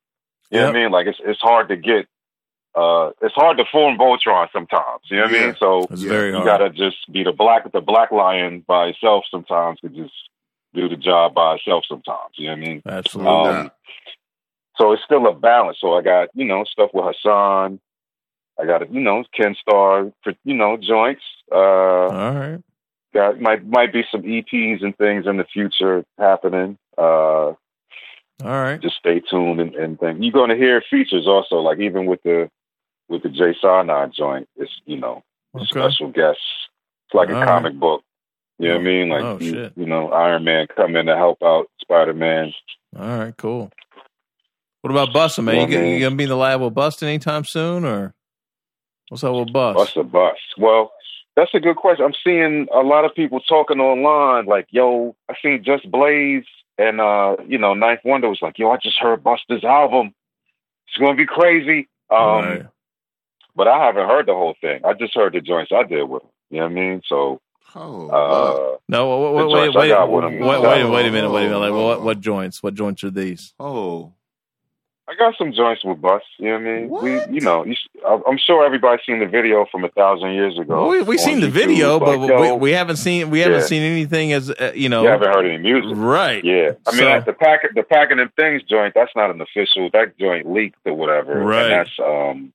you 0.50 0.58
know 0.58 0.66
what 0.66 0.76
I 0.76 0.80
mean? 0.80 0.90
Like 0.90 1.06
it's 1.06 1.20
it's 1.24 1.40
hard 1.40 1.68
to 1.68 1.76
get 1.76 2.06
uh 2.74 3.10
it's 3.22 3.34
hard 3.34 3.58
to 3.58 3.64
form 3.70 3.98
Voltron 3.98 4.48
sometimes. 4.52 5.02
You 5.10 5.18
know 5.18 5.24
what 5.24 5.34
I 5.34 5.46
mean? 5.46 5.54
So 5.60 5.86
you 5.94 6.08
hard. 6.34 6.44
gotta 6.44 6.70
just 6.70 6.98
be 7.12 7.22
the 7.22 7.32
black 7.32 7.70
the 7.70 7.80
black 7.80 8.10
lion 8.10 8.64
by 8.66 8.86
itself 8.86 9.24
sometimes 9.30 9.78
to 9.80 9.88
just 9.90 10.14
do 10.74 10.88
the 10.88 10.96
job 10.96 11.34
by 11.34 11.54
itself 11.56 11.84
sometimes. 11.88 12.32
You 12.36 12.46
know 12.46 12.52
what 12.54 12.58
I 12.64 12.68
mean? 12.68 12.82
Absolutely. 12.84 13.32
Um. 13.32 13.70
So 14.80 14.92
it's 14.92 15.02
still 15.04 15.26
a 15.26 15.34
balance. 15.34 15.78
So 15.80 15.94
I 15.94 16.02
got, 16.02 16.28
you 16.34 16.46
know, 16.46 16.64
stuff 16.64 16.90
with 16.94 17.04
Hassaan. 17.04 17.80
I 18.58 18.64
got, 18.64 18.92
you 18.92 19.00
know, 19.00 19.24
Kenn 19.36 19.54
Starr, 19.60 20.10
you 20.44 20.54
know, 20.54 20.76
joints. 20.76 21.22
Uh, 21.52 21.56
All 21.56 22.34
right. 22.34 22.60
got 23.12 23.40
might 23.40 23.66
might 23.66 23.92
be 23.92 24.04
some 24.10 24.22
EPs 24.22 24.82
and 24.82 24.96
things 24.96 25.26
in 25.26 25.36
the 25.36 25.44
future 25.44 26.04
happening. 26.18 26.78
Uh, 26.96 27.02
All 27.52 27.56
right. 28.40 28.80
just 28.80 28.96
stay 28.96 29.20
tuned 29.20 29.60
and, 29.60 29.74
and 29.74 29.98
things. 30.00 30.18
You're 30.20 30.32
going 30.32 30.50
to 30.50 30.56
hear 30.56 30.82
features 30.90 31.26
also, 31.26 31.56
like 31.56 31.78
even 31.78 32.06
with 32.06 32.22
the 32.22 32.50
with 33.08 33.22
the 33.22 33.28
J 33.28 33.54
Scienide 33.62 34.14
joint. 34.14 34.48
It's 34.56 34.72
you 34.86 34.96
know 34.96 35.22
Okay. 35.54 35.66
special 35.66 36.10
guests. 36.10 36.42
It's 37.06 37.14
like 37.14 37.28
All 37.28 37.34
a 37.34 37.38
right. 37.38 37.46
comic 37.48 37.74
book. 37.74 38.02
You 38.58 38.68
know 38.68 38.74
what 38.74 38.80
I 38.80 38.84
mean? 38.84 39.08
Like 39.08 39.24
Oh, 39.24 39.38
you, 39.40 39.70
you 39.74 39.86
know, 39.86 40.10
Iron 40.10 40.44
Man 40.44 40.66
come 40.74 40.94
in 40.96 41.06
to 41.06 41.16
help 41.16 41.42
out 41.42 41.68
Spider 41.80 42.14
Man. 42.14 42.52
All 42.98 43.18
right. 43.18 43.36
Cool. 43.36 43.70
What 44.82 44.90
about 44.90 45.08
Busta, 45.10 45.44
man? 45.44 45.70
Yeah, 45.70 45.80
You, 45.80 45.94
you 45.94 46.00
gonna 46.00 46.16
be 46.16 46.24
in 46.24 46.30
the 46.30 46.36
lab 46.36 46.60
with 46.60 46.74
Busta 46.74 47.02
anytime 47.04 47.44
soon, 47.44 47.84
or 47.84 48.14
what's 49.08 49.22
up 49.24 49.34
with 49.34 49.52
bust? 49.52 49.76
Bust 49.76 49.96
a 49.96 50.02
bust. 50.04 50.40
Well, 50.56 50.92
that's 51.36 51.50
a 51.54 51.60
good 51.60 51.76
question. 51.76 52.04
I'm 52.04 52.14
seeing 52.24 52.66
a 52.74 52.80
lot 52.80 53.04
of 53.04 53.14
people 53.14 53.40
talking 53.40 53.78
online, 53.80 54.46
like, 54.46 54.66
yo, 54.70 55.14
I 55.28 55.34
seen 55.42 55.62
Just 55.64 55.90
Blaze 55.90 56.44
and 56.78 57.00
uh, 57.00 57.36
you 57.46 57.58
know, 57.58 57.74
9th 57.74 58.04
Wonder 58.04 58.28
was 58.28 58.38
like, 58.40 58.58
yo, 58.58 58.70
I 58.70 58.78
just 58.82 58.98
heard 58.98 59.22
Busta's 59.22 59.64
album. 59.64 60.14
It's 60.88 60.96
gonna 60.98 61.14
be 61.16 61.26
crazy. 61.26 61.88
Um 62.10 62.18
Right. 62.18 62.66
but 63.54 63.68
I 63.68 63.84
haven't 63.84 64.08
heard 64.08 64.26
the 64.26 64.34
whole 64.34 64.54
thing. 64.60 64.80
I 64.84 64.94
just 64.94 65.14
heard 65.14 65.34
the 65.34 65.40
joints 65.40 65.70
I 65.74 65.82
did 65.84 66.02
with 66.04 66.22
him. 66.22 66.28
You 66.50 66.56
know 66.60 66.64
what 66.64 66.70
I 66.70 66.74
mean? 66.74 67.02
So 67.06 67.40
Oh, 67.74 68.08
uh 68.08 68.76
No, 68.88 69.30
wait, 69.32 69.42
The 69.42 69.48
wait, 69.48 69.74
wait, 69.74 69.84
I 69.84 69.88
got 69.88 70.10
wait, 70.10 70.24
wait, 70.24 70.40
wait, 70.40 70.90
wait 70.90 71.06
a 71.06 71.10
minute, 71.12 71.30
wait 71.30 71.44
a 71.44 71.48
minute. 71.48 71.58
Like, 71.58 71.72
what, 71.72 72.02
what 72.02 72.20
joints? 72.20 72.62
What 72.62 72.74
joints 72.74 73.04
are 73.04 73.10
these? 73.10 73.54
oh, 73.60 74.14
I 75.10 75.14
got 75.16 75.34
some 75.36 75.52
joints 75.52 75.84
with 75.84 76.00
Bust. 76.00 76.24
You 76.38 76.46
know 76.46 76.52
what 76.52 76.60
I 76.60 76.64
mean? 76.64 76.88
What? 76.88 77.02
We, 77.02 77.34
you 77.34 77.40
know, 77.40 77.64
you, 77.64 77.74
I'm 78.06 78.38
sure 78.38 78.64
everybody's 78.64 79.04
seen 79.04 79.18
the 79.18 79.26
video 79.26 79.66
from 79.72 79.84
a 79.84 79.88
thousand 79.88 80.34
years 80.34 80.56
ago. 80.56 80.86
Well, 80.88 81.04
we 81.04 81.16
have 81.16 81.20
seen 81.20 81.40
the 81.40 81.48
YouTube. 81.48 81.50
video, 81.50 81.98
but 81.98 82.18
we, 82.20 82.52
we 82.52 82.70
haven't 82.70 82.96
seen 82.96 83.28
we 83.28 83.40
haven't 83.40 83.60
Yeah. 83.60 83.66
seen 83.66 83.82
anything 83.82 84.32
as 84.32 84.50
uh, 84.50 84.70
you 84.74 84.88
know. 84.88 85.02
you 85.02 85.08
haven't 85.08 85.26
heard 85.34 85.46
any 85.46 85.58
music. 85.58 85.96
Right. 85.96 86.44
Yeah, 86.44 86.72
I 86.86 86.92
mean 86.92 87.00
So- 87.00 87.06
like 87.08 87.24
the 87.24 87.32
pack 87.32 87.62
the 87.74 87.82
packing 87.82 88.20
and 88.20 88.32
things 88.36 88.62
joint. 88.62 88.94
That's 88.94 89.10
not 89.16 89.30
an 89.30 89.40
official. 89.40 89.90
That 89.92 90.16
joint 90.16 90.48
leaked 90.50 90.78
or 90.84 90.94
whatever. 90.94 91.40
Right. 91.40 91.62
And 91.64 91.72
that's 91.72 91.98
um, 91.98 92.52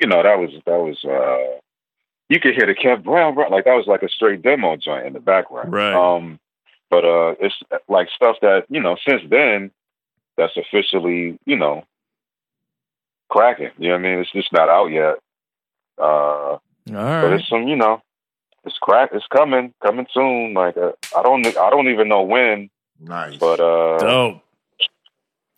you 0.00 0.06
know, 0.08 0.22
that 0.22 0.38
was 0.38 0.50
that 0.64 0.78
was 0.78 1.04
uh, 1.04 1.58
you 2.30 2.40
could 2.40 2.54
hear 2.54 2.66
the 2.66 2.74
Kev 2.74 3.04
Brown 3.04 3.36
like 3.50 3.64
that 3.66 3.74
was 3.74 3.86
like 3.86 4.02
a 4.02 4.08
straight 4.08 4.40
demo 4.40 4.76
joint 4.76 5.06
in 5.06 5.12
the 5.12 5.20
background. 5.20 5.72
Right. 5.72 5.92
Um, 5.92 6.38
but 6.88 7.04
uh, 7.04 7.34
it's 7.38 7.54
like 7.86 8.08
stuff 8.16 8.36
that 8.40 8.64
you 8.70 8.80
know 8.80 8.96
since 9.06 9.20
then 9.28 9.70
that's 10.38 10.56
officially 10.56 11.38
you 11.44 11.56
know 11.56 11.84
cracking. 13.28 13.70
You 13.78 13.88
know 13.88 13.94
what 13.94 14.00
I 14.00 14.02
mean? 14.02 14.18
It's 14.20 14.32
just 14.32 14.52
not 14.52 14.68
out 14.68 14.86
yet. 14.86 15.16
Uh, 15.98 16.02
All 16.02 16.60
but 16.86 17.32
it's 17.32 17.48
some 17.48 17.66
you 17.68 17.76
know, 17.76 18.00
it's 18.64 18.78
crack. 18.80 19.10
It's 19.12 19.26
coming, 19.34 19.74
coming 19.82 20.06
soon. 20.12 20.54
Like 20.54 20.76
uh, 20.76 20.92
I 21.16 21.22
don't 21.22 21.46
I 21.46 21.70
don't 21.70 21.88
even 21.88 22.08
know 22.08 22.22
when, 22.22 22.70
nice. 23.00 23.36
but 23.36 23.60
uh. 23.60 23.98
Dope. 23.98 24.42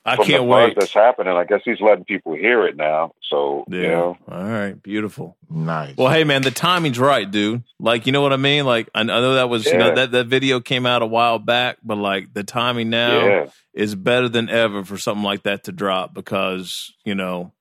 I 0.02 0.16
from 0.16 0.24
can't 0.24 0.44
the 0.44 0.48
buzz 0.48 0.68
wait. 0.68 0.76
that's 0.78 0.94
happening. 0.94 1.36
I 1.36 1.44
guess 1.44 1.60
he's 1.62 1.80
letting 1.80 2.06
people 2.06 2.34
hear 2.34 2.66
it 2.66 2.74
now. 2.74 3.12
So 3.28 3.64
Yeah. 3.68 3.80
you 3.80 3.88
know, 3.88 4.18
All 4.28 4.42
right. 4.42 4.82
Beautiful. 4.82 5.36
nice. 5.50 5.94
Well, 5.94 6.08
hey 6.08 6.24
man, 6.24 6.40
the 6.40 6.50
timing's 6.50 6.98
right, 6.98 7.30
dude. 7.30 7.64
Like, 7.78 8.06
you 8.06 8.12
know 8.12 8.22
what 8.22 8.32
I 8.32 8.38
mean? 8.38 8.64
Like, 8.64 8.88
I 8.94 9.00
I 9.00 9.04
know 9.04 9.34
that 9.34 9.50
was 9.50 9.66
you 9.66 9.76
know 9.76 9.94
that 9.94 10.10
that 10.12 10.26
video 10.26 10.58
came 10.60 10.86
out 10.86 11.02
a 11.02 11.06
while 11.06 11.38
back, 11.38 11.76
but 11.84 11.98
like 11.98 12.32
the 12.32 12.42
timing 12.42 12.88
now 12.88 13.26
yeah, 13.26 13.46
is 13.74 13.94
better 13.94 14.30
than 14.30 14.48
ever 14.48 14.84
for 14.84 14.96
something 14.96 15.22
like 15.22 15.42
that 15.42 15.64
to 15.64 15.72
drop 15.72 16.14
because 16.14 16.94
you 17.04 17.14
know 17.14 17.52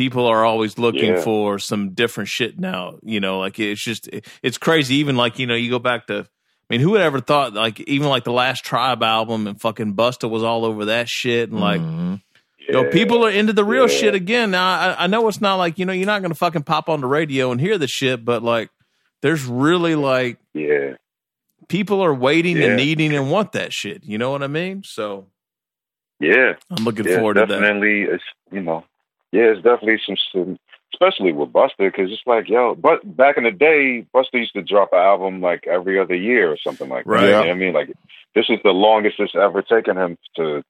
people 0.00 0.26
are 0.26 0.44
always 0.46 0.78
looking 0.78 1.14
Yeah. 1.16 1.20
for 1.20 1.58
some 1.58 1.90
different 1.90 2.28
shit 2.30 2.58
now. 2.58 2.98
You 3.02 3.20
know, 3.20 3.38
like 3.38 3.58
it's 3.58 3.82
just 3.82 4.08
it's 4.42 4.56
crazy. 4.56 4.94
Even 4.96 5.16
like 5.16 5.38
you 5.38 5.46
know, 5.46 5.54
you 5.54 5.68
go 5.70 5.78
back 5.78 6.06
to. 6.06 6.20
I 6.24 6.74
mean, 6.74 6.80
who 6.80 6.90
would 6.92 7.00
ever 7.02 7.20
thought 7.20 7.52
like 7.52 7.80
even 7.80 8.08
like 8.08 8.24
the 8.24 8.32
last 8.32 8.64
Tribe 8.64 9.02
album 9.02 9.46
and 9.46 9.60
fucking 9.60 9.94
Busta 9.94 10.30
was 10.30 10.42
all 10.42 10.64
over 10.64 10.86
that 10.86 11.08
shit 11.08 11.50
and 11.50 11.60
like 11.60 11.80
Mhm. 11.82 12.22
you 12.60 12.72
know, 12.72 12.84
people 12.90 13.24
are 13.26 13.30
into 13.30 13.52
the 13.52 13.64
real 13.64 13.88
Yeah. 13.90 13.96
shit 13.98 14.14
again. 14.14 14.52
Now, 14.52 14.66
I, 14.98 15.04
I 15.04 15.06
know 15.08 15.26
it's 15.28 15.40
not 15.40 15.56
like, 15.56 15.78
you 15.80 15.84
know, 15.84 15.92
you're 15.92 16.06
not 16.06 16.22
going 16.22 16.30
to 16.30 16.38
fucking 16.38 16.62
pop 16.62 16.88
on 16.88 17.00
the 17.00 17.08
radio 17.08 17.50
and 17.50 17.60
hear 17.60 17.76
the 17.76 17.88
shit, 17.88 18.24
but 18.24 18.42
like, 18.44 18.70
there's 19.20 19.44
really 19.44 19.96
like, 19.96 20.38
yeah, 20.54 20.94
people 21.68 22.00
are 22.04 22.14
waiting 22.14 22.56
Yeah. 22.56 22.66
and 22.68 22.76
needing 22.76 23.12
and 23.16 23.30
want 23.32 23.50
that 23.52 23.72
shit. 23.72 24.04
You 24.04 24.16
know 24.18 24.30
what 24.30 24.42
I 24.44 24.46
mean? 24.46 24.82
So 24.84 25.26
yeah, 26.20 26.52
I'm 26.70 26.84
looking 26.84 27.06
yeah. 27.06 27.16
forward 27.16 27.34
to 27.34 27.40
that. 27.46 27.48
Definitely, 27.48 28.02
it's 28.02 28.22
you 28.52 28.60
know, 28.60 28.84
yeah, 29.32 29.42
it's 29.52 29.62
definitely 29.62 30.00
some, 30.06 30.16
some 30.32 30.58
especially 30.92 31.32
with 31.32 31.52
Busta, 31.52 31.70
because 31.78 32.10
it's 32.10 32.22
like, 32.26 32.48
yo, 32.48 32.74
but 32.74 33.16
back 33.16 33.36
in 33.38 33.44
the 33.44 33.50
day, 33.52 34.04
Busta 34.14 34.34
used 34.34 34.52
to 34.54 34.62
drop 34.62 34.90
an 34.92 34.98
album 34.98 35.40
like 35.40 35.66
every 35.66 35.98
other 36.00 36.16
year 36.16 36.50
or 36.50 36.56
something 36.58 36.88
like 36.88 37.06
Right. 37.06 37.20
that. 37.20 37.26
You 37.26 37.30
Yeah. 37.32 37.40
know 37.40 37.46
what 37.46 37.50
I 37.50 37.54
mean, 37.54 37.72
like 37.74 37.92
this 38.34 38.46
is 38.48 38.58
the 38.64 38.70
longest 38.70 39.16
it's 39.20 39.34
ever 39.34 39.62
taken 39.62 39.96
him 39.96 40.16
to 40.36 40.62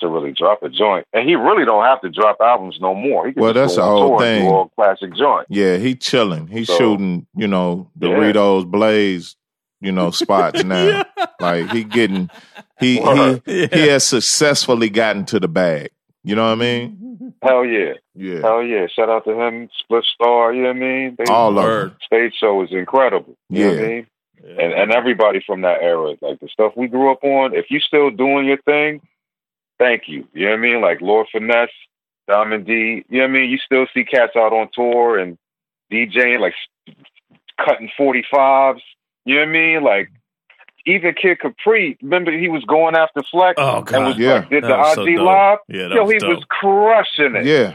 to 0.00 0.08
really 0.08 0.30
drop 0.32 0.62
a 0.62 0.68
joint, 0.68 1.06
and 1.14 1.26
he 1.26 1.36
really 1.36 1.64
don't 1.64 1.82
have 1.82 2.02
to 2.02 2.10
drop 2.10 2.36
albums 2.40 2.76
no 2.82 2.94
more. 2.94 3.26
He 3.28 3.32
can 3.32 3.42
Well, 3.42 3.54
that's 3.54 3.76
go 3.76 3.82
the 3.82 3.88
whole 3.88 4.18
thing. 4.18 4.42
do 4.42 4.48
all 4.50 4.70
classic 4.76 5.14
joint. 5.16 5.46
Yeah, 5.48 5.78
he 5.78 5.94
chilling. 5.94 6.48
He's 6.48 6.66
So- 6.66 6.76
shooting, 6.76 7.26
you 7.34 7.46
know, 7.48 7.88
Yeah. 7.98 8.10
Doritos 8.10 8.66
Blaze, 8.66 9.36
you 9.80 9.92
know, 9.92 10.10
spots 10.10 10.62
now. 10.64 11.02
Like 11.40 11.70
he 11.70 11.82
getting 11.84 12.28
he 12.78 12.98
he 12.98 13.40
Yeah. 13.46 13.66
he 13.72 13.88
has 13.88 14.06
successfully 14.06 14.90
gotten 14.90 15.24
to 15.26 15.40
the 15.40 15.48
bag. 15.48 15.88
You 16.26 16.34
know 16.34 16.42
what 16.46 16.52
I 16.52 16.54
mean? 16.56 16.98
Mm-hmm. 17.00 17.28
Hell 17.40 17.64
yeah, 17.64 17.92
Yeah. 18.16 18.40
hell 18.40 18.60
yeah! 18.62 18.88
Shout 18.88 19.08
out 19.08 19.24
to 19.26 19.30
him, 19.40 19.68
Spliff 19.80 20.02
Star. 20.14 20.52
You 20.52 20.62
know 20.62 20.68
what 20.70 20.76
I 20.76 20.80
mean? 20.80 21.16
They, 21.16 21.24
All 21.32 21.56
of 21.56 21.64
Word. 21.64 21.96
stage 22.04 22.34
show 22.40 22.62
is 22.64 22.72
incredible. 22.72 23.36
You 23.48 23.64
know 23.64 23.70
what 23.70 23.78
I 23.84 23.86
Yeah. 24.44 24.60
and 24.64 24.72
and 24.74 24.92
everybody 24.92 25.40
from 25.46 25.60
that 25.62 25.82
era, 25.82 26.16
like 26.20 26.40
the 26.40 26.48
stuff 26.48 26.72
we 26.76 26.88
grew 26.88 27.12
up 27.12 27.22
on. 27.22 27.54
If 27.54 27.66
you 27.70 27.78
still 27.78 28.10
doing 28.10 28.46
your 28.46 28.60
thing, 28.62 29.02
thank 29.78 30.08
you. 30.08 30.26
You 30.34 30.46
know 30.46 30.50
what 30.50 30.58
I 30.58 30.62
mean? 30.62 30.80
Like 30.80 31.00
Lord 31.00 31.28
Finesse, 31.30 31.70
Diamond 32.26 32.66
D. 32.66 33.04
You 33.08 33.18
know 33.18 33.24
what 33.24 33.30
I 33.30 33.32
mean? 33.32 33.50
You 33.50 33.58
still 33.58 33.86
see 33.94 34.04
cats 34.04 34.32
out 34.36 34.52
on 34.52 34.68
tour 34.74 35.18
and 35.20 35.38
DJing, 35.92 36.40
like 36.40 36.54
cutting 37.64 37.90
forty 37.96 38.24
fives. 38.30 38.82
You 39.24 39.36
know 39.36 39.40
what 39.42 39.48
I 39.48 39.52
mean? 39.52 39.84
Like 39.84 40.10
even 40.86 41.14
Kid 41.20 41.38
Capri. 41.40 41.98
Remember 42.02 42.30
he 42.32 42.48
was 42.48 42.64
going 42.64 42.94
after 42.96 43.22
Flex 43.30 43.54
Oh, 43.58 43.84
and 43.92 44.06
was 44.06 44.16
Yeah. 44.18 44.34
like 44.34 44.50
did 44.50 44.64
That 44.64 44.68
the 44.68 44.76
was 44.76 44.94
so 44.94 45.02
IG 45.06 45.16
dope. 45.16 45.26
live. 45.26 45.58
Yeah, 45.68 45.88
that 45.88 45.94
Yo, 45.94 46.02
was 46.04 46.12
he 46.12 46.18
dope. 46.18 46.28
was 46.30 46.44
crushing 46.48 47.36
it. 47.36 47.46
Yeah. 47.46 47.72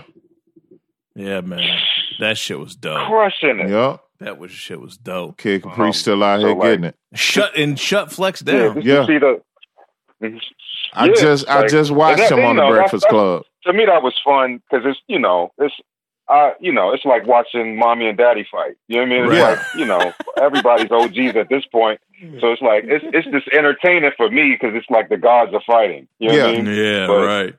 Yeah, 1.16 1.41
man. 1.41 1.78
That 2.20 2.38
shit 2.38 2.59
was 2.59 2.76
dope. 2.76 3.05
Crushing 3.07 3.59
it. 3.59 3.70
Yep. 3.70 3.99
That 4.22 4.38
was 4.38 4.51
shit 4.51 4.80
was 4.80 4.97
dope. 4.97 5.38
Kid 5.38 5.64
Capri 5.64 5.88
Um, 5.88 5.93
still 5.93 6.24
out 6.24 6.41
so, 6.41 6.47
here 6.47 6.55
like- 6.55 6.68
getting 6.70 6.84
it. 6.86 6.95
Shut 7.16 7.57
and 7.57 7.78
shut 7.80 8.12
Flex 8.12 8.41
Yeah, 8.45 8.53
down. 8.53 8.76
just 8.82 8.88
Yeah. 8.88 9.05
see 9.05 9.18
the. 9.18 9.41
I 10.93 11.05
Yeah, 11.05 11.14
just 11.20 11.49
I 11.49 11.68
just 11.68 11.91
watched 11.91 12.20
that- 12.20 12.32
him 12.32 12.45
on 12.45 12.55
you 12.57 12.62
the 12.64 12.68
Breakfast 12.70 13.03
that's- 13.03 13.12
Club. 13.12 13.43
to 13.66 13.74
me 13.74 13.86
that 13.86 14.03
was 14.03 14.14
fun 14.24 14.62
because 14.70 14.86
it's 14.86 14.99
you 15.07 15.20
know 15.20 15.51
it's 15.57 15.74
uh 16.32 16.52
you 16.60 16.72
know 16.72 16.92
it's 16.94 17.06
like 17.06 17.26
watching 17.28 17.78
mommy 17.78 18.08
and 18.08 18.18
daddy 18.18 18.48
fight. 18.52 18.76
You 18.88 18.98
know 18.98 19.02
what 19.04 19.06
I 19.08 19.10
mean? 19.10 19.24
It's 19.32 19.42
Right. 19.42 19.58
like 19.58 19.76
you 19.76 19.86
know 19.86 20.14
everybody's 20.42 20.92
OGs 20.92 21.36
at 21.36 21.50
this 21.50 21.66
point, 21.66 22.00
so 22.40 22.52
it's 22.52 22.62
like 22.62 22.86
it's 22.86 23.06
it's 23.14 23.28
just 23.28 23.48
entertaining 23.50 24.12
for 24.18 24.30
me 24.30 24.52
because 24.60 24.76
it's 24.76 24.90
like 24.90 25.10
the 25.10 25.18
gods 25.18 25.54
are 25.54 25.62
fighting. 25.68 26.08
You 26.20 26.30
know 26.30 26.36
what 26.38 26.46
I 26.46 26.52
Yeah. 26.54 26.62
mean? 26.62 26.76
Yeah, 26.76 27.08
But- 27.08 27.26
right. 27.26 27.54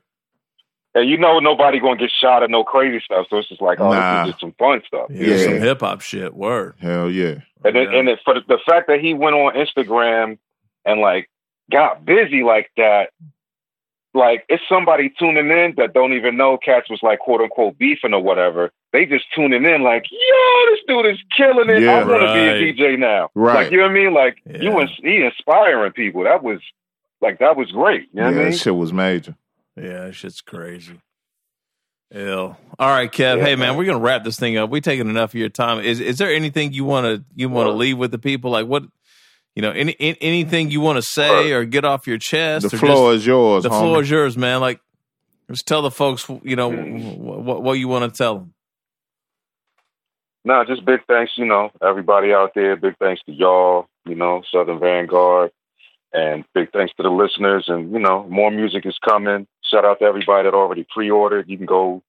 And 0.95 1.09
you 1.09 1.17
know 1.17 1.39
nobody 1.39 1.79
gonna 1.79 1.97
get 1.97 2.11
shot 2.11 2.43
or 2.43 2.47
no 2.47 2.63
crazy 2.63 2.99
stuff, 3.03 3.25
so 3.29 3.37
it's 3.37 3.49
just 3.49 3.61
like 3.61 3.79
oh 3.79 3.91
Nah. 3.91 4.25
this 4.25 4.27
is 4.27 4.31
just 4.33 4.41
some 4.41 4.51
fun 4.59 4.81
stuff. 4.85 5.07
Yeah, 5.09 5.19
You 5.21 5.27
know 5.27 5.35
Yeah. 5.37 5.43
some 5.45 5.59
hip 5.61 5.79
hop 5.81 6.01
shit. 6.01 6.33
Word. 6.35 6.75
Hell 6.81 7.09
yeah. 7.09 7.35
And 7.65 7.75
then, 7.75 7.87
and 7.93 8.09
it, 8.09 8.19
for 8.25 8.33
the, 8.35 8.41
the 8.47 8.59
fact 8.65 8.87
that 8.87 8.99
he 8.99 9.13
went 9.13 9.35
on 9.35 9.53
Instagram 9.55 10.37
and 10.85 11.01
like 11.01 11.29
got 11.71 12.05
busy 12.05 12.43
like 12.43 12.69
that, 12.77 13.09
like 14.13 14.43
it's 14.49 14.63
somebody 14.69 15.11
tuning 15.17 15.49
in 15.49 15.73
that 15.77 15.93
don't 15.93 16.13
even 16.13 16.37
know 16.37 16.57
Cats 16.57 16.89
was 16.89 16.99
like 17.01 17.19
quote 17.19 17.41
unquote 17.41 17.77
beefing 17.77 18.13
or 18.13 18.21
whatever. 18.21 18.71
They 18.91 19.05
just 19.05 19.25
tuning 19.35 19.65
in 19.65 19.81
like, 19.83 20.05
yo, 20.11 20.71
this 20.71 20.79
dude 20.87 21.05
is 21.07 21.19
killing 21.35 21.69
it. 21.69 21.81
Yeah. 21.83 21.93
I 21.99 22.03
want 22.03 22.21
to 22.21 22.27
Right. 22.27 22.59
be 22.59 22.69
a 22.69 22.73
DJ 22.73 22.97
now. 22.99 23.29
Right. 23.33 23.55
Like 23.63 23.71
you 23.71 23.77
know 23.77 23.83
what 23.83 23.91
I 23.91 23.93
mean? 23.93 24.13
Like 24.13 24.37
you 24.45 24.71
Yeah. 24.71 24.81
ins- 24.81 24.99
he 25.01 25.23
inspiring 25.23 25.91
people. 25.93 26.23
That 26.25 26.43
was 26.43 26.59
like 27.21 27.39
that 27.39 27.57
was 27.57 27.71
great. 27.71 28.09
You 28.13 28.21
know 28.21 28.21
yeah, 28.21 28.27
what 28.27 28.33
I 28.35 28.43
mean? 28.43 28.51
that 28.51 28.57
shit 28.59 28.75
was 28.75 28.93
major. 28.93 29.35
Yeah, 29.75 30.05
that 30.05 30.13
shit's 30.13 30.41
crazy. 30.41 30.99
Ill. 32.13 32.57
All 32.77 32.89
right, 32.89 33.11
Kev. 33.11 33.37
Yeah, 33.37 33.43
hey, 33.45 33.55
man, 33.55 33.69
man. 33.69 33.77
we're 33.77 33.85
gonna 33.85 33.97
wrap 33.97 34.23
this 34.23 34.37
thing 34.37 34.55
up. 34.57 34.69
We 34.69 34.81
taking 34.81 35.09
enough 35.09 35.31
of 35.31 35.35
your 35.39 35.49
time. 35.49 35.79
Is 35.79 35.99
is 35.99 36.19
there 36.19 36.31
anything 36.31 36.71
you 36.73 36.85
want 36.85 37.05
to 37.05 37.23
you 37.35 37.49
want 37.49 37.65
to 37.67 37.71
Sure. 37.71 37.77
leave 37.77 37.97
with 37.97 38.11
the 38.11 38.19
people? 38.19 38.51
Like 38.51 38.67
what? 38.67 38.83
You 39.55 39.61
know, 39.61 39.71
any, 39.71 39.95
any 39.99 40.17
anything 40.21 40.71
you 40.71 40.81
want 40.81 40.97
to 40.97 41.01
say 41.03 41.51
or 41.51 41.63
get 41.65 41.85
off 41.85 42.07
your 42.07 42.17
chest? 42.17 42.69
The 42.69 42.75
or 42.75 42.79
floor 42.79 43.13
is 43.13 43.25
yours. 43.25 43.63
the 43.63 43.69
homie. 43.69 43.79
floor 43.81 44.01
is 44.01 44.09
yours, 44.09 44.35
man. 44.37 44.61
Like, 44.61 44.79
just 45.51 45.67
tell 45.67 45.81
the 45.83 45.91
folks, 45.91 46.27
you 46.43 46.55
know, 46.55 46.71
Mm. 46.71 47.17
what 47.19 47.61
what 47.61 47.73
you 47.73 47.87
want 47.87 48.11
to 48.11 48.17
tell 48.17 48.35
them. 48.39 48.53
No, 50.45 50.63
just 50.65 50.83
big 50.85 51.01
thanks, 51.07 51.33
you 51.37 51.45
know, 51.45 51.71
everybody 51.81 52.33
out 52.33 52.51
there. 52.53 52.75
Big 52.75 52.97
thanks 52.99 53.21
to 53.27 53.31
y'all, 53.31 53.87
you 54.05 54.15
know, 54.15 54.43
Southern 54.51 54.79
Vanguard. 54.79 55.51
And 56.11 56.43
big 56.53 56.71
thanks 56.71 56.93
to 56.97 57.03
the 57.03 57.09
listeners. 57.09 57.65
And, 57.67 57.91
you 57.91 57.99
know, 57.99 58.25
more 58.29 58.51
music 58.51 58.85
is 58.85 58.97
coming. 59.07 59.47
Shout 59.63 59.85
out 59.85 59.99
to 59.99 60.05
everybody 60.05 60.43
that 60.47 60.53
already 60.53 60.85
pre 60.93 61.09
ordered. 61.09 61.49
You 61.49 61.57
can 61.57 61.65
go, 61.65 62.03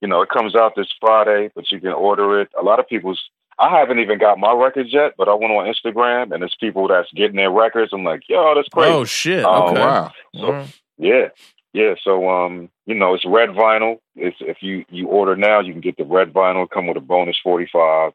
you 0.00 0.08
know, 0.08 0.20
it 0.22 0.28
comes 0.30 0.54
out 0.56 0.74
this 0.76 0.88
Friday, 1.00 1.50
but 1.54 1.70
you 1.70 1.80
can 1.80 1.92
order 1.92 2.40
it. 2.40 2.48
A 2.58 2.62
lot 2.62 2.80
of 2.80 2.88
people's, 2.88 3.20
I 3.58 3.78
haven't 3.78 4.00
even 4.00 4.18
got 4.18 4.38
my 4.38 4.52
records 4.52 4.92
yet, 4.92 5.14
but 5.16 5.28
I 5.28 5.34
went 5.34 5.52
on 5.52 5.72
Instagram 5.72 6.32
and 6.32 6.42
there's 6.42 6.56
people 6.60 6.88
that's 6.88 7.10
getting 7.14 7.36
their 7.36 7.50
records. 7.50 7.92
I'm 7.92 8.04
like, 8.04 8.22
yo, 8.28 8.54
that's 8.54 8.68
crazy. 8.68 8.90
Oh 8.92 9.04
shit! 9.04 9.44
Oh, 9.46 9.70
Okay. 9.70 9.80
Wow. 9.80 10.12
So, 10.34 10.66
yeah, 10.98 11.28
yeah. 11.72 11.94
So 12.04 12.28
um, 12.28 12.68
you 12.84 12.94
know, 12.94 13.14
it's 13.14 13.24
red 13.24 13.50
vinyl. 13.50 13.98
It's 14.14 14.36
if 14.40 14.58
you 14.60 14.84
you 14.90 15.08
order 15.08 15.36
now, 15.36 15.60
you 15.60 15.72
can 15.72 15.80
get 15.80 15.96
the 15.96 16.04
red 16.04 16.32
vinyl. 16.34 16.68
Come 16.68 16.86
with 16.86 16.96
a 16.98 17.00
bonus 17.00 17.36
forty 17.42 17.66
five. 17.72 18.12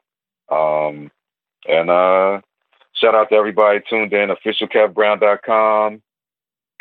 Um, 0.50 1.10
and 1.66 1.90
uh, 1.90 2.40
shout 2.94 3.14
out 3.16 3.28
to 3.30 3.34
everybody 3.34 3.80
tuned 3.90 4.12
in. 4.12 4.28
Officialkevbrown.com. 4.30 6.02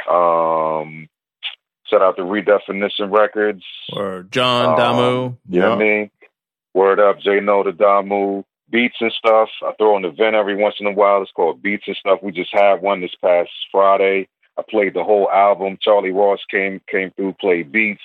Um, 0.09 1.07
shout 1.85 2.01
out 2.01 2.17
to 2.17 2.23
Redefinition 2.23 3.11
Records. 3.11 3.63
Or 3.93 4.23
John 4.29 4.65
Um, 4.65 4.75
Damu. 4.79 5.37
You 5.49 5.59
know 5.61 5.69
what 5.71 5.75
I 5.75 5.79
mean? 5.83 6.11
Word 6.73 6.99
up, 6.99 7.19
J 7.19 7.39
No 7.41 7.63
to 7.63 7.71
Damu. 7.71 8.43
Beats 8.71 8.95
and 9.01 9.11
stuff. 9.11 9.49
I 9.63 9.73
throw 9.77 9.97
an 9.97 10.05
event 10.05 10.35
every 10.35 10.55
once 10.55 10.75
in 10.79 10.87
a 10.87 10.91
while. 10.91 11.21
It's 11.21 11.31
called 11.31 11.61
Beats 11.61 11.83
and 11.87 11.95
Stuff. 11.97 12.19
We 12.23 12.31
just 12.31 12.53
had 12.53 12.81
one 12.81 13.01
this 13.01 13.15
past 13.21 13.49
Friday. 13.71 14.27
I 14.57 14.63
played 14.69 14.93
the 14.93 15.03
whole 15.03 15.29
album. 15.31 15.77
Charlie 15.81 16.11
Ross 16.11 16.39
came 16.49 16.81
came 16.89 17.11
through, 17.11 17.33
played 17.39 17.71
beats. 17.71 18.01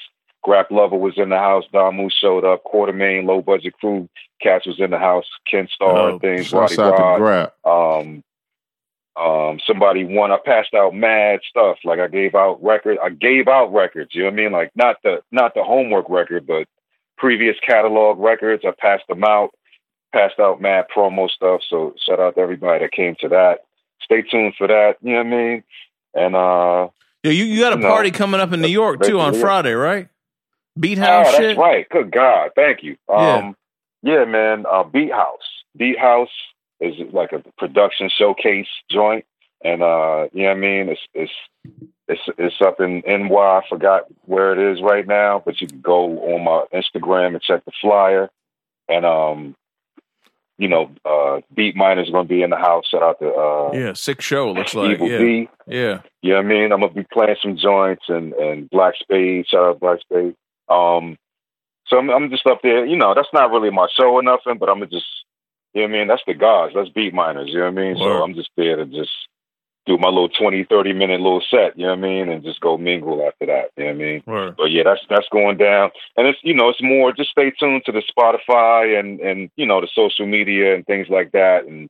Grap 0.46 0.68
Luva 0.68 0.98
was 0.98 1.14
in 1.16 1.28
the 1.28 1.38
house. 1.38 1.64
Damu 1.72 2.10
showed 2.10 2.44
up. 2.44 2.62
Quartermaine, 2.64 3.26
low 3.26 3.42
budget 3.42 3.74
crew. 3.80 4.08
Cats 4.40 4.66
was 4.66 4.78
in 4.78 4.90
the 4.90 4.98
house. 4.98 5.24
Kenn 5.50 5.68
Starr 5.72 5.96
Oh, 5.96 6.08
and 6.12 6.20
things. 6.20 6.52
Roddy 6.52 6.76
Rod. 6.76 7.52
Um, 7.64 8.22
um, 9.16 9.58
somebody 9.66 10.04
won. 10.04 10.30
I 10.30 10.38
passed 10.44 10.74
out 10.74 10.94
mad 10.94 11.40
stuff. 11.48 11.78
Like 11.84 11.98
I 11.98 12.06
gave 12.08 12.34
out 12.34 12.62
records. 12.62 13.00
I 13.02 13.08
gave 13.10 13.48
out 13.48 13.72
records. 13.72 14.14
You 14.14 14.22
know 14.22 14.26
what 14.30 14.34
I 14.34 14.36
mean? 14.36 14.52
Like 14.52 14.70
not 14.76 14.96
the 15.02 15.22
not 15.32 15.54
the 15.54 15.64
homework 15.64 16.08
record, 16.08 16.46
but 16.46 16.68
previous 17.16 17.56
catalog 17.66 18.18
records. 18.18 18.62
I 18.64 18.72
passed 18.78 19.04
them 19.08 19.24
out. 19.24 19.50
Passed 20.16 20.40
out 20.40 20.62
mad 20.62 20.86
promo 20.96 21.28
stuff. 21.28 21.60
So 21.68 21.94
shout 22.06 22.18
out 22.18 22.36
to 22.36 22.40
everybody 22.40 22.82
that 22.82 22.92
came 22.92 23.16
to 23.20 23.28
that. 23.28 23.64
Stay 24.02 24.22
tuned 24.22 24.54
for 24.56 24.66
that. 24.66 24.94
You 25.02 25.10
know 25.12 25.18
what 25.18 25.26
I 25.26 25.30
mean? 25.30 25.62
And 26.14 26.34
uh, 26.34 26.88
Yo, 27.22 27.30
you, 27.30 27.44
you 27.44 27.60
got 27.60 27.74
a 27.74 27.76
No. 27.76 27.86
party 27.86 28.10
coming 28.10 28.40
up 28.40 28.50
in 28.54 28.62
New 28.62 28.68
York 28.68 29.02
too 29.02 29.20
on 29.20 29.34
Friday, 29.34 29.74
right? 29.74 30.08
Beat 30.80 30.98
oh, 31.00 31.02
House 31.02 31.26
that's 31.26 31.36
shit. 31.36 31.58
right. 31.58 31.86
Good 31.90 32.10
God, 32.12 32.52
thank 32.56 32.82
you. 32.82 32.96
Yeah. 33.10 33.34
Um, 33.36 33.56
yeah, 34.02 34.24
man. 34.24 34.64
Uh, 34.70 34.84
Beat 34.84 35.12
House. 35.12 35.42
Beat 35.76 35.98
House 35.98 36.30
is 36.80 36.94
like 37.12 37.32
a 37.32 37.42
production 37.58 38.08
showcase 38.08 38.68
joint, 38.90 39.26
and 39.62 39.82
uh, 39.82 40.28
you 40.32 40.44
know 40.44 40.48
what 40.48 40.56
I 40.56 40.60
mean. 40.60 40.88
It's 40.88 41.00
it's 41.12 41.32
it's 42.08 42.22
it's 42.38 42.56
up 42.62 42.80
in 42.80 43.02
NY. 43.06 43.34
I 43.34 43.60
forgot 43.68 44.04
where 44.24 44.52
it 44.58 44.72
is 44.72 44.82
right 44.82 45.06
now, 45.06 45.42
but 45.44 45.60
you 45.60 45.66
can 45.66 45.82
go 45.82 46.18
on 46.34 46.42
my 46.44 46.64
Instagram 46.72 47.34
and 47.34 47.42
check 47.42 47.66
the 47.66 47.72
flyer. 47.82 48.30
And 48.88 49.04
um, 49.04 49.56
you 50.58 50.68
know, 50.68 50.90
uh, 51.04 51.40
Beatminerz 51.54 52.10
going 52.10 52.26
to 52.26 52.28
be 52.28 52.42
in 52.42 52.50
the 52.50 52.56
house. 52.56 52.86
Shout 52.88 53.02
out 53.02 53.18
to 53.20 53.28
uh, 53.32 53.70
Yeah, 53.74 53.92
sick 53.92 54.20
show. 54.20 54.52
Looks 54.52 54.74
like 54.74 54.92
Evil 54.92 55.08
yeah, 55.08 55.18
B. 55.18 55.48
yeah. 55.66 56.00
You 56.22 56.30
know 56.30 56.36
what 56.36 56.44
I 56.46 56.48
mean? 56.48 56.72
I'm 56.72 56.80
gonna 56.80 56.92
be 56.92 57.04
playing 57.12 57.36
some 57.42 57.56
joints 57.56 58.04
and 58.08 58.32
and 58.34 58.70
Black 58.70 58.94
Spade. 58.98 59.46
Shout 59.48 59.64
out 59.64 59.80
Black 59.80 60.00
Spade. 60.00 60.34
Um, 60.68 61.18
so 61.86 61.98
I'm, 61.98 62.10
I'm 62.10 62.30
just 62.30 62.46
up 62.46 62.60
there. 62.62 62.84
You 62.86 62.96
know, 62.96 63.14
that's 63.14 63.28
not 63.32 63.50
really 63.50 63.70
my 63.70 63.86
show 63.96 64.10
or 64.14 64.22
nothing, 64.22 64.58
but 64.58 64.68
I'm 64.68 64.76
gonna 64.78 64.90
just, 64.90 65.06
you 65.74 65.82
know 65.82 65.88
what 65.88 65.94
I 65.94 65.98
mean? 65.98 66.08
That's 66.08 66.22
the 66.26 66.34
gods. 66.34 66.72
That's 66.74 66.88
Beatminerz. 66.88 67.48
You 67.48 67.58
know 67.58 67.70
what 67.70 67.78
I 67.78 67.82
mean? 67.82 67.98
Word. 67.98 68.18
So 68.18 68.22
I'm 68.24 68.34
just 68.34 68.50
there 68.56 68.76
to 68.76 68.86
just 68.86 69.10
do 69.86 69.96
my 69.98 70.08
little 70.08 70.28
20, 70.28 70.64
30 70.64 70.92
minute 70.92 71.20
little 71.20 71.42
set. 71.50 71.78
You 71.78 71.86
know 71.86 71.94
what 71.94 71.98
I 71.98 72.02
mean? 72.02 72.28
And 72.28 72.42
just 72.42 72.60
go 72.60 72.76
mingle 72.76 73.24
after 73.26 73.46
that. 73.46 73.70
You 73.76 73.84
know 73.84 73.90
what 73.92 73.94
I 73.94 74.04
mean? 74.04 74.22
Word. 74.26 74.54
But 74.56 74.70
yeah, 74.70 74.82
that's 74.84 75.00
that's 75.08 75.28
going 75.32 75.56
down, 75.56 75.90
and 76.16 76.26
it's 76.26 76.38
you 76.42 76.54
know 76.54 76.68
it's 76.68 76.82
more. 76.82 77.12
Just 77.12 77.30
stay 77.30 77.50
tuned 77.58 77.82
to 77.86 77.92
the 77.92 78.02
Spotify 78.02 78.98
and 78.98 79.20
and 79.20 79.50
you 79.56 79.66
know 79.66 79.80
the 79.80 79.88
social 79.94 80.26
media 80.26 80.74
and 80.74 80.84
things 80.86 81.06
like 81.08 81.32
that, 81.32 81.64
and 81.66 81.88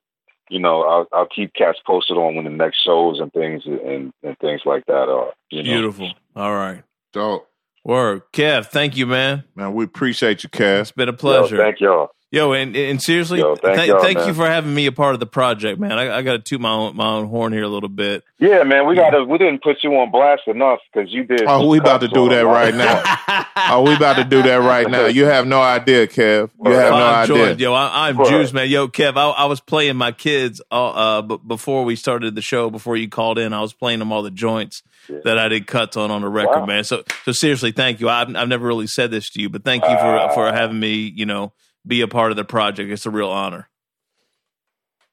you 0.51 0.59
know 0.59 0.83
I'll 0.83 1.09
I'll 1.13 1.29
keep 1.35 1.55
cats 1.55 1.79
posted 1.87 2.17
on 2.17 2.37
when 2.37 2.45
the 2.45 2.51
next 2.51 2.83
shows 2.85 3.19
and 3.21 3.33
things 3.33 3.63
and 3.67 4.13
and 4.23 4.39
things 4.39 4.61
like 4.65 4.85
that 4.87 5.09
are. 5.09 5.33
You 5.51 5.63
know? 5.63 5.71
Beautiful. 5.71 6.13
All 6.35 6.55
right. 6.55 6.83
Dope. 7.13 7.49
Word. 7.85 8.23
Kev, 8.33 8.67
thank 8.67 8.97
you, 8.97 9.07
man. 9.07 9.45
Man, 9.55 9.73
we 9.73 9.85
appreciate 9.85 10.43
you, 10.43 10.49
Cass. 10.49 10.89
It's 10.89 10.91
been 10.93 11.09
a 11.09 11.13
Yo, 11.13 11.19
pleasure. 11.19 11.57
thank 11.57 11.81
y'all. 11.81 12.11
Yo, 12.33 12.53
and, 12.53 12.75
and 12.77 13.01
seriously, 13.01 13.39
Yo, 13.39 13.55
thank 13.55 13.77
thank, 13.77 13.89
y'all, 13.89 14.01
thank 14.03 14.19
man. 14.19 14.27
you 14.29 14.35
for 14.35 14.47
having 14.47 14.75
me 14.75 14.87
a 14.87 14.93
part 14.93 15.15
of 15.15 15.21
the 15.21 15.27
project, 15.27 15.79
man. 15.79 15.93
I, 15.93 16.17
I 16.19 16.23
got 16.23 16.33
to 16.33 16.39
toot 16.41 16.61
my 16.61 16.73
own, 16.73 16.97
my 16.97 17.07
own 17.07 17.29
horn 17.29 17.53
here 17.53 17.63
a 17.63 17.69
little 17.69 17.89
bit. 17.89 18.25
Yeah, 18.41 18.65
man, 18.65 18.85
we 18.89 18.97
gotta. 18.97 19.23
We 19.25 19.39
didn't 19.39 19.63
put 19.63 19.77
you 19.85 19.91
on 19.95 20.11
blast 20.11 20.43
enough 20.49 20.81
because 20.93 21.13
you 21.13 21.23
did. 21.23 21.45
Oh, 21.47 21.69
we 21.69 21.79
about 21.79 22.01
to 22.01 22.09
do 22.09 22.29
that 22.31 22.45
right 22.45 22.75
now. 22.75 23.45
Oh, 23.69 23.83
we 23.83 23.95
about 23.97 24.17
to 24.17 24.25
do 24.25 24.43
that 24.43 24.59
right 24.59 24.89
now. 24.89 25.07
You 25.07 25.25
have 25.25 25.45
no 25.47 25.61
idea, 25.61 26.07
Kev. 26.07 26.51
You 26.65 26.71
have 26.73 26.91
no 26.93 27.05
I'm 27.05 27.25
idea. 27.25 27.37
joined. 27.47 27.61
Yo, 27.61 27.73
I, 27.73 28.09
I'm 28.09 28.17
Right. 28.19 28.29
juiced, 28.29 28.55
man. 28.55 28.69
Yo, 28.69 28.87
Kev, 28.87 29.17
I, 29.17 29.31
I 29.31 29.47
was 29.47 29.61
playing 29.61 29.97
my 29.97 30.13
kids 30.13 30.61
uh, 30.71 30.91
uh, 30.91 31.23
b- 31.23 31.39
before 31.45 31.85
we 31.85 31.97
started 31.97 32.35
the 32.37 32.43
show. 32.43 32.71
Before 32.71 32.97
you 32.97 33.09
called 33.09 33.39
in, 33.39 33.53
I 33.53 33.61
was 33.63 33.73
playing 33.73 33.99
them 33.99 34.13
all 34.13 34.23
the 34.23 34.31
joints 34.31 34.83
Yeah. 35.09 35.19
that 35.25 35.39
I 35.39 35.49
did 35.49 35.67
cuts 35.67 35.97
on 35.97 36.11
on 36.13 36.21
the 36.21 36.29
record, 36.29 36.61
Wow. 36.61 36.67
man. 36.67 36.85
So, 36.85 37.03
so 37.25 37.33
seriously, 37.33 37.73
thank 37.73 37.99
you. 38.01 38.09
I've, 38.09 38.35
I've 38.37 38.49
never 38.49 38.67
really 38.67 38.87
said 38.87 39.11
this 39.11 39.31
to 39.31 39.41
you, 39.41 39.49
but 39.49 39.65
thank 39.65 39.83
you 39.85 39.97
for 39.97 40.31
for 40.35 40.53
having 40.53 40.79
me. 40.79 40.95
You 41.17 41.27
know, 41.27 41.53
be 41.87 42.01
a 42.01 42.09
part 42.09 42.31
of 42.31 42.37
the 42.37 42.45
project. 42.45 42.91
It's 42.91 43.07
a 43.07 43.11
real 43.11 43.29
honor. 43.31 43.69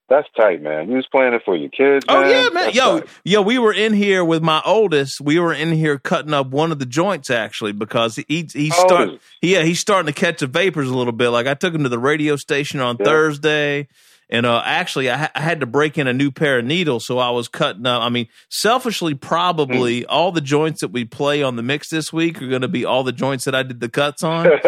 That's 0.09 0.27
tight, 0.39 0.61
man. 0.61 0.89
You 0.89 0.97
was 0.97 1.07
playing 1.11 1.33
it 1.33 1.41
for 1.45 1.55
your 1.55 1.69
kids. 1.69 2.05
Oh 2.09 2.21
man? 2.21 2.29
yeah, 2.29 2.43
man. 2.49 2.53
That's 2.65 2.75
Yo, 2.75 2.99
tight. 2.99 3.09
yo, 3.23 3.41
we 3.41 3.57
were 3.57 3.73
in 3.73 3.93
here 3.93 4.23
with 4.23 4.43
my 4.43 4.61
oldest. 4.65 5.21
We 5.21 5.39
were 5.39 5.53
in 5.53 5.71
here 5.71 5.97
cutting 5.97 6.33
up 6.33 6.47
one 6.47 6.71
of 6.71 6.79
the 6.79 6.85
joints 6.85 7.29
actually 7.31 7.71
because 7.71 8.17
he 8.17 8.47
he 8.53 8.71
oh, 8.75 8.87
How 8.89 9.05
old 9.11 9.19
yeah 9.41 9.63
he's 9.63 9.79
starting 9.79 10.13
to 10.13 10.19
catch 10.19 10.41
the 10.41 10.47
vapors 10.47 10.89
a 10.89 10.95
little 10.95 11.13
bit. 11.13 11.29
Like 11.29 11.47
I 11.47 11.53
took 11.53 11.73
him 11.73 11.83
to 11.83 11.89
the 11.89 11.97
radio 11.99 12.35
station 12.35 12.79
on 12.81 12.97
Yeah. 12.99 13.05
Thursday. 13.05 13.87
And 14.29 14.45
uh, 14.45 14.61
actually, 14.65 15.09
I, 15.09 15.17
ha- 15.17 15.31
I 15.35 15.41
had 15.41 15.59
to 15.59 15.65
break 15.65 15.97
in 15.97 16.07
a 16.07 16.13
new 16.13 16.31
pair 16.31 16.59
of 16.59 16.65
needles, 16.65 17.05
so 17.05 17.19
I 17.19 17.29
was 17.29 17.47
cutting 17.47 17.85
up. 17.85 18.01
I 18.01 18.09
mean, 18.09 18.27
selfishly, 18.49 19.13
probably 19.13 20.01
Hmm. 20.01 20.05
all 20.09 20.31
the 20.31 20.41
joints 20.41 20.81
that 20.81 20.89
we 20.91 21.05
play 21.05 21.43
on 21.43 21.55
the 21.55 21.63
mix 21.63 21.89
this 21.89 22.11
week 22.11 22.41
are 22.41 22.47
going 22.47 22.61
to 22.63 22.67
be 22.67 22.85
all 22.85 23.03
the 23.03 23.11
joints 23.11 23.45
that 23.45 23.53
I 23.55 23.63
did 23.63 23.79
the 23.79 23.89
cuts 23.89 24.23
on. 24.23 24.45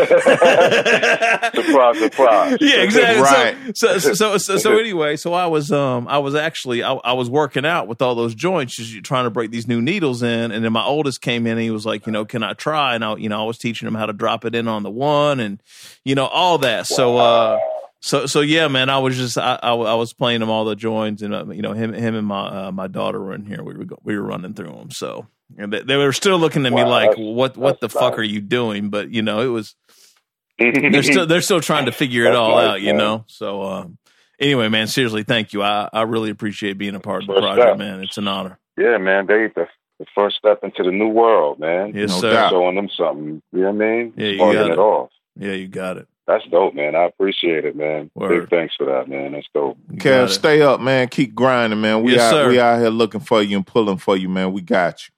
surprise, 1.53 1.97
surprise. 1.99 2.57
yeah, 2.61 2.81
exactly. 2.81 3.21
Right. 3.21 3.77
So, 3.77 3.97
so, 3.99 4.13
so, 4.13 4.37
so, 4.37 4.57
so 4.57 4.77
anyway, 4.77 5.15
so 5.15 5.33
I 5.33 5.47
was, 5.47 5.71
um, 5.71 6.07
I 6.07 6.17
was 6.19 6.35
actually, 6.35 6.83
I, 6.83 6.93
I 6.93 7.13
was 7.13 7.29
working 7.29 7.65
out 7.65 7.87
with 7.87 8.01
all 8.01 8.15
those 8.15 8.35
joints, 8.35 8.75
just 8.75 9.03
trying 9.03 9.23
to 9.25 9.29
break 9.29 9.51
these 9.51 9.67
new 9.67 9.81
needles 9.81 10.23
in. 10.23 10.51
And 10.51 10.63
then 10.63 10.73
my 10.73 10.83
oldest 10.83 11.21
came 11.21 11.45
in 11.47 11.53
and 11.53 11.61
he 11.61 11.71
was 11.71 11.85
like, 11.85 12.05
you 12.05 12.11
know, 12.11 12.25
can 12.25 12.43
I 12.43 12.53
try? 12.53 12.95
And 12.95 13.03
I, 13.03 13.15
you 13.15 13.29
know, 13.29 13.41
I 13.41 13.45
was 13.45 13.57
teaching 13.57 13.87
him 13.87 13.95
how 13.95 14.05
to 14.05 14.13
drop 14.13 14.45
it 14.45 14.55
in 14.55 14.67
on 14.67 14.83
the 14.83 14.91
one 14.91 15.39
and, 15.39 15.61
you 16.03 16.15
know, 16.15 16.25
all 16.25 16.57
that. 16.59 16.87
So, 16.87 17.17
uh, 17.17 17.59
so, 18.05 18.27
so 18.27 18.41
yeah, 18.41 18.67
man, 18.67 18.89
I 18.89 18.99
was 18.99 19.17
just, 19.17 19.35
I, 19.35 19.57
I, 19.63 19.73
I 19.73 19.93
was 19.95 20.13
playing 20.13 20.41
them 20.41 20.49
all 20.51 20.63
the 20.63 20.75
joints 20.75 21.23
and, 21.23 21.33
uh, 21.33 21.45
you 21.47 21.63
know, 21.63 21.73
him, 21.73 21.91
him 21.91 22.13
and 22.13 22.27
my, 22.27 22.67
uh, 22.67 22.71
my 22.71 22.85
daughter 22.85 23.19
were 23.19 23.33
in 23.33 23.45
here. 23.45 23.63
We 23.63 23.73
were, 23.73 23.85
go- 23.85 23.99
we 24.03 24.15
were 24.15 24.23
running 24.23 24.53
through 24.53 24.67
them. 24.73 24.91
So, 24.91 25.25
and 25.57 25.73
they, 25.73 25.81
they 25.81 25.97
were 25.97 26.13
still 26.13 26.37
looking 26.37 26.65
at 26.67 26.71
me 26.71 26.83
Wow, 26.83 26.89
like, 26.89 27.17
what, 27.17 27.57
what 27.57 27.79
the 27.81 27.87
that's 27.87 27.93
fuck 27.99 28.19
are 28.19 28.23
you 28.23 28.41
doing? 28.41 28.89
But, 28.89 29.09
you 29.09 29.23
know, 29.23 29.41
it 29.41 29.47
was, 29.47 29.75
they're 30.59 31.01
still 31.03 31.25
they're 31.25 31.41
still 31.41 31.59
trying 31.59 31.87
to 31.87 31.91
figure 31.91 32.25
it 32.25 32.35
all 32.35 32.55
nice, 32.55 32.67
out, 32.67 32.81
you 32.81 32.93
man. 32.93 32.97
know. 32.97 33.23
So 33.27 33.63
um, 33.63 33.97
anyway, 34.39 34.69
man, 34.69 34.87
seriously, 34.87 35.23
thank 35.23 35.51
you. 35.51 35.61
I, 35.63 35.89
I 35.91 36.03
really 36.03 36.29
appreciate 36.29 36.77
being 36.77 36.95
a 36.95 36.99
part 37.01 37.23
of 37.23 37.27
the 37.27 37.33
project, 37.33 37.67
step. 37.67 37.77
man. 37.77 38.01
It's 38.01 38.17
an 38.17 38.27
honor. 38.29 38.57
yeah, 38.77 38.97
man. 38.97 39.25
They 39.25 39.47
the, 39.53 39.67
the 39.99 40.05
first 40.15 40.37
step 40.37 40.59
into 40.63 40.83
the 40.83 40.91
new 40.91 41.09
world, 41.09 41.59
man. 41.59 41.91
Yes, 41.93 42.09
No 42.11 42.19
sir. 42.21 42.47
Showing 42.51 42.75
them 42.75 42.87
something. 42.95 43.41
You 43.51 43.59
know 43.59 43.71
what 43.71 43.83
I 43.83 43.87
mean? 43.89 44.13
Yeah, 44.15 44.27
you 44.27 44.37
got 44.37 44.67
it 44.67 44.71
it. 44.71 44.77
off. 44.79 45.09
Yeah, 45.37 45.51
you 45.51 45.67
got 45.67 45.97
it. 45.97 46.07
That's 46.27 46.43
dope, 46.47 46.73
man. 46.73 46.95
I 46.95 47.03
appreciate 47.03 47.65
it, 47.65 47.75
man. 47.75 48.09
Word. 48.15 48.41
Big 48.41 48.49
thanks 48.49 48.75
for 48.75 48.85
that, 48.87 49.07
man. 49.07 49.33
That's 49.33 49.45
dope. 49.53 49.77
You 49.91 49.97
Kev, 49.97 50.29
stay 50.29 50.61
up, 50.61 50.81
man. 50.81 51.07
Keep 51.07 51.35
grinding, 51.35 51.81
man. 51.81 52.01
We 52.01 52.13
Yes, 52.13 52.21
out 52.21 52.31
sir. 52.31 52.49
we 52.49 52.59
out 52.59 52.79
here 52.79 52.89
looking 52.89 53.19
for 53.19 53.41
you 53.43 53.57
and 53.57 53.65
pulling 53.67 53.97
for 53.97 54.17
you, 54.17 54.27
man. 54.27 54.51
We 54.51 54.61
got 54.61 55.07
you. 55.07 55.11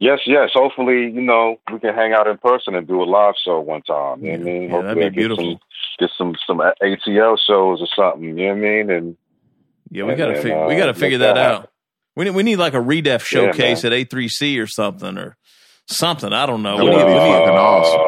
Yes, 0.00 0.20
yes. 0.26 0.50
Hopefully, 0.52 1.04
you 1.10 1.22
know, 1.22 1.56
we 1.72 1.78
can 1.78 1.94
hang 1.94 2.12
out 2.12 2.26
in 2.26 2.36
person 2.38 2.74
and 2.74 2.86
do 2.86 3.02
a 3.02 3.04
live 3.04 3.34
show 3.42 3.60
one 3.60 3.80
time. 3.82 4.22
You 4.22 4.32
know 4.32 4.38
what 4.38 4.40
I 4.40 4.44
mean? 4.44 4.62
Yeah, 4.64 4.68
Hopefully 4.70 4.94
that'd 4.94 4.98
be 4.98 5.04
I 5.04 5.08
get 5.08 5.14
beautiful. 5.16 5.44
Some, 5.44 5.58
get 5.98 6.10
some 6.18 6.34
some 6.46 6.58
ATL 6.82 7.38
shows 7.38 7.80
or 7.80 7.86
something. 7.96 8.22
You 8.24 8.34
know 8.34 8.46
what 8.48 8.56
I 8.56 8.60
mean? 8.60 8.90
And 8.90 9.16
Yeah, 9.90 10.02
we 10.04 10.10
and 10.10 10.18
gotta 10.18 10.32
then, 10.34 10.42
fig- 10.42 10.52
uh, 10.52 10.66
we 10.68 10.76
gotta 10.76 10.94
figure 10.94 11.18
that 11.18 11.34
that 11.36 11.50
out. 11.52 11.70
We 12.16 12.24
need 12.26 12.32
we 12.32 12.42
need 12.42 12.56
like 12.56 12.74
a 12.74 12.78
redef 12.80 13.22
showcase 13.24 13.82
man. 13.84 13.92
at 13.94 13.98
A3C 14.10 14.60
or 14.62 14.66
something 14.66 15.16
or 15.16 15.36
something. 15.86 16.32
I 16.34 16.44
don't 16.44 16.62
know. 16.62 16.76
That 16.76 16.84
We 16.84 16.90
would 16.90 16.96
need, 16.98 17.04
be 17.06 17.08
we 17.12 17.18
need- 17.20 17.32
fucking 17.32 17.56
awesome. 17.56 18.00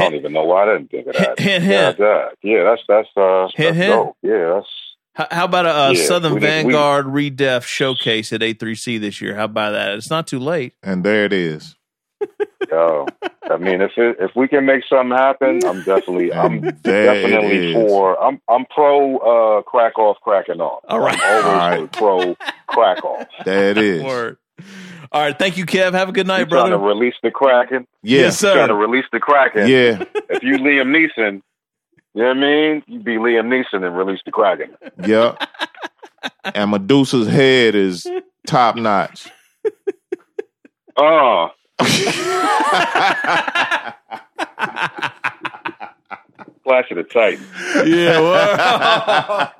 I 0.00 0.04
don't 0.04 0.14
even 0.14 0.32
know 0.32 0.44
why 0.44 0.62
I 0.64 0.72
didn't 0.76 0.90
think 0.90 1.06
of 1.08 1.12
that. 1.14 1.38
Hint, 1.38 1.64
yeah, 1.64 1.86
hint. 1.86 1.98
that. 1.98 2.28
yeah, 2.42 2.64
that's 2.64 2.82
that's 2.88 3.08
uh, 3.16 3.48
Hint, 3.54 3.56
that's 3.56 3.76
hint. 3.76 3.92
dope. 3.92 4.16
Yeah, 4.22 4.54
that's 4.54 4.66
how, 5.14 5.26
how 5.30 5.44
about 5.46 5.66
a, 5.66 5.70
uh 5.76 5.90
Yeah, 5.94 6.04
Southern 6.04 6.34
we 6.34 6.40
need- 6.40 6.46
we- 6.66 6.72
Vanguard 6.72 7.06
redef 7.06 7.62
showcase 7.64 8.32
at 8.32 8.40
A3C 8.40 9.00
this 9.00 9.20
year? 9.20 9.34
How 9.36 9.44
about 9.44 9.72
that? 9.72 9.94
It's 9.94 10.10
not 10.10 10.26
too 10.26 10.38
late. 10.38 10.74
And 10.82 11.04
there 11.04 11.24
it 11.24 11.32
is. 11.32 11.76
yo. 12.70 13.06
I 13.50 13.56
mean, 13.56 13.80
if 13.80 13.92
it, 13.96 14.16
if 14.20 14.30
we 14.36 14.46
can 14.46 14.64
make 14.66 14.82
something 14.88 15.16
happen, 15.16 15.60
I'm 15.66 15.78
definitely 15.82 16.32
I'm 16.34 16.62
And 16.64 16.78
there 16.82 17.14
it 17.16 17.22
definitely 17.30 17.72
for 17.72 18.22
I'm 18.22 18.40
I'm 18.48 18.64
pro 18.66 19.16
uh, 19.18 19.62
crack 19.62 19.98
off 19.98 20.18
cracking 20.22 20.60
off. 20.60 20.84
All 20.88 21.00
right. 21.00 21.18
I'm 21.20 21.44
always 21.44 21.80
right. 21.80 21.92
pro 21.92 22.36
crack 22.68 23.04
off. 23.04 23.26
There 23.44 23.70
it 23.70 23.78
is. 23.78 24.02
Word. 24.02 24.36
All 25.12 25.20
right, 25.22 25.36
thank 25.36 25.56
you, 25.56 25.66
Kev. 25.66 25.92
Have 25.92 26.08
a 26.08 26.12
good 26.12 26.26
You 26.26 26.32
night, 26.32 26.48
trying 26.48 26.70
to 26.70 26.78
brother. 26.78 26.78
release 26.78 27.14
the 27.22 27.30
cracking? 27.32 27.86
Yeah. 28.02 28.20
Yes, 28.22 28.38
sir. 28.38 28.54
Trying 28.54 28.68
to 28.68 28.74
release 28.74 29.04
the 29.12 29.18
Kraken. 29.20 29.68
Yeah. 29.68 30.04
If 30.30 30.42
you 30.44 30.58
Liam 30.58 30.94
Neeson, 30.94 31.42
you 32.14 32.22
know 32.22 32.28
what 32.28 32.36
I 32.36 32.40
mean? 32.40 32.82
You 32.86 33.00
be 33.00 33.16
Liam 33.16 33.48
Neeson 33.48 33.84
and 33.84 33.96
release 33.96 34.20
the 34.24 34.30
Kraken. 34.30 34.76
Yeah. 35.04 35.34
And 36.54 36.70
Medusa's 36.70 37.26
head 37.28 37.74
is 37.74 38.06
top 38.46 38.76
notch. 38.76 39.28
Oh, 40.96 41.48
Flash 46.62 46.90
of 46.90 46.98
the 46.98 47.04
Titan. 47.04 47.44
yeah. 47.86 48.20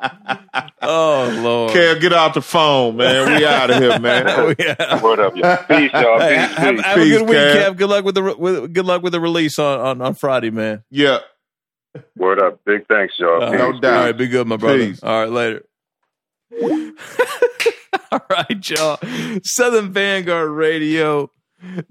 word. 0.60 0.68
oh 0.82 1.40
Lord. 1.42 1.72
Kev, 1.72 2.00
get 2.00 2.12
out 2.12 2.34
the 2.34 2.42
phone, 2.42 2.96
man. 2.96 3.38
We 3.38 3.46
out 3.46 3.70
of 3.70 3.76
here, 3.78 3.98
man. 3.98 4.26
Oh, 4.30 4.54
yeah. 4.58 5.02
Word 5.02 5.18
up, 5.20 5.34
y'all. 5.36 5.56
Peace, 5.68 5.90
y'all. 5.94 6.20
Hey, 6.20 6.36
Peace, 6.46 6.56
have, 6.56 6.76
peace. 6.76 7.14
a 7.14 7.18
good 7.18 7.28
week, 7.28 7.38
Kev. 7.38 7.54
Kev. 7.54 7.76
Good 7.78 7.88
luck 7.90 8.04
with 8.04 8.14
the 8.14 8.22
re- 8.22 8.34
with, 8.38 8.72
good 8.74 8.84
luck 8.84 9.02
with 9.02 9.12
the 9.12 9.20
release 9.20 9.58
on, 9.58 9.80
on, 9.80 10.02
on 10.02 10.14
Friday, 10.14 10.50
man. 10.50 10.84
Yeah. 10.90 11.18
Word 12.16 12.40
up. 12.42 12.60
Big 12.64 12.86
thanks, 12.86 13.14
y'all. 13.18 13.42
Uh, 13.42 13.50
Peace. 13.50 13.58
No 13.60 13.80
doubt. 13.80 13.96
All 13.96 14.04
right, 14.04 14.16
be 14.16 14.28
good, 14.28 14.46
my 14.46 14.56
brother. 14.56 14.78
Peace. 14.78 15.02
All 15.02 15.20
right, 15.20 15.30
later. 15.30 15.64
All 18.12 18.20
right, 18.28 18.68
y'all. 18.70 18.98
Southern 19.42 19.92
Vanguard 19.92 20.50
Radio, 20.50 21.30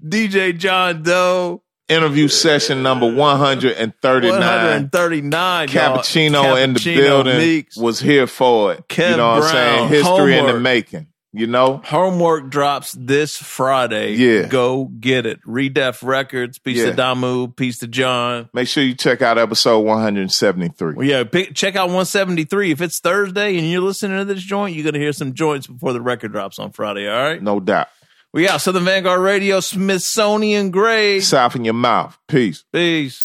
DJ 0.02 0.56
John 0.56 1.02
Doe, 1.02 1.62
Interview 1.90 2.28
session 2.28 2.82
number 2.82 3.06
139. 3.12 4.30
139. 4.30 5.68
y'all. 5.68 5.96
Cappuccino, 5.98 6.62
in 6.62 6.74
the 6.74 6.94
building 6.96 7.38
Meeks. 7.38 7.76
was 7.76 8.00
here 8.00 8.26
for 8.26 8.72
it. 8.72 8.86
Kev 8.88 9.10
you 9.10 9.16
know 9.16 9.28
what 9.30 9.42
I'm 9.42 9.50
saying? 9.50 9.88
History 9.88 10.38
in 10.38 10.46
the 10.46 10.58
making. 10.60 11.08
You 11.32 11.46
know? 11.46 11.80
Homework 11.84 12.50
drops 12.50 12.90
this 12.98 13.36
Friday. 13.36 14.14
Yeah. 14.14 14.46
Go 14.48 14.86
get 14.86 15.26
it. 15.26 15.38
Redef 15.46 16.02
Records, 16.02 16.58
piece 16.58 16.78
Yeah. 16.78 16.86
to 16.90 16.96
Damu, 16.96 17.54
piece 17.54 17.78
to 17.78 17.86
John. 17.86 18.48
Make 18.52 18.66
sure 18.66 18.82
you 18.82 18.94
check 18.96 19.22
out 19.22 19.38
episode 19.38 19.80
173. 19.80 20.94
Well, 20.94 21.06
yeah, 21.06 21.22
pick, 21.22 21.54
check 21.54 21.76
out 21.76 21.86
173. 21.86 22.72
If 22.72 22.80
it's 22.80 22.98
Thursday 22.98 23.56
and 23.58 23.70
you're 23.70 23.80
listening 23.80 24.18
to 24.18 24.24
this 24.24 24.42
joint, 24.42 24.74
you're 24.74 24.82
going 24.82 24.94
to 24.94 25.00
hear 25.00 25.12
some 25.12 25.32
joints 25.34 25.68
before 25.68 25.92
the 25.92 26.00
record 26.00 26.32
drops 26.32 26.58
on 26.58 26.72
Friday. 26.72 27.08
All 27.08 27.22
right. 27.22 27.40
No 27.40 27.60
doubt. 27.60 27.86
We 28.32 28.48
out 28.48 28.60
Southern 28.60 28.84
Vanguard 28.84 29.20
Radio, 29.22 29.58
Smithsonian 29.58 30.70
Grade. 30.70 31.24
South 31.24 31.56
in 31.56 31.64
your 31.64 31.74
mouth. 31.74 32.16
Peace. 32.28 32.64
Peace. 32.72 33.24